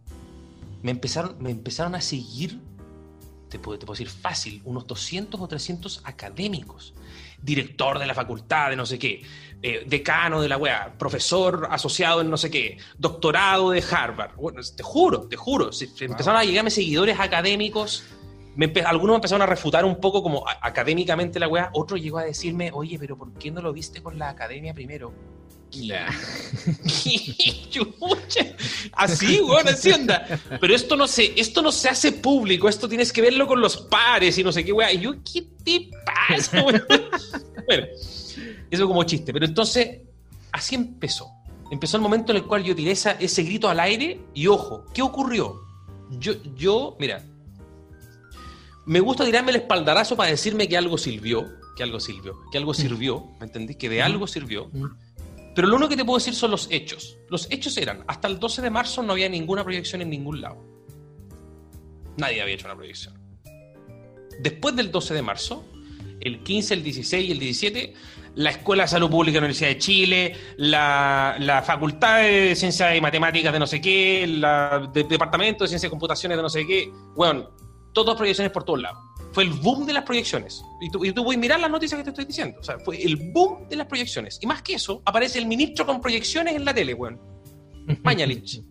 Me 0.81 0.91
empezaron, 0.91 1.41
me 1.41 1.51
empezaron 1.51 1.95
a 1.95 2.01
seguir, 2.01 2.61
te 3.49 3.59
puedo, 3.59 3.79
te 3.79 3.85
puedo 3.85 3.97
decir 3.97 4.09
fácil, 4.09 4.61
unos 4.65 4.85
200 4.87 5.39
o 5.39 5.47
300 5.47 6.01
académicos. 6.03 6.93
Director 7.41 7.99
de 7.99 8.05
la 8.05 8.13
facultad 8.13 8.69
de 8.69 8.75
no 8.75 8.85
sé 8.85 8.99
qué, 8.99 9.21
eh, 9.63 9.83
decano 9.85 10.41
de 10.41 10.49
la 10.49 10.57
wea, 10.57 10.93
profesor 10.97 11.67
asociado 11.69 12.21
en 12.21 12.29
no 12.29 12.37
sé 12.37 12.49
qué, 12.49 12.77
doctorado 12.97 13.71
de 13.71 13.83
Harvard. 13.89 14.35
Bueno, 14.35 14.61
te 14.75 14.83
juro, 14.83 15.27
te 15.27 15.35
juro, 15.35 15.71
se 15.71 15.85
empezaron 15.99 16.39
a 16.39 16.43
llegarme 16.43 16.71
seguidores 16.71 17.19
académicos. 17.19 18.03
Me 18.55 18.65
algunos 18.85 19.13
me 19.13 19.17
empezaron 19.17 19.41
a 19.43 19.45
refutar 19.45 19.85
un 19.85 19.95
poco 19.99 20.21
como 20.21 20.43
académicamente 20.47 21.39
la 21.39 21.47
wea. 21.47 21.69
Otro 21.73 21.95
llegó 21.95 22.17
a 22.17 22.23
decirme, 22.23 22.69
oye, 22.73 22.97
pero 22.99 23.17
¿por 23.17 23.33
qué 23.33 23.49
no 23.51 23.61
lo 23.61 23.71
viste 23.71 24.01
con 24.01 24.19
la 24.19 24.29
academia 24.29 24.73
primero? 24.73 25.13
Chucha. 27.69 28.45
Así, 28.93 29.39
bueno, 29.39 29.69
así. 29.71 29.89
Pero 30.59 30.75
esto 30.75 30.95
no 30.95 31.07
se, 31.07 31.33
esto 31.39 31.61
no 31.61 31.71
se 31.71 31.89
hace 31.89 32.11
público, 32.11 32.67
esto 32.69 32.87
tienes 32.89 33.11
que 33.13 33.21
verlo 33.21 33.47
con 33.47 33.61
los 33.61 33.77
pares 33.77 34.37
y 34.37 34.43
no 34.43 34.51
sé 34.51 34.63
qué, 34.65 34.71
weá. 34.73 34.91
Y 34.93 34.99
yo, 34.99 35.13
¿qué 35.23 35.43
te 35.63 35.89
pasa, 36.05 36.61
weón? 36.63 36.83
Bueno, 37.67 37.87
eso 38.69 38.87
como 38.87 39.03
chiste. 39.03 39.31
Pero 39.31 39.45
entonces, 39.45 39.99
así 40.51 40.75
empezó. 40.75 41.27
empezó 41.71 41.95
el 41.97 42.03
momento 42.03 42.31
en 42.33 42.37
el 42.37 42.45
cual 42.45 42.63
yo 42.63 42.75
tiré 42.75 42.91
esa- 42.91 43.11
ese 43.13 43.43
grito 43.43 43.69
al 43.69 43.79
aire 43.79 44.19
y 44.33 44.47
ojo, 44.47 44.83
¿qué 44.93 45.01
ocurrió? 45.01 45.61
Yo, 46.19 46.33
yo, 46.57 46.97
mira, 46.99 47.23
me 48.85 48.99
gusta 48.99 49.23
tirarme 49.23 49.51
el 49.51 49.57
espaldarazo 49.57 50.15
para 50.17 50.31
decirme 50.31 50.67
que 50.67 50.75
algo 50.75 50.97
sirvió, 50.97 51.47
que 51.77 51.83
algo 51.83 51.99
sirvió, 51.99 52.35
que 52.51 52.57
algo 52.57 52.73
sirvió, 52.73 53.25
¿me 53.39 53.45
entendí? 53.45 53.75
Que 53.75 53.87
de 53.87 54.01
algo 54.01 54.27
sirvió. 54.27 54.69
Pero 55.53 55.67
lo 55.67 55.75
único 55.75 55.89
que 55.89 55.97
te 55.97 56.05
puedo 56.05 56.17
decir 56.17 56.33
son 56.33 56.51
los 56.51 56.67
hechos. 56.71 57.17
Los 57.29 57.49
hechos 57.51 57.75
eran, 57.77 58.03
hasta 58.07 58.27
el 58.27 58.39
12 58.39 58.61
de 58.61 58.69
marzo 58.69 59.03
no 59.03 59.11
había 59.13 59.27
ninguna 59.29 59.63
proyección 59.63 60.01
en 60.01 60.09
ningún 60.09 60.41
lado. 60.41 60.63
Nadie 62.17 62.41
había 62.41 62.55
hecho 62.55 62.67
una 62.67 62.75
proyección. 62.75 63.15
Después 64.39 64.75
del 64.75 64.91
12 64.91 65.13
de 65.13 65.21
marzo, 65.21 65.65
el 66.19 66.43
15, 66.43 66.73
el 66.75 66.83
16 66.83 67.27
y 67.27 67.31
el 67.31 67.39
17, 67.39 67.93
la 68.35 68.51
Escuela 68.51 68.83
de 68.83 68.87
Salud 68.89 69.09
Pública 69.09 69.35
de 69.35 69.41
la 69.41 69.45
Universidad 69.47 69.69
de 69.71 69.77
Chile, 69.77 70.35
la, 70.57 71.35
la 71.39 71.61
Facultad 71.61 72.19
de 72.21 72.55
Ciencias 72.55 72.95
y 72.95 73.01
Matemáticas 73.01 73.51
de 73.51 73.59
no 73.59 73.67
sé 73.67 73.81
qué, 73.81 74.25
de- 74.93 75.03
Departamento 75.03 75.63
de 75.63 75.67
Ciencias 75.67 75.89
y 75.89 75.91
Computaciones 75.91 76.37
de 76.37 76.41
no 76.41 76.49
sé 76.49 76.65
qué, 76.65 76.91
bueno, 77.15 77.49
todas 77.93 78.15
proyecciones 78.15 78.51
por 78.53 78.63
todos 78.63 78.81
lados. 78.81 78.99
Fue 79.33 79.43
el 79.43 79.51
boom 79.51 79.85
de 79.85 79.93
las 79.93 80.03
proyecciones. 80.03 80.63
Y 80.81 80.89
tú, 80.89 81.05
y 81.05 81.13
tú 81.13 81.23
puedes 81.23 81.39
mirar 81.39 81.59
las 81.59 81.71
noticias 81.71 81.97
que 81.97 82.03
te 82.03 82.09
estoy 82.09 82.25
diciendo. 82.25 82.57
O 82.59 82.63
sea, 82.63 82.79
fue 82.79 83.01
el 83.01 83.15
boom 83.31 83.67
de 83.69 83.77
las 83.77 83.87
proyecciones. 83.87 84.39
Y 84.41 84.47
más 84.47 84.61
que 84.61 84.73
eso, 84.73 85.01
aparece 85.05 85.39
el 85.39 85.45
ministro 85.45 85.85
con 85.85 86.01
proyecciones 86.01 86.55
en 86.55 86.65
la 86.65 86.73
tele, 86.73 86.93
weón. 86.93 87.19
Mañalich. 88.03 88.61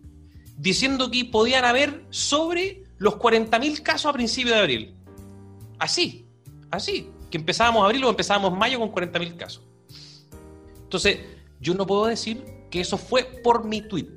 Diciendo 0.57 1.09
que 1.09 1.25
podían 1.25 1.65
haber 1.65 2.05
sobre 2.11 2.83
los 2.97 3.15
40.000 3.15 3.81
casos 3.81 4.05
a 4.05 4.13
principios 4.13 4.55
de 4.55 4.61
abril. 4.61 4.95
Así, 5.79 6.27
así. 6.69 7.09
Que 7.31 7.37
empezábamos 7.37 7.83
abril 7.83 8.03
o 8.03 8.09
empezábamos 8.09 8.55
mayo 8.55 8.79
con 8.79 8.91
40.000 8.91 9.37
casos. 9.37 9.63
Entonces, 10.83 11.19
yo 11.59 11.73
no 11.73 11.87
puedo 11.87 12.05
decir 12.05 12.43
que 12.69 12.81
eso 12.81 12.97
fue 12.97 13.23
por 13.23 13.65
mi 13.65 13.81
tweet. 13.81 14.09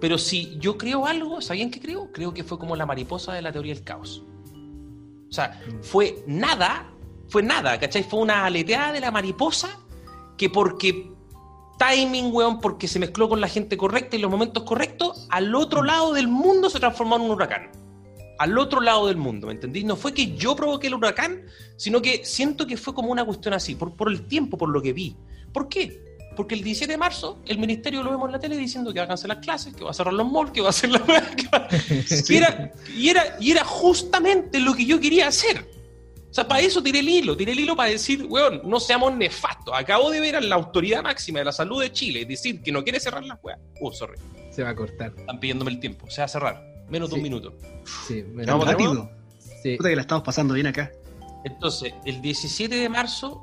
Pero 0.00 0.18
si 0.18 0.56
yo 0.58 0.76
creo 0.76 1.06
algo, 1.06 1.40
¿sabían 1.40 1.70
qué 1.70 1.80
creo? 1.80 2.12
Creo 2.12 2.34
que 2.34 2.44
fue 2.44 2.58
como 2.58 2.76
la 2.76 2.84
mariposa 2.86 3.32
de 3.32 3.42
la 3.42 3.52
teoría 3.52 3.74
del 3.74 3.84
caos. 3.84 4.22
O 5.34 5.36
sea, 5.36 5.60
fue 5.82 6.22
nada, 6.28 6.92
fue 7.28 7.42
nada, 7.42 7.80
¿cachai? 7.80 8.04
Fue 8.04 8.20
una 8.20 8.44
aleteada 8.44 8.92
de 8.92 9.00
la 9.00 9.10
mariposa 9.10 9.80
que 10.38 10.48
porque 10.48 11.10
timing, 11.76 12.32
weón, 12.32 12.60
porque 12.60 12.86
se 12.86 13.00
mezcló 13.00 13.28
con 13.28 13.40
la 13.40 13.48
gente 13.48 13.76
correcta 13.76 14.14
y 14.14 14.20
los 14.20 14.30
momentos 14.30 14.62
correctos, 14.62 15.26
al 15.30 15.52
otro 15.56 15.82
lado 15.82 16.12
del 16.12 16.28
mundo 16.28 16.70
se 16.70 16.78
transformó 16.78 17.16
en 17.16 17.22
un 17.22 17.30
huracán. 17.32 17.72
Al 18.38 18.56
otro 18.58 18.80
lado 18.80 19.08
del 19.08 19.16
mundo, 19.16 19.48
¿me 19.48 19.54
entendí? 19.54 19.82
No 19.82 19.96
fue 19.96 20.14
que 20.14 20.36
yo 20.36 20.54
provoqué 20.54 20.86
el 20.86 20.94
huracán, 20.94 21.42
sino 21.76 22.00
que 22.00 22.24
siento 22.24 22.64
que 22.64 22.76
fue 22.76 22.94
como 22.94 23.10
una 23.10 23.24
cuestión 23.24 23.54
así, 23.54 23.74
por, 23.74 23.96
por 23.96 24.12
el 24.12 24.28
tiempo, 24.28 24.56
por 24.56 24.68
lo 24.68 24.80
que 24.80 24.92
vi. 24.92 25.16
¿Por 25.52 25.68
qué? 25.68 26.13
Porque 26.34 26.54
el 26.54 26.62
17 26.62 26.92
de 26.92 26.98
marzo 26.98 27.38
el 27.46 27.58
ministerio 27.58 28.02
lo 28.02 28.10
vemos 28.10 28.26
en 28.26 28.32
la 28.32 28.38
tele 28.40 28.56
diciendo 28.56 28.92
que 28.92 28.98
va 29.00 29.04
a 29.04 29.08
cancelar 29.08 29.40
clases, 29.40 29.74
que 29.74 29.84
va 29.84 29.90
a 29.90 29.94
cerrar 29.94 30.12
los 30.14 30.30
malls, 30.30 30.50
que 30.52 30.60
va 30.60 30.68
a 30.68 30.70
hacer 30.70 30.90
la... 30.90 30.98
que 31.36 31.46
va- 31.48 31.68
y, 32.28 32.36
era, 32.36 32.72
y, 32.96 33.08
era, 33.08 33.36
y 33.40 33.50
era 33.52 33.64
justamente 33.64 34.58
lo 34.60 34.74
que 34.74 34.84
yo 34.86 35.00
quería 35.00 35.28
hacer. 35.28 35.68
O 36.30 36.34
sea, 36.34 36.48
para 36.48 36.60
eso 36.62 36.82
tiré 36.82 36.98
el 36.98 37.08
hilo, 37.08 37.36
tiré 37.36 37.52
el 37.52 37.60
hilo 37.60 37.76
para 37.76 37.90
decir, 37.90 38.26
weón, 38.28 38.60
no 38.64 38.80
seamos 38.80 39.14
nefastos. 39.14 39.72
Acabo 39.76 40.10
de 40.10 40.18
ver 40.18 40.34
a 40.34 40.40
la 40.40 40.56
autoridad 40.56 41.02
máxima 41.02 41.38
de 41.38 41.44
la 41.44 41.52
salud 41.52 41.80
de 41.80 41.92
Chile 41.92 42.24
decir 42.24 42.60
que 42.60 42.72
no 42.72 42.82
quiere 42.82 42.98
cerrar 42.98 43.24
las 43.24 43.38
weas. 43.42 43.60
Uh, 43.80 43.92
sorry, 43.92 44.18
Se 44.50 44.64
va 44.64 44.70
a 44.70 44.74
cortar. 44.74 45.12
están 45.16 45.38
pidiéndome 45.38 45.70
el 45.70 45.78
tiempo. 45.78 46.10
Se 46.10 46.20
va 46.20 46.24
a 46.24 46.28
cerrar. 46.28 46.60
Menos 46.88 47.08
de 47.10 47.14
Sí. 47.14 47.18
un 47.20 47.22
minuto. 47.22 47.54
Sí, 48.08 48.24
Vamos, 48.46 48.66
rápido. 48.66 49.08
sí. 49.62 49.76
Puta 49.76 49.88
que 49.90 49.94
la 49.96 50.02
estamos 50.02 50.24
pasando 50.24 50.54
bien 50.54 50.66
acá. 50.66 50.90
Entonces, 51.44 51.94
el 52.04 52.20
17 52.20 52.74
de 52.74 52.88
marzo 52.88 53.42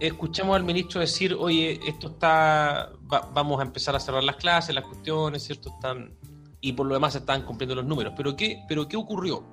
escuchamos 0.00 0.56
al 0.56 0.64
ministro 0.64 1.00
decir, 1.00 1.34
oye, 1.38 1.78
esto 1.86 2.08
está, 2.08 2.90
va- 3.12 3.30
vamos 3.32 3.60
a 3.60 3.62
empezar 3.64 3.94
a 3.94 4.00
cerrar 4.00 4.24
las 4.24 4.36
clases, 4.36 4.74
las 4.74 4.84
cuestiones, 4.84 5.44
¿cierto? 5.44 5.70
Están, 5.70 6.14
y 6.60 6.72
por 6.72 6.86
lo 6.86 6.94
demás 6.94 7.12
se 7.12 7.18
están 7.20 7.42
cumpliendo 7.42 7.74
los 7.74 7.84
números. 7.84 8.14
¿Pero 8.16 8.34
qué, 8.36 8.62
pero 8.68 8.88
qué 8.88 8.96
ocurrió? 8.96 9.44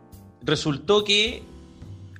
Resultó 0.41 1.03
que 1.03 1.43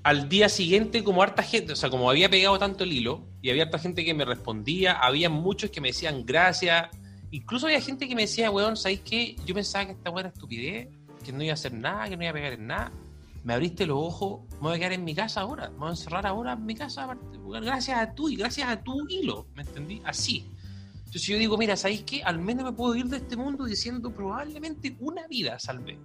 al 0.04 0.30
día 0.30 0.48
siguiente, 0.50 1.04
como 1.04 1.22
harta 1.24 1.44
gente, 1.44 1.74
o 1.74 1.76
sea, 1.76 1.90
como 1.90 2.10
había 2.10 2.30
pegado 2.30 2.58
tanto 2.60 2.84
el 2.84 2.94
hilo, 2.94 3.24
y 3.42 3.50
había 3.50 3.64
harta 3.64 3.80
gente 3.80 4.06
que 4.06 4.14
me 4.14 4.26
respondía, 4.26 4.94
había 4.94 5.30
muchos 5.30 5.70
que 5.70 5.82
me 5.82 5.90
decían 5.90 6.26
gracias, 6.26 6.88
incluso 7.32 7.66
había 7.68 7.82
gente 7.82 8.08
que 8.08 8.16
me 8.16 8.22
decía, 8.22 8.50
weón, 8.52 8.78
¿sabéis 8.78 9.02
qué? 9.02 9.36
Yo 9.46 9.54
pensaba 9.54 9.86
que 9.86 9.92
esta 9.92 10.10
buena 10.10 10.30
estupidez, 10.30 10.88
que 11.26 11.32
no 11.34 11.44
iba 11.44 11.52
a 11.52 11.56
hacer 11.56 11.74
nada, 11.74 12.08
que 12.10 12.16
no 12.16 12.24
iba 12.24 12.32
a 12.32 12.34
pegar 12.34 12.54
en 12.54 12.68
nada, 12.68 12.92
me 13.48 13.54
abriste 13.54 13.86
los 13.86 13.98
ojos, 13.98 14.42
me 14.56 14.68
voy 14.68 14.76
a 14.76 14.78
quedar 14.78 14.92
en 14.92 15.06
mi 15.06 15.16
casa 15.16 15.40
ahora, 15.40 15.70
me 15.70 15.78
voy 15.78 15.88
a 15.88 15.92
encerrar 15.92 16.28
ahora 16.28 16.52
en 16.52 16.66
mi 16.66 16.76
casa, 16.76 17.18
gracias 17.62 17.98
a 17.98 18.14
tú 18.14 18.28
y 18.28 18.36
gracias 18.36 18.68
a 18.68 18.84
tu 18.84 19.08
hilo, 19.08 19.48
¿me 19.56 19.62
entendí? 19.62 20.02
Así. 20.04 20.52
Entonces 20.98 21.24
yo 21.24 21.38
digo, 21.38 21.58
mira, 21.58 21.78
¿sabéis 21.78 22.04
qué? 22.04 22.22
Al 22.24 22.40
menos 22.40 22.66
me 22.66 22.74
puedo 22.74 22.94
ir 22.94 23.06
de 23.06 23.16
este 23.16 23.38
mundo 23.38 23.64
diciendo 23.64 24.12
probablemente 24.12 24.98
una 25.00 25.26
vida 25.30 25.58
salvé. 25.60 25.98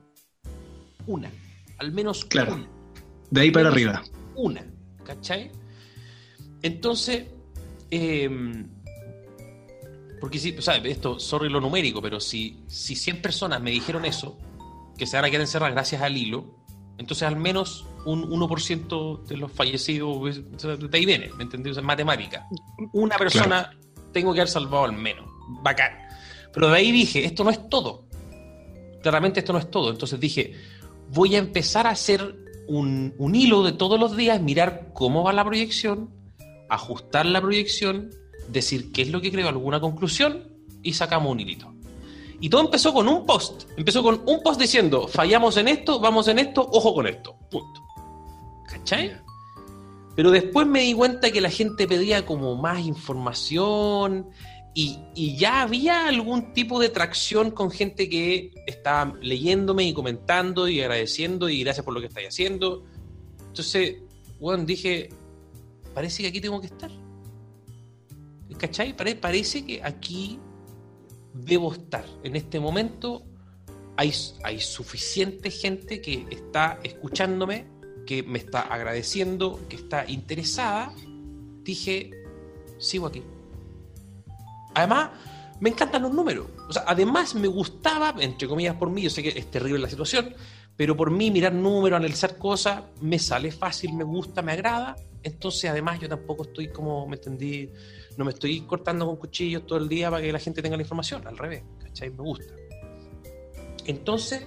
Una. 1.08 1.32
Al 1.78 1.90
menos 1.90 2.24
Claro. 2.26 2.54
una. 2.54 2.68
De 3.32 3.40
ahí 3.40 3.50
para 3.50 3.72
Menos 3.72 3.74
arriba. 3.74 4.18
Una. 4.36 4.64
¿Cachai? 5.02 5.50
Entonces, 6.62 7.26
eh, 7.90 8.64
porque 10.20 10.38
si, 10.38 10.62
¿sabes? 10.62 10.92
Esto, 10.92 11.18
sorry 11.18 11.48
lo 11.48 11.60
numérico, 11.60 12.00
pero 12.00 12.20
si, 12.20 12.62
si 12.68 12.94
100 12.94 13.20
personas 13.20 13.60
me 13.60 13.72
dijeron 13.72 14.04
eso, 14.04 14.38
que 14.96 15.08
se 15.08 15.16
van 15.16 15.24
a 15.24 15.28
quedar 15.28 15.40
encerradas 15.40 15.74
gracias 15.74 16.02
al 16.02 16.16
hilo, 16.16 16.61
entonces 17.02 17.26
al 17.26 17.36
menos 17.36 17.84
un 18.04 18.28
1% 18.28 19.24
de 19.24 19.36
los 19.36 19.52
fallecidos, 19.52 20.36
de 20.36 20.98
ahí 20.98 21.06
viene, 21.06 21.30
¿me 21.36 21.44
entendí? 21.44 21.70
O 21.70 21.74
sea, 21.74 21.82
matemática. 21.82 22.46
Una 22.92 23.16
persona 23.16 23.76
tengo 24.12 24.32
que 24.32 24.40
haber 24.40 24.48
salvado 24.48 24.84
al 24.84 24.92
menos. 24.92 25.28
Bacán. 25.62 25.92
Pero 26.52 26.68
de 26.68 26.76
ahí 26.76 26.92
dije, 26.92 27.24
esto 27.24 27.44
no 27.44 27.50
es 27.50 27.68
todo. 27.68 28.06
Claramente 29.02 29.40
esto 29.40 29.52
no 29.52 29.58
es 29.58 29.70
todo. 29.70 29.90
Entonces 29.90 30.18
dije, 30.20 30.54
voy 31.10 31.34
a 31.34 31.38
empezar 31.38 31.86
a 31.86 31.90
hacer 31.90 32.36
un, 32.68 33.14
un 33.18 33.34
hilo 33.34 33.62
de 33.62 33.72
todos 33.72 33.98
los 33.98 34.16
días, 34.16 34.40
mirar 34.40 34.90
cómo 34.92 35.22
va 35.22 35.32
la 35.32 35.44
proyección, 35.44 36.10
ajustar 36.68 37.26
la 37.26 37.40
proyección, 37.40 38.10
decir 38.48 38.92
qué 38.92 39.02
es 39.02 39.10
lo 39.10 39.20
que 39.20 39.30
creo, 39.30 39.48
alguna 39.48 39.80
conclusión 39.80 40.52
y 40.82 40.94
sacamos 40.94 41.32
un 41.32 41.40
hilito. 41.40 41.72
Y 42.42 42.50
todo 42.50 42.60
empezó 42.62 42.92
con 42.92 43.08
un 43.08 43.24
post. 43.24 43.62
Empezó 43.76 44.02
con 44.02 44.20
un 44.26 44.42
post 44.42 44.60
diciendo, 44.60 45.06
fallamos 45.08 45.56
en 45.56 45.68
esto, 45.68 45.98
vamos 46.00 46.26
en 46.28 46.40
esto, 46.40 46.68
ojo 46.72 46.92
con 46.92 47.06
esto. 47.06 47.36
Punto. 47.50 47.80
¿Cachai? 48.68 49.16
Pero 50.16 50.30
después 50.30 50.66
me 50.66 50.80
di 50.82 50.92
cuenta 50.92 51.30
que 51.30 51.40
la 51.40 51.48
gente 51.50 51.86
pedía 51.86 52.26
como 52.26 52.56
más 52.56 52.84
información 52.84 54.28
y, 54.74 54.98
y 55.14 55.36
ya 55.36 55.62
había 55.62 56.08
algún 56.08 56.52
tipo 56.52 56.80
de 56.80 56.88
tracción 56.88 57.50
con 57.52 57.70
gente 57.70 58.08
que 58.08 58.50
estaba 58.66 59.14
leyéndome 59.22 59.84
y 59.84 59.94
comentando 59.94 60.66
y 60.68 60.80
agradeciendo 60.80 61.48
y 61.48 61.62
gracias 61.62 61.84
por 61.84 61.94
lo 61.94 62.00
que 62.00 62.08
estáis 62.08 62.28
haciendo. 62.28 62.82
Entonces, 63.46 63.96
bueno, 64.40 64.64
dije, 64.64 65.10
parece 65.94 66.22
que 66.22 66.28
aquí 66.28 66.40
tengo 66.40 66.60
que 66.60 66.66
estar. 66.66 66.90
¿Cachai? 68.58 68.96
Pare- 68.96 69.14
parece 69.16 69.64
que 69.64 69.82
aquí 69.82 70.38
debo 71.34 71.72
estar. 71.72 72.04
En 72.22 72.36
este 72.36 72.60
momento 72.60 73.24
hay, 73.96 74.12
hay 74.44 74.60
suficiente 74.60 75.50
gente 75.50 76.00
que 76.00 76.26
está 76.30 76.78
escuchándome, 76.82 77.66
que 78.06 78.22
me 78.22 78.38
está 78.38 78.62
agradeciendo, 78.62 79.60
que 79.68 79.76
está 79.76 80.08
interesada. 80.08 80.92
Dije, 81.62 82.10
sigo 82.78 83.06
aquí. 83.06 83.22
Además, 84.74 85.10
me 85.60 85.70
encantan 85.70 86.02
los 86.02 86.12
números. 86.12 86.46
O 86.68 86.72
sea, 86.72 86.84
además 86.86 87.34
me 87.34 87.48
gustaba, 87.48 88.14
entre 88.18 88.48
comillas 88.48 88.74
por 88.76 88.90
mí, 88.90 89.02
yo 89.02 89.10
sé 89.10 89.22
que 89.22 89.28
es 89.28 89.50
terrible 89.50 89.78
la 89.78 89.88
situación, 89.88 90.34
pero 90.76 90.96
por 90.96 91.10
mí 91.10 91.30
mirar 91.30 91.52
números, 91.52 91.98
analizar 91.98 92.38
cosas, 92.38 92.82
me 93.00 93.18
sale 93.18 93.52
fácil, 93.52 93.92
me 93.92 94.04
gusta, 94.04 94.42
me 94.42 94.52
agrada. 94.52 94.96
Entonces, 95.22 95.70
además, 95.70 96.00
yo 96.00 96.08
tampoco 96.08 96.44
estoy 96.44 96.68
como, 96.68 97.06
me 97.06 97.16
entendí, 97.16 97.70
no 98.16 98.24
me 98.24 98.32
estoy 98.32 98.60
cortando 98.62 99.06
con 99.06 99.16
cuchillos 99.16 99.66
todo 99.66 99.78
el 99.78 99.88
día 99.88 100.10
para 100.10 100.22
que 100.22 100.32
la 100.32 100.38
gente 100.38 100.62
tenga 100.62 100.76
la 100.76 100.82
información, 100.82 101.26
al 101.26 101.36
revés, 101.38 101.62
¿cachai? 101.80 102.10
Me 102.10 102.22
gusta. 102.22 102.54
Entonces, 103.86 104.44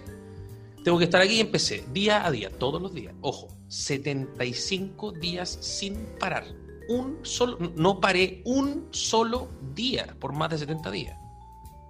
tengo 0.84 0.98
que 0.98 1.06
estar 1.06 1.22
aquí 1.22 1.36
y 1.36 1.40
empecé 1.40 1.84
día 1.92 2.26
a 2.26 2.32
día, 2.32 2.50
todos 2.50 2.82
los 2.82 2.94
días. 2.94 3.14
Ojo, 3.22 3.48
75 3.68 5.14
días 5.14 5.58
sin 5.62 5.96
parar. 6.20 6.46
Un 6.88 7.20
solo, 7.24 7.58
no 7.76 8.00
paré 8.00 8.42
un 8.46 8.88
solo 8.92 9.50
día 9.74 10.16
por 10.20 10.34
más 10.34 10.52
de 10.52 10.60
70 10.60 10.92
días. 10.92 11.18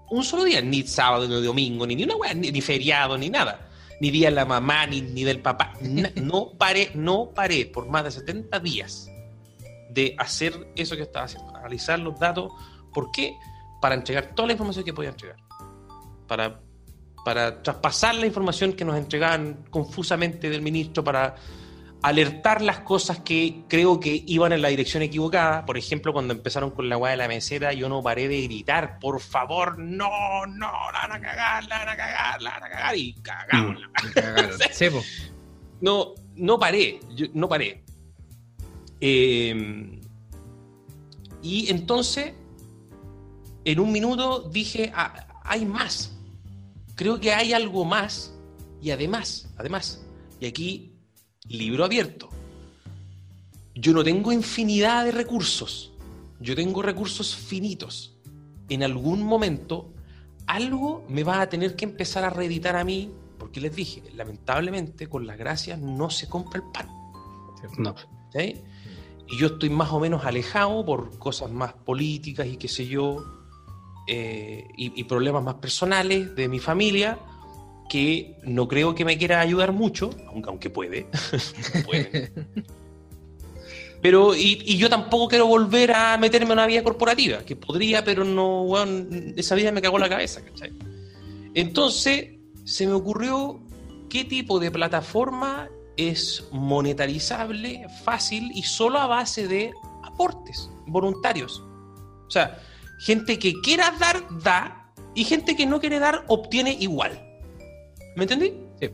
Un 0.10 0.24
solo 0.24 0.44
día, 0.44 0.62
ni 0.62 0.84
sábado, 0.84 1.28
ni 1.28 1.42
domingo, 1.44 1.86
ni, 1.86 1.96
ni 1.96 2.04
una 2.04 2.16
weá, 2.16 2.34
ni, 2.34 2.52
ni 2.52 2.62
feriado, 2.62 3.18
ni 3.18 3.30
nada. 3.30 3.70
Ni 4.00 4.12
día 4.12 4.30
de 4.30 4.36
la 4.36 4.46
mamá, 4.46 4.86
ni, 4.88 5.02
ni 5.02 5.24
del 5.24 5.42
papá. 5.42 5.74
No 5.82 6.52
paré, 6.58 6.92
no 6.96 7.32
paré 7.34 7.66
por 7.66 7.88
más 7.88 8.04
de 8.06 8.12
70 8.12 8.60
días 8.60 9.10
de 9.90 10.16
hacer 10.18 10.72
eso 10.76 10.96
que 10.96 11.04
estaba 11.04 11.26
haciendo, 11.26 11.56
analizar 11.56 12.00
los 12.00 12.20
datos. 12.20 12.52
¿Por 12.94 13.12
qué? 13.12 13.36
Para 13.82 13.96
entregar 13.96 14.34
toda 14.36 14.48
la 14.48 14.54
información 14.54 14.84
que 14.86 14.94
podía 14.94 15.10
entregar. 15.10 15.38
Para, 16.28 16.60
para 17.24 17.62
traspasar 17.62 18.16
la 18.16 18.26
información 18.26 18.74
que 18.74 18.84
nos 18.86 18.96
entregaban 18.98 19.66
confusamente 19.70 20.50
del 20.50 20.62
ministro, 20.62 21.04
para 21.04 21.36
alertar 22.02 22.62
las 22.62 22.80
cosas 22.82 23.20
que 23.22 23.64
creo 23.68 24.00
que 24.00 24.24
iban 24.28 24.54
en 24.54 24.62
la 24.62 24.68
dirección 24.68 25.02
equivocada. 25.02 25.66
Por 25.66 25.78
ejemplo, 25.78 26.14
cuando 26.14 26.34
empezaron 26.34 26.70
con 26.72 26.88
la 26.88 26.98
weá 26.98 27.12
de 27.12 27.18
la 27.18 27.28
mesera, 27.28 27.74
yo 27.74 27.90
no 27.90 28.04
paré 28.04 28.28
de 28.28 28.42
gritar, 28.44 29.00
por 29.00 29.20
favor, 29.20 29.80
no, 29.80 30.46
no, 30.46 30.72
la 30.92 31.00
van 31.08 31.12
a 31.14 31.22
cagar, 31.22 31.66
la 31.68 31.80
van 31.80 31.90
a 31.90 31.98
cagar, 31.98 32.42
la 32.42 32.50
van 32.52 32.64
a 32.64 32.70
cagar, 32.70 32.98
y 32.98 33.14
cagamos. 33.22 33.82
Po. 34.92 35.02
No, 35.82 36.14
no 36.36 36.60
paré, 36.60 37.00
yo- 37.16 37.28
no 37.34 37.48
paré. 37.50 37.84
Eh, 39.08 40.02
y 41.44 41.70
entonces, 41.70 42.34
en 43.64 43.80
un 43.80 43.92
minuto 43.92 44.50
dije, 44.50 44.92
"Ah, 44.96 45.28
hay 45.44 45.64
más. 45.64 46.12
Creo 46.96 47.20
que 47.20 47.32
hay 47.32 47.54
algo 47.54 47.86
más. 47.86 48.34
Y 48.82 48.90
además, 48.90 49.54
además, 49.58 50.04
y 50.40 50.48
aquí, 50.48 50.96
libro 51.48 51.86
abierto. 51.86 52.30
Yo 53.76 53.94
no 53.94 54.04
tengo 54.04 54.32
infinidad 54.32 55.06
de 55.06 55.12
recursos. 55.12 55.92
Yo 56.40 56.56
tengo 56.56 56.82
recursos 56.82 57.36
finitos. 57.36 58.18
En 58.70 58.82
algún 58.82 59.22
momento, 59.22 59.94
algo 60.48 61.06
me 61.10 61.24
va 61.24 61.42
a 61.42 61.50
tener 61.50 61.76
que 61.76 61.86
empezar 61.86 62.24
a 62.24 62.32
reeditar 62.32 62.76
a 62.76 62.84
mí, 62.84 63.12
porque 63.38 63.62
les 63.62 63.76
dije, 63.76 64.02
lamentablemente, 64.16 65.08
con 65.08 65.28
las 65.28 65.38
gracias 65.38 65.78
no 65.78 66.10
se 66.10 66.28
compra 66.28 66.60
el 66.60 66.72
pan. 66.72 66.90
No. 67.78 67.94
¿sí? 68.34 68.64
Y 69.28 69.38
yo 69.38 69.48
estoy 69.48 69.70
más 69.70 69.92
o 69.92 70.00
menos 70.00 70.26
alejado 70.26 70.86
por 70.86 71.18
cosas 71.18 71.52
más 71.52 71.74
políticas 71.74 72.48
y 72.48 72.58
qué 72.58 72.68
sé 72.68 72.88
yo, 72.88 73.24
eh, 74.08 74.68
y, 74.78 75.00
y 75.00 75.04
problemas 75.06 75.44
más 75.44 75.56
personales 75.56 76.36
de 76.36 76.48
mi 76.48 76.60
familia, 76.60 77.20
que 77.90 78.38
no 78.44 78.68
creo 78.68 78.96
que 78.96 79.06
me 79.06 79.18
quiera 79.18 79.40
ayudar 79.40 79.72
mucho, 79.72 80.10
aunque, 80.28 80.50
aunque 80.50 80.70
puede. 80.70 81.08
puede. 81.86 82.32
Pero, 84.02 84.36
y, 84.36 84.62
y 84.66 84.78
yo 84.78 84.88
tampoco 84.88 85.28
quiero 85.28 85.48
volver 85.48 85.92
a 85.92 86.16
meterme 86.18 86.48
en 86.48 86.60
una 86.60 86.68
vida 86.68 86.84
corporativa, 86.84 87.40
que 87.40 87.56
podría, 87.56 88.04
pero 88.04 88.24
no, 88.24 88.62
weón, 88.62 89.34
esa 89.36 89.56
vida 89.56 89.72
me 89.72 89.82
cagó 89.82 89.98
la 89.98 90.08
cabeza, 90.08 90.44
¿cachai? 90.46 90.72
Entonces, 91.56 92.36
se 92.66 92.86
me 92.86 92.94
ocurrió 92.94 93.60
qué 94.08 94.24
tipo 94.24 94.60
de 94.60 94.70
plataforma 94.70 95.70
es 95.98 96.46
monetarizable, 96.52 97.88
fácil 98.04 98.52
y 98.54 98.64
solo 98.64 99.00
a 99.00 99.08
base 99.08 99.48
de 99.48 99.72
aportes 100.04 100.70
voluntarios. 100.88 101.64
O 102.28 102.30
sea, 102.30 102.60
gente 103.00 103.38
que 103.40 103.54
quiera 103.62 103.92
dar, 104.00 104.24
da, 104.42 104.94
y 105.14 105.24
gente 105.24 105.56
que 105.56 105.66
no 105.66 105.80
quiere 105.80 106.00
dar, 106.00 106.26
obtiene 106.28 106.74
igual. 106.80 107.22
¿Me 108.16 108.24
entendí? 108.24 108.54
Sí. 108.80 108.90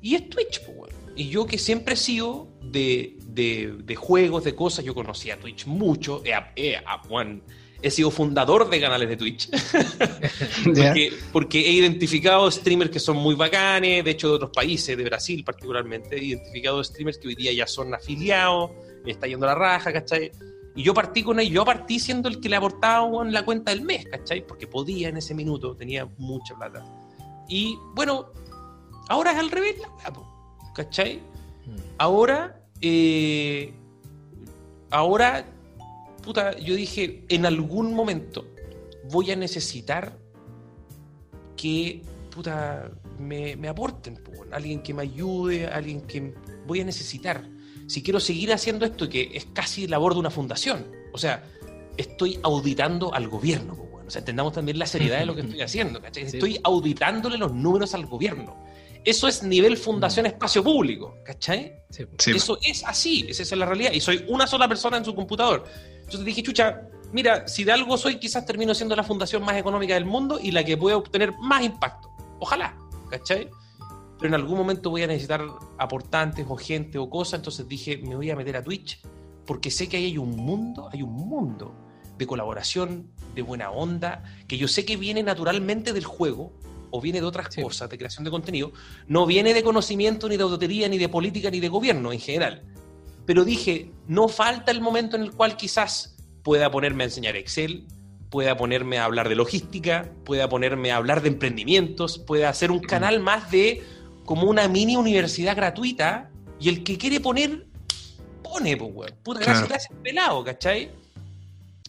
Y 0.00 0.14
es 0.16 0.28
Twitch, 0.28 0.60
pues, 0.64 0.76
weón. 0.78 0.92
Y 1.14 1.28
yo 1.28 1.46
que 1.46 1.58
siempre 1.58 1.94
he 1.94 1.96
sido 1.96 2.48
de, 2.62 3.16
de- 3.26 3.76
de 3.84 3.94
juegos, 3.96 4.44
de 4.44 4.54
cosas, 4.54 4.84
yo 4.84 4.94
conocía 4.94 5.38
Twitch 5.38 5.66
mucho. 5.66 6.22
He, 6.24 6.32
he- 6.56 6.80
weón, 7.08 7.42
he 7.82 7.90
sido 7.90 8.10
fundador 8.10 8.70
de 8.70 8.80
canales 8.80 9.08
de 9.08 9.16
Twitch. 9.16 9.50
Porque, 10.64 11.12
porque 11.32 11.58
he 11.60 11.72
identificado 11.72 12.50
streamers 12.50 12.90
que 12.90 13.00
son 13.00 13.16
muy 13.16 13.34
bacanes, 13.34 14.04
de 14.04 14.10
hecho 14.10 14.28
de 14.28 14.34
otros 14.34 14.50
países, 14.50 14.96
de 14.96 15.04
Brasil 15.04 15.42
particularmente, 15.44 16.16
he 16.16 16.24
identificado 16.24 16.82
streamers 16.82 17.18
que 17.18 17.28
hoy 17.28 17.34
día 17.34 17.52
ya 17.52 17.66
son 17.66 17.92
afiliados, 17.92 18.70
me 19.04 19.10
está 19.10 19.26
yendo 19.26 19.46
la 19.46 19.54
raja, 19.54 19.92
¿cachai? 19.92 20.30
Y 20.74 20.82
yo 20.82 20.94
partí 20.94 21.22
con 21.22 21.40
ellos, 21.40 21.52
yo 21.52 21.64
partí 21.64 21.98
siendo 21.98 22.28
el 22.28 22.40
que 22.40 22.48
le 22.48 22.56
aportaba 22.56 23.24
la 23.24 23.44
cuenta 23.44 23.72
del 23.72 23.82
mes, 23.82 24.06
¿cachai? 24.06 24.46
Porque 24.46 24.66
podía 24.66 25.08
en 25.08 25.16
ese 25.16 25.34
minuto, 25.34 25.76
tenía 25.76 26.06
mucha 26.18 26.54
plata. 26.54 26.84
Y 27.48 27.76
bueno, 27.94 28.32
ahora 29.08 29.32
es 29.32 29.38
al 29.38 29.50
revés 29.50 29.76
¿cachai? 30.74 31.20
Ahora, 31.98 32.62
eh, 32.80 33.72
ahora, 34.90 35.44
puta, 36.22 36.56
yo 36.58 36.74
dije, 36.74 37.24
en 37.28 37.46
algún 37.46 37.94
momento 37.94 38.46
voy 39.10 39.30
a 39.30 39.36
necesitar 39.36 40.18
que, 41.56 42.02
puta, 42.34 42.90
me, 43.18 43.56
me 43.56 43.68
aporten, 43.68 44.16
po, 44.16 44.32
alguien 44.50 44.82
que 44.82 44.94
me 44.94 45.02
ayude, 45.02 45.66
alguien 45.66 46.02
que 46.02 46.34
voy 46.66 46.80
a 46.80 46.84
necesitar. 46.84 47.48
Si 47.86 48.02
quiero 48.02 48.20
seguir 48.20 48.52
haciendo 48.52 48.86
esto, 48.86 49.08
que 49.08 49.30
es 49.34 49.46
casi 49.52 49.86
labor 49.86 50.14
de 50.14 50.20
una 50.20 50.30
fundación, 50.30 50.86
o 51.12 51.18
sea, 51.18 51.44
estoy 51.96 52.38
auditando 52.42 53.12
al 53.12 53.28
gobierno, 53.28 53.74
po, 53.74 53.82
weón. 53.82 54.06
o 54.06 54.10
sea, 54.10 54.20
entendamos 54.20 54.52
también 54.52 54.78
la 54.78 54.86
seriedad 54.86 55.18
de 55.18 55.26
lo 55.26 55.34
que 55.34 55.40
estoy 55.42 55.60
haciendo. 55.60 56.00
Estoy 56.14 56.58
auditándole 56.62 57.36
los 57.36 57.52
números 57.52 57.94
al 57.94 58.06
gobierno. 58.06 58.56
Eso 59.04 59.26
es 59.26 59.42
nivel 59.42 59.76
fundación 59.76 60.26
espacio 60.26 60.62
público, 60.62 61.16
¿cachai? 61.24 61.72
Sí, 61.90 62.04
Eso 62.34 62.58
es 62.62 62.84
así, 62.84 63.26
esa 63.28 63.42
es 63.42 63.52
la 63.52 63.66
realidad. 63.66 63.92
Y 63.92 64.00
soy 64.00 64.24
una 64.28 64.46
sola 64.46 64.68
persona 64.68 64.96
en 64.96 65.04
su 65.04 65.14
computador. 65.14 65.64
Entonces 65.98 66.24
dije, 66.24 66.42
chucha, 66.42 66.82
mira, 67.12 67.48
si 67.48 67.64
de 67.64 67.72
algo 67.72 67.96
soy, 67.96 68.16
quizás 68.16 68.46
termino 68.46 68.74
siendo 68.74 68.94
la 68.94 69.02
fundación 69.02 69.42
más 69.44 69.56
económica 69.56 69.94
del 69.94 70.04
mundo 70.04 70.38
y 70.40 70.52
la 70.52 70.64
que 70.64 70.76
pueda 70.76 70.96
obtener 70.96 71.32
más 71.40 71.64
impacto. 71.64 72.10
Ojalá, 72.38 72.76
¿cachai? 73.10 73.50
Pero 74.18 74.28
en 74.28 74.34
algún 74.34 74.56
momento 74.56 74.90
voy 74.90 75.02
a 75.02 75.08
necesitar 75.08 75.44
aportantes 75.78 76.46
o 76.48 76.56
gente 76.56 76.98
o 76.98 77.10
cosas, 77.10 77.40
entonces 77.40 77.66
dije, 77.66 77.98
me 77.98 78.14
voy 78.14 78.30
a 78.30 78.36
meter 78.36 78.56
a 78.56 78.62
Twitch 78.62 79.00
porque 79.46 79.70
sé 79.70 79.88
que 79.88 79.96
ahí 79.96 80.04
hay 80.06 80.18
un 80.18 80.36
mundo, 80.36 80.88
hay 80.92 81.02
un 81.02 81.12
mundo 81.12 81.74
de 82.16 82.26
colaboración, 82.26 83.10
de 83.34 83.42
buena 83.42 83.70
onda, 83.70 84.22
que 84.46 84.58
yo 84.58 84.68
sé 84.68 84.84
que 84.84 84.96
viene 84.96 85.22
naturalmente 85.22 85.92
del 85.92 86.04
juego 86.04 86.52
o 86.92 87.00
viene 87.00 87.20
de 87.20 87.26
otras 87.26 87.48
Sí. 87.52 87.60
cosas, 87.62 87.90
de 87.90 87.98
creación 87.98 88.22
de 88.22 88.30
contenido, 88.30 88.70
no 89.08 89.26
viene 89.26 89.52
de 89.54 89.62
conocimiento, 89.64 90.28
ni 90.28 90.36
de 90.36 90.44
auditoría, 90.44 90.88
ni 90.88 90.98
de 90.98 91.08
política, 91.08 91.50
ni 91.50 91.58
de 91.58 91.68
gobierno 91.68 92.12
en 92.12 92.20
general. 92.20 92.62
Pero 93.26 93.44
dije, 93.44 93.90
no 94.06 94.28
falta 94.28 94.70
el 94.70 94.80
momento 94.80 95.16
en 95.16 95.22
el 95.22 95.32
cual 95.32 95.56
quizás 95.56 96.16
pueda 96.44 96.70
ponerme 96.70 97.04
a 97.04 97.06
enseñar 97.06 97.34
Excel, 97.36 97.86
pueda 98.30 98.56
ponerme 98.56 98.98
a 98.98 99.04
hablar 99.04 99.28
de 99.28 99.34
logística, 99.34 100.10
pueda 100.24 100.48
ponerme 100.48 100.90
a 100.92 100.96
hablar 100.96 101.22
de 101.22 101.28
emprendimientos, 101.28 102.18
pueda 102.18 102.48
hacer 102.48 102.70
un 102.70 102.80
canal 102.80 103.20
más 103.20 103.50
de 103.50 103.82
como 104.24 104.48
una 104.48 104.68
mini 104.68 104.96
universidad 104.96 105.54
gratuita 105.56 106.30
y 106.60 106.68
el 106.68 106.82
que 106.84 106.96
quiere 106.98 107.20
poner, 107.20 107.66
pone, 108.42 108.76
pues, 108.76 108.90
weón. 108.94 109.14
Puta, 109.22 109.40
gracias, 109.40 109.58
Claro. 109.58 109.68
gracias, 109.68 109.98
pelado, 110.02 110.44
¿cachai? 110.44 110.90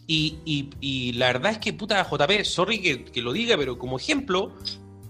Y, 0.06 0.36
y- 0.44 0.68
y 0.80 1.12
la 1.14 1.28
verdad 1.28 1.52
es 1.52 1.58
que, 1.58 1.72
puta, 1.72 2.04
JP, 2.04 2.44
sorry 2.44 2.80
que, 2.82 3.04
que 3.06 3.22
lo 3.22 3.32
diga, 3.32 3.56
pero 3.56 3.78
como 3.78 3.96
ejemplo, 3.98 4.52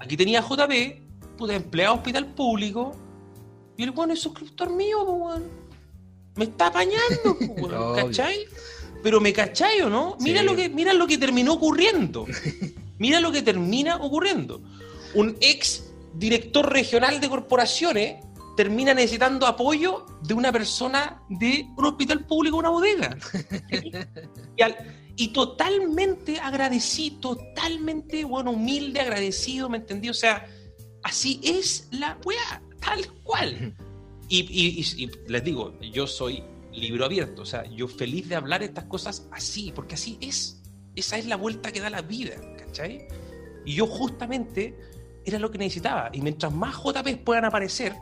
aquí 0.05 0.17
tenía 0.17 0.41
JP, 0.43 1.37
puta, 1.37 1.55
empleado 1.55 1.95
hospital 1.95 2.27
público, 2.35 2.95
y 3.77 3.83
el 3.83 3.91
weón 3.91 4.11
es 4.13 4.21
suscriptor 4.21 4.71
mío, 4.71 5.05
pues. 5.07 5.41
Me 6.37 6.45
está 6.45 6.67
apañando, 6.67 7.37
pues. 7.59 7.73
¿cachai? 8.07 8.39
Pero 9.03 9.21
me 9.21 9.33
cachai 9.33 9.81
o 9.83 9.91
no? 9.91 10.17
Mira, 10.21 10.41
Sí. 10.41 10.47
lo 10.47 10.57
que, 10.57 10.69
mira 10.69 10.93
lo 10.93 11.07
que 11.07 11.19
terminó 11.19 11.55
ocurriendo. 11.55 12.27
Mira 12.99 13.19
lo 13.19 13.33
que 13.33 13.43
termina 13.43 13.97
ocurriendo. 13.97 14.63
Un 15.15 15.37
ex 15.41 15.91
director 16.15 16.73
regional 16.73 17.21
de 17.21 17.29
corporaciones 17.29 18.25
termina 18.57 18.95
necesitando 18.95 19.49
apoyo 19.49 20.07
de 20.23 20.33
una 20.33 20.53
persona 20.53 21.21
de 21.29 21.67
un 21.77 21.85
hospital 21.87 22.25
público, 22.25 22.57
una 22.57 22.69
bodega. 22.71 23.17
y, 24.57 24.63
al- 24.63 24.77
y 25.17 25.29
totalmente 25.29 26.41
agradecí, 26.41 27.13
totalmente, 27.21 28.25
bueno, 28.25 28.51
humilde, 28.53 29.01
agradecido, 29.01 29.69
¿me 29.69 29.79
entendí? 29.79 30.09
O 30.09 30.15
sea, 30.15 30.47
así 31.03 31.41
es 31.45 31.89
la 31.93 32.19
weá, 32.25 32.63
tal 32.81 33.07
cual. 33.23 33.77
Y, 34.29 34.41
y- 34.41 34.81
y- 34.81 35.05
y 35.05 35.11
les 35.31 35.45
digo, 35.45 35.79
yo 35.81 36.07
soy 36.07 36.43
libro 36.73 37.05
abierto, 37.05 37.43
o 37.43 37.47
sea, 37.47 37.65
yo 37.71 37.87
feliz 37.87 38.29
de 38.29 38.35
hablar 38.35 38.63
estas 38.63 38.85
cosas 38.87 39.29
así, 39.31 39.71
porque 39.75 39.95
así 39.95 40.19
es. 40.21 40.61
Esa 40.97 41.19
es 41.19 41.27
la 41.27 41.37
vuelta 41.37 41.71
que 41.71 41.81
da 41.81 41.91
la 41.91 42.03
vida, 42.03 42.35
¿cachai? 42.59 43.07
Y 43.65 43.75
yo 43.75 43.87
justamente 43.87 44.77
era 45.25 45.39
lo 45.39 45.51
que 45.51 45.59
necesitaba. 45.59 46.11
Y 46.13 46.21
mientras 46.21 46.53
más 46.53 46.77
JPs 46.83 47.19
puedan 47.25 47.45
aparecer, 47.45 47.95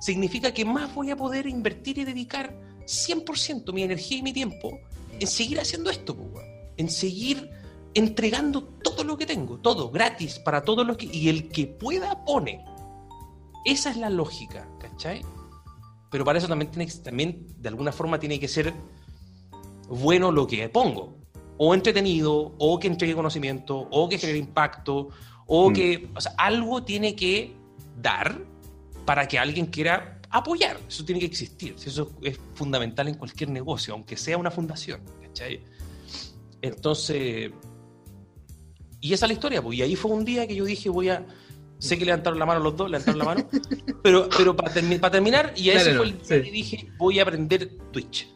significa 0.00 0.52
que 0.54 0.64
más 0.64 0.94
voy 0.94 1.10
a 1.10 1.16
poder 1.16 1.46
invertir 1.46 1.98
y 1.98 2.04
dedicar 2.04 2.54
100% 2.86 3.72
mi 3.72 3.82
energía 3.82 4.18
y 4.18 4.22
mi 4.22 4.32
tiempo 4.32 4.78
en 5.18 5.26
seguir 5.26 5.60
haciendo 5.60 5.90
esto, 5.90 6.14
weón. 6.14 6.49
En 6.80 6.88
seguir 6.88 7.50
entregando 7.92 8.64
todo 8.64 9.04
lo 9.04 9.16
que 9.18 9.26
tengo, 9.26 9.58
todo 9.58 9.90
gratis 9.90 10.38
para 10.38 10.64
todos 10.64 10.86
los 10.86 10.96
que... 10.96 11.06
Y 11.12 11.28
el 11.28 11.48
que 11.48 11.66
pueda 11.66 12.24
pone. 12.24 12.64
Esa 13.66 13.90
es 13.90 13.98
la 13.98 14.08
lógica, 14.08 14.66
¿cachai? 14.80 15.20
Pero 16.10 16.24
para 16.24 16.38
eso 16.38 16.48
también, 16.48 16.70
tiene 16.70 16.90
también 17.04 17.46
de 17.58 17.68
alguna 17.68 17.92
forma 17.92 18.18
tiene 18.18 18.40
que 18.40 18.48
ser 18.48 18.72
bueno 19.88 20.32
lo 20.32 20.46
que 20.46 20.68
pongo. 20.70 21.18
O 21.58 21.74
entretenido, 21.74 22.54
o 22.58 22.78
que 22.78 22.86
entregue 22.88 23.14
conocimiento, 23.14 23.76
o 23.90 24.08
que 24.08 24.18
genere 24.18 24.38
impacto, 24.38 25.08
o 25.46 25.70
Mm. 25.70 25.72
que... 25.74 26.10
O 26.16 26.20
sea, 26.20 26.32
algo 26.38 26.82
tiene 26.82 27.14
que 27.14 27.54
dar 28.00 28.40
para 29.04 29.28
que 29.28 29.38
alguien 29.38 29.66
quiera 29.66 30.18
apoyar. 30.30 30.78
Eso 30.88 31.04
tiene 31.04 31.20
que 31.20 31.26
existir. 31.26 31.76
Eso 31.84 32.10
es 32.22 32.40
fundamental 32.54 33.08
en 33.08 33.16
cualquier 33.16 33.50
negocio, 33.50 33.92
aunque 33.92 34.16
sea 34.16 34.38
una 34.38 34.50
fundación. 34.50 35.02
¿cachai? 35.20 35.62
Entonces... 36.62 37.50
Y 39.00 39.12
esa 39.14 39.24
es 39.26 39.28
la 39.30 39.34
historia. 39.34 39.62
Pues, 39.62 39.78
y 39.78 39.82
ahí 39.82 39.96
fue 39.96 40.10
un 40.10 40.24
día 40.24 40.46
que 40.46 40.54
yo 40.54 40.64
dije, 40.64 40.88
voy 40.88 41.08
a... 41.08 41.26
Sé 41.78 41.96
que 41.98 42.04
levantaron 42.04 42.38
la 42.38 42.44
mano 42.44 42.60
los 42.60 42.76
dos, 42.76 42.90
levantaron 42.90 43.18
la 43.18 43.24
mano. 43.24 43.48
pero 44.02 44.28
pero 44.36 44.54
para, 44.54 44.70
terminar, 45.10 45.54
y 45.56 45.70
ese 45.70 45.90
Claro, 45.92 45.98
fue 45.98 46.06
el 46.08 46.12
día 46.18 46.24
sí. 46.24 46.42
que 46.42 46.50
dije, 46.50 46.88
voy 46.98 47.18
a 47.18 47.22
aprender 47.22 47.70
Twitch. 47.90 48.28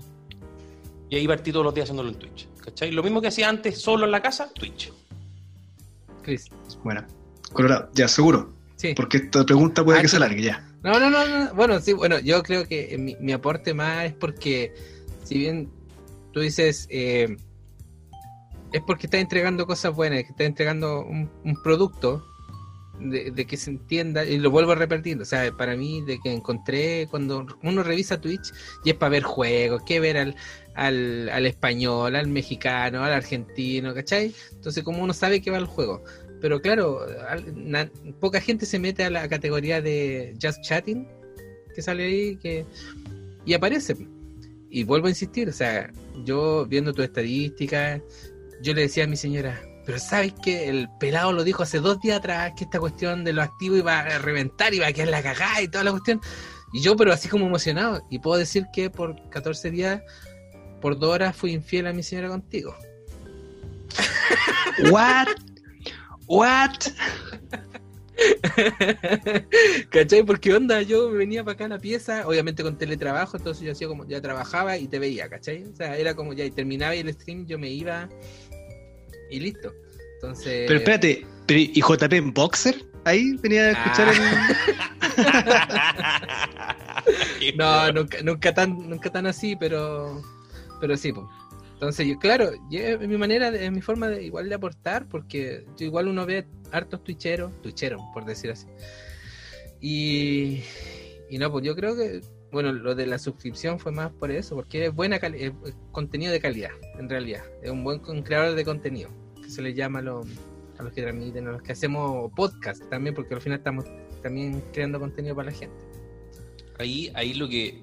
Y 1.11 1.17
ahí 1.17 1.29
partí 1.29 1.53
todos 1.53 1.65
los 1.67 1.75
días 1.75 1.85
haciéndolo 1.85 2.09
en 2.09 2.15
Twitch. 2.19 2.49
¿Cachai? 2.63 2.91
Lo 2.93 3.03
mismo 3.03 3.21
que 3.21 3.29
hacía 3.29 3.51
antes 3.51 3.79
solo 3.79 4.07
en 4.07 4.13
la 4.13 4.23
casa, 4.23 4.51
Twitch. 4.55 4.91
Chris. 6.23 6.47
Bueno, 6.83 7.07
Colorado, 7.53 7.91
ya 7.93 8.09
seguro. 8.09 8.55
Sí. 8.77 8.95
Porque 8.95 9.19
esta 9.19 9.45
pregunta 9.45 9.85
puede 9.85 9.99
Ah, 9.99 10.03
que 10.03 10.09
se 10.09 10.17
sí. 10.17 10.23
alargue 10.23 10.43
ya. 10.43 10.67
No, 10.83 10.99
no, 10.99 11.11
no, 11.11 11.27
no. 11.27 11.55
Bueno, 11.55 11.79
sí, 11.81 11.93
bueno, 11.93 12.19
yo 12.21 12.43
creo 12.43 12.67
que 12.67 12.97
mi, 12.99 13.15
mi 13.21 13.33
aporte 13.33 13.75
más 13.75 14.07
es 14.07 14.13
porque, 14.15 14.75
si 15.23 15.39
bien 15.39 15.71
tú 16.33 16.41
dices, 16.41 16.87
eh, 16.91 17.37
es 18.75 18.83
porque 18.83 19.07
estás 19.07 19.21
entregando 19.21 19.69
cosas 19.69 19.95
buenas, 19.95 20.25
que 20.25 20.31
estás 20.31 20.49
entregando 20.49 21.07
un, 21.07 21.31
producto 21.63 22.27
de, 22.99 23.47
que 23.47 23.57
se 23.57 23.71
entienda, 23.71 24.25
y 24.25 24.37
lo 24.39 24.51
vuelvo 24.51 24.73
a 24.73 24.75
repetir, 24.75 25.21
o 25.21 25.25
sea, 25.25 25.53
para 25.57 25.77
mí, 25.77 26.03
de 26.03 26.19
que 26.19 26.33
encontré, 26.33 27.07
cuando 27.09 27.47
uno 27.63 27.85
revisa 27.85 28.21
Twitch, 28.21 28.53
y 28.85 28.91
es 28.91 28.97
para 28.97 29.11
ver 29.11 29.23
juegos, 29.23 29.85
que 29.85 30.01
ver 30.01 30.17
al, 30.17 30.35
al, 30.75 31.29
al 31.29 31.47
español, 31.47 32.17
al 32.17 32.27
mexicano, 32.27 33.05
al 33.05 33.13
argentino, 33.13 33.95
¿cachai? 33.95 34.35
Entonces, 34.51 34.83
como 34.83 35.05
uno 35.05 35.15
sabe 35.15 35.41
que 35.41 35.53
va 35.53 35.59
el 35.59 35.67
juego. 35.67 36.03
Pero 36.41 36.61
claro, 36.61 36.99
al- 37.29 37.93
poca 38.19 38.41
gente 38.41 38.67
se 38.67 38.81
mete 38.81 39.05
a 39.05 39.11
la 39.11 39.29
categoría 39.29 39.81
de 39.81 40.37
Just 40.43 40.63
Chatting, 40.63 41.07
que 41.77 41.81
sale 41.81 42.07
ahí, 42.07 42.37
que 42.39 42.67
y 43.47 43.55
aparece. 43.55 43.97
Y 44.69 44.83
vuelvo 44.83 45.07
a 45.07 45.11
insistir, 45.11 45.49
o 45.49 45.53
sea, 45.53 45.93
yo 46.25 46.67
viendo 46.67 46.93
tu 46.93 47.03
estadística, 47.03 48.03
yo 48.65 48.73
le 48.73 48.81
decía 48.81 49.05
a 49.05 49.07
mi 49.07 49.17
señora, 49.17 49.61
pero 49.85 49.99
sabes 49.99 50.33
que 50.43 50.71
el 50.71 50.89
pelado 50.99 51.33
lo 51.33 51.45
dijo 51.45 51.63
hace 51.63 51.81
dos 51.81 52.01
días 52.01 52.19
atrás, 52.19 52.55
que 52.57 52.65
esta 52.65 52.81
cuestión 52.81 53.23
de 53.23 53.35
lo 53.35 53.43
activo 53.43 53.77
iba 53.77 53.99
a 54.01 54.19
reventar, 54.19 54.73
iba 54.73 54.87
a 54.87 54.93
quedar 54.93 55.09
la 55.09 55.23
cagada 55.23 55.61
y 55.61 55.69
toda 55.69 55.85
la 55.85 55.91
cuestión. 55.91 56.21
Y 56.73 56.81
yo, 56.81 56.97
pero 56.97 57.13
así 57.13 57.29
como 57.29 57.47
emocionado, 57.47 58.03
y 58.11 58.19
puedo 58.19 58.39
decir 58.39 58.65
que 58.73 58.89
por 58.89 59.29
14 59.29 59.71
días, 59.71 60.01
por 60.81 60.99
dos 60.99 61.11
horas 61.11 61.37
fui 61.37 61.53
infiel 61.53 61.87
a 61.87 61.93
mi 61.93 62.03
señora 62.03 62.29
contigo. 62.29 62.75
What? 64.91 65.29
What? 66.27 66.73
¿Cachai? 69.91 70.23
Porque 70.25 70.55
onda, 70.55 70.81
yo 70.83 71.11
me 71.11 71.19
venía 71.19 71.45
para 71.45 71.55
acá 71.55 71.65
a 71.67 71.69
la 71.69 71.79
pieza, 71.79 72.27
obviamente 72.27 72.63
con 72.63 72.79
teletrabajo, 72.79 73.37
entonces 73.37 73.63
yo 73.65 73.73
hacía 73.73 73.89
como, 73.89 74.07
ya 74.07 74.21
trabajaba 74.21 74.79
y 74.79 74.89
te 74.89 74.99
veía, 74.99 75.29
¿cachai? 75.29 75.65
O 75.65 75.77
sea, 75.77 75.99
era 75.99 76.15
como 76.15 76.33
ya, 76.33 76.45
y 76.45 76.51
terminaba 76.51 76.95
el 76.95 77.13
stream, 77.13 77.47
yo 77.47 77.59
me 77.59 77.69
iba 77.71 78.09
y 79.35 79.41
listo. 79.41 79.73
Entonces... 80.15 80.65
Pero 80.67 80.79
espérate, 80.79 81.27
pero 81.47 81.61
¿y 81.61 81.81
JP 81.81 82.13
en 82.13 82.33
boxer? 82.33 82.77
Ahí 83.05 83.37
venía 83.43 83.63
a 83.67 83.71
escuchar 83.73 84.09
el. 84.09 84.15
No, 87.57 87.93
nunca, 87.93 88.23
nunca 88.23 88.55
tan, 88.55 88.89
nunca 88.89 89.11
tan 89.11 89.27
así, 89.27 89.57
pero, 89.57 90.23
pero 90.81 90.97
sí, 90.97 91.13
pues. 91.13 91.27
Entonces, 91.75 92.07
yo, 92.07 92.19
claro, 92.19 92.51
yo- 92.71 92.81
es 92.81 93.01
mi 93.09 93.19
manera, 93.19 93.51
de- 93.51 93.67
es 93.67 93.73
mi 93.73 93.83
forma 93.83 94.09
de 94.09 94.25
igual 94.25 94.49
de 94.49 94.55
aportar, 94.55 95.07
porque 95.09 95.67
yo 95.77 95.85
igual 95.87 96.09
uno 96.09 96.25
ve 96.25 96.47
hartos 96.73 97.05
twitcheros, 97.05 97.61
twitcheros, 97.63 98.01
por 98.15 98.25
decir 98.25 98.51
así. 98.53 98.67
Y, 99.81 100.63
y 101.29 101.39
no, 101.39 101.51
pues 101.53 101.65
yo 101.65 101.77
creo 101.77 101.95
que, 101.95 102.23
bueno, 102.51 102.73
lo 102.73 102.95
de 102.95 103.07
la 103.07 103.19
suscripción 103.19 103.79
fue 103.79 103.93
más 103.93 104.11
por 104.13 104.31
eso, 104.31 104.55
porque 104.55 104.87
es 104.87 104.95
buena 104.95 105.17
es- 105.17 105.53
contenido 105.93 106.33
de 106.33 106.41
calidad, 106.41 106.71
en 106.99 107.09
realidad. 107.11 107.43
Es 107.63 107.71
un 107.71 107.85
buen 107.85 107.99
creador 108.23 108.55
de 108.55 108.65
contenido, 108.65 109.11
se 109.49 109.63
le 109.63 109.75
llama 109.75 110.01
a 110.01 110.03
los, 110.03 110.27
que 110.95 111.03
transmiten, 111.03 111.49
a 111.49 111.53
los 111.53 111.63
que 111.63 111.73
hacemos 111.73 112.33
podcast 112.33 112.83
también, 112.91 113.15
porque 113.15 113.35
al 113.35 113.41
final 113.41 113.59
estamos 113.59 113.85
también 114.23 114.63
creando 114.73 114.99
contenido 114.99 115.35
para 115.35 115.51
la 115.51 115.57
gente. 115.57 115.77
Ahí, 116.79 117.13
ahí 117.15 117.35
lo 117.35 117.49
que 117.49 117.83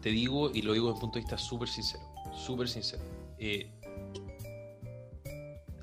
te 0.00 0.10
digo, 0.10 0.50
y 0.52 0.62
lo 0.62 0.72
digo 0.72 0.86
desde 0.86 0.94
un 0.96 1.00
punto 1.00 1.14
de 1.14 1.20
vista 1.20 1.38
súper 1.38 1.68
sincero, 1.68 2.04
súper 2.34 2.68
sincero. 2.68 3.02
eh, 3.38 3.70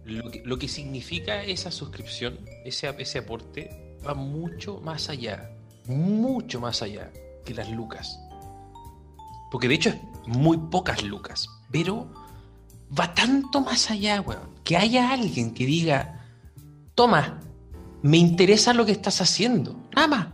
lo, 0.06 0.32
que, 0.32 0.42
lo 0.44 0.58
que 0.58 0.68
significa 0.68 1.44
esa 1.44 1.72
suscripción, 1.72 2.40
ese, 2.66 2.94
ese 2.98 3.20
aporte, 3.20 3.98
va 4.06 4.14
mucho 4.14 4.80
más 4.82 5.10
allá, 5.10 5.52
mucho 5.88 6.60
más 6.60 6.82
allá 6.82 7.12
que 7.46 7.54
las 7.54 7.70
lucas. 7.72 8.20
Porque 9.52 9.68
de 9.68 9.76
hecho 9.76 9.90
es 9.90 9.98
muy 10.28 10.58
pocas 10.58 11.04
lucas, 11.04 11.48
pero 11.72 12.10
va 12.98 13.14
tanto 13.14 13.62
más 13.62 13.92
allá, 13.92 14.22
weón, 14.22 14.50
que 14.64 14.78
haya 14.78 15.12
alguien 15.12 15.54
que 15.54 15.66
diga, 15.66 16.26
toma, 16.96 17.40
me 18.02 18.18
interesa 18.18 18.74
lo 18.74 18.86
que 18.86 18.92
estás 18.92 19.22
haciendo, 19.22 19.76
nada 19.96 20.08
más. 20.08 20.28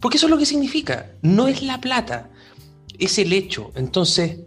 Porque 0.00 0.18
eso 0.18 0.26
es 0.26 0.30
lo 0.30 0.38
que 0.38 0.46
significa. 0.46 1.12
No 1.22 1.48
es 1.48 1.62
la 1.62 1.80
plata, 1.80 2.30
es 2.98 3.18
el 3.18 3.32
hecho. 3.32 3.72
Entonces, 3.74 4.40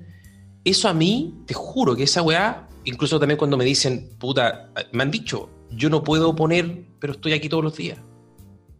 eso 0.64 0.88
a 0.88 0.94
mí, 0.94 1.44
te 1.46 1.54
juro 1.54 1.96
que 1.96 2.04
esa 2.04 2.22
weá, 2.22 2.68
incluso 2.86 3.20
también 3.20 3.38
cuando 3.38 3.58
me 3.58 3.66
dicen, 3.66 4.10
puta, 4.20 4.72
me 4.92 5.04
han 5.04 5.12
dicho, 5.12 5.50
yo 5.72 5.90
no 5.90 6.04
puedo 6.04 6.36
poner, 6.36 6.86
pero 7.00 7.14
estoy 7.14 7.34
aquí 7.34 7.50
todos 7.50 7.64
los 7.64 7.76
días. 7.76 8.00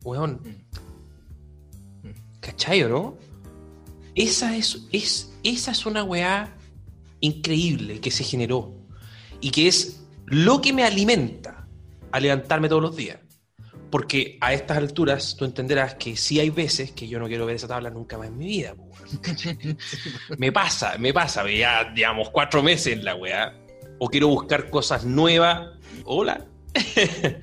Weón. 0.04 0.42
¿Cachai 2.40 2.84
o 2.84 2.90
no? 2.90 3.18
Esa 4.16 4.56
es, 4.56 4.88
es, 4.92 5.32
esa 5.44 5.72
es 5.72 5.86
una 5.86 6.04
weá 6.04 6.56
increíble 7.22 8.00
que 8.00 8.12
se 8.12 8.24
generó 8.24 8.74
y 9.42 9.52
que 9.52 9.68
es 9.68 9.99
lo 10.30 10.62
que 10.62 10.74
me 10.74 10.84
alimenta 10.84 11.68
a 12.12 12.20
levantarme 12.20 12.70
todos 12.70 12.82
los 12.82 12.96
días. 12.96 13.20
Porque 13.92 14.38
a 14.40 14.54
estas 14.54 14.78
alturas 14.78 15.36
tú 15.36 15.46
entenderás 15.46 15.96
que 15.96 16.16
sí 16.16 16.40
hay 16.40 16.52
veces 16.52 16.92
que 16.92 17.08
yo 17.08 17.18
no 17.18 17.28
quiero 17.28 17.48
ver 17.48 17.56
esa 17.56 17.68
tabla 17.68 17.90
nunca 17.90 18.20
más 18.20 18.28
en 18.28 18.38
mi 18.38 18.46
vida. 18.46 18.76
me 20.38 20.52
pasa, 20.52 20.96
me 21.00 21.12
pasa, 21.12 21.50
ya 21.50 21.92
digamos 21.96 22.30
cuatro 22.30 22.62
meses 22.62 22.94
en 22.94 23.04
la 23.04 23.16
weá. 23.16 23.56
O 23.98 24.08
quiero 24.08 24.28
buscar 24.28 24.70
cosas 24.70 25.06
nuevas. 25.06 25.70
Hola. 26.06 26.46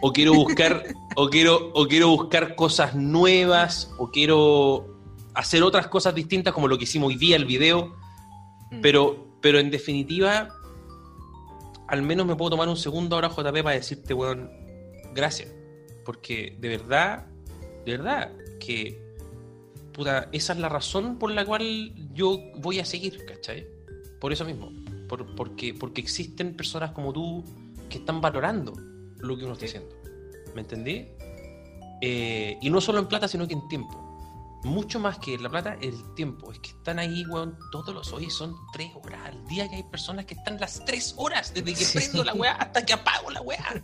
o 0.00 0.12
quiero 0.12 0.34
buscar, 0.34 0.84
o 1.16 1.28
quiero, 1.28 1.72
o 1.74 1.88
quiero 1.88 2.08
buscar 2.08 2.54
cosas 2.54 2.94
nuevas, 2.94 3.90
o 3.98 4.10
quiero 4.12 5.00
hacer 5.34 5.64
otras 5.64 5.88
cosas 5.88 6.14
distintas 6.14 6.54
como 6.54 6.68
lo 6.68 6.78
que 6.78 6.84
hicimos 6.84 7.08
hoy 7.08 7.16
día, 7.16 7.34
el 7.34 7.44
video. 7.44 7.96
Pero, 8.80 9.36
pero 9.40 9.58
en 9.58 9.70
definitiva, 9.70 10.48
al 11.92 12.00
menos 12.00 12.26
me 12.26 12.34
puedo 12.34 12.52
tomar 12.52 12.70
un 12.70 12.76
segundo 12.78 13.16
ahora, 13.16 13.28
JP, 13.28 13.62
para 13.62 13.72
decirte, 13.76 14.14
weón, 14.14 14.50
gracias. 15.14 15.52
Porque 16.06 16.56
de 16.58 16.68
verdad, 16.68 17.26
de 17.84 17.98
verdad, 17.98 18.32
que 18.58 18.98
puta, 19.92 20.30
esa 20.32 20.54
es 20.54 20.58
la 20.58 20.70
razón 20.70 21.18
por 21.18 21.30
la 21.32 21.44
cual 21.44 21.92
yo 22.14 22.38
voy 22.56 22.78
a 22.78 22.86
seguir, 22.86 23.26
¿cachai? 23.26 23.66
Por 24.18 24.32
eso 24.32 24.46
mismo. 24.46 24.72
Por- 25.06 25.36
porque, 25.36 25.74
porque 25.74 26.00
existen 26.00 26.56
personas 26.56 26.92
como 26.92 27.12
tú 27.12 27.44
que 27.90 27.98
están 27.98 28.22
valorando 28.22 28.72
lo 29.18 29.36
que 29.36 29.44
uno 29.44 29.52
está 29.52 29.66
haciendo. 29.66 29.94
¿Me 30.54 30.62
entendí? 30.62 31.08
Eh, 32.00 32.56
y 32.62 32.70
no 32.70 32.80
solo 32.80 33.00
en 33.00 33.06
plata, 33.06 33.28
sino 33.28 33.46
que 33.46 33.52
en 33.52 33.68
tiempo. 33.68 34.01
Mucho 34.64 35.00
más 35.00 35.18
que 35.18 35.36
la 35.38 35.50
plata, 35.50 35.76
el 35.80 36.14
tiempo. 36.14 36.52
Es 36.52 36.60
que 36.60 36.70
están 36.70 36.98
ahí, 37.00 37.24
weón, 37.26 37.58
todos 37.72 37.92
los 37.92 38.12
hoy 38.12 38.30
son 38.30 38.54
tres 38.72 38.90
horas 39.02 39.20
al 39.26 39.44
día 39.48 39.68
que 39.68 39.76
hay 39.76 39.82
personas 39.82 40.24
que 40.24 40.34
están 40.34 40.60
las 40.60 40.84
tres 40.84 41.14
horas 41.16 41.52
desde 41.52 41.74
que 41.74 41.84
Sí. 41.84 41.98
prendo 41.98 42.22
la 42.22 42.32
weá 42.34 42.52
hasta 42.52 42.86
que 42.86 42.92
apago 42.92 43.30
la 43.30 43.40
weá. 43.40 43.82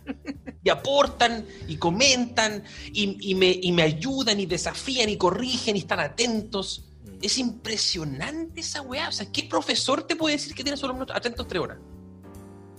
Y 0.63 0.69
aportan 0.69 1.45
y 1.67 1.75
comentan 1.77 2.63
y, 2.93 3.17
y 3.31 3.35
me, 3.35 3.49
y 3.61 3.71
me 3.73 3.81
ayudan 3.83 4.39
y 4.39 4.45
desafían 4.45 5.09
y 5.09 5.17
corrigen 5.17 5.75
y 5.75 5.79
están 5.79 5.99
atentos. 5.99 6.85
Es 7.21 7.37
impresionante 7.37 8.61
esa 8.61 8.81
weá. 8.81 9.09
O 9.09 9.11
sea, 9.11 9.29
¿qué 9.31 9.43
profesor 9.43 10.03
te 10.03 10.15
puede 10.15 10.35
decir 10.37 10.53
que 10.55 10.63
tiene 10.63 10.77
solo 10.77 10.93
alumnos 10.93 11.13
atentos 11.15 11.45
tres 11.47 11.61
horas? 11.61 11.77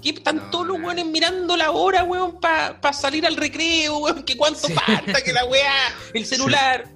¿Qué 0.01 0.09
están 0.11 0.37
No, 0.37 0.51
todos 0.51 0.67
los 0.69 0.79
weones 0.81 1.05
mirando 1.05 1.55
la 1.59 1.71
hora, 1.73 2.05
weón, 2.05 2.41
para 2.41 2.93
salir 2.95 3.27
al 3.27 3.37
recreo, 3.37 3.99
weón? 3.99 4.23
Que 4.23 4.39
cuánto 4.39 4.69
Sí. 4.69 4.73
falta, 4.73 5.21
que 5.23 5.35
la 5.35 5.45
weá, 5.45 5.75
el 6.15 6.25
celular. 6.25 6.91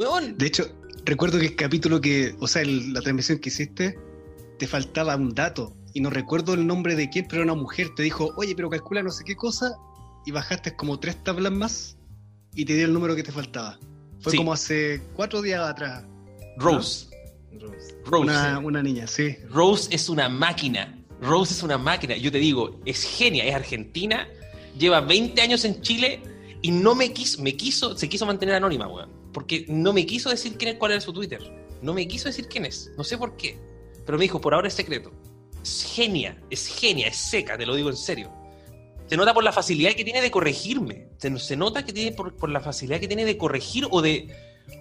Weón, 0.00 0.38
De 0.38 0.46
hecho, 0.46 0.64
recuerdo 1.04 1.38
que 1.38 1.46
el 1.46 1.56
capítulo 1.56 2.00
que, 2.00 2.34
o 2.40 2.46
sea, 2.48 2.62
el- 2.62 2.92
la 2.94 3.00
transmisión 3.02 3.38
que 3.38 3.50
hiciste, 3.50 3.98
te 4.58 4.66
faltaba 4.66 5.14
un 5.14 5.34
dato. 5.34 5.76
Y 5.92 6.00
no 6.00 6.08
recuerdo 6.08 6.54
el 6.54 6.66
nombre 6.66 6.96
de 6.96 7.10
quién, 7.10 7.26
pero 7.28 7.42
una 7.42 7.54
mujer 7.54 7.88
te 7.94 8.02
dijo, 8.02 8.32
oye, 8.36 8.54
pero 8.54 8.70
calcula 8.70 9.02
no 9.02 9.10
sé 9.10 9.24
qué 9.24 9.36
cosa. 9.36 9.72
Y 10.24 10.30
bajaste 10.30 10.74
como 10.74 10.98
tres 10.98 11.22
tablas 11.22 11.52
más 11.52 11.98
y 12.54 12.64
te 12.64 12.74
dio 12.76 12.86
el 12.86 12.92
número 12.94 13.14
que 13.14 13.22
te 13.22 13.32
faltaba. 13.32 13.78
Fue 14.20 14.32
Sí. 14.32 14.38
como 14.38 14.52
hace 14.54 15.02
cuatro 15.14 15.42
días 15.42 15.60
atrás. 15.68 16.04
Rose. 16.56 17.08
Rose. 17.60 17.94
Rose. 18.06 18.22
Una, 18.22 18.58
una 18.58 18.82
niña, 18.82 19.06
sí. 19.06 19.36
Rose 19.50 19.94
es 19.94 20.08
una 20.08 20.28
máquina. 20.30 20.96
Rose 21.20 21.52
es 21.54 21.62
una 21.62 21.76
máquina. 21.78 22.16
Yo 22.16 22.30
te 22.32 22.38
digo, 22.38 22.80
es 22.86 23.02
genia, 23.04 23.44
es 23.44 23.54
argentina, 23.54 24.26
lleva 24.78 25.00
20 25.02 25.40
años 25.42 25.64
en 25.66 25.80
Chile 25.82 26.20
y 26.62 26.70
no 26.70 26.94
me 26.94 27.12
quiso, 27.12 27.42
me 27.42 27.54
quiso, 27.56 27.96
se 27.98 28.08
quiso 28.08 28.24
mantener 28.26 28.54
anónima, 28.54 28.86
weón. 28.86 29.19
Porque 29.32 29.64
no 29.68 29.92
me 29.92 30.04
quiso 30.06 30.30
decir 30.30 30.56
quién 30.58 30.72
es, 30.72 30.76
cuál 30.78 30.92
era 30.92 31.00
su 31.00 31.12
Twitter. 31.12 31.40
No 31.82 31.94
me 31.94 32.06
quiso 32.08 32.28
decir 32.28 32.46
quién 32.48 32.66
es. 32.66 32.90
No 32.96 33.04
sé 33.04 33.16
por 33.16 33.36
qué. 33.36 33.58
Pero 34.04 34.18
me 34.18 34.22
dijo, 34.22 34.40
por 34.40 34.54
ahora 34.54 34.68
es 34.68 34.74
secreto. 34.74 35.12
Es 35.62 35.84
genia, 35.94 36.40
es 36.50 36.66
genia, 36.66 37.08
es 37.08 37.16
seca, 37.16 37.56
te 37.56 37.66
lo 37.66 37.74
digo 37.74 37.90
en 37.90 37.96
serio. 37.96 38.30
Se 39.06 39.16
nota 39.16 39.34
por 39.34 39.42
la 39.44 39.52
facilidad 39.52 39.92
que 39.92 40.04
tiene 40.04 40.20
de 40.20 40.30
corregirme. 40.30 41.08
Se, 41.18 41.36
se 41.38 41.56
nota 41.56 41.84
que 41.84 41.92
tiene 41.92 42.12
por, 42.12 42.36
por 42.36 42.48
la 42.50 42.60
facilidad 42.60 43.00
que 43.00 43.08
tiene 43.08 43.24
de 43.24 43.36
corregir 43.36 43.86
o 43.90 44.00
de, 44.02 44.28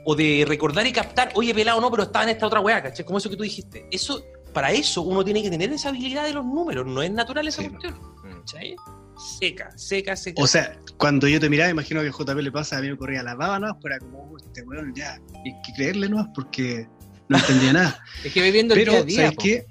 o 0.05 0.15
de 0.15 0.45
recordar 0.47 0.85
y 0.88 0.91
captar, 0.91 1.31
oye, 1.35 1.53
pelado, 1.53 1.81
no, 1.81 1.89
pero 1.89 2.03
estaba 2.03 2.23
en 2.26 2.30
esta 2.31 2.45
otra 2.47 2.59
weá, 2.59 2.81
¿cachai? 2.81 3.05
Como 3.05 3.17
eso 3.17 3.30
que 3.30 3.35
tú 3.38 3.43
dijiste. 3.43 3.88
Eso, 3.91 4.23
para 4.53 4.71
eso 4.71 5.01
uno 5.01 5.23
tiene 5.26 5.41
que 5.41 5.49
tener 5.49 5.71
esa 5.71 5.89
habilidad 5.89 6.26
de 6.26 6.34
los 6.34 6.45
números, 6.45 6.85
no 6.85 7.01
es 7.01 7.11
natural 7.11 7.47
esa 7.47 7.61
Sí. 7.63 7.69
cuestión. 7.69 7.99
¿cachai? 8.39 8.76
Seca, 9.19 9.69
seca, 9.77 10.15
seca. 10.15 10.41
O 10.41 10.47
sea, 10.47 10.79
cuando 10.97 11.27
yo 11.27 11.39
te 11.39 11.49
miraba, 11.49 11.69
imagino 11.69 12.01
que 12.01 12.09
JP 12.09 12.41
le 12.41 12.51
pasa, 12.51 12.77
a 12.77 12.81
mí 12.81 12.89
me 12.89 12.97
corría 12.97 13.21
la 13.21 13.35
baba, 13.35 13.59
¿no? 13.59 13.77
Pero 13.81 13.95
era 13.95 14.05
como, 14.05 14.31
"Oh, 14.31 14.37
este 14.37 14.61
weón 14.63 14.93
ya, 14.95 15.19
hay 15.45 15.51
que 15.65 15.73
creerle, 15.75 16.07
¿no? 16.09 16.31
Porque 16.33 16.87
no 17.27 17.37
entendía 17.37 17.73
nada. 17.73 18.03
Es 18.23 18.33
que 18.33 18.41
viviendo 18.41 18.73
el 18.75 18.85
día 18.85 18.99
a 18.99 19.03
día. 19.03 19.21
¿sabes 19.23 19.37
qué? 19.41 19.67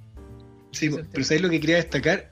Sí, 0.73 0.91
po, 0.91 0.99
pero 1.11 1.25
¿sabes 1.25 1.43
lo 1.43 1.51
que 1.51 1.61
quería 1.61 1.77
destacar? 1.77 2.31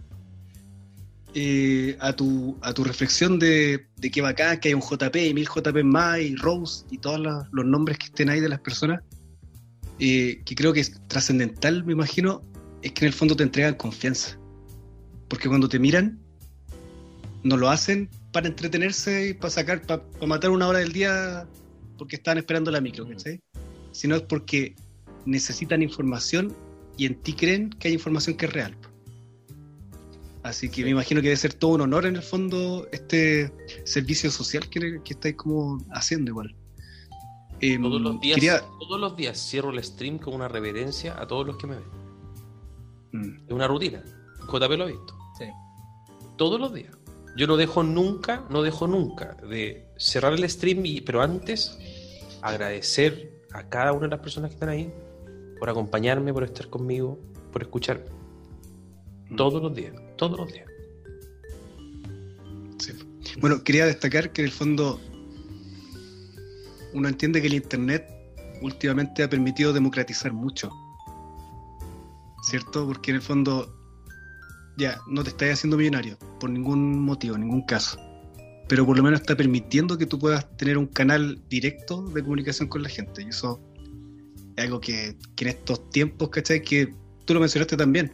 Eh, 1.34 1.97
a, 2.01 2.14
tu, 2.14 2.56
a 2.62 2.72
tu 2.72 2.82
reflexión 2.82 3.38
de, 3.38 3.86
de 3.97 4.10
que 4.10 4.22
bacán 4.22 4.59
que 4.59 4.68
hay 4.68 4.74
un 4.74 4.80
JP 4.80 5.16
y 5.16 5.34
mil 5.34 5.47
JP 5.47 5.84
más 5.84 6.18
y 6.20 6.34
Rose 6.34 6.86
y 6.90 6.97
todos 6.97 7.20
los, 7.20 7.44
los 7.52 7.66
nombres 7.66 7.98
que 7.98 8.06
estén 8.06 8.30
ahí 8.30 8.40
de 8.40 8.48
las 8.48 8.60
personas, 8.60 9.02
eh, 9.98 10.43
que 10.44 10.55
creo 10.55 10.72
que 10.72 10.80
es 10.80 10.93
trascendental, 11.09 11.84
me 11.84 11.93
imagino, 11.93 12.43
es 12.82 12.93
que 12.93 13.05
en 13.05 13.09
el 13.09 13.12
fondo 13.12 13.36
te 13.36 13.43
entregan 13.43 13.74
confianza. 13.74 14.38
Porque 15.28 15.48
cuando 15.48 15.68
te 15.68 15.78
miran, 15.78 16.18
no 17.47 17.56
lo 17.56 17.68
hacen 17.70 18.09
para 18.32 18.48
entretenerse 18.48 19.28
y 19.28 19.35
para 19.35 19.51
sacar, 19.51 19.82
para, 19.82 20.02
para 20.02 20.27
matar 20.27 20.51
una 20.51 20.66
hora 20.68 20.81
del 20.81 20.93
día 20.93 21.47
porque 21.98 22.16
estaban 22.16 22.39
esperando 22.39 22.70
la 22.70 22.81
micro, 22.81 23.05
Mm. 23.06 23.10
¿cachai? 23.10 23.40
Sino 23.93 24.16
es 24.16 24.23
porque 24.23 24.74
necesitan 25.24 25.82
información 25.82 26.55
y 26.97 27.06
en 27.06 27.14
ti 27.23 27.32
creen 27.35 27.70
que 27.70 27.89
hay 27.89 27.94
información 27.94 28.36
que 28.36 28.47
es 28.47 28.52
real. 28.52 28.77
Así 30.43 30.68
que 30.68 30.85
me 30.85 30.90
imagino 30.90 31.20
que 31.20 31.28
debe 31.28 31.36
ser 31.36 31.55
todo 31.55 31.73
un 31.73 31.81
honor 31.81 32.06
en 32.06 32.16
el 32.16 32.23
fondo 32.23 32.86
este 32.93 33.52
servicio 33.85 34.31
social 34.31 34.68
que, 34.68 35.01
que 35.05 35.14
estáis 35.14 35.35
como 35.36 35.78
haciendo 35.93 36.31
igual. 36.31 36.55
Em, 37.60 37.82
todos 37.82 38.01
los 38.01 38.20
días, 38.20 38.35
quería- 38.36 38.60
todos 38.78 39.01
los 39.01 39.16
días 39.16 39.39
cierro 39.39 39.70
el 39.70 39.82
stream 39.82 40.18
con 40.18 40.35
una 40.35 40.47
reverencia 40.47 41.20
a 41.20 41.27
todos 41.27 41.47
los 41.47 41.56
que 41.56 41.66
me 41.66 41.77
ven. 41.77 41.85
Mm, 43.12 43.44
Es 43.47 43.52
una 43.52 43.66
rutina. 43.66 44.02
JP 44.47 44.77
lo 44.77 44.85
ha 44.85 44.86
visto. 44.86 45.16
Sí. 45.39 45.47
Todos 46.36 46.60
los 46.60 46.73
días. 46.73 46.95
Yo 47.36 47.46
no 47.46 47.56
dejo 47.56 47.82
nunca, 47.82 48.44
no 48.50 48.62
dejo 48.62 48.86
nunca 48.86 49.36
de 49.48 49.86
cerrar 49.96 50.32
el 50.32 50.48
stream, 50.48 50.86
y, 50.86 51.00
pero 51.02 51.20
antes 51.22 51.78
agradecer 52.42 53.42
a 53.52 53.68
cada 53.68 53.92
una 53.92 54.02
de 54.02 54.08
las 54.08 54.20
personas 54.20 54.50
que 54.50 54.54
están 54.54 54.68
ahí 54.70 54.92
por 55.58 55.68
acompañarme, 55.68 56.32
por 56.32 56.44
estar 56.44 56.68
conmigo, 56.68 57.18
por 57.52 57.62
escucharme. 57.62 58.06
mm, 59.30 59.36
Todos 59.36 59.62
los 59.62 59.74
días, 59.74 59.94
todos 60.16 60.38
los 60.38 60.52
días. 60.52 60.66
sí. 62.78 62.92
Bueno, 63.40 63.62
quería 63.62 63.86
destacar 63.86 64.32
que 64.32 64.42
en 64.42 64.46
el 64.46 64.52
fondo 64.52 65.00
uno 66.94 67.08
entiende 67.08 67.40
que 67.40 67.48
el 67.48 67.54
Internet 67.54 68.08
últimamente 68.62 69.22
ha 69.22 69.28
permitido 69.28 69.72
democratizar 69.72 70.32
mucho. 70.32 70.70
¿Cierto? 72.42 72.86
Porque 72.86 73.10
en 73.10 73.16
el 73.16 73.22
fondo 73.22 73.74
ya 74.77 75.01
no 75.07 75.23
te 75.23 75.31
estás 75.31 75.51
haciendo 75.51 75.77
millonario 75.77 76.19
por 76.40 76.51
ningún 76.51 77.01
motivo, 77.01 77.36
ningún 77.39 77.62
caso. 77.62 77.98
Pero 78.69 78.85
por 78.85 78.97
lo 78.97 79.03
menos 79.03 79.20
está 79.20 79.36
permitiendo 79.36 79.97
que 79.97 80.07
tú 80.07 80.19
puedas 80.19 80.57
tener 80.57 80.77
un 80.77 80.86
canal 80.86 81.40
directo 81.48 82.03
de 82.03 82.23
comunicación 82.23 82.69
con 82.69 82.82
la 82.82 82.89
gente. 82.89 83.23
Y 83.23 83.28
eso 83.28 83.61
es 84.57 84.65
algo 84.65 84.81
que, 84.81 85.16
que 85.36 85.44
en 85.44 85.51
estos 85.51 85.89
tiempos, 85.90 86.31
¿cachai? 86.31 86.62
Que 86.62 86.93
tú 87.24 87.35
lo 87.35 87.40
mencionaste 87.40 87.77
también. 87.77 88.12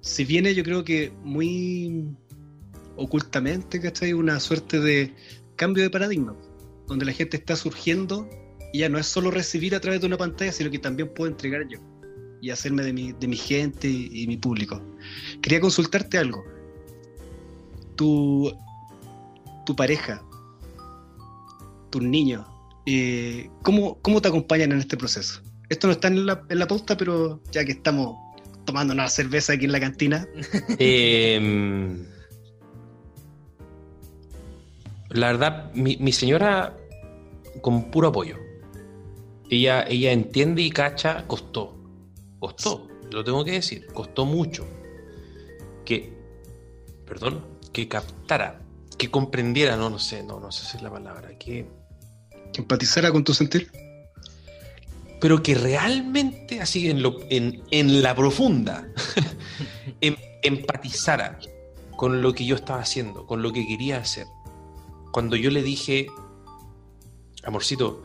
Se 0.00 0.24
viene, 0.24 0.54
yo 0.54 0.64
creo 0.64 0.82
que 0.82 1.12
muy 1.22 2.06
ocultamente, 2.96 3.80
¿cachai? 3.80 4.14
Una 4.14 4.40
suerte 4.40 4.80
de 4.80 5.14
cambio 5.56 5.82
de 5.82 5.90
paradigma, 5.90 6.34
donde 6.86 7.04
la 7.04 7.12
gente 7.12 7.36
está 7.36 7.54
surgiendo 7.54 8.28
y 8.72 8.80
ya 8.80 8.88
no 8.88 8.98
es 8.98 9.06
solo 9.06 9.30
recibir 9.30 9.74
a 9.74 9.80
través 9.80 10.00
de 10.00 10.06
una 10.06 10.16
pantalla, 10.16 10.52
sino 10.52 10.70
que 10.70 10.78
también 10.78 11.12
puedo 11.12 11.30
entregar 11.30 11.68
yo 11.68 11.78
y 12.40 12.50
hacerme 12.50 12.82
de 12.82 12.92
mi, 12.92 13.12
de 13.12 13.28
mi 13.28 13.36
gente 13.36 13.88
y, 13.88 14.26
mi 14.26 14.36
público. 14.36 14.82
Quería 15.42 15.60
consultarte 15.60 16.18
algo. 16.18 16.44
Tu, 17.96 18.52
tu 19.64 19.74
pareja, 19.74 20.22
tus 21.90 22.02
niños, 22.02 22.46
eh, 22.86 23.48
¿cómo, 23.62 23.98
¿cómo 24.02 24.20
te 24.20 24.28
acompañan 24.28 24.72
en 24.72 24.78
este 24.78 24.96
proceso? 24.96 25.40
Esto 25.68 25.86
no 25.86 25.94
está 25.94 26.08
en 26.08 26.26
la, 26.26 26.44
en 26.48 26.58
la 26.58 26.66
pauta, 26.66 26.96
pero 26.96 27.40
ya 27.50 27.64
que 27.64 27.72
estamos 27.72 28.16
tomando 28.64 28.92
una 28.92 29.08
cerveza 29.08 29.54
aquí 29.54 29.64
en 29.64 29.72
la 29.72 29.80
cantina, 29.80 30.28
Em, 30.78 32.04
la 35.10 35.28
verdad, 35.28 35.72
mi, 35.72 35.96
mi 35.96 36.12
señora 36.12 36.76
con 37.60 37.90
puro 37.90 38.08
apoyo. 38.08 38.36
Ella, 39.48 39.84
ella 39.88 40.12
entiende 40.12 40.62
y 40.62 40.70
cacha, 40.70 41.24
costó. 41.26 41.75
Costó, 42.38 42.86
lo 43.10 43.24
tengo 43.24 43.44
que 43.44 43.52
decir, 43.52 43.86
costó 43.86 44.24
mucho. 44.24 44.66
Que, 45.84 46.12
perdón, 47.06 47.44
que 47.72 47.88
captara, 47.88 48.60
que 48.98 49.10
comprendiera, 49.10 49.76
no, 49.76 49.90
no 49.90 49.98
sé, 49.98 50.22
no, 50.22 50.40
no 50.40 50.50
sé 50.52 50.66
si 50.66 50.76
es 50.76 50.82
la 50.82 50.90
palabra, 50.90 51.36
que, 51.38 51.66
que 52.52 52.60
empatizara 52.60 53.10
con 53.12 53.24
tu 53.24 53.32
sentir. 53.34 53.70
pero 55.20 55.42
que 55.42 55.54
realmente, 55.54 56.60
así 56.60 56.90
en, 56.90 57.02
lo, 57.02 57.18
en, 57.30 57.62
en 57.70 58.02
la 58.02 58.14
profunda, 58.14 58.86
em- 60.00 60.16
empatizara 60.42 61.38
con 61.96 62.20
lo 62.20 62.34
que 62.34 62.44
yo 62.44 62.56
estaba 62.56 62.80
haciendo, 62.80 63.26
con 63.26 63.40
lo 63.42 63.52
que 63.52 63.66
quería 63.66 63.98
hacer. 63.98 64.26
Cuando 65.12 65.36
yo 65.36 65.50
le 65.50 65.62
dije, 65.62 66.06
amorcito, 67.44 68.02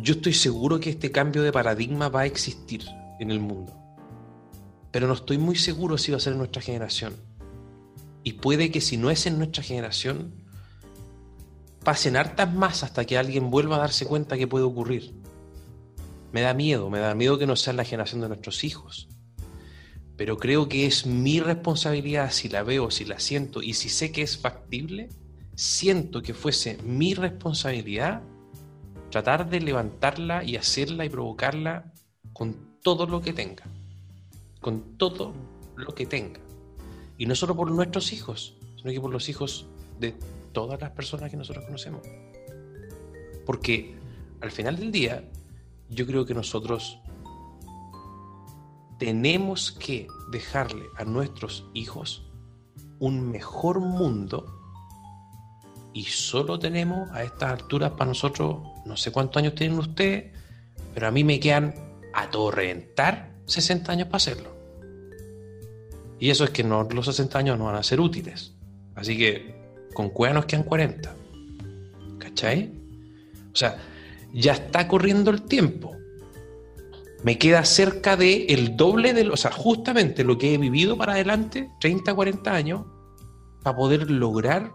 yo 0.00 0.14
estoy 0.14 0.32
seguro 0.32 0.78
que 0.78 0.90
este 0.90 1.10
cambio 1.10 1.42
de 1.42 1.52
paradigma 1.52 2.08
va 2.08 2.20
a 2.20 2.26
existir 2.26 2.84
en 3.18 3.30
el 3.30 3.40
mundo, 3.40 3.76
pero 4.92 5.08
no 5.08 5.14
estoy 5.14 5.38
muy 5.38 5.56
seguro 5.56 5.98
si 5.98 6.12
va 6.12 6.18
a 6.18 6.20
ser 6.20 6.34
en 6.34 6.38
nuestra 6.38 6.62
generación. 6.62 7.14
Y 8.22 8.34
puede 8.34 8.70
que 8.70 8.80
si 8.80 8.96
no 8.96 9.10
es 9.10 9.26
en 9.26 9.38
nuestra 9.38 9.62
generación, 9.62 10.34
pasen 11.82 12.16
hartas 12.16 12.52
más 12.52 12.82
hasta 12.84 13.04
que 13.04 13.18
alguien 13.18 13.50
vuelva 13.50 13.76
a 13.76 13.80
darse 13.80 14.06
cuenta 14.06 14.36
que 14.36 14.46
puede 14.46 14.64
ocurrir. 14.64 15.14
Me 16.32 16.42
da 16.42 16.54
miedo, 16.54 16.90
me 16.90 17.00
da 17.00 17.14
miedo 17.14 17.38
que 17.38 17.46
no 17.46 17.56
sea 17.56 17.72
la 17.72 17.84
generación 17.84 18.20
de 18.20 18.28
nuestros 18.28 18.62
hijos. 18.62 19.08
Pero 20.16 20.36
creo 20.36 20.68
que 20.68 20.86
es 20.86 21.06
mi 21.06 21.40
responsabilidad 21.40 22.30
si 22.30 22.48
la 22.48 22.62
veo, 22.62 22.90
si 22.90 23.04
la 23.04 23.18
siento 23.18 23.62
y 23.62 23.74
si 23.74 23.88
sé 23.88 24.12
que 24.12 24.22
es 24.22 24.36
factible, 24.36 25.08
siento 25.54 26.22
que 26.22 26.34
fuese 26.34 26.78
mi 26.84 27.14
responsabilidad 27.14 28.22
tratar 29.10 29.48
de 29.48 29.60
levantarla 29.60 30.44
y 30.44 30.56
hacerla 30.56 31.04
y 31.04 31.08
provocarla 31.08 31.92
con 32.32 32.78
todo 32.82 33.06
lo 33.06 33.20
que 33.20 33.32
tenga. 33.32 33.64
Con 34.60 34.96
todo 34.96 35.32
lo 35.76 35.94
que 35.94 36.06
tenga. 36.06 36.40
Y 37.16 37.26
no 37.26 37.34
solo 37.34 37.56
por 37.56 37.70
nuestros 37.70 38.12
hijos, 38.12 38.54
sino 38.76 38.92
que 38.92 39.00
por 39.00 39.10
los 39.10 39.28
hijos 39.28 39.66
de 39.98 40.14
todas 40.52 40.80
las 40.80 40.90
personas 40.90 41.30
que 41.30 41.36
nosotros 41.36 41.64
conocemos. 41.64 42.02
Porque 43.44 43.96
al 44.40 44.50
final 44.50 44.76
del 44.76 44.92
día, 44.92 45.24
yo 45.88 46.06
creo 46.06 46.24
que 46.24 46.34
nosotros 46.34 47.00
tenemos 48.98 49.72
que 49.72 50.08
dejarle 50.30 50.86
a 50.96 51.04
nuestros 51.04 51.66
hijos 51.72 52.24
un 52.98 53.30
mejor 53.30 53.80
mundo 53.80 54.57
y 55.98 56.04
solo 56.04 56.60
tenemos 56.60 57.10
a 57.10 57.24
estas 57.24 57.50
alturas 57.50 57.90
para 57.90 58.06
nosotros, 58.06 58.58
no 58.86 58.96
sé 58.96 59.10
cuántos 59.10 59.38
años 59.38 59.56
tienen 59.56 59.80
ustedes, 59.80 60.26
pero 60.94 61.08
a 61.08 61.10
mí 61.10 61.24
me 61.24 61.40
quedan 61.40 61.74
a 62.14 62.30
todo 62.30 62.52
reventar 62.52 63.32
60 63.46 63.90
años 63.90 64.06
para 64.06 64.18
hacerlo. 64.18 64.56
Y 66.20 66.30
eso 66.30 66.44
es 66.44 66.50
que 66.50 66.62
no, 66.62 66.84
los 66.84 67.06
60 67.06 67.36
años 67.36 67.58
no 67.58 67.64
van 67.64 67.74
a 67.74 67.82
ser 67.82 68.00
útiles. 68.00 68.54
Así 68.94 69.18
que 69.18 69.56
con 69.92 70.10
cueva 70.10 70.34
nos 70.34 70.46
quedan 70.46 70.62
40. 70.62 71.12
¿Cachai? 72.20 72.70
O 73.52 73.56
sea, 73.56 73.78
ya 74.32 74.52
está 74.52 74.86
corriendo 74.86 75.32
el 75.32 75.42
tiempo. 75.42 75.96
Me 77.24 77.38
queda 77.38 77.64
cerca 77.64 78.16
de 78.16 78.46
el 78.50 78.76
doble 78.76 79.14
de, 79.14 79.28
o 79.28 79.36
sea, 79.36 79.50
justamente 79.50 80.22
lo 80.22 80.38
que 80.38 80.54
he 80.54 80.58
vivido 80.58 80.96
para 80.96 81.14
adelante, 81.14 81.68
30, 81.80 82.14
40 82.14 82.54
años, 82.54 82.86
para 83.64 83.76
poder 83.76 84.08
lograr 84.08 84.72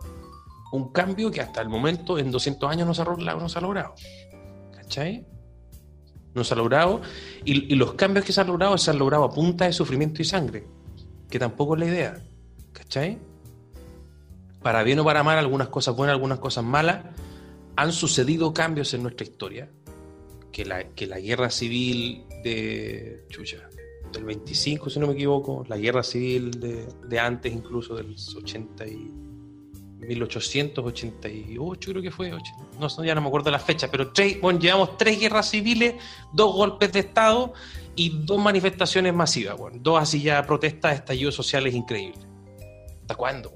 un 0.73 0.91
cambio 0.91 1.29
que 1.29 1.39
hasta 1.39 1.61
el 1.61 1.69
momento 1.69 2.17
en 2.17 2.31
200 2.31 2.69
años 2.69 2.87
no 2.87 2.93
se 2.95 3.03
ha, 3.03 3.61
logrado-. 3.61 3.93
¿Cachai? 4.71 5.23
No 6.33 6.43
se 6.43 6.55
ha 6.55 6.57
logrado. 6.57 6.99
Y, 7.45 7.75
los 7.75 7.93
cambios 7.93 8.25
que 8.25 8.33
se 8.33 8.41
han 8.41 8.47
logrado 8.47 8.75
se 8.79 8.89
han 8.89 8.97
logrado 8.97 9.23
a 9.23 9.31
punta 9.31 9.65
de 9.65 9.73
sufrimiento 9.73 10.23
y 10.23 10.25
sangre, 10.25 10.65
que 11.29 11.37
tampoco 11.37 11.75
es 11.75 11.79
la 11.79 11.85
idea. 11.85 12.23
¿Cachai? 12.71 13.19
Para 14.63 14.81
bien 14.81 14.97
o 14.97 15.03
para 15.03 15.21
mal, 15.21 15.37
algunas 15.37 15.67
cosas 15.67 15.95
buenas, 15.95 16.15
algunas 16.15 16.39
cosas 16.39 16.63
malas, 16.63 17.05
han 17.75 17.91
sucedido 17.91 18.51
cambios 18.51 18.95
en 18.95 19.03
nuestra 19.03 19.27
historia. 19.27 19.69
Que 20.51 20.65
la, 20.65 20.83
que 20.89 21.05
la 21.05 21.19
guerra 21.19 21.51
civil 21.51 22.25
de. 22.43 23.25
Chucha. 23.29 23.69
del 24.11 24.23
25, 24.23 24.89
si 24.89 24.99
no 24.99 25.05
me 25.05 25.13
equivoco, 25.13 25.65
la 25.67 25.77
guerra 25.77 26.01
civil 26.01 26.51
de, 26.59 26.87
de 27.07 27.19
antes, 27.19 27.53
incluso 27.53 27.95
del 27.95 28.15
80 28.35 28.87
y 28.87 29.22
1888 30.03 31.91
creo 31.91 32.01
que 32.01 32.11
fue, 32.11 32.31
no, 32.79 33.03
ya 33.03 33.15
no 33.15 33.21
me 33.21 33.27
acuerdo 33.27 33.51
la 33.51 33.59
fecha, 33.59 33.89
pero 33.89 34.11
tres, 34.11 34.39
bueno, 34.41 34.59
llevamos 34.59 34.97
tres 34.97 35.19
guerras 35.19 35.49
civiles, 35.49 35.95
dos 36.31 36.53
golpes 36.53 36.91
de 36.91 36.99
Estado 36.99 37.53
y 37.95 38.23
dos 38.25 38.41
manifestaciones 38.41 39.13
masivas, 39.13 39.57
dos 39.75 40.01
así 40.01 40.21
ya 40.21 40.45
protestas, 40.45 40.95
estallidos 40.95 41.35
sociales 41.35 41.73
increíbles. 41.73 42.25
¿Hasta 43.01 43.15
cuándo? 43.15 43.53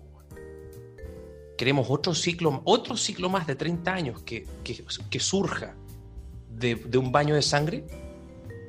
Queremos 1.57 1.88
otro 1.90 2.14
ciclo, 2.14 2.61
otro 2.65 2.95
ciclo 2.98 3.30
más 3.30 3.48
de 3.48 3.56
30 3.56 3.94
años 3.94 4.22
que, 4.22 4.45
que, 4.64 5.19
surja 5.19 5.76
de 6.49 6.98
un 6.98 7.11
baño 7.11 7.36
de 7.36 7.41
sangre 7.41 7.86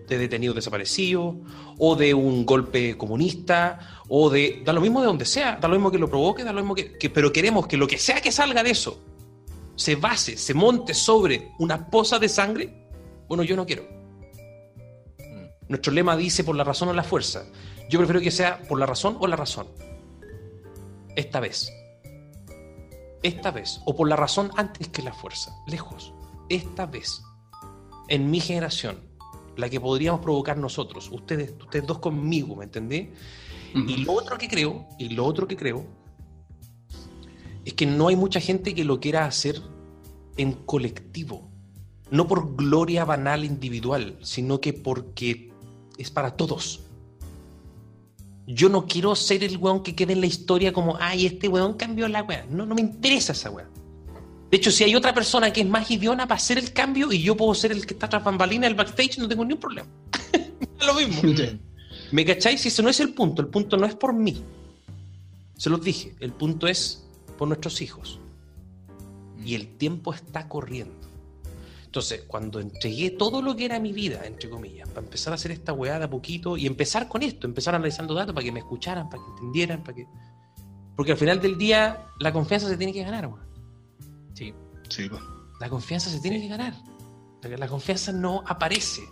de 0.09 0.19
detenidos 0.19 0.57
desaparecidos, 0.57 1.37
o 1.79 1.95
de 1.95 2.15
un 2.15 2.45
golpe 2.45 2.97
comunista, 2.97 3.98
o 4.09 4.31
de. 4.31 4.63
Da 4.65 4.73
lo 4.73 4.81
mismo 4.81 5.01
de 5.01 5.07
donde 5.07 5.25
sea, 5.25 5.57
da 5.57 5.69
lo 5.69 5.75
mismo 5.75 5.91
que 5.91 5.99
lo 5.99 6.09
provoque, 6.09 6.45
da 6.45 6.53
lo 6.53 6.61
mismo 6.61 6.75
que, 6.75 6.99
que. 6.99 7.11
Pero 7.11 7.33
queremos 7.33 7.67
que 7.67 7.77
lo 7.77 7.87
que 7.87 7.99
sea 7.99 8.21
que 8.21 8.33
salga 8.33 8.63
de 8.63 8.71
eso 8.71 9.03
se 9.79 9.95
base, 9.95 10.37
se 10.37 10.55
monte 10.55 10.93
sobre 10.93 11.53
una 11.59 11.89
poza 11.89 12.19
de 12.19 12.29
sangre. 12.29 12.89
Bueno, 13.29 13.45
yo 13.45 13.55
no 13.55 13.65
quiero. 13.65 13.87
Nuestro 15.69 15.93
lema 15.93 16.17
dice 16.17 16.43
por 16.43 16.57
la 16.57 16.65
razón 16.65 16.89
o 16.89 16.93
la 16.93 17.05
fuerza. 17.05 17.47
Yo 17.89 17.99
prefiero 17.99 18.21
que 18.21 18.31
sea 18.31 18.61
por 18.69 18.79
la 18.81 18.87
razón 18.87 19.17
o 19.21 19.27
la 19.29 19.37
razón. 19.37 19.69
Esta 21.15 21.39
vez. 21.39 21.73
Esta 23.23 23.51
vez. 23.51 23.81
O 23.85 23.95
por 23.95 24.09
la 24.09 24.17
razón 24.17 24.51
antes 24.57 24.89
que 24.89 25.03
la 25.03 25.13
fuerza. 25.13 25.55
Lejos. 25.69 26.13
Esta 26.49 26.87
vez. 26.87 27.23
En 28.09 28.31
mi 28.31 28.41
generación 28.41 29.09
la 29.59 29.69
que 29.69 29.81
podríamos 29.81 30.21
provocar 30.21 30.57
nosotros, 30.57 31.11
ustedes, 31.11 31.53
ustedes 31.61 31.85
dos 31.85 31.99
conmigo, 31.99 32.55
¿me 32.55 32.65
Y 33.75 33.99
lo 33.99 34.13
otro 34.13 34.39
que 34.39 34.49
creo, 34.49 34.87
y 34.99 35.11
lo 35.11 35.25
otro 35.25 35.47
que 35.47 35.57
creo, 35.57 35.87
es 37.65 37.75
que 37.75 37.87
no 37.87 38.09
hay 38.09 38.17
mucha 38.17 38.41
gente 38.41 38.75
que 38.75 38.85
lo 38.85 38.99
quiera 39.01 39.27
hacer 39.27 39.61
en 40.37 40.53
colectivo, 40.53 41.51
no 42.11 42.27
por 42.27 42.57
gloria 42.57 43.05
banal 43.05 43.45
individual, 43.45 44.19
sino 44.23 44.61
que 44.61 44.73
porque 44.73 45.51
es 45.99 46.11
para 46.11 46.37
todos. 46.37 46.81
Yo 48.47 48.71
no 48.71 48.87
quiero 48.87 49.15
ser 49.15 49.45
el 49.45 49.59
weón 49.59 49.83
que 49.83 49.95
quede 49.95 50.15
en 50.15 50.23
la 50.23 50.27
historia 50.27 50.73
como, 50.73 50.97
ay, 50.99 51.27
este 51.27 51.49
weón 51.49 51.75
cambió 51.75 52.09
la 52.09 52.23
weá. 52.23 52.47
No, 52.49 52.65
no 52.65 52.75
me 52.75 52.81
interesa 52.81 53.33
esa 53.33 53.51
weá. 53.51 53.69
De 54.51 54.57
hecho, 54.57 54.71
si 54.71 54.85
hay 54.85 54.95
otra 54.95 55.13
persona 55.13 55.53
que 55.53 55.61
es 55.61 55.69
más 55.69 55.91
idiona 55.91 56.27
para 56.27 56.37
hacer 56.37 56.57
el 56.57 56.73
cambio 56.73 57.13
y 57.13 57.21
yo 57.21 57.37
puedo 57.37 57.55
ser 57.55 57.73
el 57.73 57.85
que 57.85 57.93
está 57.93 58.09
tras 58.09 58.25
bambalina 58.25 58.67
el 58.67 58.75
backstage, 58.75 59.19
no 59.19 59.29
tengo 59.29 59.45
ningún 59.45 59.61
problema. 59.61 59.89
lo 60.87 60.95
mismo. 60.95 61.21
¿Me 62.11 62.25
cacháis? 62.25 62.61
Si 62.61 62.69
ese 62.69 62.83
no 62.83 62.89
es 62.89 63.01
el 63.01 63.13
punto, 63.13 63.43
el 63.43 63.49
punto 63.49 63.77
no 63.77 63.87
es 63.87 63.95
por 63.95 64.15
mí. 64.15 64.43
Se 65.57 65.69
los 65.69 65.83
dije, 65.83 66.15
el 66.21 66.33
punto 66.33 66.67
es 66.67 67.05
por 67.37 67.49
nuestros 67.49 67.83
hijos. 67.83 68.19
Y 69.45 69.55
el 69.55 69.77
tiempo 69.77 70.15
está 70.15 70.49
corriendo. 70.49 71.09
Entonces, 71.85 72.23
cuando 72.27 72.61
entregué 72.61 73.11
todo 73.11 73.41
lo 73.41 73.57
que 73.57 73.65
era 73.65 73.81
mi 73.81 73.93
vida, 73.93 74.27
entre 74.27 74.51
comillas, 74.51 74.89
para 74.89 75.01
empezar 75.01 75.33
a 75.33 75.37
hacer 75.37 75.53
esta 75.53 75.73
weá 75.73 75.99
de 75.99 76.05
a 76.05 76.11
poquito 76.11 76.57
y 76.57 76.67
empezar 76.67 77.09
con 77.09 77.23
esto, 77.23 77.47
empezar 77.47 77.75
analizando 77.75 78.15
datos 78.15 78.35
para 78.35 78.45
que 78.45 78.53
me 78.53 78.61
escucharan, 78.61 79.09
para 79.09 79.23
que 79.23 79.31
entendieran, 79.31 79.83
para 79.83 79.97
que. 79.97 80.07
Porque 80.95 81.13
al 81.13 81.19
final 81.19 81.41
del 81.41 81.57
día, 81.57 82.07
la 82.21 82.33
confianza 82.33 82.69
se 82.69 82.77
tiene 82.77 82.93
que 82.93 83.03
ganar, 83.03 83.27
weón. 83.27 83.47
Sí. 84.35 84.53
Sí, 84.89 85.09
pues. 85.09 85.23
La 85.61 85.69
confianza 85.69 86.11
se 86.11 86.21
tiene 86.21 86.41
que 86.41 86.49
ganar. 86.49 86.75
La, 87.43 87.57
la 87.57 87.69
confianza 87.69 88.13
no 88.13 88.45
aparece. 88.47 89.03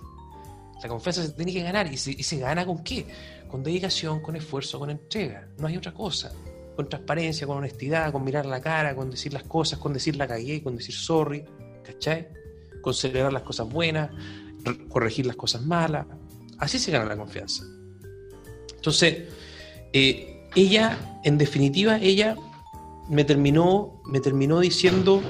La 0.83 0.89
confianza 0.89 1.23
se 1.23 1.31
tiene 1.33 1.53
que 1.53 1.63
ganar. 1.63 1.91
¿Y 1.93 1.97
se, 1.97 2.23
se 2.23 2.39
gana 2.39 2.67
con 2.67 2.83
qué? 2.85 3.07
Con 3.49 3.63
dedicación, 3.63 4.21
con 4.21 4.37
esfuerzo, 4.37 4.79
con 4.79 4.91
entrega. 4.91 5.49
No 5.59 5.67
hay 5.67 5.77
otra 5.77 5.93
cosa. 5.93 6.33
Con 6.77 6.89
transparencia, 6.89 7.47
con 7.47 7.57
honestidad, 7.59 8.13
con 8.13 8.23
mirar 8.25 8.45
la 8.47 8.61
cara, 8.61 8.95
con 8.95 9.11
decir 9.11 9.33
las 9.33 9.45
cosas, 9.45 9.79
con 9.79 9.93
decir 9.93 10.17
la 10.17 10.27
cagué, 10.27 10.63
con 10.63 10.77
decir 10.77 10.95
sorry. 10.95 11.45
¿Cachai? 11.83 12.29
Con 12.83 12.93
celebrar 12.95 13.33
las 13.33 13.43
cosas 13.43 13.69
buenas, 13.69 14.11
re- 14.65 14.87
corregir 14.89 15.27
las 15.27 15.37
cosas 15.37 15.63
malas. 15.63 16.07
Así 16.59 16.79
se 16.79 16.91
gana 16.91 17.05
la 17.05 17.17
confianza. 17.17 17.65
Entonces, 18.75 19.25
eh, 19.93 20.49
ella, 20.55 21.19
en 21.25 21.39
definitiva, 21.39 21.99
ella 21.99 22.37
me 23.09 23.25
terminó, 23.25 24.03
me 24.07 24.21
terminó 24.21 24.61
diciendo, 24.61 25.23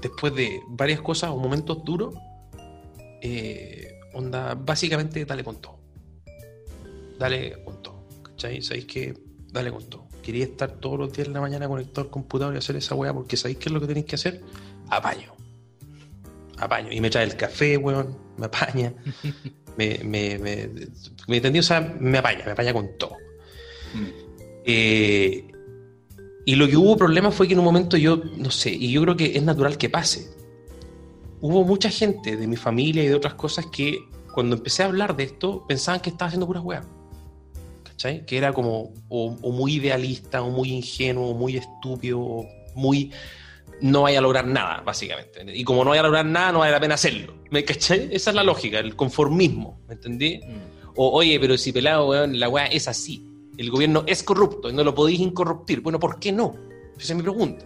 después 0.00 0.34
de 0.34 0.60
varias 0.68 1.00
cosas 1.00 1.30
o 1.30 1.36
momentos 1.36 1.84
duros, 1.84 2.14
eh, 3.20 4.00
onda, 4.14 4.54
básicamente 4.54 5.24
dale 5.24 5.44
con 5.44 5.60
todo. 5.60 5.78
Dale 7.18 7.62
con 7.64 7.82
todo. 7.82 8.04
¿Cachai? 8.22 8.62
¿Sabéis 8.62 8.86
que 8.86 9.30
Dale 9.52 9.72
con 9.72 9.84
todo. 9.84 10.06
Quería 10.22 10.44
estar 10.44 10.70
todos 10.72 10.98
los 10.98 11.12
días 11.12 11.26
en 11.26 11.34
la 11.34 11.40
mañana 11.40 11.66
conectado 11.66 12.02
al 12.02 12.10
computador 12.10 12.54
y 12.54 12.58
hacer 12.58 12.76
esa 12.76 12.94
weá 12.94 13.12
porque 13.12 13.36
¿sabéis 13.36 13.58
qué 13.58 13.68
es 13.68 13.72
lo 13.72 13.80
que 13.80 13.86
tenéis 13.86 14.06
que 14.06 14.14
hacer? 14.14 14.40
Apaño. 14.88 15.32
Apaño. 16.58 16.92
Y 16.92 17.00
me 17.00 17.10
trae 17.10 17.24
el 17.24 17.36
café, 17.36 17.76
weón. 17.76 18.16
Me 18.36 18.46
apaña. 18.46 18.92
me, 19.76 19.98
me, 20.04 20.38
me, 20.38 20.68
¿me 21.26 21.36
entendí? 21.36 21.58
O 21.58 21.62
sea, 21.62 21.80
me 21.98 22.18
apaña, 22.18 22.44
me 22.44 22.52
apaña 22.52 22.72
con 22.72 22.96
todo. 22.98 23.16
Eh, 24.64 25.50
y 26.44 26.54
lo 26.54 26.68
que 26.68 26.76
hubo 26.76 26.96
problema 26.96 27.32
fue 27.32 27.48
que 27.48 27.54
en 27.54 27.58
un 27.58 27.64
momento 27.64 27.96
yo, 27.96 28.22
no 28.36 28.50
sé, 28.50 28.70
y 28.70 28.92
yo 28.92 29.02
creo 29.02 29.16
que 29.16 29.36
es 29.36 29.42
natural 29.42 29.78
que 29.78 29.90
pase. 29.90 30.30
Hubo 31.40 31.64
mucha 31.64 31.90
gente 31.90 32.36
de 32.36 32.46
mi 32.46 32.56
familia 32.56 33.02
y 33.02 33.08
de 33.08 33.14
otras 33.14 33.34
cosas 33.34 33.66
que 33.66 33.98
cuando 34.32 34.56
empecé 34.56 34.82
a 34.82 34.86
hablar 34.86 35.16
de 35.16 35.24
esto 35.24 35.64
pensaban 35.66 36.00
que 36.00 36.10
estaba 36.10 36.28
haciendo 36.28 36.46
puras 36.46 36.62
weas. 36.62 36.86
¿Cachai? 37.84 38.24
Que 38.26 38.38
era 38.38 38.52
como 38.52 38.92
o, 39.08 39.36
o 39.40 39.52
muy 39.52 39.74
idealista, 39.74 40.42
o 40.42 40.50
muy 40.50 40.70
ingenuo, 40.72 41.30
o 41.30 41.34
muy 41.34 41.56
estúpido, 41.56 42.20
o 42.20 42.46
muy 42.74 43.12
no 43.80 44.02
vaya 44.02 44.18
a 44.18 44.22
lograr 44.22 44.46
nada, 44.46 44.82
básicamente. 44.84 45.44
Y 45.54 45.64
como 45.64 45.84
no 45.84 45.90
vaya 45.90 46.00
a 46.00 46.04
lograr 46.04 46.26
nada, 46.26 46.52
no 46.52 46.58
vale 46.60 46.72
la 46.72 46.80
pena 46.80 46.94
hacerlo. 46.94 47.34
¿Me 47.50 47.64
cachai? 47.64 48.08
Esa 48.12 48.30
es 48.30 48.36
la 48.36 48.44
lógica, 48.44 48.78
el 48.78 48.96
conformismo, 48.96 49.80
¿me 49.88 49.94
entendí? 49.94 50.38
Mm. 50.38 50.92
O, 50.96 51.10
oye, 51.10 51.38
pero 51.40 51.56
si 51.56 51.72
pelado, 51.72 52.08
weón, 52.08 52.38
la 52.38 52.48
weá 52.48 52.66
es 52.66 52.88
así. 52.88 53.26
El 53.56 53.70
gobierno 53.70 54.04
es 54.06 54.22
corrupto 54.22 54.70
y 54.70 54.72
no 54.72 54.84
lo 54.84 54.94
podéis 54.94 55.20
incorruptir. 55.20 55.80
Bueno, 55.80 55.98
¿por 55.98 56.18
qué 56.18 56.32
no? 56.32 56.54
Esa 56.98 57.12
es 57.12 57.16
mi 57.16 57.22
pregunta. 57.22 57.64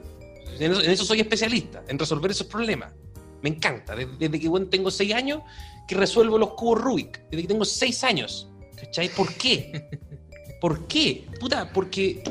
En 0.59 0.73
eso, 0.73 0.83
en 0.83 0.91
eso 0.91 1.05
soy 1.05 1.21
especialista, 1.21 1.83
en 1.89 1.99
resolver 1.99 2.31
esos 2.31 2.47
problemas. 2.47 2.93
Me 3.45 3.51
encanta. 3.51 3.95
Desde, 3.95 4.17
desde 4.17 4.41
que 4.41 4.49
bueno, 4.49 4.69
tengo 4.69 4.91
seis 4.91 5.13
años 5.13 5.43
que 5.87 5.95
resuelvo 5.95 6.39
los 6.39 6.55
cubos 6.55 6.81
Rubik. 6.81 7.29
Desde 7.29 7.43
que 7.43 7.49
tengo 7.49 7.67
seis 7.67 8.03
años. 8.03 8.49
¿Cachai? 8.75 9.11
¿Por 9.11 9.35
qué? 9.35 9.91
¿Por 10.63 10.87
qué? 10.87 11.27
Puta, 11.39 11.71
porque 11.71 12.25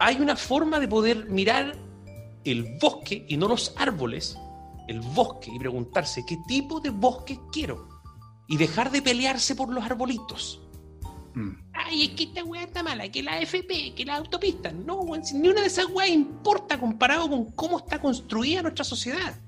hay 0.00 0.16
una 0.16 0.34
forma 0.34 0.80
de 0.80 0.88
poder 0.88 1.26
mirar 1.26 1.76
el 2.44 2.76
bosque 2.80 3.24
y 3.28 3.36
no 3.36 3.46
los 3.46 3.74
árboles, 3.76 4.36
el 4.88 5.00
bosque, 5.00 5.52
y 5.54 5.58
preguntarse 5.60 6.24
qué 6.26 6.36
tipo 6.48 6.80
de 6.80 6.90
bosque 6.90 7.38
quiero. 7.52 7.88
Y 8.48 8.56
dejar 8.56 8.90
de 8.90 9.02
pelearse 9.02 9.54
por 9.54 9.72
los 9.72 9.84
arbolitos. 9.84 10.60
Mm. 11.34 11.50
Ay, 11.74 12.06
es 12.06 12.10
que 12.10 12.24
esta 12.24 12.42
weá 12.42 12.64
está 12.64 12.82
mala, 12.82 13.08
que 13.08 13.22
la 13.22 13.38
FP, 13.40 13.94
que 13.94 14.04
la 14.04 14.16
autopista. 14.16 14.72
No, 14.72 14.96
weón, 14.96 15.24
si 15.24 15.36
ni 15.36 15.48
una 15.48 15.60
de 15.60 15.68
esas 15.68 15.86
weas 15.86 16.10
importa 16.10 16.80
comparado 16.80 17.30
con 17.30 17.52
cómo 17.52 17.78
está 17.78 18.00
construida 18.00 18.62
nuestra 18.62 18.84
sociedad. 18.84 19.40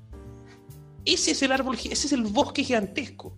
Ese 1.05 1.33
es 1.33 1.43
el 1.43 1.53
árbol, 1.53 1.77
ese 1.77 2.07
es 2.07 2.13
el 2.13 2.23
bosque 2.25 2.65
gigantesco. 2.65 3.37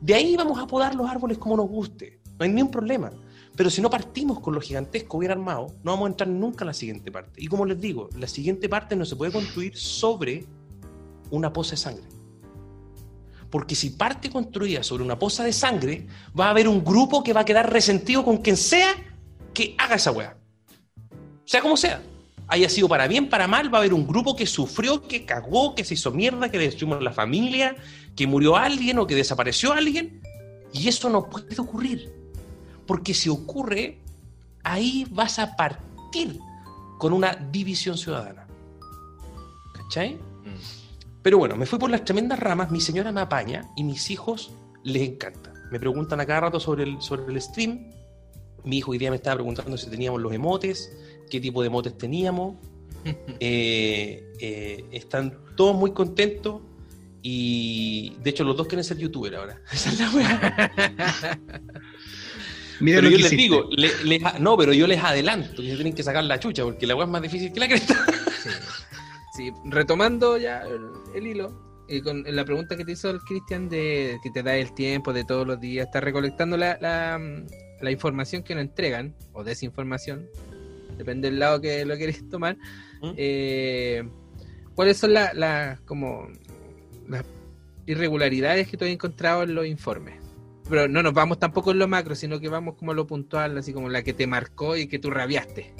De 0.00 0.14
ahí 0.14 0.36
vamos 0.36 0.58
a 0.58 0.66
podar 0.66 0.94
los 0.94 1.08
árboles 1.08 1.38
como 1.38 1.56
nos 1.56 1.68
guste. 1.68 2.20
No 2.38 2.44
hay 2.44 2.50
ningún 2.50 2.70
problema. 2.70 3.10
Pero 3.56 3.70
si 3.70 3.80
no 3.80 3.88
partimos 3.88 4.40
con 4.40 4.54
lo 4.54 4.60
gigantesco 4.60 5.18
bien 5.18 5.30
armado, 5.30 5.68
no 5.84 5.92
vamos 5.92 6.06
a 6.06 6.10
entrar 6.10 6.28
nunca 6.28 6.64
a 6.64 6.66
la 6.66 6.74
siguiente 6.74 7.12
parte. 7.12 7.40
Y 7.40 7.46
como 7.46 7.64
les 7.64 7.80
digo, 7.80 8.08
la 8.18 8.26
siguiente 8.26 8.68
parte 8.68 8.96
no 8.96 9.04
se 9.04 9.14
puede 9.14 9.30
construir 9.30 9.76
sobre 9.76 10.44
una 11.30 11.52
poza 11.52 11.72
de 11.72 11.76
sangre. 11.76 12.04
Porque 13.50 13.76
si 13.76 13.90
parte 13.90 14.30
construida 14.30 14.82
sobre 14.82 15.04
una 15.04 15.18
poza 15.18 15.44
de 15.44 15.52
sangre, 15.52 16.08
va 16.38 16.46
a 16.46 16.50
haber 16.50 16.66
un 16.66 16.84
grupo 16.84 17.22
que 17.22 17.32
va 17.32 17.42
a 17.42 17.44
quedar 17.44 17.72
resentido 17.72 18.24
con 18.24 18.38
quien 18.38 18.56
sea 18.56 18.92
que 19.52 19.76
haga 19.78 19.94
esa 19.94 20.10
weá. 20.10 20.36
Sea 21.44 21.60
como 21.60 21.76
sea. 21.76 22.02
Haya 22.48 22.68
sido 22.68 22.88
para 22.88 23.08
bien, 23.08 23.28
para 23.28 23.48
mal, 23.48 23.72
va 23.72 23.78
a 23.78 23.80
haber 23.80 23.94
un 23.94 24.06
grupo 24.06 24.36
que 24.36 24.46
sufrió, 24.46 25.02
que 25.02 25.24
cagó, 25.24 25.74
que 25.74 25.84
se 25.84 25.94
hizo 25.94 26.10
mierda, 26.10 26.50
que 26.50 26.58
destruimos 26.58 27.02
la 27.02 27.12
familia, 27.12 27.76
que 28.14 28.26
murió 28.26 28.56
alguien 28.56 28.98
o 28.98 29.06
que 29.06 29.14
desapareció 29.14 29.72
alguien. 29.72 30.20
Y 30.72 30.88
eso 30.88 31.08
no 31.08 31.28
puede 31.28 31.58
ocurrir. 31.58 32.12
Porque 32.86 33.14
si 33.14 33.28
ocurre, 33.30 33.98
ahí 34.62 35.06
vas 35.10 35.38
a 35.38 35.56
partir 35.56 36.38
con 36.98 37.12
una 37.12 37.34
división 37.34 37.96
ciudadana. 37.96 38.46
¿Cachai? 39.74 40.18
Pero 41.22 41.38
bueno, 41.38 41.56
me 41.56 41.64
fui 41.64 41.78
por 41.78 41.90
las 41.90 42.04
tremendas 42.04 42.38
ramas, 42.38 42.70
mi 42.70 42.82
señora 42.82 43.10
me 43.10 43.22
apaña 43.22 43.70
y 43.76 43.84
mis 43.84 44.10
hijos 44.10 44.52
les 44.82 45.08
encanta. 45.08 45.54
Me 45.70 45.80
preguntan 45.80 46.20
a 46.20 46.26
cada 46.26 46.40
rato 46.40 46.60
sobre 46.60 46.84
el, 46.84 47.00
sobre 47.00 47.32
el 47.32 47.40
stream. 47.40 47.90
Mi 48.62 48.78
hijo 48.78 48.90
hoy 48.90 48.98
día 48.98 49.10
me 49.10 49.16
estaba 49.16 49.36
preguntando 49.36 49.76
si 49.78 49.88
teníamos 49.88 50.20
los 50.20 50.32
emotes, 50.32 50.94
qué 51.30 51.40
tipo 51.40 51.62
de 51.62 51.68
emotes 51.68 51.96
teníamos. 51.98 52.56
Eh, 53.38 54.32
eh, 54.40 54.84
están 54.92 55.38
todos 55.56 55.76
muy 55.76 55.92
contentos 55.92 56.62
Y 57.20 58.16
de 58.22 58.30
hecho, 58.30 58.44
los 58.44 58.56
dos 58.56 58.66
quieren 58.66 58.82
ser 58.84 58.96
youtuber 58.96 59.34
ahora. 59.36 59.60
Esa 59.72 59.90
es 59.90 59.98
la 60.00 60.10
weá. 60.10 61.38
Mira 62.80 62.98
Pero 62.98 63.02
lo 63.02 63.10
yo 63.10 63.16
que 63.16 63.22
les 63.22 63.32
hiciste. 63.32 63.36
digo, 63.36 63.68
les 63.76 64.40
no, 64.40 64.56
pero 64.56 64.72
yo 64.72 64.86
les 64.86 65.02
adelanto 65.02 65.62
que 65.62 65.68
se 65.68 65.74
tienen 65.74 65.92
que 65.94 66.02
sacar 66.02 66.24
la 66.24 66.40
chucha 66.40 66.64
porque 66.64 66.86
la 66.86 66.94
weá 66.96 67.04
es 67.04 67.10
más 67.10 67.22
difícil 67.22 67.52
que 67.52 67.60
la 67.60 67.68
cresta. 67.68 67.94
Sí. 68.42 68.50
Sí, 69.36 69.52
retomando 69.64 70.36
ya 70.38 70.62
el, 70.62 70.80
el 71.14 71.26
hilo, 71.26 71.84
y 71.88 72.00
con 72.02 72.22
la 72.24 72.44
pregunta 72.44 72.76
que 72.76 72.84
te 72.84 72.92
hizo 72.92 73.10
el 73.10 73.20
Cristian 73.20 73.68
de 73.68 74.18
que 74.22 74.30
te 74.30 74.42
da 74.42 74.56
el 74.56 74.72
tiempo 74.74 75.12
de 75.12 75.24
todos 75.24 75.46
los 75.46 75.60
días, 75.60 75.86
estar 75.86 76.04
recolectando 76.04 76.56
la, 76.56 76.78
la, 76.80 77.18
la 77.80 77.90
información 77.90 78.42
que 78.44 78.54
nos 78.54 78.62
entregan, 78.62 79.14
o 79.32 79.42
desinformación, 79.42 80.28
depende 80.96 81.30
del 81.30 81.38
lado 81.38 81.60
que 81.60 81.84
lo 81.84 81.96
queréis 81.96 82.28
tomar. 82.30 82.56
¿Mm? 83.02 83.12
eh, 83.16 84.08
¿Cuáles 84.74 84.96
son 84.96 85.12
las 85.14 85.80
como 85.82 86.28
las 87.08 87.24
irregularidades 87.86 88.68
que 88.68 88.76
tú 88.76 88.84
has 88.84 88.90
encontrado 88.90 89.44
en 89.44 89.54
los 89.54 89.66
informes? 89.66 90.20
Pero 90.68 90.88
no 90.88 91.02
nos 91.02 91.12
vamos 91.12 91.38
tampoco 91.38 91.70
en 91.70 91.78
lo 91.78 91.86
macro, 91.86 92.14
sino 92.14 92.40
que 92.40 92.48
vamos 92.48 92.74
como 92.76 92.92
a 92.92 92.94
lo 92.94 93.06
puntual, 93.06 93.56
así 93.58 93.72
como 93.72 93.88
la 93.88 94.02
que 94.02 94.14
te 94.14 94.26
marcó 94.26 94.76
y 94.76 94.88
que 94.88 94.98
tú 94.98 95.10
rabiaste. 95.10 95.74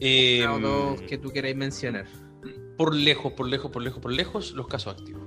Eh, 0.00 0.42
Una 0.42 0.54
o 0.54 0.58
dos 0.58 1.00
que 1.02 1.16
tú 1.18 1.30
queráis 1.30 1.56
mencionar. 1.56 2.06
por 2.76 2.94
lejos, 2.94 3.32
por 3.32 3.48
lejos, 3.48 3.70
por 3.70 3.82
lejos, 3.82 4.02
por 4.02 4.12
lejos, 4.12 4.52
los 4.52 4.66
casos 4.66 4.94
activos. 4.98 5.22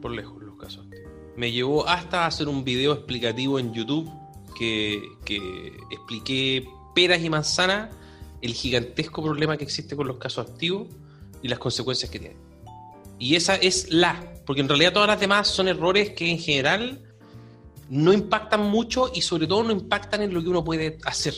Por 0.00 0.12
lejos, 0.12 0.42
los 0.42 0.56
casos 0.56 0.86
activos. 0.86 1.10
Me 1.36 1.52
llevó 1.52 1.86
hasta 1.86 2.24
hacer 2.24 2.48
un 2.48 2.64
video 2.64 2.94
explicativo 2.94 3.58
en 3.58 3.74
YouTube 3.74 4.10
que, 4.58 5.02
que 5.26 5.36
expliqué 5.90 6.66
peras 6.94 7.20
y 7.22 7.28
manzanas 7.28 7.94
el 8.42 8.54
gigantesco 8.54 9.22
problema 9.22 9.56
que 9.56 9.64
existe 9.64 9.96
con 9.96 10.06
los 10.06 10.18
casos 10.18 10.48
activos 10.48 10.88
y 11.42 11.48
las 11.48 11.58
consecuencias 11.58 12.10
que 12.10 12.18
tienen. 12.18 12.38
Y 13.18 13.34
esa 13.36 13.56
es 13.56 13.90
la, 13.90 14.34
porque 14.44 14.60
en 14.60 14.68
realidad 14.68 14.92
todas 14.92 15.08
las 15.08 15.20
demás 15.20 15.48
son 15.48 15.68
errores 15.68 16.10
que 16.10 16.30
en 16.30 16.38
general 16.38 17.02
no 17.88 18.12
impactan 18.12 18.62
mucho 18.62 19.10
y 19.14 19.22
sobre 19.22 19.46
todo 19.46 19.62
no 19.62 19.72
impactan 19.72 20.22
en 20.22 20.34
lo 20.34 20.42
que 20.42 20.48
uno 20.48 20.64
puede 20.64 20.98
hacer. 21.04 21.34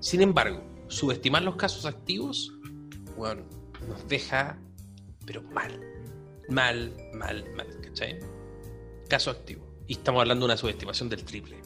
Sin 0.00 0.20
embargo, 0.20 0.62
subestimar 0.88 1.42
los 1.42 1.56
casos 1.56 1.86
activos, 1.86 2.52
bueno, 3.16 3.42
nos 3.88 4.06
deja, 4.08 4.58
pero 5.26 5.42
mal. 5.42 5.80
Mal, 6.48 6.94
mal, 7.14 7.44
mal, 7.56 7.66
¿cachai? 7.82 8.18
Caso 9.08 9.30
activo. 9.30 9.66
Y 9.86 9.94
estamos 9.94 10.20
hablando 10.20 10.46
de 10.46 10.52
una 10.52 10.56
subestimación 10.56 11.08
del 11.08 11.24
triple. 11.24 11.58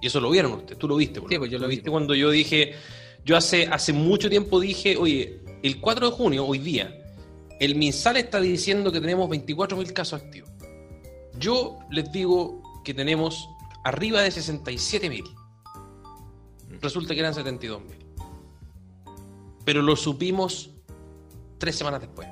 Y 0.00 0.06
eso 0.06 0.20
lo 0.20 0.30
vieron 0.30 0.52
ustedes, 0.52 0.78
tú 0.78 0.86
lo 0.86 0.96
viste, 0.96 1.20
por 1.20 1.30
Sí, 1.30 1.38
pues 1.38 1.50
yo 1.50 1.58
lo 1.58 1.66
viste 1.66 1.84
pues. 1.84 1.92
cuando 1.92 2.14
yo 2.14 2.30
dije, 2.30 2.74
yo 3.24 3.36
hace, 3.36 3.66
hace 3.66 3.92
mucho 3.92 4.28
tiempo 4.28 4.60
dije, 4.60 4.96
oye, 4.96 5.40
el 5.62 5.80
4 5.80 6.10
de 6.10 6.16
junio, 6.16 6.46
hoy 6.46 6.58
día, 6.58 6.94
el 7.58 7.74
MinSal 7.74 8.16
está 8.18 8.40
diciendo 8.40 8.92
que 8.92 9.00
tenemos 9.00 9.30
24.000 9.30 9.92
casos 9.92 10.22
activos. 10.22 10.50
Yo 11.38 11.78
les 11.90 12.10
digo 12.12 12.62
que 12.84 12.92
tenemos 12.92 13.48
arriba 13.82 14.20
de 14.20 14.30
67.000. 14.30 15.24
Resulta 16.80 17.14
que 17.14 17.20
eran 17.20 17.32
72.000. 17.32 17.80
Pero 19.64 19.80
lo 19.80 19.96
supimos 19.96 20.70
tres 21.58 21.76
semanas 21.76 22.02
después. 22.02 22.28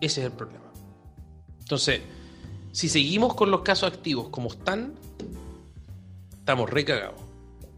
Ese 0.00 0.20
es 0.20 0.26
el 0.26 0.32
problema. 0.32 0.72
Entonces, 1.60 2.00
si 2.72 2.88
seguimos 2.88 3.34
con 3.34 3.50
los 3.50 3.62
casos 3.62 3.92
activos 3.92 4.28
como 4.30 4.48
están, 4.48 4.94
estamos 6.32 6.68
recagados. 6.68 7.20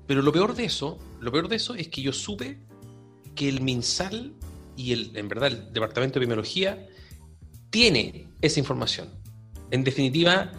Pero 0.07 0.23
lo 0.23 0.33
peor 0.33 0.55
de 0.55 0.65
eso, 0.65 0.99
lo 1.23 1.31
peor 1.31 1.49
de 1.49 1.57
eso 1.57 1.77
es 1.77 1.87
que 1.87 2.03
yo 2.03 2.13
supe 2.13 2.59
que 3.37 3.49
el 3.49 3.61
MinSal 3.61 4.35
y 4.77 4.93
el, 4.93 5.17
en 5.17 5.29
verdad, 5.29 5.53
el 5.53 5.73
Departamento 5.73 6.19
de 6.19 6.25
Epidemiología 6.25 6.89
tiene 7.71 8.27
esa 8.41 8.59
información. 8.59 9.09
En 9.71 9.85
definitiva, 9.85 10.51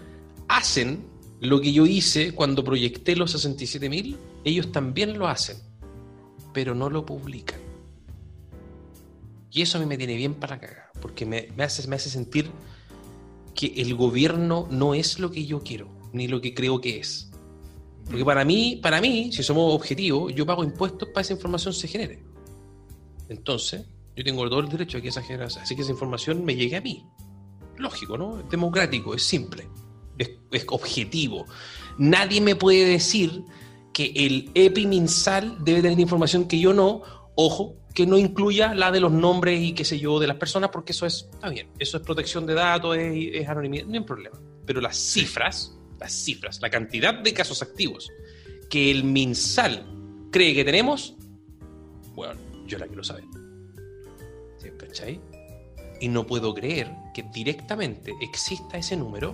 hacen 0.47 1.05
lo 1.41 1.59
que 1.59 1.73
yo 1.73 1.85
hice 1.85 2.33
cuando 2.33 2.63
proyecté 2.63 3.17
los 3.17 3.35
67.000, 3.35 4.15
ellos 4.45 4.71
también 4.71 5.19
lo 5.19 5.27
hacen, 5.27 5.57
pero 6.53 6.73
no 6.73 6.89
lo 6.89 7.05
publican. 7.05 7.59
Y 9.51 9.63
eso 9.63 9.77
a 9.77 9.81
mí 9.81 9.85
me 9.85 9.97
tiene 9.97 10.15
bien 10.15 10.33
para 10.33 10.61
cagar, 10.61 10.91
porque 11.01 11.25
me, 11.25 11.49
hace 11.61 12.09
sentir 12.09 12.49
que 13.53 13.73
el 13.75 13.95
gobierno 13.95 14.69
no 14.71 14.93
es 14.93 15.19
lo 15.19 15.29
que 15.29 15.45
yo 15.45 15.61
quiero, 15.61 15.89
ni 16.13 16.29
lo 16.29 16.39
que 16.39 16.53
creo 16.53 16.79
que 16.79 16.99
es. 16.99 17.32
Porque 18.05 18.25
para 18.25 18.43
mí, 18.43 18.79
para 18.81 19.01
mí, 19.01 19.31
si 19.31 19.43
somos 19.43 19.73
objetivos, 19.73 20.33
yo 20.35 20.45
pago 20.45 20.63
impuestos 20.63 21.09
para 21.09 21.15
que 21.15 21.21
esa 21.21 21.33
información 21.33 21.73
se 21.73 21.87
genere. 21.87 22.23
Entonces, 23.29 23.85
yo 24.15 24.23
tengo 24.23 24.47
todo 24.49 24.59
el 24.59 24.69
derecho 24.69 24.97
a 24.97 25.01
que 25.01 25.07
esa 25.07 25.21
generación, 25.21 25.63
así 25.63 25.75
que 25.75 25.81
esa 25.81 25.91
información 25.91 26.45
me 26.45 26.55
llegue 26.55 26.75
a 26.75 26.81
mí. 26.81 27.05
Lógico, 27.77 28.17
¿no? 28.17 28.39
Es 28.39 28.49
democrático, 28.49 29.15
es 29.15 29.23
simple, 29.23 29.67
es, 30.17 30.65
objetivo. 30.67 31.45
Nadie 31.97 32.41
me 32.41 32.55
puede 32.55 32.85
decir 32.85 33.43
que 33.93 34.11
el 34.15 34.51
EPI-MinSal 34.53 35.63
debe 35.63 35.81
tener 35.81 35.99
información 35.99 36.47
que 36.47 36.59
yo 36.59 36.73
no, 36.73 37.01
ojo, 37.35 37.75
que 37.93 38.05
no 38.05 38.17
incluya 38.17 38.73
la 38.73 38.91
de 38.91 38.99
los 38.99 39.11
nombres 39.11 39.61
y 39.61 39.73
qué 39.73 39.85
sé 39.85 39.99
yo 39.99 40.19
de 40.19 40.27
las 40.27 40.37
personas, 40.37 40.69
porque 40.71 40.91
eso 40.91 41.05
es, 41.05 41.29
está 41.31 41.49
bien, 41.49 41.69
eso 41.79 41.97
es 41.97 42.03
protección 42.03 42.45
de 42.45 42.53
datos, 42.55 42.97
es 42.97 43.47
anonimidad, 43.47 43.85
no 43.85 43.93
hay 43.93 44.03
problema. 44.03 44.39
Pero 44.65 44.81
las 44.81 44.97
cifras, 44.97 45.77
las 46.03 46.11
cifras, 46.11 46.61
la 46.61 46.69
cantidad 46.69 47.13
de 47.13 47.33
casos 47.33 47.61
activos 47.61 48.11
que 48.69 48.91
el 48.91 49.05
MinSal 49.05 49.85
cree 50.31 50.53
que 50.53 50.65
tenemos, 50.65 51.15
bueno, 52.13 52.37
yo 52.67 52.77
la 52.77 52.87
quiero 52.87 53.05
saber. 53.05 53.23
Sí. 54.57 54.69
¿Cachai? 54.77 55.21
Y 56.01 56.09
no 56.09 56.27
puedo 56.27 56.53
creer 56.53 56.91
que 57.13 57.23
directamente 57.33 58.13
exista 58.21 58.77
ese 58.77 58.97
número 58.97 59.33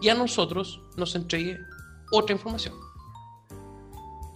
y 0.00 0.08
a 0.08 0.14
nosotros 0.14 0.80
nos 0.96 1.14
entregue 1.14 1.58
otra 2.10 2.34
información. 2.34 2.74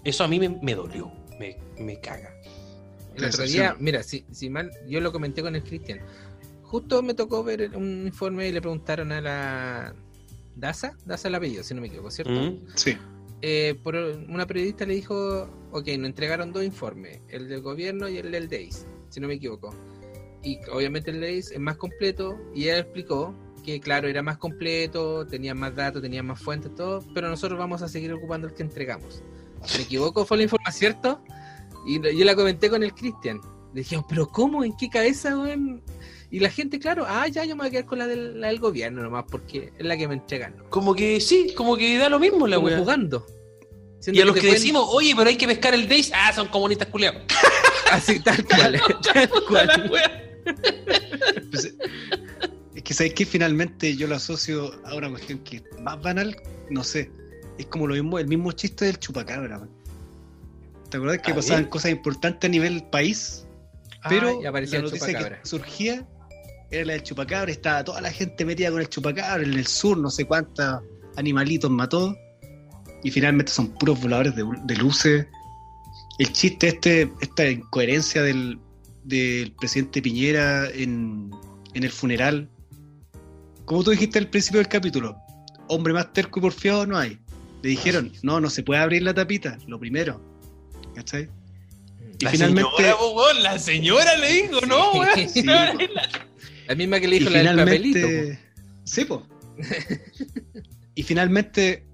Eso 0.05 0.25
a 0.25 0.29
mí 0.29 0.39
me, 0.39 0.51
me 0.51 0.75
dolió, 0.75 1.11
me, 1.41 1.57
me 1.79 1.99
caga. 2.01 2.35
El 3.15 3.25
otro 3.25 3.45
día, 3.45 3.75
mira, 3.79 4.03
si, 4.03 4.27
si 4.31 4.51
mal, 4.51 4.71
yo 4.87 5.01
lo 5.01 5.11
comenté 5.11 5.41
con 5.41 5.57
el 5.57 5.63
Cristian. 5.63 6.01
Justo 6.65 7.03
me 7.03 7.15
tocó 7.15 7.43
ver 7.43 7.75
un 7.75 8.07
informe 8.07 8.47
y 8.47 8.53
le 8.53 8.61
preguntaron 8.61 9.11
a 9.11 9.23
la 9.23 9.95
DASA, 10.57 10.97
DASA 11.05 11.29
el 11.29 11.35
apellido, 11.37 11.63
si 11.63 11.75
no 11.75 11.81
me 11.81 11.87
equivoco, 11.87 12.11
¿cierto? 12.11 12.33
Mm. 12.33 12.61
Sí. 12.75 12.97
Eh, 13.43 13.79
por 13.83 13.95
una 13.95 14.47
periodista 14.47 14.87
le 14.87 14.95
dijo, 14.95 15.49
ok, 15.71 15.87
nos 15.99 16.07
entregaron 16.07 16.53
dos 16.53 16.65
informes, 16.65 17.21
el 17.29 17.49
del 17.49 17.61
gobierno 17.61 18.09
y 18.09 18.17
el 18.17 18.33
del 18.33 18.49
DEIS, 18.49 18.87
si 19.11 19.21
no 19.21 19.29
me 19.29 19.35
equivoco. 19.35 19.75
Y 20.43 20.59
obviamente 20.73 21.11
el 21.11 21.21
DEIS 21.21 21.53
es 21.53 21.61
más 21.61 21.77
completo 21.77 22.39
y 22.55 22.65
ella 22.65 22.79
explicó 22.79 23.35
que 23.63 23.81
claro, 23.81 24.09
era 24.09 24.23
más 24.23 24.39
completo, 24.39 25.27
tenía 25.27 25.55
más 25.55 25.75
datos, 25.75 26.01
tenía 26.01 26.23
más 26.23 26.41
fuentes, 26.41 26.75
todo, 26.75 27.05
pero 27.13 27.29
nosotros 27.29 27.59
vamos 27.59 27.83
a 27.83 27.89
seguir 27.89 28.13
ocupando 28.13 28.47
el 28.47 28.55
que 28.55 28.63
entregamos. 28.63 29.23
¿Me 29.77 29.83
equivoco? 29.83 30.25
¿Fue 30.25 30.37
la 30.37 30.45
información 30.45 30.93
cierto? 30.93 31.23
Y 31.87 32.01
yo 32.17 32.25
la 32.25 32.37
comenté 32.37 32.71
con 32.71 32.83
el 32.83 32.95
Cristian. 32.95 33.41
Le 33.75 33.81
dije, 33.81 34.01
pero 34.09 34.29
¿cómo? 34.29 34.65
¿En 34.65 34.77
qué 34.77 34.89
cabeza, 34.89 35.37
weón? 35.37 35.83
Y 36.31 36.41
la 36.41 36.51
gente, 36.51 36.79
claro, 36.79 37.05
ah, 37.07 37.29
ya 37.29 37.45
yo 37.45 37.55
me 37.55 37.61
voy 37.61 37.69
a 37.69 37.71
quedar 37.71 37.85
con 37.87 37.99
la 37.99 38.07
del, 38.07 38.41
la 38.41 38.49
del 38.49 38.59
gobierno 38.59 39.03
nomás, 39.03 39.25
porque 39.31 39.73
es 39.79 39.85
la 39.87 39.97
que 39.97 40.09
me 40.09 40.15
entregan. 40.15 40.55
Como 40.71 40.95
que 40.95 41.21
sí, 41.21 41.53
como 41.57 41.77
que 41.77 41.97
da 41.99 42.09
lo 42.09 42.19
mismo 42.19 42.47
la 42.47 42.59
weá. 42.59 42.79
jugando. 42.79 43.25
Y 44.07 44.21
a 44.21 44.25
los 44.25 44.35
que 44.35 44.41
pueden- 44.43 44.55
decimos, 44.55 44.87
oye, 44.91 45.15
pero 45.17 45.29
hay 45.31 45.37
que 45.37 45.47
pescar 45.47 45.75
el 45.75 45.89
Days, 45.89 46.11
ah, 46.15 46.33
son 46.33 46.49
comunistas 46.49 46.89
culiados. 46.89 47.23
Así, 47.93 48.19
tal 48.21 48.45
cual. 48.49 48.81
tal 49.15 49.31
cual. 49.49 49.91
Pues, 51.51 51.75
es 52.75 52.83
que 52.83 52.95
sabes 52.95 53.15
que 53.15 53.25
finalmente 53.27 53.97
yo 53.97 54.07
lo 54.07 54.17
asocio 54.17 54.73
a 54.85 54.95
una 54.95 55.09
cuestión 55.11 55.39
que 55.41 55.57
es 55.57 55.63
más 55.81 56.01
banal, 56.03 56.37
no 56.71 56.85
sé. 56.85 57.11
Es 57.59 57.67
como 57.67 57.87
lo 57.87 57.95
mismo, 57.95 58.19
el 58.19 58.27
mismo 58.29 58.53
chiste 58.53 58.85
del 58.85 58.99
chupacabra. 58.99 59.59
man. 59.61 59.71
¿Te 60.91 60.99
acuerdas 60.99 61.19
que 61.23 61.33
Ah, 61.33 61.37
pasaban 61.37 61.63
bien. 61.63 61.71
cosas 61.71 61.91
importantes 61.91 62.47
a 62.49 62.51
nivel 62.51 62.85
país? 62.91 63.47
Pero 64.09 64.29
Ah, 64.29 64.43
y 64.43 64.47
aparecía 64.47 64.79
la 64.79 64.85
el 64.85 64.91
noticia 64.91 65.07
chupacabra. 65.09 65.41
que 65.43 65.49
surgía 65.49 66.07
era 66.71 66.85
la 66.85 66.93
del 66.95 67.03
chupacabra, 67.03 67.51
estaba 67.51 67.85
toda 67.85 68.01
la 68.01 68.11
gente 68.11 68.45
metida 68.45 68.71
con 68.71 68.81
el 68.81 68.89
chupacabra 68.89 69.43
en 69.43 69.53
el 69.53 69.67
sur, 69.67 69.97
no 69.97 70.11
sé 70.11 70.25
cuántos 70.25 70.81
animalitos 71.17 71.71
mató. 71.71 72.17
Y 73.03 73.11
finalmente 73.11 73.53
son 73.53 73.69
puros 73.69 74.01
voladores 74.01 74.35
de, 74.35 74.45
de 74.65 74.77
luces. 74.77 75.27
El 76.19 76.33
chiste 76.33 76.69
este, 76.69 77.13
esta 77.21 77.49
incoherencia 77.49 78.23
del, 78.23 78.59
del 79.05 79.53
presidente 79.53 80.03
Piñera 80.03 80.69
en, 80.71 81.31
en 81.75 81.85
el 81.85 81.91
funeral. 81.91 82.49
Como 83.65 83.85
tú 83.85 83.91
dijiste 83.91 84.19
al 84.19 84.29
principio 84.29 84.59
del 84.59 84.69
capítulo, 84.69 85.17
hombre 85.69 85.93
más 85.93 86.13
terco 86.13 86.41
y 86.41 86.43
porfiado 86.43 86.87
no 86.87 86.99
hay. 86.99 87.19
Le 87.63 87.71
dijeron, 87.71 88.13
no, 88.23 88.41
no 88.41 88.51
se 88.51 88.63
puede 88.63 88.81
abrir 88.81 89.03
la 89.03 89.15
tapita, 89.15 89.59
lo 89.67 89.79
primero. 89.79 90.21
¿Cachai? 90.95 91.29
Y 92.19 92.25
La 92.25 92.31
finalmente, 92.31 92.71
señora, 92.79 93.41
la 93.41 93.59
señora 93.59 94.17
le 94.17 94.33
dijo, 94.33 94.61
no, 94.67 94.93
weón. 94.93 95.29
Sí. 95.29 95.45
La 96.67 96.75
misma 96.75 97.01
que 97.01 97.09
le 97.09 97.17
y 97.17 97.19
dijo 97.21 97.31
la 97.31 97.43
del 97.43 97.57
papelito. 97.57 97.99
finalmente, 97.99 98.41
sí, 98.85 99.05
po. 99.05 99.27
y 100.95 101.03
finalmente, 101.03 101.87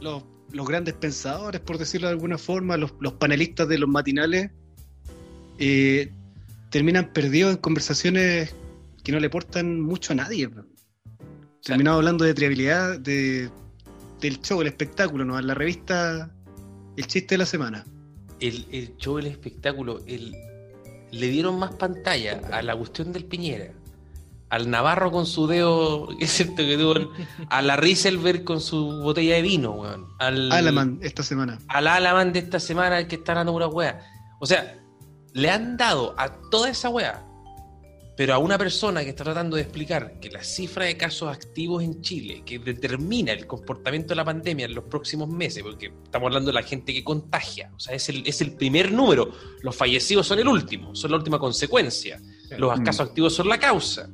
los, 0.00 0.24
los 0.52 0.66
grandes 0.66 0.94
pensadores, 0.94 1.60
por 1.60 1.78
decirlo 1.78 2.08
de 2.08 2.14
alguna 2.14 2.38
forma, 2.38 2.76
los, 2.76 2.92
los 3.00 3.14
panelistas 3.14 3.68
de 3.68 3.78
los 3.78 3.88
matinales, 3.88 4.50
eh, 5.58 6.12
terminan 6.70 7.12
perdidos 7.12 7.54
en 7.54 7.60
conversaciones 7.60 8.54
que 9.04 9.12
no 9.12 9.20
le 9.20 9.28
aportan 9.28 9.80
mucho 9.80 10.12
a 10.12 10.16
nadie. 10.16 10.48
po. 10.48 10.64
terminamos 11.62 11.98
hablando 11.98 12.24
de 12.24 12.34
triabilidad, 12.34 12.98
de, 12.98 13.48
del 14.20 14.40
show, 14.40 14.60
el 14.60 14.66
espectáculo, 14.66 15.24
¿no? 15.24 15.40
La 15.40 15.54
revista 15.54 16.30
El 16.96 17.06
chiste 17.06 17.34
de 17.34 17.38
la 17.38 17.46
semana. 17.46 17.84
El, 18.40 18.66
el 18.70 18.96
show, 18.96 19.18
el 19.18 19.26
espectáculo, 19.26 20.02
el, 20.06 20.34
le 21.10 21.28
dieron 21.28 21.58
más 21.58 21.74
pantalla 21.74 22.40
a 22.52 22.62
la 22.62 22.76
cuestión 22.76 23.12
del 23.12 23.24
Piñera, 23.24 23.72
al 24.48 24.70
Navarro 24.70 25.10
con 25.10 25.26
su 25.26 25.46
dedo, 25.46 26.08
es 26.20 26.30
cierto 26.30 26.56
que 26.56 26.76
tuvo, 26.76 27.12
a 27.48 27.62
la 27.62 27.76
Rieselberg 27.76 28.44
con 28.44 28.60
su 28.60 28.86
botella 29.02 29.34
de 29.34 29.42
vino, 29.42 29.72
weón. 29.72 30.06
Al, 30.18 30.52
Alaman 30.52 30.98
esta 31.02 31.22
semana. 31.22 31.58
al 31.68 31.86
Alaman 31.86 32.32
de 32.32 32.40
esta 32.40 32.60
semana 32.60 32.98
el 32.98 33.06
que 33.06 33.16
está 33.16 33.34
dando 33.34 33.52
una 33.52 33.66
weá. 33.66 34.00
O 34.40 34.46
sea, 34.46 34.78
le 35.32 35.50
han 35.50 35.76
dado 35.76 36.14
a 36.18 36.32
toda 36.50 36.70
esa 36.70 36.88
weá, 36.90 37.22
pero 38.16 38.32
a 38.34 38.38
una 38.38 38.56
persona 38.56 39.02
que 39.02 39.10
está 39.10 39.24
tratando 39.24 39.56
de 39.56 39.62
explicar 39.62 40.18
que 40.20 40.30
la 40.30 40.42
cifra 40.42 40.86
de 40.86 40.96
casos 40.96 41.30
activos 41.30 41.82
en 41.82 42.00
Chile, 42.00 42.42
que 42.46 42.58
determina 42.58 43.32
el 43.32 43.46
comportamiento 43.46 44.08
de 44.10 44.16
la 44.16 44.24
pandemia 44.24 44.64
en 44.66 44.74
los 44.74 44.84
próximos 44.84 45.28
meses, 45.28 45.62
porque 45.62 45.92
estamos 46.04 46.28
hablando 46.28 46.48
de 46.48 46.54
la 46.54 46.62
gente 46.62 46.94
que 46.94 47.04
contagia, 47.04 47.70
o 47.76 47.78
sea, 47.80 47.94
es 47.94 48.08
el, 48.08 48.26
es 48.26 48.40
el 48.40 48.52
primer 48.52 48.90
número, 48.92 49.30
los 49.62 49.76
fallecidos 49.76 50.26
son 50.26 50.38
el 50.38 50.48
último, 50.48 50.94
son 50.94 51.10
la 51.10 51.18
última 51.18 51.38
consecuencia, 51.38 52.18
los 52.56 52.78
Mm. 52.78 52.84
casos 52.84 53.08
activos 53.08 53.34
son 53.34 53.48
la 53.48 53.58
causa. 53.58 54.08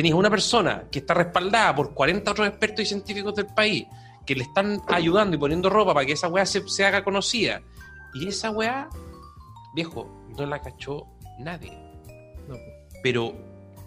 Tenéis 0.00 0.14
una 0.14 0.30
persona 0.30 0.84
que 0.90 1.00
está 1.00 1.12
respaldada 1.12 1.74
por 1.74 1.92
40 1.92 2.30
otros 2.30 2.48
expertos 2.48 2.80
y 2.80 2.86
científicos 2.86 3.34
del 3.34 3.44
país, 3.44 3.86
que 4.24 4.34
le 4.34 4.44
están 4.44 4.80
ayudando 4.88 5.36
y 5.36 5.38
poniendo 5.38 5.68
ropa 5.68 5.92
para 5.92 6.06
que 6.06 6.12
esa 6.12 6.28
weá 6.28 6.46
se, 6.46 6.66
se 6.70 6.86
haga 6.86 7.04
conocida. 7.04 7.60
Y 8.14 8.26
esa 8.26 8.50
weá, 8.50 8.88
viejo, 9.74 10.10
no 10.38 10.46
la 10.46 10.62
cachó 10.62 11.06
nadie. 11.38 11.72
No, 12.48 12.56
Pero, 13.02 13.34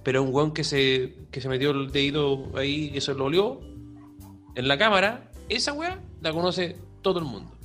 pero 0.04 0.22
un 0.22 0.32
weón 0.32 0.54
que 0.54 0.64
se, 0.64 1.16
que 1.32 1.42
se 1.42 1.50
metió 1.50 1.72
el 1.72 1.92
dedito 1.92 2.52
ahí, 2.56 2.92
que 2.92 3.02
se 3.02 3.16
lo 3.16 3.26
olió 3.26 3.60
en 4.54 4.68
la 4.68 4.78
cámara, 4.78 5.32
esa 5.50 5.74
weá 5.74 6.00
la 6.22 6.32
conoce 6.32 6.78
todo 7.02 7.18
el 7.18 7.26
mundo. 7.26 7.58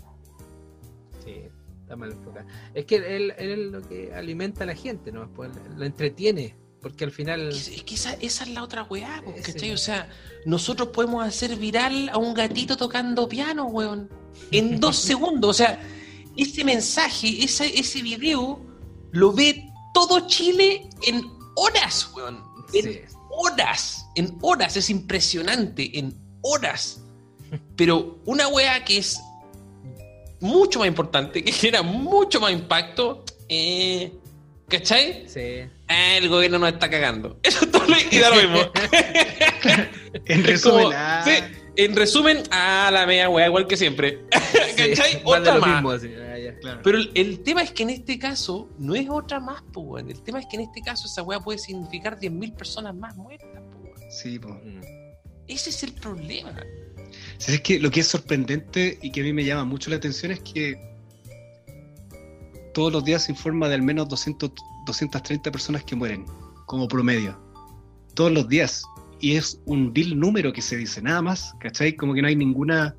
Sí, 1.22 1.34
está 1.82 1.96
mal 1.96 2.12
enfocado. 2.12 2.46
Es 2.72 2.86
que 2.86 2.96
él, 2.96 3.34
él 3.36 3.50
es 3.50 3.72
lo 3.72 3.82
que 3.82 4.14
alimenta 4.14 4.64
a 4.64 4.66
la 4.68 4.74
gente, 4.74 5.12
¿no? 5.12 5.28
Pues 5.34 5.50
lo 5.76 5.84
entretiene, 5.84 6.56
porque 6.80 7.04
al 7.04 7.10
final... 7.10 7.48
Es, 7.48 7.68
es 7.68 7.82
que 7.82 7.94
esa, 7.94 8.14
esa 8.14 8.44
es 8.44 8.50
la 8.50 8.62
otra 8.62 8.84
weá, 8.84 9.22
po, 9.24 9.32
Ese. 9.32 9.52
¿cachai? 9.52 9.72
O 9.72 9.76
sea, 9.78 10.08
nosotros 10.46 10.88
podemos 10.88 11.26
hacer 11.26 11.56
viral 11.56 12.08
a 12.10 12.18
un 12.18 12.34
gatito 12.34 12.76
tocando 12.76 13.28
piano, 13.28 13.66
weón. 13.66 14.08
En 14.50 14.78
dos 14.80 14.96
segundos. 15.10 15.50
O 15.50 15.54
sea, 15.54 15.80
ese 16.36 16.64
mensaje, 16.64 17.42
esa, 17.42 17.64
ese 17.64 18.02
video, 18.02 18.60
lo 19.10 19.32
ve 19.32 19.68
todo 19.92 20.26
Chile 20.28 20.88
en 21.06 21.22
horas, 21.56 22.10
weón. 22.14 22.42
En 22.72 22.82
Sí. 22.84 23.00
horas. 23.30 24.06
En 24.14 24.36
horas. 24.42 24.76
Es 24.76 24.90
impresionante. 24.90 25.98
En 25.98 26.14
horas. 26.42 27.02
Pero 27.76 28.20
una 28.26 28.46
weá 28.48 28.84
que 28.84 28.98
es 28.98 29.18
mucho 30.40 30.78
más 30.78 30.88
importante, 30.88 31.42
que 31.44 31.50
genera 31.52 31.82
mucho 31.82 32.40
más 32.40 32.52
impacto, 32.52 33.24
eh, 33.48 34.12
¿cachai? 34.68 35.24
Sí. 35.28 35.68
Ah, 35.88 36.16
el 36.16 36.28
gobierno 36.28 36.58
nos 36.58 36.72
está 36.72 36.88
cagando. 36.90 37.38
Eso 37.42 37.64
es 37.64 37.70
todo 37.70 37.86
lo 37.86 37.96
que 38.10 38.20
da 38.20 38.30
lo 38.30 38.36
mismo. 38.36 38.58
En 40.26 40.40
Es 40.40 40.46
resumen, 40.46 40.84
como- 40.84 40.94
ah, 40.96 41.22
sí, 41.24 41.32
en 41.76 41.94
resumen, 41.96 42.42
a 42.50 42.90
la 42.92 43.06
media 43.06 43.28
wea, 43.28 43.46
igual 43.46 43.66
que 43.66 43.76
siempre. 43.76 44.20
¿Cachai? 44.76 44.94
Sí, 45.12 45.18
Otra 45.24 45.58
más. 45.58 45.74
mismo, 45.74 45.90
así, 45.90 46.08
ah, 46.14 46.38
ya. 46.38 46.58
claro. 46.58 46.80
Pero 46.82 46.98
el, 46.98 47.10
el 47.14 47.40
tema 47.42 47.62
es 47.62 47.70
que 47.72 47.82
en 47.84 47.90
este 47.90 48.18
caso 48.18 48.68
no 48.78 48.94
es 48.94 49.08
otra 49.08 49.38
más, 49.38 49.62
po, 49.72 49.80
weón. 49.82 50.10
El 50.10 50.20
tema 50.22 50.40
es 50.40 50.46
que 50.46 50.56
en 50.56 50.62
este 50.62 50.80
caso 50.82 51.06
esa 51.06 51.22
wea 51.22 51.40
puede 51.40 51.58
significar 51.58 52.18
10.000 52.18 52.54
personas 52.54 52.94
más 52.94 53.16
muertas, 53.16 53.48
po, 53.70 53.78
weón. 53.84 54.10
Sí, 54.10 54.38
po. 54.38 54.48
Mm. 54.48 54.80
Ese 55.46 55.70
es 55.70 55.82
el 55.84 55.92
problema. 55.92 56.54
Sí, 57.38 57.52
es 57.54 57.60
que 57.60 57.78
lo 57.78 57.90
que 57.90 58.00
es 58.00 58.06
sorprendente 58.08 58.98
y 59.00 59.10
que 59.12 59.20
a 59.20 59.24
mí 59.24 59.32
me 59.32 59.44
llama 59.44 59.64
mucho 59.64 59.88
la 59.90 59.96
atención 59.96 60.32
es 60.32 60.40
que 60.40 60.74
todos 62.74 62.92
los 62.92 63.04
días 63.04 63.24
se 63.24 63.32
informa 63.32 63.68
de 63.68 63.74
al 63.74 63.82
menos 63.82 64.08
200, 64.08 64.50
230 64.88 65.50
personas 65.52 65.84
que 65.84 65.94
mueren, 65.94 66.24
como 66.66 66.88
promedio. 66.88 67.38
Todos 68.14 68.32
los 68.32 68.48
días. 68.48 68.82
Y 69.20 69.34
es 69.36 69.60
un 69.66 69.92
vil 69.92 70.18
número 70.18 70.52
que 70.52 70.62
se 70.62 70.76
dice, 70.76 71.02
nada 71.02 71.20
más, 71.22 71.54
¿cachai? 71.60 71.94
Como 71.96 72.14
que 72.14 72.22
no 72.22 72.28
hay 72.28 72.36
ninguna 72.36 72.94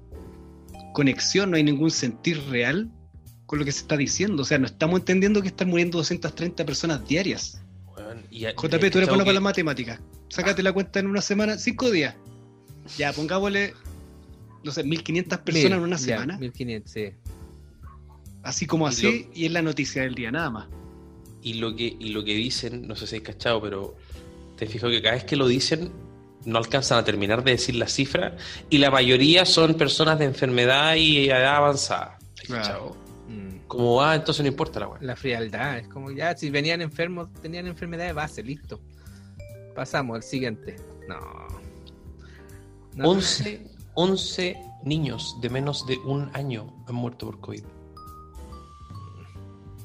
conexión, 0.94 1.52
no 1.52 1.58
hay 1.58 1.64
ningún 1.64 1.92
sentir 1.92 2.42
real 2.50 2.90
con 3.46 3.60
lo 3.60 3.66
que 3.66 3.72
se 3.72 3.82
está 3.82 3.96
diciendo. 3.98 4.44
O 4.44 4.46
sea, 4.46 4.58
no 4.60 4.66
estamos 4.66 5.00
entendiendo 5.00 5.42
que 5.42 5.48
están 5.48 5.70
muriendo 5.70 5.98
230 5.98 6.66
personas 6.66 7.08
diarias. 7.08 7.62
Weón, 7.96 8.24
y 8.30 8.46
a- 8.46 8.52
JP, 8.52 8.62
tú 8.62 8.70
¿cachai 8.70 8.88
eres 8.98 9.08
bueno 9.10 9.24
que- 9.24 9.28
para 9.30 9.34
las 9.36 9.44
matemáticas. 9.44 10.00
Sácate 10.30 10.62
la 10.62 10.72
cuenta 10.74 11.00
en 11.00 11.08
una 11.08 11.22
semana, 11.22 11.58
cinco 11.58 11.90
días. 11.90 12.16
Ya, 12.98 13.14
pongámosle, 13.14 13.74
no 14.64 14.72
sé, 14.72 14.84
1500 14.84 15.40
personas 15.40 15.78
en 15.78 15.84
una 15.84 15.96
ya, 15.98 16.04
semana. 16.06 16.38
1500, 16.38 16.92
sí. 16.92 17.06
Así 18.44 18.66
como 18.66 18.86
Y 18.88 18.90
así, 18.90 19.28
y 19.34 19.46
es 19.46 19.52
la 19.52 19.62
noticia 19.62 20.02
del 20.04 20.16
día, 20.16 20.32
nada 20.32 20.50
más. 20.50 20.68
Y 21.42 21.56
lo 21.56 21.76
que, 21.76 21.96
y 22.00 22.10
lo 22.10 22.24
que 22.24 22.34
dicen, 22.34 22.88
no 22.88 22.96
sé 22.96 23.08
si 23.08 23.18
has 23.18 23.22
cachado, 23.22 23.62
pero 23.62 23.96
te 24.58 24.66
fijo 24.68 24.90
que 24.90 25.02
cada 25.02 25.16
vez 25.16 25.24
que 25.24 25.36
lo 25.36 25.48
dicen 25.48 25.92
no 26.46 26.58
alcanzan 26.58 27.00
a 27.00 27.04
terminar 27.04 27.44
de 27.44 27.52
decir 27.52 27.76
la 27.76 27.88
cifra 27.88 28.38
y 28.70 28.78
la 28.78 28.92
mayoría 28.92 29.46
son 29.46 29.76
personas 29.76 30.20
de 30.20 30.26
enfermedad 30.26 30.96
y 30.96 31.30
edad 31.30 31.56
avanzada. 31.56 32.18
¿Has 32.40 32.46
Claro. 32.46 32.96
Mm. 33.28 33.68
Como, 33.68 34.02
ah, 34.02 34.16
entonces 34.16 34.44
no 34.44 34.48
importa 34.48 34.80
la 34.80 34.88
weá. 34.88 35.00
La 35.02 35.16
frialdad, 35.16 35.78
es 35.80 35.88
como 35.88 36.12
ya, 36.12 36.36
si 36.36 36.50
venían 36.50 36.82
enfermos, 36.82 37.30
tenían 37.42 37.68
enfermedad 37.68 38.08
de 38.08 38.14
base, 38.14 38.42
listo. 38.42 38.80
Pasamos 39.76 40.16
al 40.16 40.24
siguiente. 40.24 40.78
No. 41.08 41.20
No. 42.96 43.10
11, 43.10 43.68
11 43.94 44.58
niños 44.84 45.38
de 45.42 45.50
menos 45.50 45.86
de 45.86 45.98
un 45.98 46.30
año 46.34 46.74
han 46.88 46.96
muerto 46.96 47.28
por 47.28 47.40
COVID. 47.40 47.64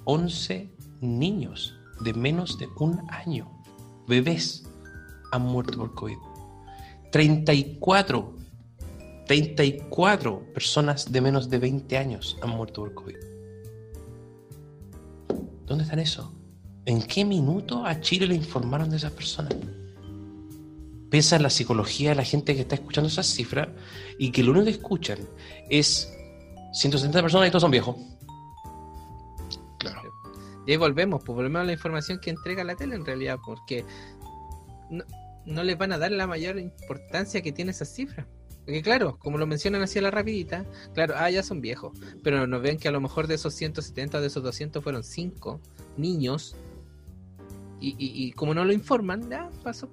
11 0.05 0.74
niños 1.05 1.75
de 2.01 2.13
menos 2.13 2.59
de 2.59 2.69
un 2.79 3.01
año, 3.11 3.51
bebés, 4.09 4.65
han 5.33 5.43
muerto 5.43 5.79
por 5.79 5.95
COVID. 5.95 6.17
34, 7.11 8.35
34 9.27 10.53
personas 10.53 11.11
de 11.13 11.21
menos 11.21 11.49
de 11.49 11.59
20 11.59 11.97
años 11.97 12.37
han 12.43 12.51
muerto 12.51 12.83
por 12.83 12.95
COVID. 12.95 13.17
¿Dónde 15.67 15.85
están 15.85 15.99
eso? 15.99 16.33
¿En 16.85 17.03
qué 17.03 17.25
minuto 17.25 17.87
a 17.87 18.01
Chile 18.01 18.27
le 18.27 18.35
informaron 18.35 18.91
de 18.91 18.97
esas 18.97 19.13
personas? 19.13 19.55
Piensa 21.11 21.37
en 21.37 21.43
la 21.43 21.51
psicología 21.51 22.11
de 22.11 22.17
la 22.17 22.25
gente 22.25 22.55
que 22.55 22.63
está 22.63 22.75
escuchando 22.75 23.09
esas 23.09 23.27
cifras 23.27 23.69
y 24.19 24.31
que 24.31 24.43
lo 24.43 24.51
único 24.51 24.65
que 24.65 24.73
escuchan 24.73 25.19
es 25.71 26.13
170 26.73 27.23
personas 27.23 27.49
y 27.49 27.51
todos 27.51 27.63
son 27.63 27.71
viejos. 27.71 27.97
Y 30.67 30.73
ahí 30.73 30.77
volvemos, 30.77 31.23
pues 31.25 31.35
volvemos 31.37 31.61
a 31.61 31.65
la 31.65 31.73
información 31.73 32.19
que 32.21 32.31
entrega 32.31 32.65
la 32.65 32.75
tele 32.75 32.95
en 32.95 33.05
realidad, 33.05 33.39
porque 33.45 33.85
no, 34.91 35.05
no 35.47 35.63
les 35.63 35.77
van 35.77 35.93
a 35.93 35.99
dar 35.99 36.11
la 36.13 36.27
mayor 36.27 36.59
importancia 36.59 37.43
que 37.43 37.53
tiene 37.53 37.73
esa 37.73 37.85
cifra. 37.85 38.27
Porque 38.65 38.81
claro, 38.81 39.19
como 39.19 39.37
lo 39.37 39.47
mencionan 39.47 39.83
así 39.83 39.99
a 39.99 40.03
la 40.03 40.11
rapidita, 40.11 40.65
claro, 40.95 41.15
ah, 41.19 41.29
ya 41.31 41.43
son 41.43 41.61
viejos, 41.61 41.93
pero 42.23 42.47
nos 42.47 42.63
ven 42.63 42.79
que 42.79 42.89
a 42.89 42.93
lo 42.93 43.01
mejor 43.01 43.27
de 43.27 43.35
esos 43.35 43.53
170, 43.55 44.23
de 44.23 44.27
esos 44.27 44.43
200 44.43 44.83
fueron 44.83 45.05
5 45.05 45.61
niños, 45.99 46.57
y, 47.79 47.89
y- 47.91 48.25
y 48.29 48.33
como 48.33 48.55
no 48.55 48.65
lo 48.65 48.73
informan, 48.73 49.29
ya 49.29 49.51
pasó, 49.63 49.91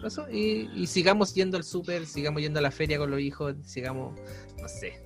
pasó, 0.00 0.30
y, 0.30 0.70
y 0.76 0.86
sigamos 0.86 1.34
yendo 1.34 1.56
al 1.56 1.64
súper, 1.64 2.06
sigamos 2.06 2.40
yendo 2.40 2.60
a 2.60 2.62
la 2.62 2.70
feria 2.70 2.98
con 2.98 3.10
los 3.10 3.18
hijos, 3.18 3.56
sigamos, 3.64 4.16
no 4.62 4.68
sé, 4.68 5.02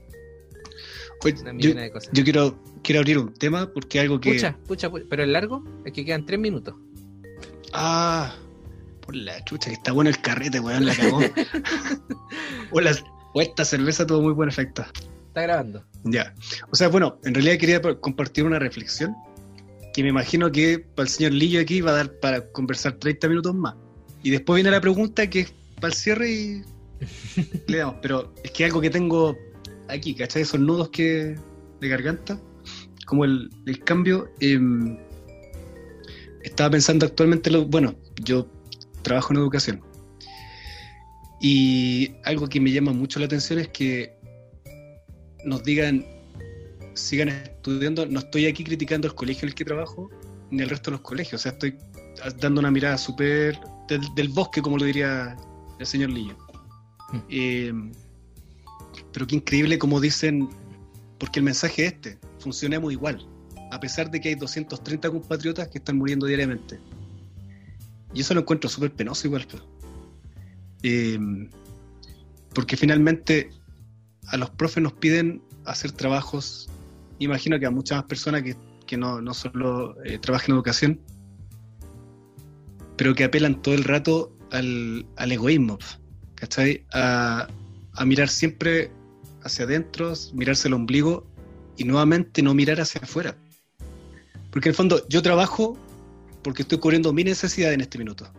Una 1.24 1.53
yo, 1.59 1.74
de 1.74 1.90
cosas. 1.90 2.11
yo 2.12 2.24
quiero, 2.24 2.62
quiero 2.82 3.01
abrir 3.01 3.19
un 3.19 3.35
tema 3.35 3.70
porque 3.73 4.01
algo 4.01 4.20
que. 4.20 4.35
Pucha, 4.35 4.57
pucha, 4.66 4.90
pucha, 4.90 5.05
pero 5.09 5.24
el 5.24 5.32
largo 5.32 5.65
es 5.85 5.93
que 5.93 6.05
quedan 6.05 6.24
3 6.24 6.39
minutos. 6.39 6.74
Ah, 7.73 8.35
por 9.01 9.16
la 9.16 9.43
chucha, 9.45 9.70
que 9.70 9.74
está 9.74 9.93
bueno 9.93 10.11
el 10.11 10.20
carrete, 10.20 10.61
weón, 10.61 10.86
la 10.86 10.95
cagó. 10.95 11.20
o, 13.35 13.40
esta 13.40 13.65
cerveza 13.65 14.07
tuvo 14.07 14.23
muy 14.23 14.32
buen 14.32 14.49
efecto. 14.49 14.85
Está 15.28 15.43
grabando. 15.43 15.85
Ya. 16.05 16.35
O 16.70 16.77
sea, 16.77 16.89
bueno, 16.89 17.19
en 17.24 17.35
realidad 17.35 17.59
quería 17.59 17.81
compartir 18.01 18.45
una 18.45 18.59
reflexión 18.59 19.15
que 19.95 20.03
me 20.03 20.11
imagino 20.11 20.53
que 20.53 20.78
para 20.78 21.05
el 21.05 21.09
señor 21.09 21.32
Lillo 21.32 21.61
aquí 21.61 21.81
va 21.81 21.90
a 21.90 21.95
dar 21.95 22.12
para 22.20 22.47
conversar 22.53 22.95
30 22.95 23.28
minutos 23.28 23.55
más. 23.55 23.74
Y 24.23 24.31
después 24.31 24.57
viene 24.57 24.70
la 24.70 24.81
pregunta 24.81 25.28
que 25.28 25.40
es 25.40 25.53
para 25.77 25.89
el 25.89 25.95
cierre 25.95 26.31
y 26.31 26.62
le 27.66 27.78
damos. 27.78 27.97
Pero 28.03 28.35
es 28.43 28.51
que 28.51 28.65
algo 28.65 28.81
que 28.81 28.90
tengo 28.90 29.36
aquí, 29.89 30.15
¿cachai? 30.15 30.43
Esos 30.43 30.60
nudos 30.60 30.90
que 30.90 31.36
de 31.81 31.89
garganta, 31.89 32.40
como 33.06 33.24
el, 33.24 33.51
el 33.66 33.82
cambio. 33.85 34.31
em, 34.40 34.98
estaba 36.43 36.70
pensando 36.70 37.06
actualmente, 37.06 37.51
lo, 37.51 37.66
bueno, 37.66 37.94
yo 38.23 38.47
trabajo 39.02 39.32
en 39.32 39.40
educación. 39.40 39.82
Y 41.40 42.12
algo 42.24 42.48
que 42.48 42.60
me 42.60 42.73
llama 42.73 42.93
mucho 42.93 43.20
la 43.20 43.27
atención 43.27 43.59
es 43.59 43.69
que 43.69 44.16
nos 45.44 45.62
digan, 45.62 46.05
sigan 46.94 47.28
estudiando. 47.28 48.06
No 48.06 48.20
estoy 48.20 48.47
aquí 48.47 48.65
criticando 48.65 49.06
el 49.09 49.15
colegio 49.15 49.43
en 49.43 49.48
el 49.51 49.55
que 49.55 49.65
trabajo, 49.65 50.10
ni 50.51 50.62
el 50.62 50.70
resto 50.70 50.90
de 50.90 50.97
los 50.97 51.02
colegios. 51.02 51.40
O 51.40 51.43
sea, 51.43 51.52
estoy 51.52 51.77
dando 52.40 52.60
una 52.60 52.70
mirada 52.70 52.98
súper 52.98 53.59
del, 53.89 54.01
del 54.15 54.28
bosque, 54.28 54.60
como 54.62 54.78
lo 54.78 54.85
diría 54.85 55.36
el 55.78 55.86
señor 55.86 56.10
Lillo. 56.10 56.36
Hmm. 57.12 57.20
Eh, 57.28 57.73
pero 59.12 59.27
qué 59.27 59.36
increíble 59.36 59.78
como 59.78 60.01
dicen, 60.01 60.48
porque 61.19 61.40
el 61.40 61.44
mensaje 61.44 61.86
es 61.86 61.93
este, 61.94 62.19
funcionemos 62.39 62.93
igual, 62.93 63.27
a 63.70 63.81
pesar 63.81 64.10
de 64.10 64.20
que 64.20 64.31
hay 64.31 64.35
230 64.35 65.10
compatriotas 65.10 65.69
que 65.69 65.78
están 65.78 65.98
muriendo 65.98 66.27
diariamente. 66.27 66.78
Y 68.15 68.20
eso 68.20 68.35
lo 68.35 68.40
encuentro 68.40 68.70
súper 68.70 68.93
penoso 68.93 69.27
igual. 69.27 69.47
pues. 69.51 69.62
Eh, 70.82 71.19
porque 72.55 72.77
finalmente 72.77 73.51
a 74.27 74.36
los 74.36 74.51
profes 74.51 74.82
nos 74.82 74.93
piden 74.94 75.43
hacer 75.65 75.93
trabajos, 75.93 76.69
imagino 77.19 77.59
que 77.59 77.66
a 77.66 77.70
muchas 77.70 77.98
más 77.98 78.06
personas 78.06 78.43
que, 78.43 78.56
que 78.86 78.97
no, 78.97 79.20
no 79.20 79.35
solo 79.35 79.97
eh, 80.05 80.19
trabajan 80.19 80.51
en 80.51 80.56
educación, 80.56 81.01
pero 82.97 83.15
que 83.15 83.24
apelan 83.24 83.62
todo 83.62 83.74
el 83.74 83.85
rato 83.85 84.32
al, 84.51 85.06
al 85.16 85.32
egoísmo, 85.32 85.78
¿cachai? 86.35 86.85
A, 86.93 87.48
a 87.98 88.04
mirar 88.04 88.28
siempre 88.28 88.90
hacia 89.42 89.64
adentro, 89.64 90.12
mirarse 90.32 90.68
el 90.68 90.74
ombligo 90.74 91.26
y 91.76 91.84
nuevamente 91.84 92.42
no 92.42 92.54
mirar 92.54 92.80
hacia 92.80 93.00
afuera. 93.02 93.36
Porque 94.50 94.68
en 94.68 94.72
el 94.72 94.76
fondo 94.76 95.06
yo 95.08 95.20
trabajo 95.22 95.76
porque 96.42 96.62
estoy 96.62 96.78
cubriendo 96.78 97.12
mi 97.12 97.24
necesidad 97.24 97.72
en 97.72 97.80
este 97.80 97.98
minuto. 97.98 98.32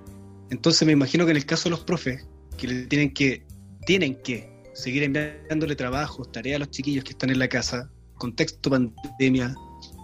Entonces 0.50 0.86
me 0.86 0.94
imagino 0.94 1.26
que 1.26 1.32
en 1.32 1.38
el 1.38 1.46
caso 1.46 1.66
de 1.66 1.72
los 1.72 1.82
profes, 1.82 2.26
que 2.58 2.68
le 2.68 2.88
tienen 2.88 3.14
que, 3.14 3.46
tienen 3.86 4.22
que 4.24 4.50
seguir 4.74 5.04
enviándole 5.04 5.76
trabajos, 5.76 6.32
tareas 6.32 6.56
a 6.56 6.60
los 6.60 6.72
chiquillos 6.72 7.04
que 7.04 7.12
están 7.12 7.30
en 7.30 7.40
la 7.40 7.48
casa, 7.48 7.90
contexto 8.16 8.70
pandemia, 8.70 9.54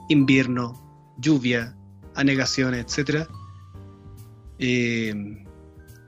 invierno, 0.10 1.16
lluvia, 1.20 1.76
anegaciones, 2.16 2.86
etcétera. 2.86 3.28
Eh, 4.60 5.14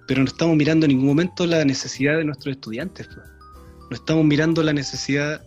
pero 0.07 0.21
no 0.21 0.27
estamos 0.27 0.55
mirando 0.55 0.85
en 0.85 0.91
ningún 0.91 1.07
momento 1.07 1.45
la 1.45 1.65
necesidad 1.65 2.17
de 2.17 2.25
nuestros 2.25 2.55
estudiantes. 2.55 3.07
pues. 3.07 3.36
No 3.89 3.95
estamos 3.95 4.25
mirando 4.25 4.63
la 4.63 4.73
necesidad 4.73 5.45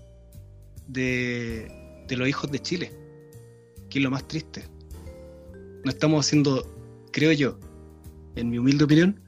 de, 0.86 2.04
de 2.08 2.16
los 2.16 2.28
hijos 2.28 2.50
de 2.50 2.58
Chile, 2.58 2.92
que 3.88 3.98
es 3.98 4.02
lo 4.02 4.10
más 4.10 4.26
triste. 4.26 4.64
No 5.84 5.90
estamos 5.90 6.26
haciendo, 6.26 6.64
creo 7.12 7.32
yo, 7.32 7.58
en 8.36 8.50
mi 8.50 8.58
humilde 8.58 8.84
opinión, 8.84 9.22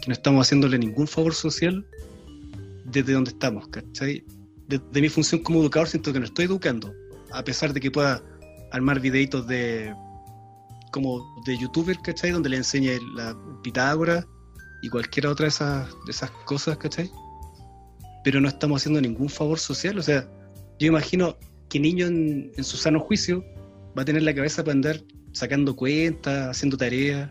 que 0.00 0.08
no 0.08 0.12
estamos 0.12 0.46
haciéndole 0.46 0.78
ningún 0.78 1.06
favor 1.06 1.34
social 1.34 1.86
desde 2.84 3.12
donde 3.12 3.30
estamos, 3.30 3.68
¿cachai? 3.68 4.24
Desde 4.68 5.00
mi 5.00 5.08
función 5.08 5.42
como 5.42 5.60
educador 5.60 5.88
siento 5.88 6.12
que 6.12 6.18
no 6.18 6.26
estoy 6.26 6.46
educando, 6.46 6.92
a 7.30 7.42
pesar 7.44 7.72
de 7.72 7.80
que 7.80 7.90
pueda 7.90 8.22
armar 8.72 9.00
videitos 9.00 9.46
de 9.46 9.94
como 10.92 11.22
de 11.46 11.56
youtuber, 11.58 11.98
¿cachai? 12.02 12.30
Donde 12.30 12.50
le 12.50 12.58
enseñe 12.58 12.98
la 13.14 13.36
Pitágora 13.62 14.26
y 14.82 14.88
cualquier 14.88 15.26
otra 15.26 15.44
de 15.44 15.48
esas, 15.48 15.88
de 16.04 16.10
esas 16.10 16.30
cosas, 16.44 16.76
¿cachai? 16.76 17.10
Pero 18.24 18.40
no 18.40 18.48
estamos 18.48 18.80
haciendo 18.80 19.00
ningún 19.00 19.28
favor 19.28 19.58
social, 19.58 19.98
o 19.98 20.02
sea, 20.02 20.28
yo 20.78 20.86
imagino 20.86 21.36
que 21.68 21.80
niño 21.80 22.06
en, 22.06 22.52
su 22.62 22.76
sano 22.76 23.00
juicio 23.00 23.44
va 23.96 24.02
a 24.02 24.04
tener 24.04 24.22
la 24.22 24.34
cabeza 24.34 24.62
para 24.62 24.72
andar 24.72 25.00
sacando 25.32 25.74
cuentas, 25.74 26.50
haciendo 26.50 26.76
tareas, 26.76 27.30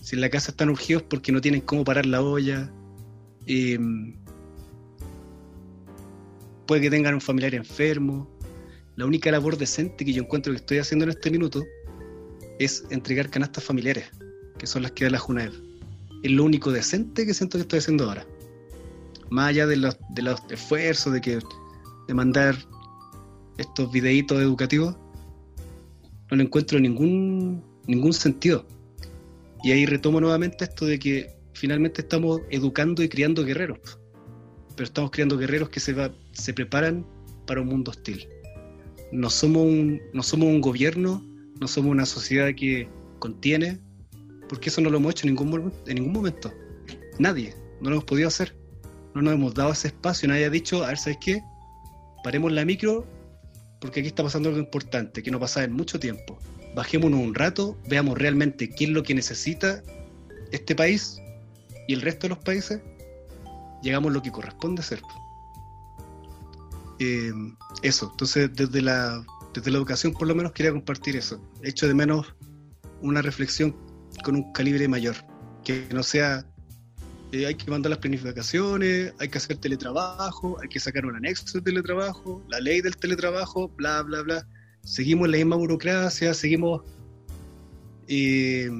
si 0.00 0.16
en 0.16 0.20
la 0.20 0.30
casa 0.30 0.50
están 0.50 0.70
urgidos 0.70 1.02
porque 1.04 1.32
no 1.32 1.40
tienen 1.40 1.60
cómo 1.60 1.84
parar 1.84 2.06
la 2.06 2.22
olla, 2.22 2.70
eh, 3.46 3.78
puede 6.66 6.82
que 6.82 6.90
tengan 6.90 7.14
un 7.14 7.20
familiar 7.20 7.54
enfermo. 7.54 8.28
La 8.96 9.06
única 9.06 9.30
labor 9.30 9.56
decente 9.56 10.04
que 10.04 10.12
yo 10.12 10.22
encuentro 10.22 10.52
que 10.52 10.58
estoy 10.58 10.78
haciendo 10.78 11.04
en 11.04 11.10
este 11.10 11.30
minuto 11.30 11.64
es 12.58 12.84
entregar 12.90 13.30
canastas 13.30 13.64
familiares, 13.64 14.06
que 14.58 14.66
son 14.66 14.82
las 14.82 14.92
que 14.92 15.04
da 15.04 15.10
la 15.10 15.18
JUNAEV. 15.18 15.52
Es 16.22 16.30
lo 16.30 16.44
único 16.44 16.72
decente 16.72 17.26
que 17.26 17.34
siento 17.34 17.58
que 17.58 17.62
estoy 17.62 17.78
haciendo 17.78 18.04
ahora. 18.04 18.26
Más 19.30 19.48
allá 19.48 19.66
de 19.66 19.76
los, 19.76 19.96
de 20.10 20.22
los 20.22 20.40
esfuerzos 20.50 21.12
de, 21.12 21.20
que, 21.20 21.38
de 22.08 22.14
mandar 22.14 22.56
estos 23.58 23.90
videitos 23.90 24.40
educativos, 24.40 24.96
no 26.30 26.36
le 26.36 26.44
encuentro 26.44 26.78
ningún, 26.78 27.62
ningún 27.86 28.12
sentido. 28.12 28.66
Y 29.62 29.72
ahí 29.72 29.86
retomo 29.86 30.20
nuevamente 30.20 30.64
esto 30.64 30.86
de 30.86 30.98
que 30.98 31.36
finalmente 31.54 32.02
estamos 32.02 32.40
educando 32.50 33.02
y 33.02 33.08
criando 33.08 33.44
guerreros. 33.44 33.98
Pero 34.76 34.84
estamos 34.84 35.10
criando 35.10 35.38
guerreros 35.38 35.70
que 35.70 35.80
se, 35.80 35.92
va, 35.92 36.12
se 36.32 36.52
preparan 36.52 37.06
para 37.46 37.62
un 37.62 37.68
mundo 37.68 37.90
hostil. 37.90 38.28
No 39.12 39.30
somos 39.30 39.62
un, 39.62 40.00
no 40.12 40.22
somos 40.22 40.48
un 40.48 40.60
gobierno, 40.60 41.24
no 41.60 41.68
somos 41.68 41.90
una 41.92 42.06
sociedad 42.06 42.54
que 42.54 42.88
contiene, 43.18 43.80
porque 44.48 44.68
eso 44.68 44.80
no 44.80 44.90
lo 44.90 44.98
hemos 44.98 45.12
hecho 45.12 45.26
en 45.26 45.34
ningún, 45.34 45.72
en 45.86 45.94
ningún 45.94 46.12
momento. 46.12 46.52
Nadie, 47.18 47.54
no 47.80 47.90
lo 47.90 47.96
hemos 47.96 48.04
podido 48.04 48.28
hacer. 48.28 48.54
No 49.16 49.22
nos 49.22 49.32
hemos 49.32 49.54
dado 49.54 49.72
ese 49.72 49.88
espacio, 49.88 50.28
nadie 50.28 50.44
ha 50.44 50.50
dicho, 50.50 50.84
a 50.84 50.88
ver, 50.88 50.98
¿sabes 50.98 51.16
qué? 51.18 51.42
Paremos 52.22 52.52
la 52.52 52.66
micro 52.66 53.06
porque 53.80 54.00
aquí 54.00 54.08
está 54.08 54.22
pasando 54.22 54.50
algo 54.50 54.60
importante 54.60 55.22
que 55.22 55.30
no 55.30 55.40
pasaba 55.40 55.64
en 55.64 55.72
mucho 55.72 55.98
tiempo. 55.98 56.38
Bajémonos 56.74 57.18
un 57.18 57.34
rato, 57.34 57.78
veamos 57.88 58.18
realmente 58.18 58.68
qué 58.68 58.84
es 58.84 58.90
lo 58.90 59.02
que 59.02 59.14
necesita 59.14 59.82
este 60.52 60.74
país 60.74 61.18
y 61.88 61.94
el 61.94 62.02
resto 62.02 62.26
de 62.26 62.34
los 62.34 62.44
países, 62.44 62.82
llegamos 63.82 64.10
a 64.10 64.12
lo 64.12 64.22
que 64.22 64.30
corresponde 64.30 64.82
hacer. 64.82 65.00
Eh, 66.98 67.32
eso, 67.80 68.10
entonces 68.10 68.50
desde 68.52 68.82
la, 68.82 69.24
desde 69.54 69.70
la 69.70 69.78
educación 69.78 70.12
por 70.12 70.28
lo 70.28 70.34
menos 70.34 70.52
quería 70.52 70.72
compartir 70.72 71.16
eso. 71.16 71.40
Echo 71.62 71.88
de 71.88 71.94
menos 71.94 72.34
una 73.00 73.22
reflexión 73.22 73.74
con 74.22 74.36
un 74.36 74.52
calibre 74.52 74.86
mayor, 74.88 75.16
que 75.64 75.88
no 75.90 76.02
sea 76.02 76.44
eh, 77.32 77.46
hay 77.46 77.54
que 77.54 77.70
mandar 77.70 77.90
las 77.90 77.98
planificaciones, 77.98 79.12
hay 79.18 79.28
que 79.28 79.38
hacer 79.38 79.56
teletrabajo, 79.56 80.58
hay 80.62 80.68
que 80.68 80.78
sacar 80.78 81.04
un 81.06 81.16
anexo 81.16 81.58
de 81.58 81.62
teletrabajo, 81.62 82.44
la 82.48 82.60
ley 82.60 82.80
del 82.80 82.96
teletrabajo, 82.96 83.68
bla, 83.68 84.02
bla, 84.02 84.22
bla. 84.22 84.46
Seguimos 84.84 85.28
la 85.28 85.36
misma 85.38 85.56
burocracia, 85.56 86.32
seguimos 86.34 86.82
eh, 88.06 88.70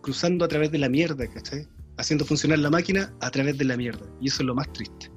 cruzando 0.00 0.44
a 0.44 0.48
través 0.48 0.72
de 0.72 0.78
la 0.78 0.88
mierda, 0.88 1.26
¿cachai? 1.28 1.68
Haciendo 1.96 2.24
funcionar 2.24 2.58
la 2.58 2.70
máquina 2.70 3.14
a 3.20 3.30
través 3.30 3.56
de 3.56 3.64
la 3.64 3.76
mierda. 3.76 4.04
Y 4.20 4.28
eso 4.28 4.42
es 4.42 4.46
lo 4.46 4.54
más 4.54 4.72
triste. 4.72 5.10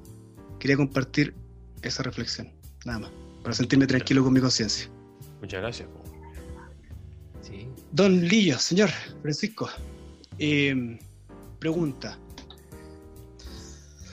Quería 0.60 0.76
compartir 0.76 1.34
esa 1.82 2.04
reflexión, 2.04 2.52
nada 2.84 3.00
más, 3.00 3.10
para 3.42 3.54
sentirme 3.54 3.88
tranquilo 3.88 4.22
con 4.22 4.32
mi 4.32 4.40
conciencia. 4.40 4.88
Muchas 5.40 5.60
gracias. 5.60 5.88
po. 5.88 6.04
Sí. 7.40 7.66
Don 7.90 8.20
Lillo, 8.20 8.56
señor 8.60 8.90
Francisco, 9.20 9.68
eh, 10.38 10.98
pregunta. 11.58 12.16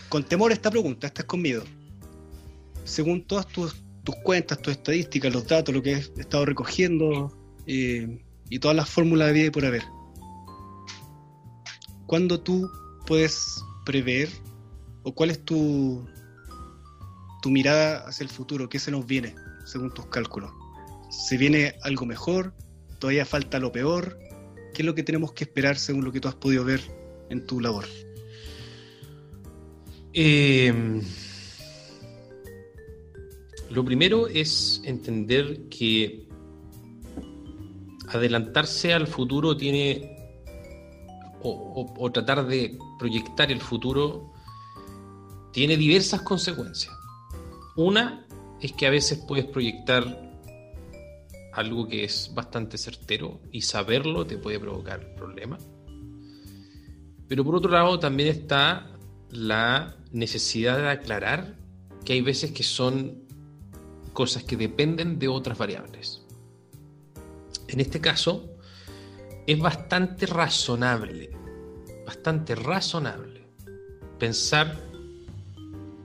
Con 0.10 0.24
temor 0.24 0.52
esta 0.52 0.72
pregunta, 0.72 1.06
esta 1.06 1.22
es 1.22 1.28
conmigo. 1.28 1.64
Según 2.84 3.24
todas 3.26 3.48
tus, 3.48 3.76
tus 4.04 4.16
cuentas, 4.16 4.60
tus 4.60 4.74
estadísticas, 4.74 5.32
los 5.32 5.48
datos, 5.48 5.74
lo 5.74 5.84
que 5.84 5.94
he 5.94 6.22
estado 6.22 6.46
recogiendo 6.46 7.32
eh, 7.68 8.20
y 8.50 8.58
todas 8.58 8.76
las 8.76 8.90
fórmulas 8.90 9.28
de 9.28 9.34
vida 9.34 9.46
y 9.46 9.52
por 9.52 9.66
haber, 9.66 9.84
¿cuándo 12.08 12.40
tú 12.40 12.68
puedes 13.06 13.64
prever 13.86 14.30
o 15.04 15.14
cuál 15.14 15.30
es 15.30 15.46
tu, 15.46 16.04
tu 17.44 17.52
mirada 17.52 18.08
hacia 18.08 18.24
el 18.24 18.30
futuro? 18.30 18.68
¿Qué 18.68 18.80
se 18.80 18.90
nos 18.90 19.06
viene 19.06 19.36
según 19.64 19.94
tus 19.94 20.08
cálculos? 20.08 20.52
¿Se 21.12 21.38
viene 21.38 21.76
algo 21.84 22.08
mejor? 22.08 22.56
¿Todavía 22.98 23.28
falta 23.28 23.60
lo 23.60 23.72
peor? 23.72 24.18
¿Qué 24.74 24.82
es 24.82 24.86
lo 24.88 24.96
que 24.96 25.04
tenemos 25.04 25.34
que 25.34 25.44
esperar 25.44 25.78
según 25.78 26.04
lo 26.04 26.12
que 26.12 26.20
tú 26.20 26.28
has 26.28 26.36
podido 26.36 26.66
ver 26.66 26.82
en 27.30 27.46
tu 27.46 27.60
labor? 27.60 27.86
Eh, 30.14 31.02
lo 33.70 33.86
primero 33.86 34.28
es 34.28 34.82
entender 34.84 35.70
que 35.70 36.28
adelantarse 38.08 38.94
al 38.94 39.06
futuro 39.08 39.56
tiene 39.56 40.16
o- 41.42 41.94
o 41.98 42.12
tratar 42.12 42.46
de 42.48 42.78
proyectar 42.98 43.52
el 43.52 43.62
futuro 43.62 44.34
tiene 45.54 45.78
diversas 45.78 46.22
consecuencias. 46.24 46.94
Una 47.76 48.26
es 48.60 48.74
que 48.74 48.88
a 48.88 48.90
veces 48.90 49.24
puedes 49.28 49.46
proyectar 49.46 50.28
algo 51.54 51.88
que 51.88 52.04
es 52.04 52.32
bastante 52.34 52.78
certero 52.78 53.40
y 53.52 53.62
saberlo 53.62 54.26
te 54.26 54.38
puede 54.38 54.60
provocar 54.60 55.14
problemas. 55.16 55.66
Pero 57.28 57.44
por 57.46 57.56
otro 57.56 57.72
lado 57.72 58.00
también 58.00 58.30
está 58.30 58.92
la 59.30 59.96
necesidad 60.12 60.78
de 60.78 60.90
aclarar 60.90 61.58
que 62.06 62.14
hay 62.14 62.22
veces 62.22 62.52
que 62.52 62.64
son 62.64 63.24
cosas 64.14 64.44
que 64.44 64.58
dependen 64.58 65.20
de 65.20 65.28
otras 65.28 65.58
variables. 65.58 66.26
En 67.68 67.80
este 67.80 68.02
caso, 68.02 68.50
es 69.46 69.60
bastante 69.60 70.26
razonable, 70.26 71.30
bastante 72.06 72.56
razonable 72.56 73.40
pensar 74.20 74.78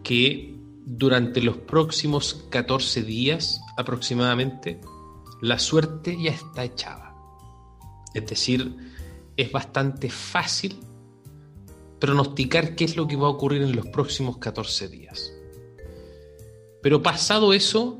que 0.02 0.54
durante 0.86 1.42
los 1.42 1.56
próximos 1.58 2.46
14 2.50 3.02
días 3.02 3.60
aproximadamente, 3.76 4.80
la 5.42 5.58
suerte 5.58 6.16
ya 6.20 6.30
está 6.30 6.64
echada. 6.64 7.14
Es 8.14 8.26
decir, 8.26 8.76
es 9.36 9.50
bastante 9.50 10.08
fácil 10.08 10.78
pronosticar 12.04 12.74
qué 12.74 12.84
es 12.84 12.96
lo 12.96 13.08
que 13.08 13.16
va 13.16 13.28
a 13.28 13.30
ocurrir 13.30 13.62
en 13.62 13.74
los 13.74 13.86
próximos 13.86 14.36
14 14.36 14.88
días. 14.88 15.32
Pero 16.82 17.02
pasado 17.02 17.54
eso, 17.54 17.98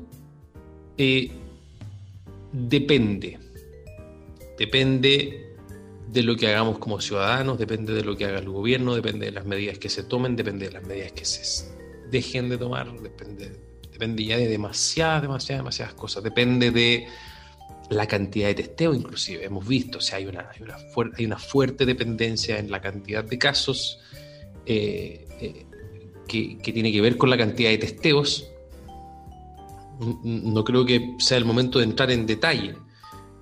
eh, 0.95 1.31
depende. 2.51 3.39
Depende 4.59 5.55
de 6.07 6.21
lo 6.21 6.35
que 6.35 6.47
hagamos 6.47 6.77
como 6.77 7.01
ciudadanos, 7.01 7.57
depende 7.57 7.93
de 7.93 8.03
lo 8.03 8.15
que 8.15 8.25
haga 8.25 8.37
el 8.37 8.49
gobierno, 8.49 8.93
depende 8.93 9.25
de 9.25 9.31
las 9.31 9.45
medidas 9.45 9.79
que 9.79 9.89
se 9.89 10.03
tomen, 10.03 10.35
depende 10.35 10.67
de 10.67 10.73
las 10.73 10.83
medidas 10.83 11.11
que 11.13 11.25
se 11.25 11.65
dejen 12.11 12.47
de 12.47 12.59
tomar, 12.59 12.93
depende, 13.01 13.59
depende 13.91 14.23
ya 14.23 14.37
de 14.37 14.47
demasiadas, 14.47 15.23
demasiadas, 15.23 15.63
demasiadas 15.63 15.93
cosas. 15.95 16.23
Depende 16.23 16.69
de 16.69 17.07
la 17.89 18.07
cantidad 18.07 18.47
de 18.47 18.55
testeo, 18.55 18.93
inclusive. 18.93 19.45
Hemos 19.45 19.67
visto, 19.67 19.99
o 19.99 20.01
sea, 20.01 20.17
hay 20.17 20.25
una, 20.25 20.49
hay 20.49 20.61
una, 20.61 20.77
hay 21.17 21.25
una 21.25 21.37
fuerte 21.37 21.85
dependencia 21.85 22.57
en 22.57 22.71
la 22.71 22.81
cantidad 22.81 23.23
de 23.23 23.37
casos 23.37 23.99
eh, 24.65 25.27
eh, 25.39 25.65
que, 26.27 26.57
que 26.57 26.73
tiene 26.73 26.91
que 26.91 27.01
ver 27.01 27.17
con 27.17 27.29
la 27.29 27.37
cantidad 27.37 27.69
de 27.69 27.77
testeos. 27.77 28.49
No 30.23 30.63
creo 30.63 30.85
que 30.85 31.15
sea 31.19 31.37
el 31.37 31.45
momento 31.45 31.79
de 31.79 31.85
entrar 31.85 32.11
en 32.11 32.25
detalle 32.25 32.75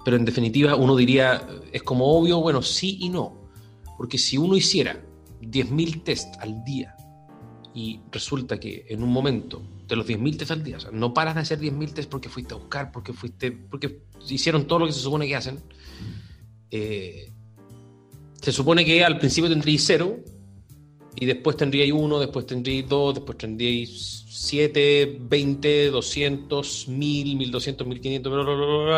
pero 0.03 0.17
en 0.17 0.25
definitiva 0.25 0.75
uno 0.75 0.95
diría, 0.95 1.47
es 1.71 1.83
como 1.83 2.05
obvio, 2.17 2.41
bueno, 2.41 2.61
sí 2.61 2.97
y 3.01 3.09
no. 3.09 3.49
Porque 3.97 4.17
si 4.17 4.37
uno 4.37 4.57
hiciera 4.57 5.01
10.000 5.41 6.03
test 6.03 6.35
al 6.39 6.63
día 6.63 6.95
y 7.73 7.99
resulta 8.11 8.59
que 8.59 8.85
en 8.89 9.03
un 9.03 9.11
momento 9.11 9.61
de 9.87 9.95
los 9.95 10.07
10.000 10.07 10.37
test 10.37 10.51
al 10.51 10.63
día, 10.63 10.77
no 10.91 11.13
paras 11.13 11.35
de 11.35 11.41
hacer 11.41 11.59
10.000 11.59 11.93
test 11.93 12.09
porque 12.09 12.29
fuiste 12.29 12.53
a 12.53 12.57
buscar, 12.57 12.91
porque 12.91 13.13
fuiste, 13.13 13.51
porque 13.51 14.01
hicieron 14.29 14.67
todo 14.67 14.79
lo 14.79 14.85
que 14.85 14.93
se 14.93 14.99
supone 14.99 15.27
que 15.27 15.35
hacen, 15.35 15.59
eh, 16.71 17.31
se 18.41 18.51
supone 18.51 18.85
que 18.85 19.03
al 19.03 19.17
principio 19.17 19.49
tendríais 19.49 19.83
cero 19.85 20.19
y 21.15 21.25
después 21.25 21.55
tendríais 21.57 21.91
uno, 21.91 22.19
después 22.19 22.45
tendríais 22.45 22.87
dos, 22.87 23.15
después 23.15 23.37
tendríais 23.37 24.25
7, 24.27 25.19
20, 25.21 25.91
200, 25.91 26.87
1000, 26.87 27.35
1200, 27.37 27.87
1500, 27.87 28.33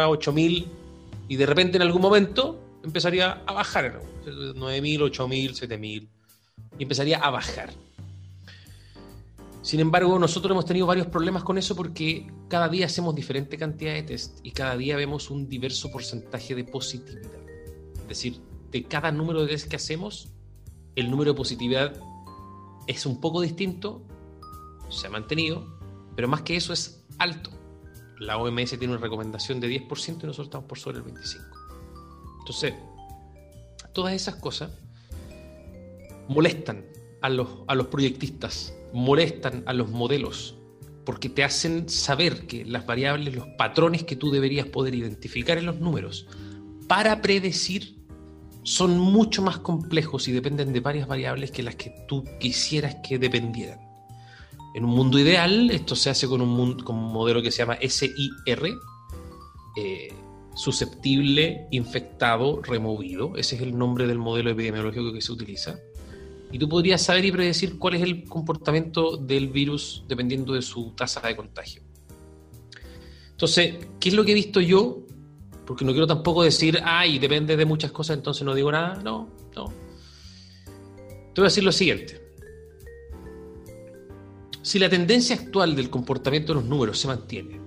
8000 0.07 0.67
y 1.27 1.35
de 1.35 1.45
repente 1.45 1.77
en 1.77 1.83
algún 1.83 2.01
momento 2.01 2.59
empezaría 2.83 3.43
a 3.45 3.53
bajar, 3.53 4.01
9.000, 4.25 4.99
8.000, 4.99 5.67
7.000, 5.69 6.07
y 6.79 6.83
empezaría 6.83 7.17
a 7.17 7.29
bajar. 7.29 7.71
Sin 9.65 9.79
embargo, 9.79 10.19
nosotros 10.19 10.51
hemos 10.51 10.65
tenido 10.65 10.85
varios 10.85 11.07
problemas 11.07 11.43
con 11.43 11.57
eso 11.57 11.75
porque 11.75 12.31
cada 12.47 12.69
día 12.69 12.85
hacemos 12.85 13.15
diferente 13.15 13.57
cantidad 13.57 13.93
de 13.93 14.03
test 14.03 14.39
y 14.43 14.51
cada 14.51 14.77
día 14.77 14.95
vemos 14.95 15.31
un 15.31 15.49
diverso 15.49 15.91
porcentaje 15.91 16.53
de 16.53 16.63
positividad. 16.63 17.41
Es 18.01 18.07
decir, 18.07 18.39
de 18.69 18.83
cada 18.83 19.11
número 19.11 19.41
de 19.41 19.47
test 19.47 19.67
que 19.67 19.75
hacemos, 19.75 20.29
el 20.95 21.09
número 21.09 21.33
de 21.33 21.37
positividad 21.37 21.99
es 22.85 23.07
un 23.07 23.19
poco 23.19 23.41
distinto, 23.41 24.03
se 24.89 25.07
ha 25.07 25.09
mantenido, 25.09 25.65
pero 26.15 26.27
más 26.27 26.43
que 26.43 26.55
eso 26.55 26.71
es 26.71 27.03
alto 27.17 27.49
la 28.19 28.37
OMS 28.37 28.69
tiene 28.77 28.93
una 28.93 29.01
recomendación 29.01 29.59
de 29.59 29.67
10% 29.69 30.23
y 30.23 30.27
nosotros 30.27 30.47
estamos 30.47 30.67
por 30.67 30.77
sobre 30.77 30.99
el 30.99 31.03
25%. 31.03 31.41
Entonces, 32.39 32.73
todas 33.93 34.13
esas 34.13 34.35
cosas 34.35 34.71
molestan 36.27 36.85
a 37.21 37.29
los, 37.29 37.49
a 37.67 37.75
los 37.75 37.87
proyectistas, 37.87 38.73
molestan 38.95 39.63
a 39.65 39.73
los 39.73 39.91
modelos, 39.91 40.55
porque 41.05 41.29
te 41.29 41.43
hacen 41.43 41.89
saber 41.89 42.47
que 42.47 42.65
las 42.65 42.85
variables, 42.85 43.35
los 43.35 43.47
patrones 43.57 44.03
que 44.03 44.15
tú 44.15 44.31
deberías 44.31 44.67
poder 44.67 44.95
identificar 44.95 45.57
en 45.57 45.65
los 45.65 45.79
números 45.79 46.27
para 46.87 47.21
predecir 47.21 47.95
son 48.63 48.97
mucho 48.97 49.41
más 49.41 49.59
complejos 49.59 50.27
y 50.27 50.31
dependen 50.31 50.73
de 50.73 50.79
varias 50.79 51.07
variables 51.07 51.51
que 51.51 51.61
las 51.61 51.75
que 51.75 51.93
tú 52.07 52.23
quisieras 52.39 52.95
que 53.07 53.19
dependieran. 53.19 53.79
En 54.73 54.85
un 54.85 54.91
mundo 54.91 55.19
ideal, 55.19 55.69
esto 55.71 55.95
se 55.95 56.09
hace 56.09 56.27
con 56.27 56.41
un, 56.41 56.49
modelo 56.49 57.41
que 57.41 57.51
se 57.51 57.59
llama 57.59 57.77
SIR, 57.81 58.73
eh, 59.77 60.13
susceptible, 60.55 61.67
infectado, 61.71 62.61
removido. 62.61 63.35
Ese 63.35 63.55
es 63.55 63.61
el 63.61 63.77
nombre 63.77 64.07
del 64.07 64.17
modelo 64.17 64.49
epidemiológico 64.49 65.13
que 65.13 65.21
se 65.21 65.31
utiliza. 65.31 65.79
Y 66.51 66.59
tú 66.59 66.69
podrías 66.69 67.01
saber 67.01 67.25
y 67.25 67.31
predecir 67.31 67.77
cuál 67.77 67.95
es 67.95 68.01
el 68.01 68.23
comportamiento 68.23 69.17
del 69.17 69.49
virus 69.49 70.03
dependiendo 70.07 70.53
de 70.53 70.61
su 70.61 70.91
tasa 70.91 71.19
de 71.27 71.35
contagio. 71.35 71.81
Entonces, 73.31 73.75
¿qué 73.99 74.09
es 74.09 74.15
lo 74.15 74.23
que 74.23 74.31
he 74.31 74.35
visto 74.35 74.61
yo? 74.61 74.99
Porque 75.65 75.83
no 75.83 75.91
quiero 75.91 76.07
tampoco 76.07 76.43
decir, 76.43 76.79
ay, 76.83 77.19
depende 77.19 77.57
de 77.57 77.65
muchas 77.65 77.91
cosas, 77.91 78.17
entonces 78.17 78.43
no 78.43 78.55
digo 78.55 78.71
nada. 78.71 79.01
No, 79.03 79.29
no. 79.55 79.65
Te 81.33 81.41
voy 81.41 81.45
a 81.45 81.49
decir 81.49 81.63
lo 81.63 81.71
siguiente. 81.73 82.21
Si 84.61 84.79
la 84.79 84.89
tendencia 84.89 85.35
actual 85.35 85.75
del 85.75 85.89
comportamiento 85.89 86.53
de 86.53 86.61
los 86.61 86.69
números 86.69 86.97
se 86.97 87.07
mantiene, 87.07 87.59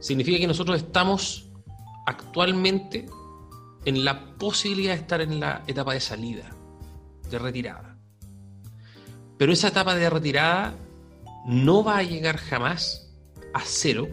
significa 0.00 0.38
que 0.38 0.46
nosotros 0.46 0.78
estamos 0.78 1.50
actualmente 2.06 3.06
en 3.84 4.04
la 4.04 4.34
posibilidad 4.36 4.94
de 4.94 5.00
estar 5.00 5.20
en 5.20 5.38
la 5.38 5.62
etapa 5.66 5.92
de 5.92 6.00
salida, 6.00 6.55
de 7.30 7.38
retirada. 7.38 7.98
Pero 9.38 9.52
esa 9.52 9.68
etapa 9.68 9.94
de 9.94 10.08
retirada 10.08 10.74
no 11.46 11.84
va 11.84 11.98
a 11.98 12.02
llegar 12.02 12.36
jamás 12.36 13.12
a 13.54 13.60
cero, 13.64 14.08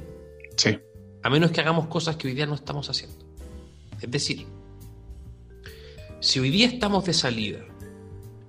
a 1.23 1.30
menos 1.30 1.52
que 1.52 1.61
hagamos 1.61 1.88
cosas 1.88 2.15
que 2.18 2.27
hoy 2.27 2.34
día 2.34 2.45
no 2.45 2.56
estamos 2.56 2.90
haciendo. 2.90 3.26
Es 4.02 4.11
decir, 4.11 4.45
si 6.19 6.40
hoy 6.40 6.49
día 6.49 6.68
estamos 6.68 7.06
de 7.06 7.14
salida 7.14 7.60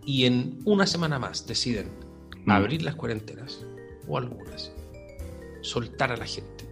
y 0.05 0.27
en 0.27 0.61
una 0.65 0.87
semana 0.87 1.19
más 1.19 1.47
deciden 1.47 2.05
Mm. 2.45 2.51
abrir 2.51 2.83
las 2.83 2.95
cuarentenas, 2.95 3.65
o 4.07 4.19
algunas, 4.19 4.71
soltar 5.63 6.13
a 6.13 6.17
la 6.17 6.27
gente, 6.27 6.69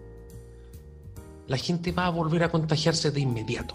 la 1.46 1.56
gente 1.56 1.92
va 1.92 2.06
a 2.06 2.10
volver 2.10 2.44
a 2.44 2.50
contagiarse 2.50 3.10
de 3.10 3.20
inmediato. 3.20 3.74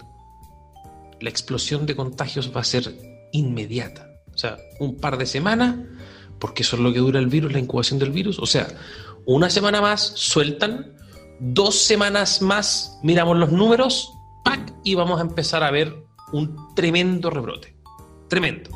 La 1.20 1.30
explosión 1.30 1.86
de 1.86 1.96
contagios 1.96 2.56
va 2.56 2.62
a 2.62 2.64
ser 2.64 2.96
inmediata. 3.32 4.07
O 4.38 4.40
sea, 4.40 4.58
un 4.80 4.98
par 4.98 5.18
de 5.18 5.26
semanas, 5.26 5.76
porque 6.38 6.62
eso 6.62 6.76
es 6.76 6.84
lo 6.84 6.94
que 6.94 7.00
dura 7.00 7.20
el 7.20 7.26
virus, 7.26 7.52
la 7.52 7.58
incubación 7.58 7.98
del 7.98 8.12
virus. 8.12 8.38
O 8.38 8.46
sea, 8.46 8.68
una 9.26 9.50
semana 9.50 9.82
más 9.82 10.14
sueltan, 10.16 10.94
dos 11.40 11.74
semanas 11.74 12.44
más 12.44 13.00
miramos 13.02 13.36
los 13.38 13.52
números, 13.52 14.14
¡pac! 14.46 14.74
y 14.84 14.94
vamos 14.94 15.20
a 15.20 15.24
empezar 15.24 15.64
a 15.64 15.72
ver 15.72 15.92
un 16.32 16.56
tremendo 16.76 17.32
rebrote. 17.32 17.76
Tremendo 18.28 18.70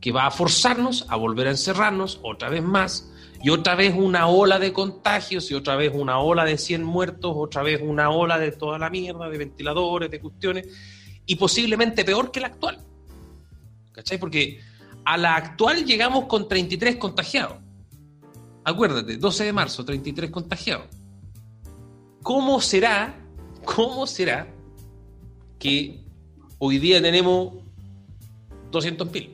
que 0.00 0.12
va 0.12 0.26
a 0.26 0.30
forzarnos 0.30 1.06
a 1.08 1.16
volver 1.16 1.48
a 1.48 1.50
encerrarnos 1.50 2.20
otra 2.22 2.48
vez 2.48 2.62
más, 2.62 3.10
y 3.42 3.50
otra 3.50 3.74
vez 3.74 3.92
una 3.96 4.28
ola 4.28 4.60
de 4.60 4.72
contagios, 4.72 5.50
y 5.50 5.54
otra 5.54 5.74
vez 5.74 5.90
una 5.92 6.20
ola 6.20 6.44
de 6.44 6.58
100 6.58 6.84
muertos, 6.84 7.32
otra 7.34 7.64
vez 7.64 7.80
una 7.82 8.10
ola 8.10 8.38
de 8.38 8.52
toda 8.52 8.78
la 8.78 8.88
mierda, 8.88 9.28
de 9.28 9.38
ventiladores, 9.38 10.12
de 10.12 10.20
cuestiones, 10.20 10.68
y 11.26 11.34
posiblemente 11.34 12.04
peor 12.04 12.30
que 12.30 12.38
la 12.38 12.46
actual. 12.46 12.78
¿Cachai? 13.92 14.18
Porque 14.18 14.60
a 15.04 15.16
la 15.16 15.36
actual 15.36 15.84
llegamos 15.84 16.26
con 16.26 16.48
33 16.48 16.96
contagiados. 16.96 17.56
Acuérdate, 18.64 19.16
12 19.16 19.44
de 19.44 19.52
marzo, 19.52 19.84
33 19.84 20.30
contagiados. 20.30 20.86
¿Cómo 22.22 22.60
será, 22.60 23.18
cómo 23.64 24.06
será 24.06 24.46
que 25.58 26.00
hoy 26.58 26.78
día 26.78 27.02
tenemos 27.02 27.54
200.000? 28.70 29.30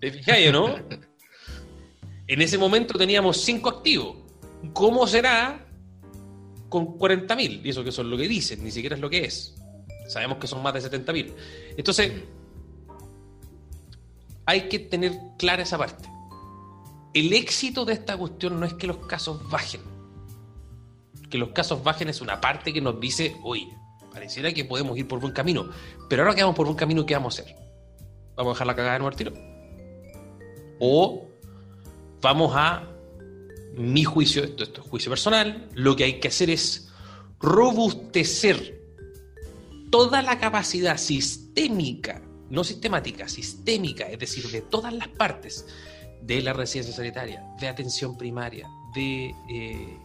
¿Te 0.00 0.12
fijáis, 0.12 0.52
no? 0.52 0.76
En 2.28 2.42
ese 2.42 2.58
momento 2.58 2.98
teníamos 2.98 3.40
5 3.40 3.68
activos. 3.68 4.16
¿Cómo 4.72 5.06
será 5.06 5.66
con 6.68 6.98
40.000? 6.98 7.60
Y 7.64 7.70
eso 7.70 7.82
que 7.82 7.92
son 7.92 8.10
lo 8.10 8.16
que 8.16 8.28
dicen, 8.28 8.62
ni 8.62 8.70
siquiera 8.70 8.94
es 8.94 9.02
lo 9.02 9.10
que 9.10 9.24
es. 9.24 9.56
Sabemos 10.08 10.38
que 10.38 10.46
son 10.46 10.62
más 10.62 10.74
de 10.74 10.80
70.000. 10.80 11.34
Entonces, 11.76 12.12
hay 14.46 14.68
que 14.68 14.78
tener 14.78 15.12
clara 15.38 15.62
esa 15.62 15.76
parte. 15.76 16.08
El 17.12 17.32
éxito 17.32 17.84
de 17.84 17.94
esta 17.94 18.16
cuestión 18.16 18.58
no 18.58 18.66
es 18.66 18.74
que 18.74 18.86
los 18.86 18.98
casos 18.98 19.48
bajen. 19.50 19.80
Que 21.28 21.38
los 21.38 21.50
casos 21.50 21.82
bajen 21.82 22.08
es 22.08 22.20
una 22.20 22.40
parte 22.40 22.72
que 22.72 22.80
nos 22.80 23.00
dice, 23.00 23.36
oye, 23.42 23.68
pareciera 24.12 24.52
que 24.52 24.64
podemos 24.64 24.96
ir 24.96 25.08
por 25.08 25.20
buen 25.20 25.32
camino. 25.32 25.68
Pero 26.08 26.22
ahora 26.22 26.34
que 26.34 26.42
vamos 26.42 26.56
por 26.56 26.66
buen 26.66 26.76
camino, 26.76 27.04
¿qué 27.04 27.14
vamos 27.14 27.38
a 27.38 27.42
hacer? 27.42 27.56
¿Vamos 28.36 28.50
a 28.50 28.54
dejar 28.54 28.66
la 28.66 28.76
cagada 28.76 28.92
de 28.94 28.98
nuevo 29.00 29.16
tiro? 29.16 29.32
O 30.78 31.26
vamos 32.20 32.52
a, 32.54 32.86
mi 33.76 34.04
juicio, 34.04 34.44
esto, 34.44 34.64
es 34.64 34.70
juicio 34.78 35.10
personal, 35.10 35.68
lo 35.74 35.96
que 35.96 36.04
hay 36.04 36.20
que 36.20 36.28
hacer 36.28 36.50
es 36.50 36.90
robustecer 37.40 38.80
toda 39.90 40.22
la 40.22 40.38
capacidad 40.38 40.96
sistémica, 40.96 42.22
no 42.50 42.64
sistemática, 42.64 43.28
sistémica, 43.28 44.04
es 44.08 44.18
decir, 44.18 44.48
de 44.48 44.62
todas 44.62 44.92
las 44.92 45.08
partes 45.08 45.66
de 46.22 46.42
la 46.42 46.52
residencia 46.52 46.94
sanitaria, 46.94 47.44
de 47.60 47.68
atención 47.68 48.16
primaria, 48.16 48.68
de 48.94 49.34
eh, 49.48 49.98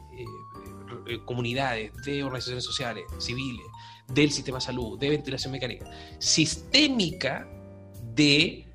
eh, 1.08 1.20
comunidades, 1.26 1.92
de 2.06 2.24
organizaciones 2.24 2.64
sociales, 2.64 3.04
civiles, 3.20 3.66
del 4.08 4.32
sistema 4.32 4.58
de 4.58 4.66
salud, 4.66 5.00
de 5.00 5.10
ventilación 5.10 5.52
mecánica, 5.52 5.90
sistémica 6.20 7.48
de 8.14 8.68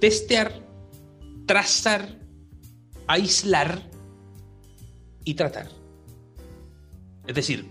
testear, 0.00 0.52
trazar, 1.46 2.18
aislar 3.06 3.82
y 5.24 5.34
tratar. 5.34 5.68
Es 7.26 7.34
decir, 7.34 7.66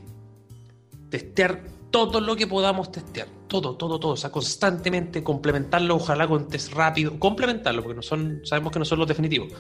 testear 1.10 1.64
todo 1.92 2.20
lo 2.20 2.36
que 2.36 2.46
podamos 2.46 2.92
testear. 2.92 3.28
Todo, 3.48 3.76
todo, 3.76 4.00
todo. 4.00 4.14
O 4.14 4.18
sea, 4.18 4.32
constantemente 4.32 5.24
complementarlo, 5.24 5.96
ojalá 5.96 6.28
con 6.28 6.48
test 6.48 6.74
rápido. 6.74 7.20
Complementarlo, 7.20 7.84
porque 7.84 7.96
no 7.96 8.02
son, 8.02 8.42
sabemos 8.44 8.72
que 8.74 8.80
no 8.80 8.86
son 8.86 9.00
los 9.00 9.08
definitivos. 9.08 9.52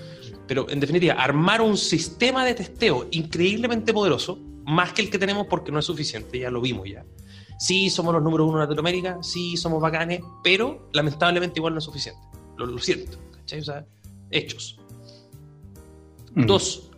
Pero 0.48 0.70
en 0.70 0.80
definitiva, 0.80 1.14
armar 1.14 1.62
un 1.62 1.78
sistema 1.78 2.46
de 2.46 2.56
testeo 2.56 3.08
increíblemente 3.12 3.94
poderoso, 3.94 4.40
más 4.66 4.94
que 4.94 5.04
el 5.04 5.10
que 5.10 5.20
tenemos 5.20 5.48
porque 5.48 5.72
no 5.72 5.80
es 5.80 5.86
suficiente, 5.86 6.40
ya 6.40 6.50
lo 6.50 6.62
vimos 6.62 6.90
ya. 6.90 7.06
Sí, 7.58 7.90
somos 7.90 8.14
los 8.14 8.22
números 8.22 8.48
uno 8.48 8.58
en 8.58 8.64
Latinoamérica, 8.64 9.20
sí, 9.22 9.56
somos 9.56 9.82
bacanes, 9.82 10.22
pero 10.44 10.90
lamentablemente 10.94 11.60
igual 11.60 11.74
no 11.74 11.80
es 11.80 11.86
suficiente. 11.86 12.22
Lo, 12.58 12.66
lo 12.66 12.80
siento, 12.80 13.18
¿cachai? 13.32 13.60
O 13.60 13.64
sea, 13.64 13.86
hechos. 14.32 14.80
Mm. 16.34 16.46
Dos, 16.46 16.92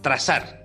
trazar, 0.00 0.61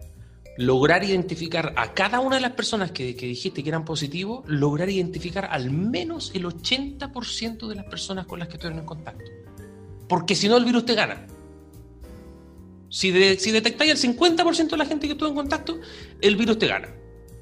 lograr 0.57 1.03
identificar 1.03 1.73
a 1.75 1.93
cada 1.93 2.19
una 2.19 2.35
de 2.37 2.41
las 2.41 2.51
personas 2.53 2.91
que, 2.91 3.13
dijiste 3.13 3.63
que 3.63 3.69
eran 3.69 3.85
positivos, 3.85 4.43
lograr 4.47 4.89
identificar 4.89 5.45
al 5.51 5.69
menos 5.71 6.31
el 6.33 6.45
80% 6.45 7.67
de 7.67 7.75
las 7.75 7.85
personas 7.85 8.25
con 8.25 8.39
las 8.39 8.47
que 8.47 8.55
estuvieron 8.55 8.79
en 8.79 8.85
contacto. 8.85 9.31
Porque 10.09 10.35
si 10.35 10.47
no, 10.49 10.57
el 10.57 10.65
virus 10.65 10.85
te 10.85 10.95
gana. 10.95 11.27
Si, 12.89 13.11
de- 13.11 13.37
si 13.37 13.51
detectáis 13.51 13.91
el 13.91 14.15
50% 14.15 14.69
de 14.69 14.77
la 14.77 14.85
gente 14.85 15.07
que 15.07 15.13
estuvo 15.13 15.29
en 15.29 15.35
contacto, 15.35 15.79
el 16.21 16.35
virus 16.35 16.57
te 16.57 16.67
gana. 16.67 16.89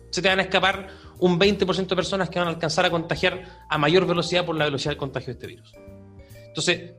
Se 0.10 0.22
te 0.22 0.28
van 0.28 0.40
a 0.40 0.44
escapar 0.44 0.90
un 1.20 1.40
20% 1.40 1.88
de 1.88 1.96
personas 1.96 2.30
que 2.30 2.40
van 2.40 2.48
a 2.48 2.52
alcanzar 2.52 2.86
a 2.86 2.90
contagiar 2.90 3.64
a 3.70 3.78
mayor 3.78 4.06
velocidad 4.08 4.46
por 4.46 4.56
la 4.56 4.66
velocidad 4.66 4.92
del 4.92 4.98
contagio 4.98 5.28
de 5.28 5.32
este 5.34 5.48
virus. 5.48 5.72
Entonces, 6.48 6.94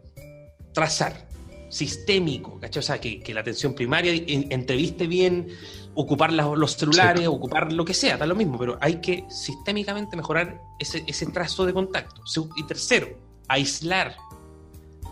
trazar, 0.73 1.29
sistémico, 1.69 2.59
¿cachai? 2.61 2.79
O 2.81 2.83
sea, 2.83 3.01
que, 3.01 3.23
la 3.35 3.41
atención 3.41 3.75
primaria 3.75 4.13
en- 4.13 4.51
entreviste 4.53 5.07
bien, 5.07 5.49
ocupar 5.97 6.33
la- 6.33 6.47
los 6.55 6.73
celulares, 6.77 7.27
ocupar 7.27 7.73
lo 7.73 7.85
que 7.85 7.95
sea, 7.95 8.17
da 8.17 8.27
lo 8.27 8.35
mismo, 8.37 8.59
pero 8.59 8.79
hay 8.81 9.01
que 9.01 9.25
sistémicamente 9.29 10.17
mejorar 10.17 10.61
ese, 10.79 11.03
ese 11.07 11.27
trazo 11.27 11.65
de 11.67 11.73
contacto. 11.73 12.23
Y 12.57 12.63
tercero, 12.65 13.09
aislar. 13.49 14.15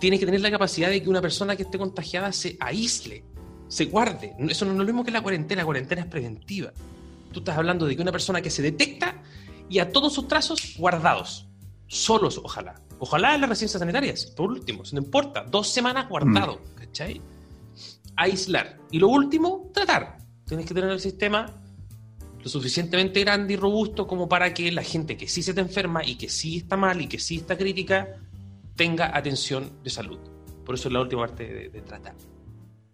Tienes 0.01 0.21
que 0.21 0.27
tener 0.27 0.41
la 0.43 0.51
capacidad 0.51 0.89
de 0.91 1.03
que 1.03 1.09
una 1.09 1.21
persona 1.23 1.57
que 1.57 1.63
esté 1.63 1.79
contagiada 1.79 2.31
se 2.33 2.57
aísle, 2.61 3.25
se 3.69 3.87
guarde. 3.87 4.35
Eso 4.49 4.65
no 4.67 4.73
es 4.73 4.79
lo 4.79 4.85
mismo 4.85 5.05
que 5.05 5.11
la 5.11 5.23
cuarentena, 5.23 5.63
la 5.63 5.67
cuarentena 5.67 6.03
es 6.03 6.07
preventiva. 6.09 6.73
Tú 7.33 7.41
estás 7.41 7.57
hablando 7.57 7.87
de 7.87 7.97
que 7.97 8.03
una 8.03 8.13
persona 8.13 8.43
que 8.43 8.51
se 8.51 8.61
detecta 8.63 9.23
y 9.69 9.79
a 9.79 9.91
todos 9.91 10.13
sus 10.13 10.29
trazos 10.29 10.75
guardados, 10.77 11.49
solos, 11.87 12.41
ojalá. 12.45 12.75
Ojalá 12.99 13.35
en 13.35 13.41
las 13.41 13.51
residencias 13.51 13.81
sanitarias, 13.81 14.27
por 14.27 14.51
último, 14.51 14.83
no 14.93 14.99
importa, 14.99 15.45
dos 15.45 15.69
semanas 15.69 16.09
guardado, 16.09 16.61
¿cachai? 16.77 17.21
Aislar. 18.17 18.79
Y 18.91 18.99
lo 18.99 19.09
último, 19.09 19.71
tratar. 19.75 20.19
Tienes 20.47 20.67
que 20.67 20.75
tener 20.75 20.91
el 20.91 21.01
sistema 21.01 21.47
lo 22.45 22.51
suficientemente 22.51 23.21
grande 23.21 23.55
y 23.55 23.57
robusto 23.57 24.07
como 24.07 24.29
para 24.29 24.53
que 24.53 24.71
la 24.71 24.83
gente 24.83 25.17
que 25.17 25.27
sí 25.29 25.43
se 25.43 25.55
te 25.55 25.63
enferma 25.63 26.05
y 26.05 26.17
que 26.17 26.29
sí 26.29 26.59
está 26.59 26.77
mal 26.77 27.01
y 27.01 27.07
que 27.07 27.19
sí 27.19 27.37
está 27.37 27.57
crítica 27.57 28.21
tenga 28.77 29.17
atención 29.17 29.73
de 29.83 29.89
salud. 29.89 30.19
Por 30.67 30.75
eso 30.75 30.89
es 30.89 30.93
la 30.93 31.01
última 31.01 31.23
parte 31.23 31.71
de, 31.71 31.81
tratar. 31.81 32.15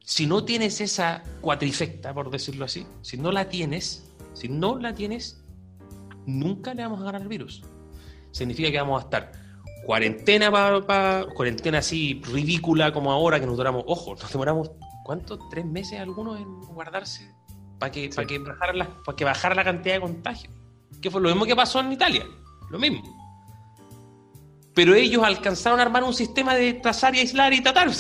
Si 0.04 0.26
no 0.26 0.44
tienes 0.44 0.80
esa 0.80 1.24
cuatrifecta, 1.40 2.14
por 2.14 2.30
decirlo 2.30 2.64
así, 2.64 2.86
si 3.02 3.16
no 3.16 3.32
la 3.32 3.48
tienes, 3.48 4.08
si 4.34 4.48
no 4.48 4.78
la 4.78 4.94
tienes, 4.94 5.42
nunca 6.26 6.74
le 6.74 6.82
vamos 6.82 7.00
a 7.00 7.04
ganar 7.04 7.22
al 7.22 7.28
virus. 7.28 7.62
Significa 8.30 8.70
que 8.70 8.78
vamos 8.78 9.02
a 9.02 9.04
estar 9.04 9.32
cuarentena 9.84 10.52
cuarentena 11.34 11.78
así 11.78 12.22
ridícula 12.32 12.92
como 12.92 13.10
ahora 13.10 13.40
que 13.40 13.46
nos 13.46 13.56
duramos, 13.56 13.82
ojo, 13.86 14.14
nos 14.14 14.30
demoramos 14.30 14.70
¿cuánto? 15.04 15.38
¿Tres 15.48 15.64
meses 15.64 15.98
algunos 15.98 16.38
en 16.38 16.60
guardarse? 16.60 17.39
Para 17.80 17.90
que, 17.90 18.10
para 18.10 18.26
que, 18.26 18.38
bajara 18.38 18.72
la, 18.74 18.88
para 19.04 19.16
que 19.16 19.24
bajara 19.24 19.54
la 19.54 19.64
cantidad 19.64 19.94
de 19.94 20.00
contagios. 20.02 20.52
Que 21.00 21.10
fue 21.10 21.20
lo 21.20 21.30
mismo 21.30 21.46
que 21.46 21.56
pasó 21.56 21.80
en 21.80 21.90
Italia. 21.90 22.26
Lo 22.70 22.78
mismo. 22.78 23.02
Pero 24.74 24.94
ellos 24.94 25.24
alcanzaron 25.24 25.80
a 25.80 25.82
armar 25.82 26.04
un 26.04 26.14
sistema 26.14 26.54
de 26.54 26.74
trazar 26.74 27.14
y 27.16 27.20
aislar 27.20 27.52
y 27.52 27.62
tratar. 27.62 27.90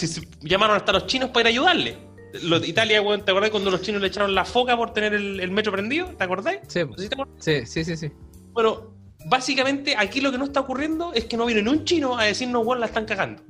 Llamaron 0.42 0.76
hasta 0.76 0.92
los 0.92 1.06
chinos 1.06 1.30
para 1.30 1.40
ir 1.40 1.46
a 1.46 1.50
ayudarle. 1.50 1.98
Los, 2.42 2.68
Italia, 2.68 3.02
¿te 3.24 3.30
acordás 3.30 3.50
cuando 3.50 3.70
los 3.70 3.82
chinos 3.82 4.00
le 4.00 4.08
echaron 4.08 4.34
la 4.34 4.44
foca 4.44 4.76
por 4.76 4.92
tener 4.92 5.14
el, 5.14 5.40
el 5.40 5.50
metro 5.50 5.72
prendido? 5.72 6.06
¿Te 6.08 6.22
acordáis? 6.22 6.60
Sí, 6.68 6.82
¿Sí 6.96 7.08
te 7.08 7.14
acordás? 7.14 7.34
sí, 7.38 7.66
sí, 7.66 7.84
sí, 7.84 7.96
sí. 7.96 8.12
Bueno, 8.52 8.94
básicamente 9.26 9.96
aquí 9.96 10.20
lo 10.20 10.30
que 10.30 10.38
no 10.38 10.44
está 10.44 10.60
ocurriendo 10.60 11.12
es 11.12 11.24
que 11.24 11.36
no 11.36 11.46
viene 11.46 11.62
ni 11.62 11.70
un 11.70 11.84
chino 11.84 12.18
a 12.18 12.24
decirnos, 12.24 12.64
weón, 12.64 12.80
la 12.80 12.86
están 12.86 13.04
cagando. 13.04 13.42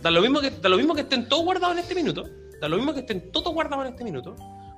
Da 0.00 0.10
lo, 0.10 0.20
mismo 0.20 0.40
que, 0.40 0.50
da 0.50 0.68
lo 0.68 0.76
mismo 0.76 0.94
que 0.94 1.02
estén 1.02 1.28
todos 1.28 1.44
guardados 1.44 1.76
en 1.76 1.82
este 1.82 1.94
minuto. 1.94 2.24
Da 2.60 2.68
lo 2.68 2.76
mismo 2.76 2.92
que 2.92 3.00
estén 3.00 3.30
todos 3.30 3.52
guardados 3.54 3.86
en 3.86 3.92
este 3.92 4.04
minuto. 4.04 4.34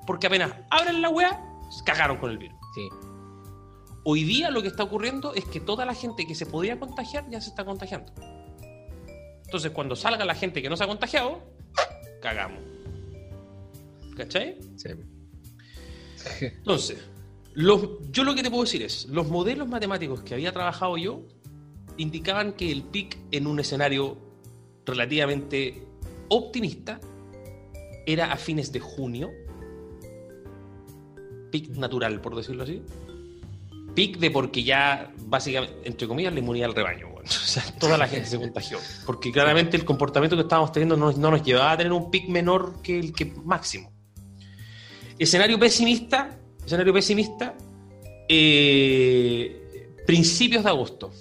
Porque 0.06 0.26
apenas 0.26 0.52
abren 0.70 1.00
la 1.02 1.08
weá, 1.08 1.40
cagaron 1.84 2.18
con 2.18 2.30
el 2.30 2.38
virus. 2.38 2.58
Sí. 2.74 2.88
Hoy 4.04 4.24
día 4.24 4.50
lo 4.50 4.60
que 4.62 4.68
está 4.68 4.82
ocurriendo 4.82 5.32
es 5.34 5.44
que 5.46 5.60
toda 5.60 5.86
la 5.86 5.94
gente 5.94 6.26
que 6.26 6.34
se 6.34 6.44
podía 6.46 6.78
contagiar 6.78 7.28
ya 7.30 7.40
se 7.40 7.48
está 7.50 7.64
contagiando. 7.64 8.12
Entonces, 9.44 9.70
cuando 9.72 9.96
salga 9.96 10.24
la 10.24 10.34
gente 10.34 10.60
que 10.60 10.68
no 10.68 10.76
se 10.76 10.84
ha 10.84 10.86
contagiado, 10.86 11.42
cagamos. 12.20 12.60
¿Cachai? 14.16 14.58
sí. 14.76 14.88
Entonces, 16.40 16.98
los- 17.54 17.88
yo 18.10 18.24
lo 18.24 18.34
que 18.34 18.42
te 18.42 18.50
puedo 18.50 18.64
decir 18.64 18.82
es, 18.82 19.06
los 19.06 19.28
modelos 19.28 19.68
matemáticos 19.68 20.22
que 20.22 20.34
había 20.34 20.52
trabajado 20.52 20.96
yo 20.96 21.22
indicaban 21.96 22.54
que 22.54 22.70
el 22.72 22.82
pic 22.82 23.16
en 23.30 23.46
un 23.46 23.60
escenario 23.60 24.16
relativamente 24.86 25.86
optimista 26.28 27.00
era 28.06 28.32
a 28.32 28.36
fines 28.36 28.72
de 28.72 28.80
junio. 28.80 29.30
Pic 31.54 31.68
natural, 31.76 32.20
por 32.20 32.34
decirlo 32.34 32.64
así. 32.64 32.82
Pic 33.94 34.18
de 34.18 34.32
porque 34.32 34.64
ya, 34.64 35.12
básicamente, 35.18 35.82
entre 35.84 36.08
comillas, 36.08 36.32
la 36.32 36.40
inmunidad 36.40 36.70
al 36.70 36.74
rebaño. 36.74 37.14
O 37.24 37.28
sea, 37.28 37.62
toda 37.78 37.96
la 37.96 38.08
gente 38.08 38.28
se 38.28 38.40
contagió. 38.40 38.78
Porque 39.06 39.30
claramente 39.30 39.76
el 39.76 39.84
comportamiento 39.84 40.34
que 40.34 40.42
estábamos 40.42 40.72
teniendo 40.72 40.96
no, 40.96 41.12
no 41.12 41.30
nos 41.30 41.44
llevaba 41.44 41.70
a 41.70 41.76
tener 41.76 41.92
un 41.92 42.10
pic 42.10 42.28
menor 42.28 42.82
que 42.82 42.98
el 42.98 43.12
que 43.12 43.26
máximo. 43.44 43.92
Escenario 45.16 45.56
pesimista, 45.56 46.36
escenario 46.66 46.92
pesimista, 46.92 47.56
eh, 48.28 49.92
principios 50.04 50.64
de 50.64 50.70
agosto, 50.70 51.12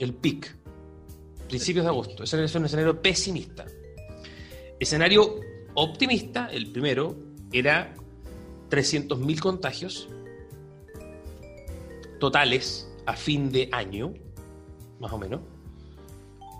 el 0.00 0.12
pic, 0.12 0.56
principios 1.46 1.84
de 1.84 1.90
agosto, 1.90 2.24
ese 2.24 2.42
es 2.42 2.54
un 2.56 2.64
escenario 2.64 3.00
pesimista. 3.00 3.64
Escenario 4.80 5.38
optimista, 5.74 6.48
el 6.50 6.72
primero, 6.72 7.16
era 7.52 7.94
300.000 8.70 9.40
contagios 9.40 10.08
totales 12.18 12.90
a 13.06 13.14
fin 13.14 13.50
de 13.50 13.68
año, 13.72 14.14
más 15.00 15.12
o 15.12 15.18
menos. 15.18 15.40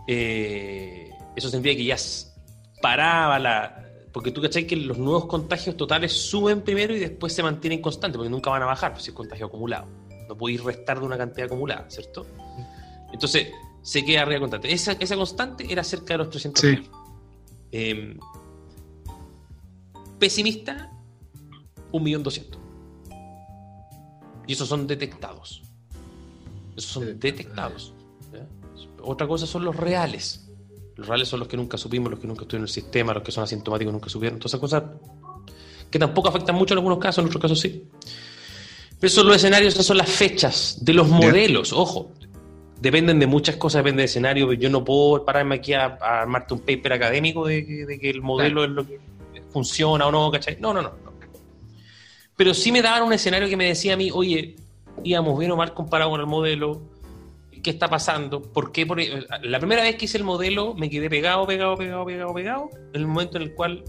Eh, 0.06 1.10
eso 1.34 1.50
significa 1.50 1.76
que 1.76 1.84
ya 1.84 1.96
paraba 2.80 3.38
la... 3.38 3.82
Porque 4.12 4.30
tú 4.30 4.40
cachai 4.40 4.66
que 4.66 4.76
los 4.76 4.96
nuevos 4.96 5.26
contagios 5.26 5.76
totales 5.76 6.12
suben 6.12 6.62
primero 6.62 6.94
y 6.94 6.98
después 6.98 7.34
se 7.34 7.42
mantienen 7.42 7.82
constantes, 7.82 8.16
porque 8.16 8.30
nunca 8.30 8.50
van 8.50 8.62
a 8.62 8.66
bajar, 8.66 8.92
pues 8.92 9.04
si 9.04 9.10
es 9.10 9.16
contagio 9.16 9.46
acumulado. 9.46 9.86
No 10.28 10.36
podéis 10.36 10.62
restar 10.62 11.00
de 11.00 11.06
una 11.06 11.18
cantidad 11.18 11.46
acumulada, 11.46 11.84
¿cierto? 11.90 12.26
Entonces, 13.12 13.48
se 13.82 14.04
queda 14.04 14.22
arriba 14.22 14.40
constante. 14.40 14.72
Esa, 14.72 14.92
esa 14.92 15.16
constante 15.16 15.70
era 15.70 15.84
cerca 15.84 16.14
de 16.14 16.18
los 16.18 16.30
300. 16.30 16.60
Sí. 16.60 16.88
Eh, 17.72 18.16
pesimista, 20.18 20.90
1.200.000. 21.92 22.58
Y 24.46 24.52
esos 24.52 24.68
son 24.68 24.86
detectados. 24.86 25.62
Esos 26.76 26.90
son 26.90 27.18
detectados. 27.18 27.92
¿ya? 28.32 28.46
Otra 29.02 29.26
cosa 29.26 29.46
son 29.46 29.64
los 29.64 29.74
reales. 29.76 30.48
Los 30.96 31.08
reales 31.08 31.28
son 31.28 31.40
los 31.40 31.48
que 31.48 31.56
nunca 31.56 31.76
supimos, 31.76 32.10
los 32.10 32.20
que 32.20 32.26
nunca 32.26 32.42
estuvieron 32.42 32.62
en 32.62 32.68
el 32.68 32.72
sistema, 32.72 33.12
los 33.12 33.22
que 33.22 33.32
son 33.32 33.44
asintomáticos 33.44 33.92
nunca 33.92 34.08
supieron. 34.08 34.38
Todas 34.38 34.50
esas 34.52 34.60
cosas 34.60 34.82
que 35.90 35.98
tampoco 35.98 36.28
afectan 36.28 36.54
mucho 36.54 36.74
en 36.74 36.78
algunos 36.78 36.98
casos, 36.98 37.22
en 37.22 37.26
otros 37.28 37.42
casos 37.42 37.60
sí. 37.60 37.84
Pero 38.98 39.08
esos 39.08 39.16
son 39.16 39.26
los 39.26 39.36
escenarios, 39.36 39.74
esas 39.74 39.84
son 39.86 39.98
las 39.98 40.08
fechas 40.08 40.78
de 40.80 40.94
los 40.94 41.06
modelos, 41.08 41.72
ojo. 41.72 42.12
Dependen 42.80 43.18
de 43.18 43.26
muchas 43.26 43.56
cosas, 43.56 43.80
depende 43.80 44.02
del 44.02 44.08
escenario. 44.08 44.52
Yo 44.54 44.70
no 44.70 44.84
puedo 44.84 45.24
pararme 45.24 45.56
aquí 45.56 45.72
a, 45.74 45.98
a 46.00 46.20
armarte 46.22 46.54
un 46.54 46.60
paper 46.60 46.92
académico 46.94 47.46
de, 47.46 47.66
que- 47.66 47.86
de 47.86 47.98
que 47.98 48.08
el 48.10 48.22
modelo 48.22 48.64
es 48.64 48.70
lo 48.70 48.86
que 48.86 48.98
funciona 49.50 50.06
o 50.06 50.10
no, 50.12 50.30
¿cachai? 50.30 50.58
No, 50.60 50.72
no, 50.72 50.82
no. 50.82 50.92
Pero 52.36 52.52
sí 52.54 52.70
me 52.70 52.82
daban 52.82 53.02
un 53.02 53.12
escenario 53.12 53.48
que 53.48 53.56
me 53.56 53.64
decía 53.66 53.94
a 53.94 53.96
mí, 53.96 54.10
oye, 54.12 54.56
íbamos 55.02 55.38
bien 55.38 55.50
o 55.52 55.56
mal 55.56 55.72
comparado 55.74 56.10
con 56.10 56.20
el 56.20 56.26
modelo, 56.26 56.82
¿qué 57.62 57.70
está 57.70 57.88
pasando? 57.88 58.42
¿Por 58.42 58.72
qué? 58.72 58.86
Por- 58.86 59.00
La 59.42 59.58
primera 59.58 59.82
vez 59.82 59.96
que 59.96 60.04
hice 60.04 60.18
el 60.18 60.24
modelo 60.24 60.74
me 60.74 60.90
quedé 60.90 61.08
pegado, 61.08 61.46
pegado, 61.46 61.76
pegado, 61.76 62.04
pegado, 62.04 62.34
pegado, 62.34 62.70
en 62.92 63.00
el 63.00 63.06
momento 63.06 63.36
en 63.38 63.42
el 63.44 63.54
cual 63.54 63.84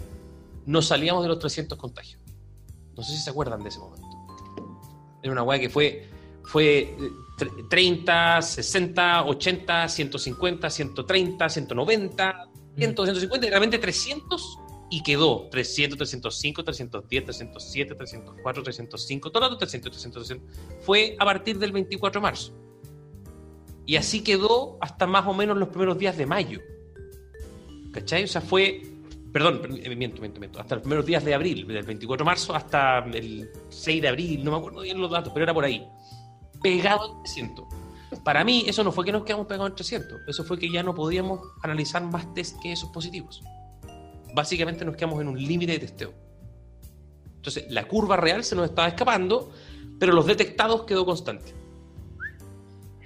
nos 0.66 0.88
salíamos 0.88 1.24
de 1.24 1.30
los 1.30 1.40
300 1.40 1.78
contagios. 1.78 2.22
No 2.96 3.04
sé 3.04 3.12
si 3.14 3.20
se 3.22 3.30
acuerdan 3.30 3.62
de 3.64 3.70
ese 3.70 3.80
momento. 3.80 4.08
Era 5.22 5.32
una 5.34 5.44
weá 5.44 5.60
que 5.60 5.70
fue, 5.70 6.10
fue 6.44 6.80
eh, 6.80 6.98
tre- 7.38 7.68
30, 7.70 8.42
60, 8.42 9.26
80, 9.26 9.90
150, 9.90 10.70
130, 10.70 11.50
190, 11.50 12.48
100, 12.78 12.96
150, 12.96 13.46
y 13.46 13.50
realmente 13.50 13.78
300 13.78 14.60
y 14.90 15.04
quedó 15.04 15.48
300, 15.50 15.98
305, 15.98 16.64
310, 16.64 17.24
307, 17.26 17.96
304, 17.96 18.64
305, 18.64 19.32
todo 19.32 19.50
los 19.50 19.58
300, 19.58 19.92
300, 19.92 20.28
300. 20.28 20.86
Fue 20.86 21.16
a 21.20 21.26
partir 21.26 21.58
del 21.60 21.72
24 21.72 22.22
de 22.22 22.24
marzo. 22.24 22.54
Y 23.86 23.96
así 23.96 24.22
quedó 24.22 24.78
hasta 24.82 25.08
más 25.08 25.26
o 25.28 25.34
menos 25.34 25.58
los 25.58 25.70
primeros 25.70 25.98
días 25.98 26.18
de 26.18 26.26
mayo. 26.26 26.60
¿Cachai? 27.92 28.24
O 28.24 28.28
sea, 28.28 28.42
fue. 28.42 28.82
Perdón, 29.32 29.62
eh, 29.82 29.96
miento, 29.96 30.22
miento, 30.22 30.40
miento. 30.40 30.60
Hasta 30.60 30.76
los 30.76 30.82
primeros 30.82 31.06
días 31.06 31.24
de 31.24 31.34
abril, 31.34 31.68
del 31.68 31.86
24 31.86 32.24
de 32.24 32.26
marzo 32.26 32.56
hasta 32.56 33.00
el 33.00 33.50
6 33.70 34.02
de 34.02 34.08
abril, 34.08 34.44
no 34.44 34.52
me 34.52 34.58
acuerdo 34.58 34.82
bien 34.82 35.00
los 35.00 35.12
datos, 35.12 35.32
pero 35.34 35.44
era 35.44 35.54
por 35.54 35.66
ahí. 35.66 35.86
Pegado 36.62 37.18
en 37.18 37.24
300. 37.24 37.66
Para 38.24 38.44
mí, 38.44 38.64
eso 38.68 38.84
no 38.84 38.92
fue 38.92 39.06
que 39.06 39.12
nos 39.12 39.24
quedamos 39.24 39.48
pegados 39.48 39.70
en 39.70 39.76
300, 39.76 40.22
eso 40.28 40.44
fue 40.46 40.58
que 40.58 40.72
ya 40.72 40.82
no 40.82 40.96
podíamos 40.96 41.42
analizar 41.62 42.02
más 42.04 42.34
test 42.34 42.58
que 42.62 42.72
esos 42.72 42.90
positivos. 42.90 43.44
Básicamente 44.34 44.86
nos 44.86 44.96
quedamos 44.96 45.22
en 45.22 45.28
un 45.30 45.42
límite 45.42 45.74
de 45.74 45.80
testeo. 45.80 46.14
Entonces, 47.36 47.66
la 47.70 47.88
curva 47.88 48.18
real 48.18 48.44
se 48.44 48.56
nos 48.56 48.70
estaba 48.70 48.88
escapando, 48.90 49.52
pero 50.00 50.14
los 50.14 50.26
detectados 50.26 50.84
quedó 50.84 51.06
constante. 51.06 51.54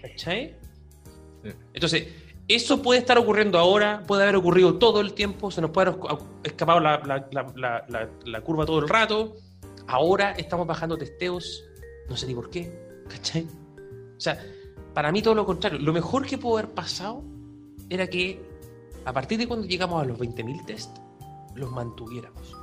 ¿Cachai? 0.01 0.55
Sí. 1.43 1.49
Entonces, 1.73 2.07
eso 2.47 2.81
puede 2.81 2.99
estar 2.99 3.17
ocurriendo 3.17 3.57
ahora, 3.59 4.03
puede 4.07 4.23
haber 4.23 4.35
ocurrido 4.35 4.75
todo 4.77 4.99
el 4.99 5.13
tiempo, 5.13 5.51
se 5.51 5.61
nos 5.61 5.71
puede 5.71 5.89
haber 5.89 6.01
escapado 6.43 6.79
la, 6.79 6.97
la- 7.05 7.27
la- 7.31 7.53
la- 7.55 7.85
la- 7.87 8.09
la 8.25 8.41
curva 8.41 8.65
todo 8.65 8.79
el 8.79 8.89
rato. 8.89 9.35
Ahora 9.87 10.31
estamos 10.31 10.67
bajando 10.67 10.97
testeos, 10.97 11.63
no 12.09 12.17
sé 12.17 12.27
ni 12.27 12.33
por 12.35 12.49
qué, 12.49 13.03
¿cachai? 13.07 13.47
O 14.17 14.19
sea, 14.19 14.43
para 14.93 15.11
mí 15.11 15.21
todo 15.21 15.35
lo 15.35 15.45
contrario. 15.45 15.79
Lo 15.79 15.93
mejor 15.93 16.25
que 16.25 16.37
pudo 16.37 16.57
haber 16.57 16.71
pasado 16.71 17.23
era 17.89 18.07
que 18.07 18.41
a 19.05 19.13
partir 19.13 19.37
de 19.39 19.47
cuando 19.47 19.65
llegamos 19.67 20.01
a 20.01 20.05
los 20.05 20.17
20.000 20.19 20.65
test, 20.65 20.97
los 21.55 21.71
mantuviéramos. 21.71 22.55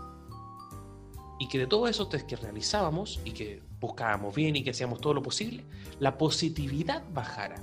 Y 1.38 1.48
que 1.48 1.58
de 1.58 1.66
todos 1.66 1.88
esos 1.88 2.08
test 2.08 2.26
que 2.26 2.36
realizábamos 2.36 3.20
y 3.24 3.30
que 3.30 3.62
buscábamos 3.80 4.34
bien 4.34 4.56
y 4.56 4.64
que 4.64 4.70
hacíamos 4.70 5.00
todo 5.00 5.14
lo 5.14 5.22
posible, 5.22 5.64
la 6.00 6.18
positividad 6.18 7.04
bajara. 7.12 7.62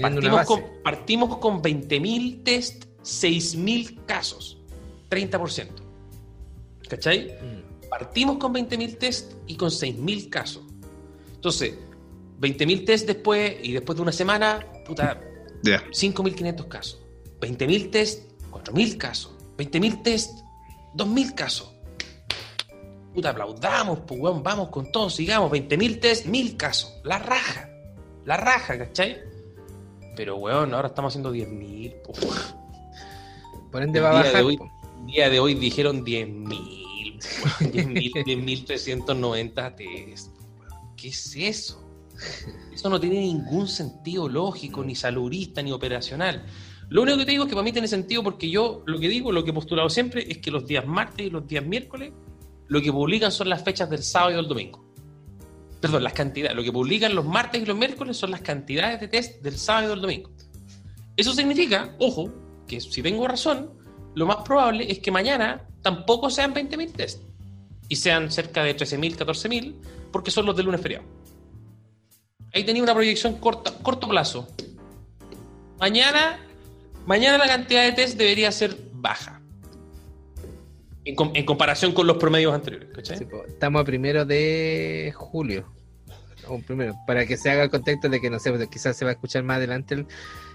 Partimos 0.00 0.46
con, 0.46 0.62
partimos 0.82 1.36
con 1.38 1.62
20.000 1.62 2.42
test, 2.42 2.84
6.000 3.02 4.04
casos, 4.06 4.58
30%. 5.10 5.68
¿Cachai? 6.88 7.38
Mm. 7.40 7.88
Partimos 7.88 8.38
con 8.38 8.52
20.000 8.52 8.98
test 8.98 9.32
y 9.46 9.56
con 9.56 9.70
6.000 9.70 10.28
casos. 10.28 10.62
Entonces, 11.34 11.74
20.000 12.40 12.84
test 12.84 13.06
después 13.06 13.56
y 13.62 13.72
después 13.72 13.96
de 13.96 14.02
una 14.02 14.12
semana, 14.12 14.66
puta, 14.86 15.20
Ya. 15.62 15.82
5.500 15.90 16.68
casos. 16.68 17.02
20.000 17.40 17.90
test, 17.90 18.30
4.000 18.50 18.98
casos. 18.98 19.33
20.000 19.56 20.02
test, 20.02 20.40
2.000 20.94 21.34
casos. 21.34 21.72
Puta, 23.14 23.30
aplaudamos, 23.30 24.00
pues, 24.06 24.20
weón, 24.20 24.42
vamos 24.42 24.68
con 24.68 24.90
todo, 24.90 25.08
sigamos. 25.08 25.50
20.000 25.52 26.00
test, 26.00 26.26
1.000 26.26 26.56
casos. 26.56 26.92
La 27.04 27.18
raja. 27.18 27.70
La 28.24 28.36
raja, 28.36 28.78
¿cachai? 28.78 29.18
Pero, 30.16 30.36
weón, 30.36 30.74
ahora 30.74 30.88
estamos 30.88 31.12
haciendo 31.12 31.32
10.000. 31.32 32.02
pues, 32.04 32.22
weón. 32.22 33.70
Por 33.70 33.82
ende 33.82 34.00
va 34.00 34.10
a 34.10 34.22
de 34.22 34.28
bajar. 34.28 34.44
hoy-. 34.44 34.58
El 35.00 35.06
día 35.06 35.30
de 35.30 35.40
hoy 35.40 35.54
dijeron 35.54 36.04
10.000. 36.04 36.84
weón, 37.60 37.94
10.000, 37.94 38.66
10.390 38.66 39.76
test. 39.76 40.30
¿Qué 40.96 41.08
es 41.08 41.36
eso? 41.36 41.84
Eso 42.72 42.88
no 42.88 43.00
tiene 43.00 43.20
ningún 43.20 43.68
sentido 43.68 44.28
lógico, 44.28 44.84
ni 44.84 44.94
saludista, 44.94 45.62
ni 45.62 45.72
operacional. 45.72 46.46
Lo 46.90 47.02
único 47.02 47.18
que 47.18 47.24
te 47.24 47.30
digo 47.32 47.44
es 47.44 47.48
que 47.48 47.54
para 47.54 47.64
mí 47.64 47.72
tiene 47.72 47.88
sentido 47.88 48.22
porque 48.22 48.48
yo 48.48 48.82
lo 48.86 48.98
que 48.98 49.08
digo, 49.08 49.32
lo 49.32 49.42
que 49.44 49.50
he 49.50 49.54
postulado 49.54 49.88
siempre, 49.88 50.24
es 50.28 50.38
que 50.38 50.50
los 50.50 50.66
días 50.66 50.86
martes 50.86 51.26
y 51.26 51.30
los 51.30 51.46
días 51.46 51.64
miércoles, 51.64 52.12
lo 52.68 52.80
que 52.80 52.92
publican 52.92 53.32
son 53.32 53.48
las 53.48 53.62
fechas 53.62 53.90
del 53.90 54.02
sábado 54.02 54.32
y 54.32 54.34
del 54.36 54.48
domingo. 54.48 54.84
Perdón, 55.80 56.02
las 56.02 56.12
cantidades. 56.12 56.56
Lo 56.56 56.62
que 56.62 56.72
publican 56.72 57.14
los 57.14 57.24
martes 57.24 57.62
y 57.62 57.66
los 57.66 57.76
miércoles 57.76 58.16
son 58.16 58.30
las 58.30 58.40
cantidades 58.40 59.00
de 59.00 59.08
test 59.08 59.42
del 59.42 59.58
sábado 59.58 59.86
y 59.86 59.90
del 59.90 60.00
domingo. 60.00 60.30
Eso 61.16 61.32
significa, 61.32 61.94
ojo, 61.98 62.32
que 62.66 62.80
si 62.80 63.02
tengo 63.02 63.26
razón, 63.28 63.70
lo 64.14 64.26
más 64.26 64.38
probable 64.38 64.90
es 64.90 65.00
que 65.00 65.10
mañana 65.10 65.68
tampoco 65.82 66.30
sean 66.30 66.54
20.000 66.54 66.92
test 66.92 67.22
y 67.88 67.96
sean 67.96 68.30
cerca 68.30 68.62
de 68.62 68.76
13.000, 68.76 69.16
14.000, 69.16 69.74
porque 70.10 70.30
son 70.30 70.46
los 70.46 70.56
de 70.56 70.62
lunes 70.62 70.80
feriado. 70.80 71.04
Ahí 72.52 72.64
tenía 72.64 72.82
una 72.82 72.94
proyección 72.94 73.38
corta, 73.38 73.72
corto 73.82 74.08
plazo. 74.08 74.48
Mañana, 75.78 76.40
mañana 77.06 77.38
la 77.38 77.46
cantidad 77.46 77.82
de 77.84 77.92
test 77.92 78.16
debería 78.18 78.50
ser 78.52 78.76
baja. 78.92 79.40
En, 81.04 81.14
com- 81.16 81.32
en 81.34 81.44
comparación 81.44 81.92
con 81.92 82.06
los 82.06 82.16
promedios 82.16 82.54
anteriores. 82.54 82.88
¿cachai? 82.94 83.18
Sí. 83.18 83.26
Estamos 83.48 83.82
a 83.82 83.84
primero 83.84 84.24
de 84.24 85.12
julio. 85.14 85.70
O 86.46 86.58
primero, 86.60 86.94
para 87.06 87.24
que 87.26 87.36
se 87.36 87.50
haga 87.50 87.62
el 87.62 87.70
contexto 87.70 88.08
de 88.08 88.20
que 88.20 88.28
no 88.30 88.38
sé, 88.38 88.50
pues, 88.52 88.66
quizás 88.68 88.96
se 88.96 89.04
va 89.04 89.10
a 89.10 89.14
escuchar 89.14 89.42
más 89.44 89.56
adelante 89.58 89.94
el- 89.94 90.06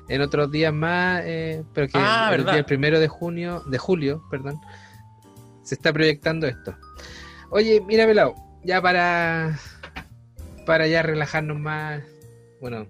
en 0.08 0.22
otros 0.22 0.52
días 0.52 0.74
más, 0.74 1.22
eh, 1.26 1.64
pero 1.74 1.88
que 1.88 1.94
Ah, 2.00 2.32
el, 2.34 2.44
día 2.46 2.64
primero 2.66 3.00
de 3.00 3.08
junio, 3.08 3.64
de 3.68 3.78
julio, 3.78 4.24
perdón, 4.32 4.60
se 5.64 5.76
está 5.76 5.94
proyectando 5.94 6.48
esto. 6.48 6.76
Oye, 7.52 7.80
mira, 7.86 8.06
Pelao, 8.08 8.34
ya 8.64 8.82
para 8.82 9.58
para 10.66 10.88
ya 10.88 11.02
relajarnos 11.04 11.60
más, 11.60 12.02
bueno, 12.62 12.88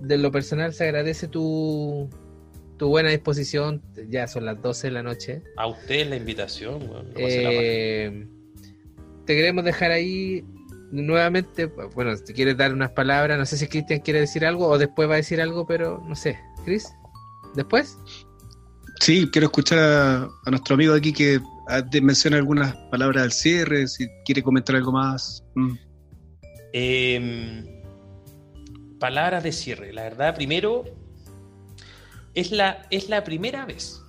de 0.00 0.18
lo 0.18 0.30
personal 0.32 0.72
se 0.72 0.84
agradece 0.84 1.28
tu 1.28 2.08
tu 2.80 2.88
buena 2.88 3.10
disposición, 3.10 3.82
ya 4.08 4.26
son 4.26 4.46
las 4.46 4.62
12 4.62 4.86
de 4.86 4.90
la 4.90 5.02
noche. 5.02 5.42
A 5.58 5.66
ustedes 5.66 6.08
la 6.08 6.16
invitación. 6.16 6.80
weón. 6.88 7.08
No 7.08 7.14
pase 7.14 7.42
la 7.42 7.50
raja. 7.50 7.60
Eh, 7.62 8.26
te 9.26 9.34
queremos 9.36 9.64
dejar 9.66 9.90
ahí 9.90 10.42
nuevamente. 10.90 11.66
Bueno, 11.66 12.16
si 12.16 12.32
quieres 12.32 12.56
dar 12.56 12.72
unas 12.72 12.92
palabras, 12.92 13.38
no 13.38 13.44
sé 13.44 13.58
si 13.58 13.66
Cristian 13.68 14.00
quiere 14.00 14.20
decir 14.20 14.46
algo 14.46 14.66
o 14.66 14.78
después 14.78 15.10
va 15.10 15.12
a 15.12 15.16
decir 15.16 15.42
algo, 15.42 15.66
pero 15.66 16.02
no 16.08 16.16
sé. 16.16 16.38
¿Cris? 16.64 16.88
¿Después? 17.54 17.98
Sí, 19.00 19.28
quiero 19.30 19.48
escuchar 19.48 19.78
a, 19.78 20.22
a 20.22 20.50
nuestro 20.50 20.74
amigo 20.74 20.94
aquí 20.94 21.12
que 21.12 21.38
te 21.90 22.00
menciona 22.00 22.38
algunas 22.38 22.74
palabras 22.90 23.24
al 23.24 23.32
cierre, 23.32 23.88
si 23.88 24.08
quiere 24.24 24.42
comentar 24.42 24.74
algo 24.74 24.92
más. 24.92 25.44
Mm. 25.54 25.72
Eh, 26.72 27.69
palabras 29.00 29.42
de 29.42 29.50
cierre. 29.50 29.92
La 29.92 30.04
verdad, 30.04 30.36
primero, 30.36 30.84
es 32.34 32.52
la, 32.52 32.86
es 32.90 33.08
la 33.08 33.24
primera 33.24 33.66
vez. 33.66 34.00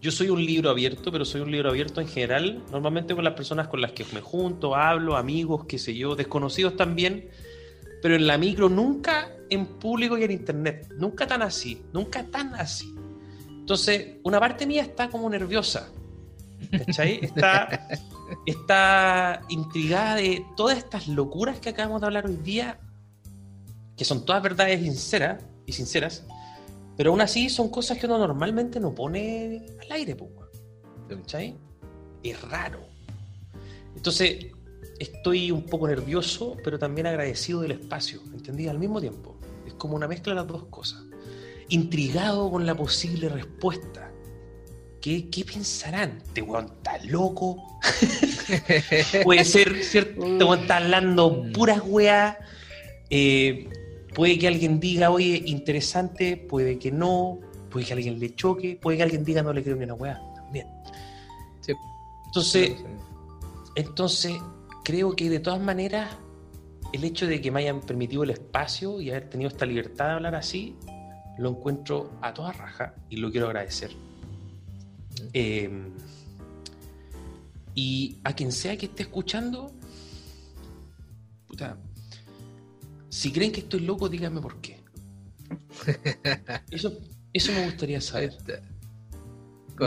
Yo 0.00 0.12
soy 0.12 0.28
un 0.28 0.44
libro 0.44 0.70
abierto, 0.70 1.10
pero 1.10 1.24
soy 1.24 1.40
un 1.40 1.50
libro 1.50 1.70
abierto 1.70 2.00
en 2.00 2.06
general, 2.06 2.62
normalmente 2.70 3.14
con 3.14 3.24
las 3.24 3.34
personas 3.34 3.66
con 3.66 3.80
las 3.80 3.90
que 3.90 4.04
me 4.12 4.20
junto, 4.20 4.76
hablo, 4.76 5.16
amigos, 5.16 5.64
qué 5.66 5.78
sé 5.78 5.96
yo, 5.96 6.14
desconocidos 6.14 6.76
también, 6.76 7.28
pero 8.02 8.14
en 8.14 8.26
la 8.28 8.38
micro 8.38 8.68
nunca 8.68 9.32
en 9.50 9.66
público 9.66 10.16
y 10.16 10.22
en 10.22 10.30
internet, 10.30 10.88
nunca 10.96 11.26
tan 11.26 11.42
así, 11.42 11.82
nunca 11.92 12.24
tan 12.24 12.54
así. 12.54 12.94
Entonces, 13.48 14.18
una 14.22 14.38
parte 14.38 14.64
mía 14.64 14.82
está 14.82 15.08
como 15.08 15.28
nerviosa, 15.28 15.90
¿cachai? 16.70 17.18
Está, 17.22 17.88
está 18.46 19.40
intrigada 19.48 20.16
de 20.16 20.44
todas 20.56 20.78
estas 20.78 21.08
locuras 21.08 21.58
que 21.58 21.70
acabamos 21.70 22.00
de 22.00 22.06
hablar 22.06 22.26
hoy 22.26 22.36
día, 22.36 22.78
que 23.96 24.04
son 24.04 24.24
todas 24.24 24.42
verdades 24.42 24.80
sinceras 24.82 25.42
y 25.64 25.72
sinceras, 25.72 26.24
pero 26.96 27.10
aún 27.10 27.20
así 27.20 27.48
son 27.48 27.68
cosas 27.70 27.98
que 27.98 28.06
uno 28.06 28.18
normalmente 28.18 28.80
no 28.80 28.94
pone 28.94 29.66
al 29.80 29.92
aire. 29.92 30.16
¿cachai? 31.08 31.56
Es 32.22 32.40
raro. 32.42 32.80
Entonces, 33.94 34.46
estoy 34.98 35.50
un 35.50 35.64
poco 35.64 35.88
nervioso, 35.88 36.56
pero 36.64 36.78
también 36.78 37.06
agradecido 37.06 37.60
del 37.60 37.72
espacio, 37.72 38.20
¿entendí? 38.32 38.68
Al 38.68 38.78
mismo 38.78 39.00
tiempo. 39.00 39.36
Es 39.66 39.74
como 39.74 39.96
una 39.96 40.08
mezcla 40.08 40.32
de 40.32 40.40
las 40.40 40.46
dos 40.46 40.64
cosas. 40.66 41.02
Intrigado 41.68 42.50
con 42.50 42.66
la 42.66 42.74
posible 42.74 43.28
respuesta. 43.28 44.10
¿Qué, 45.00 45.28
qué 45.30 45.44
pensarán? 45.44 46.22
¿Te 46.32 46.42
weón 46.42 46.66
está 46.66 46.98
loco? 47.04 47.78
Puede 49.24 49.44
ser, 49.44 49.82
¿cierto? 49.82 50.20
Te 50.20 50.44
weón 50.44 50.60
está 50.60 50.78
hablando 50.78 51.44
puras 51.52 51.80
weas. 51.84 52.36
Eh, 53.10 53.68
puede 54.16 54.38
que 54.38 54.48
alguien 54.48 54.80
diga, 54.80 55.10
oye, 55.10 55.42
interesante, 55.44 56.38
puede 56.38 56.78
que 56.78 56.90
no, 56.90 57.38
puede 57.68 57.84
que 57.84 57.92
alguien 57.92 58.18
le 58.18 58.34
choque, 58.34 58.78
puede 58.80 58.96
que 58.96 59.02
alguien 59.02 59.22
diga 59.22 59.42
no 59.42 59.52
le 59.52 59.62
creo 59.62 59.76
ni 59.76 59.84
una 59.84 59.92
wea, 59.92 60.18
también. 60.34 60.66
Sí. 61.60 61.74
Entonces, 62.24 62.82
entonces, 63.74 64.38
creo 64.84 65.14
que 65.14 65.28
de 65.28 65.38
todas 65.38 65.60
maneras, 65.60 66.16
el 66.94 67.04
hecho 67.04 67.26
de 67.26 67.42
que 67.42 67.50
me 67.50 67.60
hayan 67.60 67.82
permitido 67.82 68.22
el 68.22 68.30
espacio 68.30 69.02
y 69.02 69.10
haber 69.10 69.28
tenido 69.28 69.48
esta 69.48 69.66
libertad 69.66 70.06
de 70.06 70.12
hablar 70.12 70.34
así, 70.34 70.74
lo 71.36 71.50
encuentro 71.50 72.12
a 72.22 72.32
toda 72.32 72.52
raja 72.52 72.94
y 73.10 73.16
lo 73.16 73.30
quiero 73.30 73.48
agradecer. 73.48 73.90
Eh, 75.34 75.70
y 77.74 78.16
a 78.24 78.32
quien 78.32 78.50
sea 78.50 78.78
que 78.78 78.86
esté 78.86 79.02
escuchando, 79.02 79.70
puta, 81.46 81.76
si 83.16 83.32
creen 83.32 83.50
que 83.50 83.60
estoy 83.60 83.80
loco, 83.80 84.10
díganme 84.10 84.42
por 84.42 84.60
qué. 84.60 84.78
Eso, 86.70 86.92
eso 87.32 87.52
me 87.52 87.64
gustaría 87.64 87.98
saber. 87.98 88.36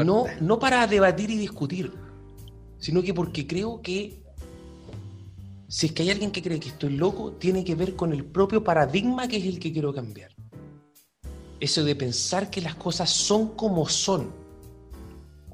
No, 0.03 0.26
no 0.41 0.57
para 0.57 0.88
debatir 0.88 1.30
y 1.30 1.38
discutir, 1.38 1.93
sino 2.80 3.03
que 3.03 3.14
porque 3.14 3.45
creo 3.45 3.84
que 3.84 4.23
si 5.68 5.85
es 5.85 5.91
que 5.91 6.01
hay 6.01 6.10
alguien 6.10 6.31
que 6.31 6.41
cree 6.41 6.60
que 6.60 6.69
estoy 6.69 6.97
loco, 6.97 7.34
tiene 7.34 7.64
que 7.64 7.76
ver 7.76 7.95
con 7.95 8.14
el 8.14 8.26
propio 8.26 8.64
paradigma 8.64 9.27
que 9.27 9.38
es 9.38 9.45
el 9.45 9.60
que 9.60 9.72
quiero 9.72 9.93
cambiar. 9.93 10.31
Eso 11.60 11.84
de 11.84 11.95
pensar 11.95 12.49
que 12.49 12.61
las 12.61 12.73
cosas 12.76 13.11
son 13.11 13.49
como 13.49 13.88
son 13.88 14.31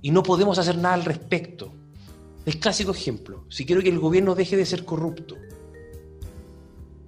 y 0.01 0.11
no 0.11 0.23
podemos 0.23 0.57
hacer 0.59 0.77
nada 0.77 0.95
al 0.95 1.03
respecto. 1.03 1.73
El 2.45 2.57
clásico 2.57 2.91
ejemplo, 2.91 3.45
si 3.49 3.65
quiero 3.65 3.81
que 3.81 3.89
el 3.89 3.99
gobierno 3.99 4.33
deje 4.33 4.55
de 4.55 4.65
ser 4.65 4.85
corrupto, 4.85 5.35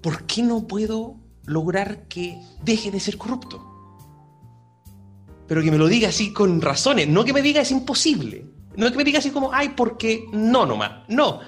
¿por 0.02 0.26
qué 0.26 0.44
no 0.44 0.68
puedo 0.68 1.18
lograr 1.46 2.08
que 2.08 2.40
deje 2.64 2.92
de 2.92 3.00
ser 3.00 3.18
corrupto? 3.18 3.64
Pero 5.48 5.64
que 5.64 5.72
me 5.72 5.78
lo 5.78 5.88
diga 5.88 6.10
así 6.10 6.34
con 6.34 6.62
razones, 6.62 7.08
no 7.08 7.24
que 7.24 7.34
me 7.34 7.42
diga 7.42 7.62
es 7.62 7.72
imposible, 7.72 8.46
no 8.76 8.92
que 8.92 8.98
me 8.98 9.04
diga 9.04 9.20
así 9.20 9.32
como, 9.32 9.54
ay, 9.54 9.74
porque 9.76 10.26
no 10.34 10.66
nomás, 10.66 11.08
no. 11.08 11.40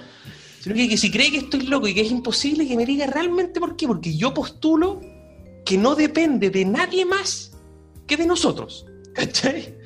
Sino 0.60 0.74
que, 0.74 0.88
que 0.88 0.96
si 0.96 1.10
cree 1.10 1.30
que 1.30 1.38
estoy 1.38 1.62
loco 1.62 1.86
y 1.88 1.94
que 1.94 2.02
es 2.02 2.10
imposible, 2.10 2.66
que 2.66 2.76
me 2.76 2.86
diga 2.86 3.06
realmente 3.06 3.60
por 3.60 3.76
qué, 3.76 3.86
porque 3.86 4.16
yo 4.16 4.34
postulo 4.34 5.00
que 5.64 5.78
no 5.78 5.94
depende 5.94 6.50
de 6.50 6.64
nadie 6.64 7.04
más 7.04 7.52
que 8.06 8.16
de 8.16 8.26
nosotros, 8.26 8.86
¿cachai? 9.14 9.76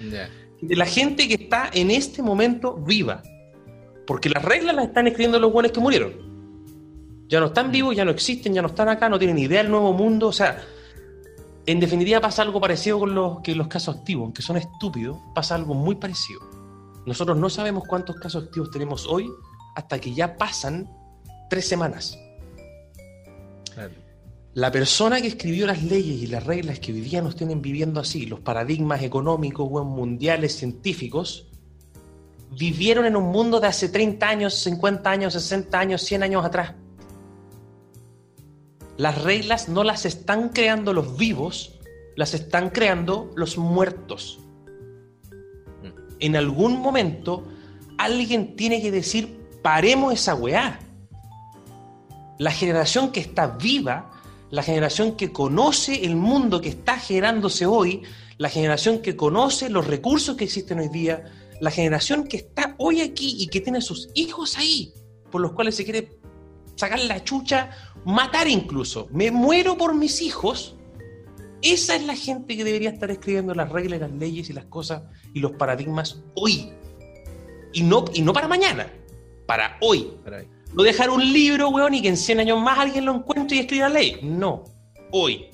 De 0.62 0.76
la 0.76 0.86
gente 0.86 1.28
que 1.28 1.34
está 1.34 1.70
en 1.72 1.90
este 1.90 2.22
momento 2.22 2.74
viva. 2.74 3.22
Porque 4.06 4.30
las 4.30 4.42
reglas 4.42 4.74
las 4.74 4.86
están 4.86 5.06
escribiendo 5.06 5.38
los 5.38 5.52
buenos 5.52 5.72
que 5.72 5.80
murieron. 5.80 6.33
Ya 7.34 7.40
no 7.40 7.46
están 7.46 7.72
vivos, 7.72 7.96
ya 7.96 8.04
no 8.04 8.12
existen, 8.12 8.54
ya 8.54 8.62
no 8.62 8.68
están 8.68 8.88
acá, 8.88 9.08
no 9.08 9.18
tienen 9.18 9.36
idea 9.38 9.60
del 9.60 9.68
nuevo 9.68 9.92
mundo. 9.92 10.28
O 10.28 10.32
sea, 10.32 10.62
en 11.66 11.80
definitiva 11.80 12.20
pasa 12.20 12.42
algo 12.42 12.60
parecido 12.60 13.00
con 13.00 13.12
los, 13.12 13.40
que 13.40 13.56
los 13.56 13.66
casos 13.66 13.96
activos, 13.96 14.26
aunque 14.26 14.40
son 14.40 14.56
estúpidos, 14.56 15.18
pasa 15.34 15.56
algo 15.56 15.74
muy 15.74 15.96
parecido. 15.96 16.38
Nosotros 17.04 17.36
no 17.36 17.50
sabemos 17.50 17.88
cuántos 17.88 18.14
casos 18.20 18.44
activos 18.44 18.70
tenemos 18.70 19.08
hoy 19.08 19.28
hasta 19.74 19.98
que 19.98 20.14
ya 20.14 20.36
pasan 20.36 20.88
tres 21.50 21.66
semanas. 21.66 22.16
Claro. 23.74 23.94
La 24.52 24.70
persona 24.70 25.20
que 25.20 25.26
escribió 25.26 25.66
las 25.66 25.82
leyes 25.82 26.22
y 26.22 26.28
las 26.28 26.44
reglas 26.44 26.78
que 26.78 26.92
hoy 26.92 27.00
día 27.00 27.20
nos 27.20 27.34
tienen 27.34 27.60
viviendo 27.60 27.98
así, 27.98 28.26
los 28.26 28.38
paradigmas 28.38 29.02
económicos, 29.02 29.68
mundiales, 29.84 30.54
científicos, 30.54 31.48
vivieron 32.56 33.06
en 33.06 33.16
un 33.16 33.24
mundo 33.24 33.58
de 33.58 33.66
hace 33.66 33.88
30 33.88 34.24
años, 34.24 34.54
50 34.54 35.10
años, 35.10 35.32
60 35.32 35.80
años, 35.80 36.00
100 36.00 36.22
años 36.22 36.44
atrás. 36.44 36.74
Las 38.96 39.22
reglas 39.22 39.68
no 39.68 39.82
las 39.82 40.06
están 40.06 40.50
creando 40.50 40.92
los 40.92 41.16
vivos, 41.16 41.80
las 42.16 42.34
están 42.34 42.70
creando 42.70 43.30
los 43.34 43.58
muertos. 43.58 44.38
En 46.20 46.36
algún 46.36 46.80
momento 46.80 47.44
alguien 47.98 48.56
tiene 48.56 48.80
que 48.80 48.90
decir, 48.90 49.36
paremos 49.62 50.12
esa 50.12 50.34
weá. 50.34 50.78
La 52.38 52.50
generación 52.50 53.10
que 53.10 53.20
está 53.20 53.48
viva, 53.48 54.12
la 54.50 54.62
generación 54.62 55.16
que 55.16 55.32
conoce 55.32 56.04
el 56.04 56.14
mundo 56.14 56.60
que 56.60 56.68
está 56.68 56.98
generándose 56.98 57.66
hoy, 57.66 58.02
la 58.38 58.48
generación 58.48 59.00
que 59.00 59.16
conoce 59.16 59.70
los 59.70 59.86
recursos 59.86 60.36
que 60.36 60.44
existen 60.44 60.78
hoy 60.78 60.88
día, 60.88 61.24
la 61.60 61.70
generación 61.70 62.24
que 62.24 62.36
está 62.36 62.74
hoy 62.78 63.00
aquí 63.00 63.36
y 63.38 63.48
que 63.48 63.60
tiene 63.60 63.80
sus 63.80 64.08
hijos 64.14 64.56
ahí, 64.58 64.92
por 65.30 65.40
los 65.40 65.52
cuales 65.52 65.74
se 65.74 65.84
quiere 65.84 66.18
sacar 66.76 67.00
la 67.00 67.22
chucha, 67.22 67.70
matar 68.04 68.48
incluso. 68.48 69.08
Me 69.10 69.30
muero 69.30 69.76
por 69.76 69.94
mis 69.94 70.22
hijos. 70.22 70.76
Esa 71.62 71.96
es 71.96 72.04
la 72.04 72.14
gente 72.14 72.56
que 72.56 72.64
debería 72.64 72.90
estar 72.90 73.10
escribiendo 73.10 73.54
las 73.54 73.70
reglas, 73.70 74.00
las 74.00 74.12
leyes 74.12 74.50
y 74.50 74.52
las 74.52 74.66
cosas 74.66 75.02
y 75.32 75.40
los 75.40 75.52
paradigmas 75.52 76.22
hoy. 76.34 76.72
Y 77.72 77.82
no, 77.82 78.04
y 78.12 78.22
no 78.22 78.32
para 78.32 78.48
mañana, 78.48 78.92
para 79.46 79.78
hoy. 79.80 80.12
No 80.74 80.82
dejar 80.82 81.08
un 81.08 81.32
libro, 81.32 81.70
weón, 81.70 81.94
y 81.94 82.02
que 82.02 82.08
en 82.08 82.16
100 82.16 82.40
años 82.40 82.60
más 82.60 82.78
alguien 82.78 83.06
lo 83.06 83.14
encuentre 83.14 83.56
y 83.56 83.60
escriba 83.60 83.88
la 83.88 83.94
ley. 83.94 84.18
No, 84.22 84.64
hoy. 85.10 85.46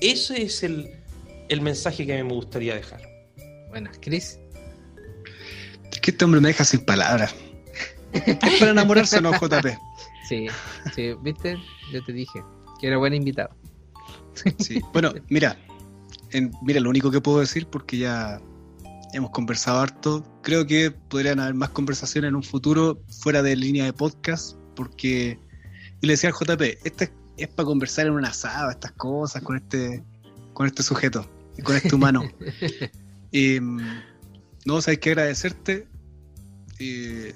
Ese 0.00 0.42
es 0.42 0.62
el, 0.62 0.90
el 1.50 1.60
mensaje 1.60 2.06
que 2.06 2.14
a 2.14 2.16
mí 2.16 2.22
me 2.22 2.34
gustaría 2.34 2.74
dejar. 2.74 3.02
Buenas, 3.68 3.98
Chris. 4.00 4.38
Es 5.92 6.00
que 6.00 6.12
este 6.12 6.24
hombre 6.24 6.40
me 6.40 6.48
deja 6.48 6.64
sin 6.64 6.80
palabras. 6.84 7.34
¿Es 8.12 8.36
para 8.36 8.70
enamorarse 8.70 9.18
o 9.18 9.20
no, 9.20 9.32
JP? 9.32 9.66
Sí, 10.30 10.46
sí, 10.94 11.12
¿viste? 11.22 11.56
Yo 11.92 12.04
te 12.04 12.12
dije 12.12 12.40
que 12.80 12.86
era 12.86 12.98
buen 12.98 13.12
invitado. 13.14 13.50
Sí. 14.58 14.80
Bueno, 14.92 15.12
mira, 15.28 15.58
en- 16.30 16.52
mira, 16.62 16.78
lo 16.78 16.88
único 16.88 17.10
que 17.10 17.20
puedo 17.20 17.40
decir, 17.40 17.66
porque 17.66 17.98
ya 17.98 18.40
hemos 19.12 19.30
conversado 19.30 19.80
harto, 19.80 20.24
creo 20.42 20.64
que 20.68 20.92
podrían 20.92 21.40
haber 21.40 21.54
más 21.54 21.70
conversaciones 21.70 22.28
en 22.28 22.36
un 22.36 22.44
futuro 22.44 23.02
fuera 23.20 23.42
de 23.42 23.56
línea 23.56 23.84
de 23.86 23.92
podcast, 23.92 24.56
porque 24.76 25.36
y 26.00 26.06
le 26.06 26.12
decía 26.12 26.30
al 26.30 26.36
JP, 26.36 26.78
esta 26.84 27.04
es, 27.04 27.10
es 27.36 27.48
para 27.48 27.66
conversar 27.66 28.06
en 28.06 28.12
un 28.12 28.24
asado, 28.24 28.70
estas 28.70 28.92
cosas, 28.92 29.42
con 29.42 29.56
este, 29.56 30.04
con 30.54 30.68
este 30.68 30.84
sujeto, 30.84 31.28
y 31.58 31.62
con 31.62 31.74
este 31.74 31.92
humano. 31.94 32.22
Y, 33.32 33.60
mm, 33.60 33.80
no, 34.64 34.80
sabes 34.80 34.98
que 35.00 35.10
agradecerte. 35.10 35.86
eh, 36.78 37.34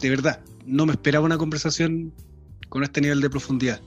de 0.00 0.10
verdad, 0.10 0.40
no 0.66 0.86
me 0.86 0.92
esperaba 0.92 1.24
una 1.24 1.38
conversación 1.38 2.12
con 2.68 2.82
este 2.82 3.00
nivel 3.00 3.20
de 3.20 3.30
profundidad. 3.30 3.80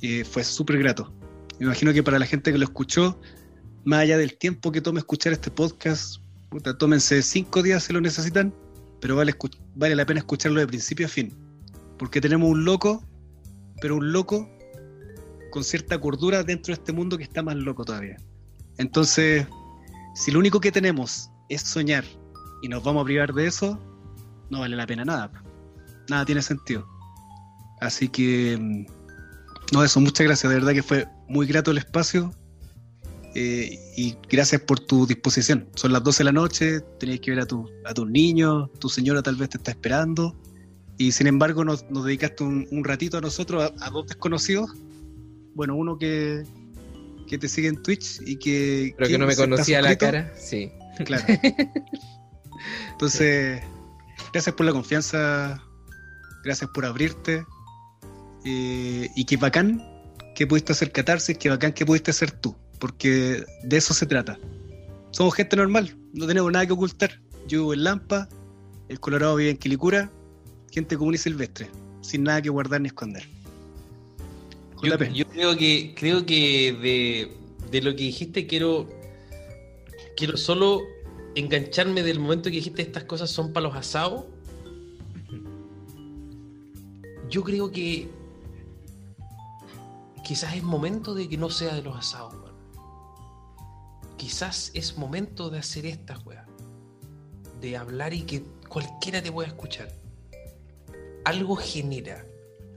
Y 0.00 0.24
fue 0.24 0.44
súper 0.44 0.78
grato. 0.78 1.12
Imagino 1.60 1.92
que 1.92 2.02
para 2.02 2.18
la 2.18 2.26
gente 2.26 2.52
que 2.52 2.58
lo 2.58 2.64
escuchó, 2.64 3.20
más 3.84 4.00
allá 4.00 4.18
del 4.18 4.36
tiempo 4.36 4.70
que 4.70 4.80
tome 4.80 5.00
escuchar 5.00 5.32
este 5.32 5.50
podcast, 5.50 6.20
puta, 6.50 6.76
tómense 6.76 7.22
cinco 7.22 7.62
días 7.62 7.84
si 7.84 7.92
lo 7.92 8.00
necesitan, 8.00 8.54
pero 9.00 9.16
vale, 9.16 9.34
vale 9.74 9.96
la 9.96 10.06
pena 10.06 10.20
escucharlo 10.20 10.60
de 10.60 10.66
principio 10.66 11.06
a 11.06 11.08
fin. 11.08 11.32
Porque 11.98 12.20
tenemos 12.20 12.48
un 12.48 12.64
loco, 12.64 13.04
pero 13.80 13.96
un 13.96 14.12
loco 14.12 14.48
con 15.50 15.64
cierta 15.64 16.00
cordura 16.00 16.42
dentro 16.44 16.74
de 16.74 16.80
este 16.80 16.92
mundo 16.92 17.16
que 17.16 17.24
está 17.24 17.42
más 17.42 17.56
loco 17.56 17.84
todavía. 17.84 18.16
Entonces, 18.76 19.46
si 20.14 20.30
lo 20.30 20.38
único 20.38 20.60
que 20.60 20.70
tenemos 20.70 21.30
es 21.48 21.62
soñar 21.62 22.04
y 22.62 22.68
nos 22.68 22.84
vamos 22.84 23.02
a 23.02 23.04
privar 23.04 23.32
de 23.32 23.46
eso, 23.46 23.80
no 24.50 24.60
vale 24.60 24.76
la 24.76 24.86
pena 24.86 25.04
nada. 25.04 25.30
Nada 26.08 26.24
tiene 26.24 26.42
sentido. 26.42 26.86
Así 27.80 28.08
que, 28.08 28.56
mm, 28.60 28.86
no, 29.72 29.84
eso, 29.84 30.00
muchas 30.00 30.26
gracias. 30.26 30.50
De 30.50 30.58
verdad 30.58 30.72
que 30.72 30.82
fue 30.82 31.06
muy 31.28 31.46
grato 31.46 31.70
el 31.70 31.78
espacio. 31.78 32.32
eh, 33.34 33.78
y 33.96 34.16
gracias 34.28 34.60
por 34.62 34.80
tu 34.80 35.06
disposición. 35.06 35.68
Son 35.74 35.92
las 35.92 36.02
12 36.02 36.18
de 36.20 36.24
la 36.24 36.32
noche, 36.32 36.80
tenías 36.98 37.20
que 37.20 37.30
ver 37.32 37.40
a, 37.40 37.46
tu, 37.46 37.68
a 37.84 37.94
tus 37.94 38.08
niños, 38.10 38.70
tu 38.80 38.88
señora 38.88 39.22
tal 39.22 39.36
vez 39.36 39.50
te 39.50 39.58
está 39.58 39.70
esperando. 39.72 40.34
Y 40.96 41.12
sin 41.12 41.26
embargo, 41.28 41.64
nos, 41.64 41.88
nos 41.90 42.04
dedicaste 42.04 42.42
un, 42.44 42.66
un 42.72 42.84
ratito 42.84 43.18
a 43.18 43.20
nosotros, 43.20 43.62
a, 43.80 43.86
a 43.86 43.90
dos 43.90 44.06
desconocidos. 44.06 44.70
Bueno, 45.54 45.76
uno 45.76 45.98
que, 45.98 46.44
que 47.28 47.38
te 47.38 47.48
sigue 47.48 47.68
en 47.68 47.80
Twitch 47.82 48.20
y 48.26 48.36
que. 48.38 48.94
Pero 48.96 49.08
que 49.08 49.18
no 49.18 49.26
me 49.26 49.36
conocía 49.36 49.82
la 49.82 49.96
cara. 49.96 50.32
Sí. 50.36 50.72
Claro. 51.04 51.24
Entonces, 52.92 53.62
gracias 54.32 54.54
por 54.56 54.66
la 54.66 54.72
confianza, 54.72 55.62
gracias 56.44 56.70
por 56.70 56.84
abrirte. 56.84 57.44
eh, 58.44 59.08
y 59.16 59.24
qué 59.24 59.36
bacán 59.36 59.82
que 60.34 60.46
pudiste 60.46 60.72
hacer 60.72 60.92
catarsis, 60.92 61.36
qué 61.36 61.48
bacán 61.50 61.72
que 61.72 61.84
pudiste 61.84 62.12
ser 62.12 62.30
tú, 62.30 62.56
porque 62.78 63.44
de 63.64 63.76
eso 63.76 63.92
se 63.92 64.06
trata. 64.06 64.38
Somos 65.10 65.34
gente 65.34 65.56
normal, 65.56 65.96
no 66.12 66.26
tenemos 66.26 66.52
nada 66.52 66.64
que 66.66 66.72
ocultar. 66.72 67.20
Yo 67.48 67.60
vivo 67.60 67.74
en 67.74 67.84
Lampa, 67.84 68.28
el 68.88 69.00
Colorado 69.00 69.36
vive 69.36 69.50
en 69.50 69.56
Quilicura, 69.56 70.10
gente 70.70 70.96
común 70.96 71.14
y 71.14 71.18
silvestre, 71.18 71.68
sin 72.02 72.22
nada 72.22 72.40
que 72.40 72.50
guardar 72.50 72.80
ni 72.80 72.86
esconder. 72.88 73.28
Yo, 74.82 74.96
yo 74.96 75.26
creo 75.26 75.56
que 75.56 75.94
creo 75.96 76.24
que 76.24 76.72
de, 76.80 77.36
de 77.70 77.82
lo 77.82 77.90
que 77.96 78.04
dijiste 78.04 78.46
quiero 78.46 78.88
quiero 80.16 80.36
solo 80.36 80.82
engancharme 81.34 82.02
del 82.04 82.20
momento 82.20 82.44
que 82.44 82.56
dijiste 82.56 82.82
estas 82.82 83.04
cosas 83.04 83.28
son 83.28 83.52
para 83.52 83.66
los 83.66 83.76
asados. 83.76 84.24
Yo 87.28 87.44
creo 87.44 87.70
que 87.70 88.10
quizás 90.24 90.54
es 90.56 90.62
momento 90.62 91.14
de 91.14 91.28
que 91.28 91.36
no 91.36 91.50
sea 91.50 91.74
de 91.74 91.82
los 91.82 91.96
asados, 91.96 92.34
weón. 92.34 92.56
Quizás 94.16 94.70
es 94.74 94.96
momento 94.96 95.50
de 95.50 95.58
hacer 95.58 95.86
estas 95.86 96.24
weas. 96.24 96.46
De 97.60 97.76
hablar 97.76 98.14
y 98.14 98.22
que 98.22 98.42
cualquiera 98.68 99.22
te 99.22 99.30
pueda 99.30 99.48
escuchar. 99.48 99.88
Algo 101.24 101.56
genera, 101.56 102.24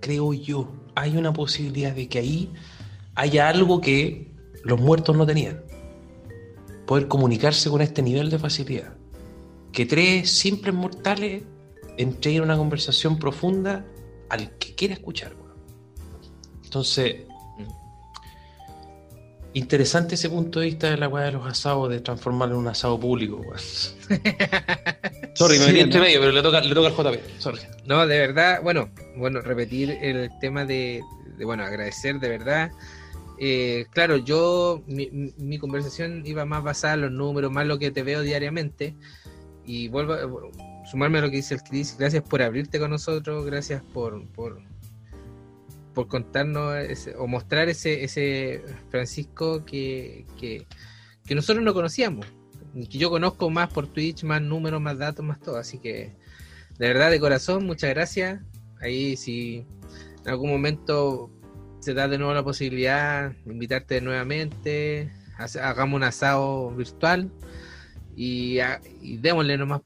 creo 0.01 0.33
yo, 0.33 0.71
hay 0.95 1.15
una 1.15 1.31
posibilidad 1.31 1.93
de 1.93 2.09
que 2.09 2.19
ahí 2.19 2.53
haya 3.15 3.47
algo 3.47 3.79
que 3.79 4.31
los 4.63 4.79
muertos 4.79 5.15
no 5.15 5.25
tenían. 5.25 5.63
Poder 6.85 7.07
comunicarse 7.07 7.69
con 7.69 7.81
este 7.81 8.01
nivel 8.01 8.29
de 8.29 8.39
facilidad. 8.39 8.97
Que 9.71 9.85
tres 9.85 10.29
simples 10.29 10.75
mortales 10.75 11.43
entren 11.97 12.35
en 12.35 12.41
una 12.41 12.57
conversación 12.57 13.17
profunda 13.17 13.85
al 14.31 14.57
que 14.57 14.73
quiera 14.75 14.93
escuchar. 14.93 15.33
weón. 15.35 15.51
Entonces, 16.63 17.23
interesante 19.53 20.15
ese 20.15 20.29
punto 20.29 20.59
de 20.61 20.67
vista 20.67 20.89
de 20.89 20.97
la 20.97 21.07
weá 21.07 21.25
de 21.25 21.33
los 21.33 21.45
asados, 21.45 21.89
de 21.89 21.99
transformarlo 21.99 22.55
en 22.55 22.61
un 22.61 22.67
asado 22.67 22.99
público. 22.99 23.37
weón. 23.37 23.59
Sorry, 25.35 25.59
me 25.59 25.65
Sí, 25.65 25.71
metí 25.71 25.79
entre 25.81 25.99
¿no? 25.99 26.05
medio, 26.05 26.19
pero 26.19 26.31
le 26.31 26.41
toca, 26.41 26.61
le 26.61 26.73
toca 26.73 26.87
al 26.87 26.93
JP. 26.93 27.39
Sorry. 27.39 27.59
No, 27.85 28.05
de 28.07 28.19
verdad, 28.19 28.61
bueno, 28.63 28.89
bueno, 29.17 29.41
repetir 29.41 29.91
el 30.01 30.29
tema 30.39 30.65
de, 30.65 31.01
de, 31.37 31.45
bueno, 31.45 31.63
agradecer 31.63 32.19
de 32.19 32.29
verdad. 32.29 32.71
Eh, 33.43 33.87
claro, 33.91 34.17
yo, 34.17 34.83
mi, 34.85 35.57
conversación 35.57 36.23
iba 36.25 36.45
más 36.45 36.63
basada 36.63 36.93
en 36.93 37.01
los 37.01 37.11
números, 37.11 37.51
más 37.51 37.65
lo 37.65 37.79
que 37.79 37.91
te 37.91 38.03
veo 38.03 38.21
diariamente. 38.21 38.95
Y 39.65 39.87
vuelvo 39.87 40.15
sumarme 40.91 41.19
a 41.19 41.21
lo 41.21 41.29
que 41.29 41.37
dice 41.37 41.53
el 41.55 41.63
Chris. 41.63 41.95
Gracias 41.97 42.21
por 42.23 42.41
abrirte 42.41 42.77
con 42.79 42.91
nosotros, 42.91 43.45
gracias 43.45 43.81
por, 43.81 44.27
por, 44.27 44.61
por 45.93 46.07
contarnos 46.07 46.75
ese- 46.77 47.15
o 47.15 47.27
mostrar 47.27 47.69
ese, 47.69 48.03
ese 48.03 48.61
Francisco 48.89 49.63
que, 49.65 50.25
que, 50.37 50.67
nosotros 51.33 51.63
no 51.63 51.73
conocíamos. 51.73 52.25
y 52.75 52.87
Que 52.87 52.97
yo 52.97 53.09
conozco 53.09 53.49
más 53.49 53.69
por 53.71 53.87
Twitch, 53.87 54.23
más 54.25 54.41
números, 54.41 54.81
más 54.81 54.97
datos, 54.97 55.25
más 55.25 55.39
todo. 55.39 55.57
Así 55.57 55.77
que 55.79 56.13
de 56.77 56.87
verdad, 56.87 57.09
de 57.09 57.19
corazón, 57.21 57.65
muchas 57.65 57.89
gracias. 57.91 58.41
Ahí 58.81 59.15
si 59.15 59.65
en 60.23 60.29
algún 60.29 60.49
momento 60.49 61.31
se 61.79 61.93
da 61.93 62.07
de 62.07 62.17
nuevo 62.17 62.33
la 62.33 62.43
posibilidad 62.43 63.31
de 63.31 63.51
invitarte 63.53 64.01
nuevamente, 64.01 65.09
hagamos 65.37 65.95
un 65.95 66.03
asado 66.03 66.71
virtual 66.71 67.31
y, 68.15 68.59
y 69.01 69.17
démosle 69.17 69.57
nomás. 69.57 69.81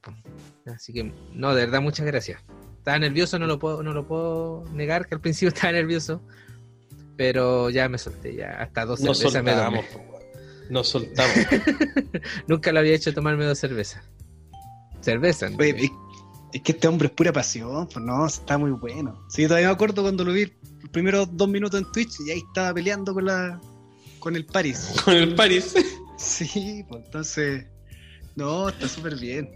Así 0.65 0.93
que, 0.93 1.11
no, 1.33 1.53
de 1.53 1.65
verdad, 1.65 1.81
muchas 1.81 2.05
gracias. 2.05 2.41
Estaba 2.77 2.99
nervioso, 2.99 3.39
no 3.39 3.47
lo 3.47 3.59
puedo, 3.59 3.83
no 3.83 3.93
lo 3.93 4.07
puedo 4.07 4.63
negar 4.73 5.07
que 5.07 5.15
al 5.15 5.21
principio 5.21 5.49
estaba 5.55 5.73
nervioso, 5.73 6.21
pero 7.17 7.69
ya 7.69 7.87
me 7.89 7.97
solté, 7.97 8.35
ya 8.35 8.61
hasta 8.61 8.85
dos 8.85 8.99
Nos 9.01 9.17
cervezas 9.19 9.43
me 9.43 9.53
tomé. 9.53 9.79
weón. 9.79 10.15
Nos 10.69 10.87
soltamos. 10.89 11.35
Nunca 12.47 12.71
lo 12.71 12.79
había 12.79 12.95
hecho 12.95 13.13
tomarme 13.13 13.45
dos 13.45 13.59
cervezas. 13.59 14.03
Cerveza. 15.01 15.49
¿no? 15.49 15.57
Oye, 15.57 15.75
es, 15.77 15.91
es 16.53 16.61
que 16.61 16.71
este 16.71 16.87
hombre 16.87 17.07
es 17.07 17.13
pura 17.13 17.31
pasión, 17.31 17.87
pues 17.87 18.03
no, 18.03 18.25
está 18.25 18.57
muy 18.57 18.71
bueno. 18.71 19.23
Sí, 19.29 19.43
todavía 19.47 19.67
me 19.67 19.73
acuerdo 19.73 20.01
cuando 20.01 20.23
lo 20.23 20.33
vi 20.33 20.51
los 20.81 20.89
primeros 20.91 21.27
dos 21.37 21.47
minutos 21.49 21.79
en 21.79 21.91
Twitch 21.91 22.19
y 22.25 22.31
ahí 22.31 22.43
estaba 22.47 22.73
peleando 22.73 23.13
con 23.13 23.25
la 23.25 23.59
con 24.19 24.35
el 24.35 24.45
Paris. 24.45 24.93
Con 25.05 25.13
el 25.13 25.35
Paris. 25.35 25.75
Sí, 26.17 26.83
pues 26.89 27.03
entonces. 27.05 27.67
No, 28.35 28.69
está 28.69 28.87
súper 28.87 29.17
bien. 29.17 29.49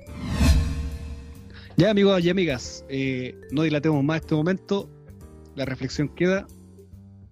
Ya, 1.79 1.91
amigos 1.91 2.21
y 2.25 2.29
amigas, 2.29 2.83
eh, 2.89 3.39
no 3.51 3.61
dilatemos 3.61 4.03
más 4.03 4.19
este 4.19 4.35
momento. 4.35 4.89
La 5.55 5.63
reflexión 5.63 6.09
queda. 6.09 6.45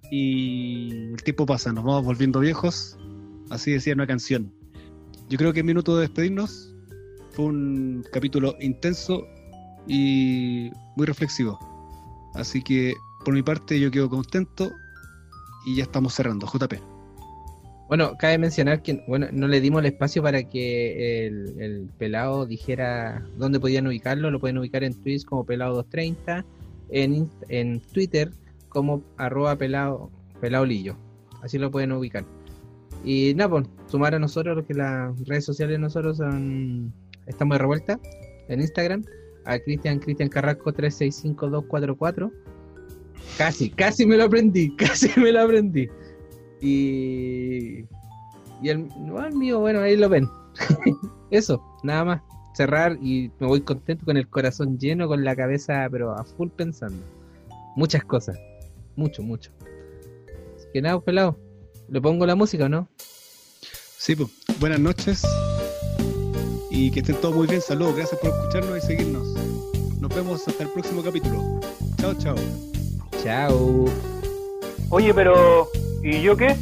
Y 0.10 1.12
el 1.12 1.22
tiempo 1.22 1.46
pasa, 1.46 1.74
nos 1.74 1.84
vamos 1.84 2.06
volviendo 2.06 2.40
viejos. 2.40 2.98
Así 3.50 3.72
decía 3.72 3.94
una 3.94 4.08
canción. 4.08 4.54
Yo 5.28 5.38
creo 5.38 5.52
que 5.52 5.60
es 5.60 5.66
minuto 5.66 5.98
de 5.98 6.04
despedirnos. 6.04 6.74
Fue 7.32 7.44
un 7.44 8.06
capítulo 8.14 8.56
intenso 8.62 9.28
y 9.86 10.72
muy 10.96 11.06
reflexivo. 11.06 11.60
Así 12.34 12.64
que, 12.64 12.94
por 13.26 13.34
mi 13.34 13.44
parte, 13.44 13.78
yo 13.78 13.92
quedo 13.92 14.10
contento. 14.10 14.72
Y 15.66 15.76
ya 15.76 15.84
estamos 15.84 16.14
cerrando. 16.14 16.48
JP. 16.48 16.97
Bueno, 17.88 18.18
cabe 18.18 18.38
mencionar 18.38 18.82
que 18.82 19.02
bueno, 19.08 19.28
no 19.32 19.48
le 19.48 19.62
dimos 19.62 19.80
el 19.80 19.86
espacio 19.86 20.22
para 20.22 20.44
que 20.44 21.28
el, 21.28 21.56
el 21.62 21.90
pelado 21.98 22.46
dijera 22.46 23.26
dónde 23.38 23.60
podían 23.60 23.88
ubicarlo. 23.88 24.30
Lo 24.30 24.40
pueden 24.40 24.58
ubicar 24.58 24.84
en 24.84 24.94
Twitch 24.94 25.24
como 25.24 25.46
pelado230, 25.46 26.44
en, 26.90 27.30
en 27.48 27.80
Twitter 27.80 28.32
como 28.70 29.04
arroba 29.18 29.56
pelado, 29.56 30.12
pelaolillo. 30.42 30.98
Así 31.42 31.58
lo 31.58 31.72
pueden 31.72 31.94
ubicar. 31.94 32.26
Y 33.04 33.34
nada, 33.36 33.50
pues, 33.50 33.68
sumar 33.88 34.16
a 34.16 34.20
nosotros, 34.20 34.66
que 34.68 34.74
las 34.74 35.18
redes 35.26 35.46
sociales 35.46 35.76
de 35.76 35.80
nosotros 35.80 36.18
son, 36.18 36.94
estamos 37.26 37.56
de 37.56 37.60
revuelta 37.60 38.00
en 38.50 38.62
Instagram, 38.62 39.04
a 39.46 39.60
Cristian 39.60 40.00
Cristian 40.00 40.30
Carrasco 40.30 40.74
365244. 40.74 42.32
Casi, 43.38 43.70
casi 43.70 44.06
me 44.06 44.18
lo 44.18 44.26
aprendí, 44.26 44.76
casi 44.78 45.10
me 45.20 45.32
lo 45.32 45.42
aprendí. 45.42 45.88
Y, 46.62 47.86
y 48.62 48.70
el, 48.70 48.88
no, 49.00 49.26
el 49.26 49.36
mío, 49.36 49.60
bueno, 49.60 49.82
ahí 49.82 49.96
lo 49.96 50.10
ven. 50.10 50.28
Eso, 51.32 51.62
nada 51.84 52.06
más. 52.06 52.22
Cerrar 52.54 52.98
y 53.02 53.32
me 53.40 53.46
voy 53.46 53.62
contento 53.62 54.06
con 54.06 54.18
el 54.18 54.28
corazón 54.28 54.80
lleno, 54.80 55.08
con 55.08 55.24
la 55.24 55.36
cabeza, 55.36 55.88
pero 55.92 56.14
a 56.14 56.24
full 56.24 56.50
pensando. 56.50 57.04
Muchas 57.76 58.04
cosas. 58.04 58.40
Mucho, 58.96 59.22
mucho. 59.22 59.52
Así 60.56 60.68
que 60.74 60.82
nada, 60.82 61.00
pelado. 61.00 61.38
¿Le 61.88 62.02
pongo 62.02 62.26
la 62.26 62.36
música 62.36 62.66
o 62.66 62.70
no? 62.70 62.90
Sí, 63.98 64.16
pues, 64.16 64.30
buenas 64.60 64.80
noches 64.80 65.24
y 66.78 66.92
que 66.92 67.00
estén 67.00 67.16
todos 67.16 67.36
muy 67.36 67.48
bien. 67.48 67.62
Saludos, 67.62 67.96
gracias 67.96 68.20
por 68.20 68.30
escucharnos 68.30 68.78
y 68.78 68.82
seguirnos. 68.82 69.28
Nos 70.00 70.14
vemos 70.16 70.48
hasta 70.48 70.64
el 70.64 70.70
próximo 70.70 71.02
capítulo. 71.02 71.60
Chao, 71.98 72.14
chao. 72.14 72.36
Chao. 73.24 73.86
Oye, 74.90 75.14
pero 75.14 75.68
¿y 76.04 76.22
yo 76.22 76.38
qué? 76.38 76.56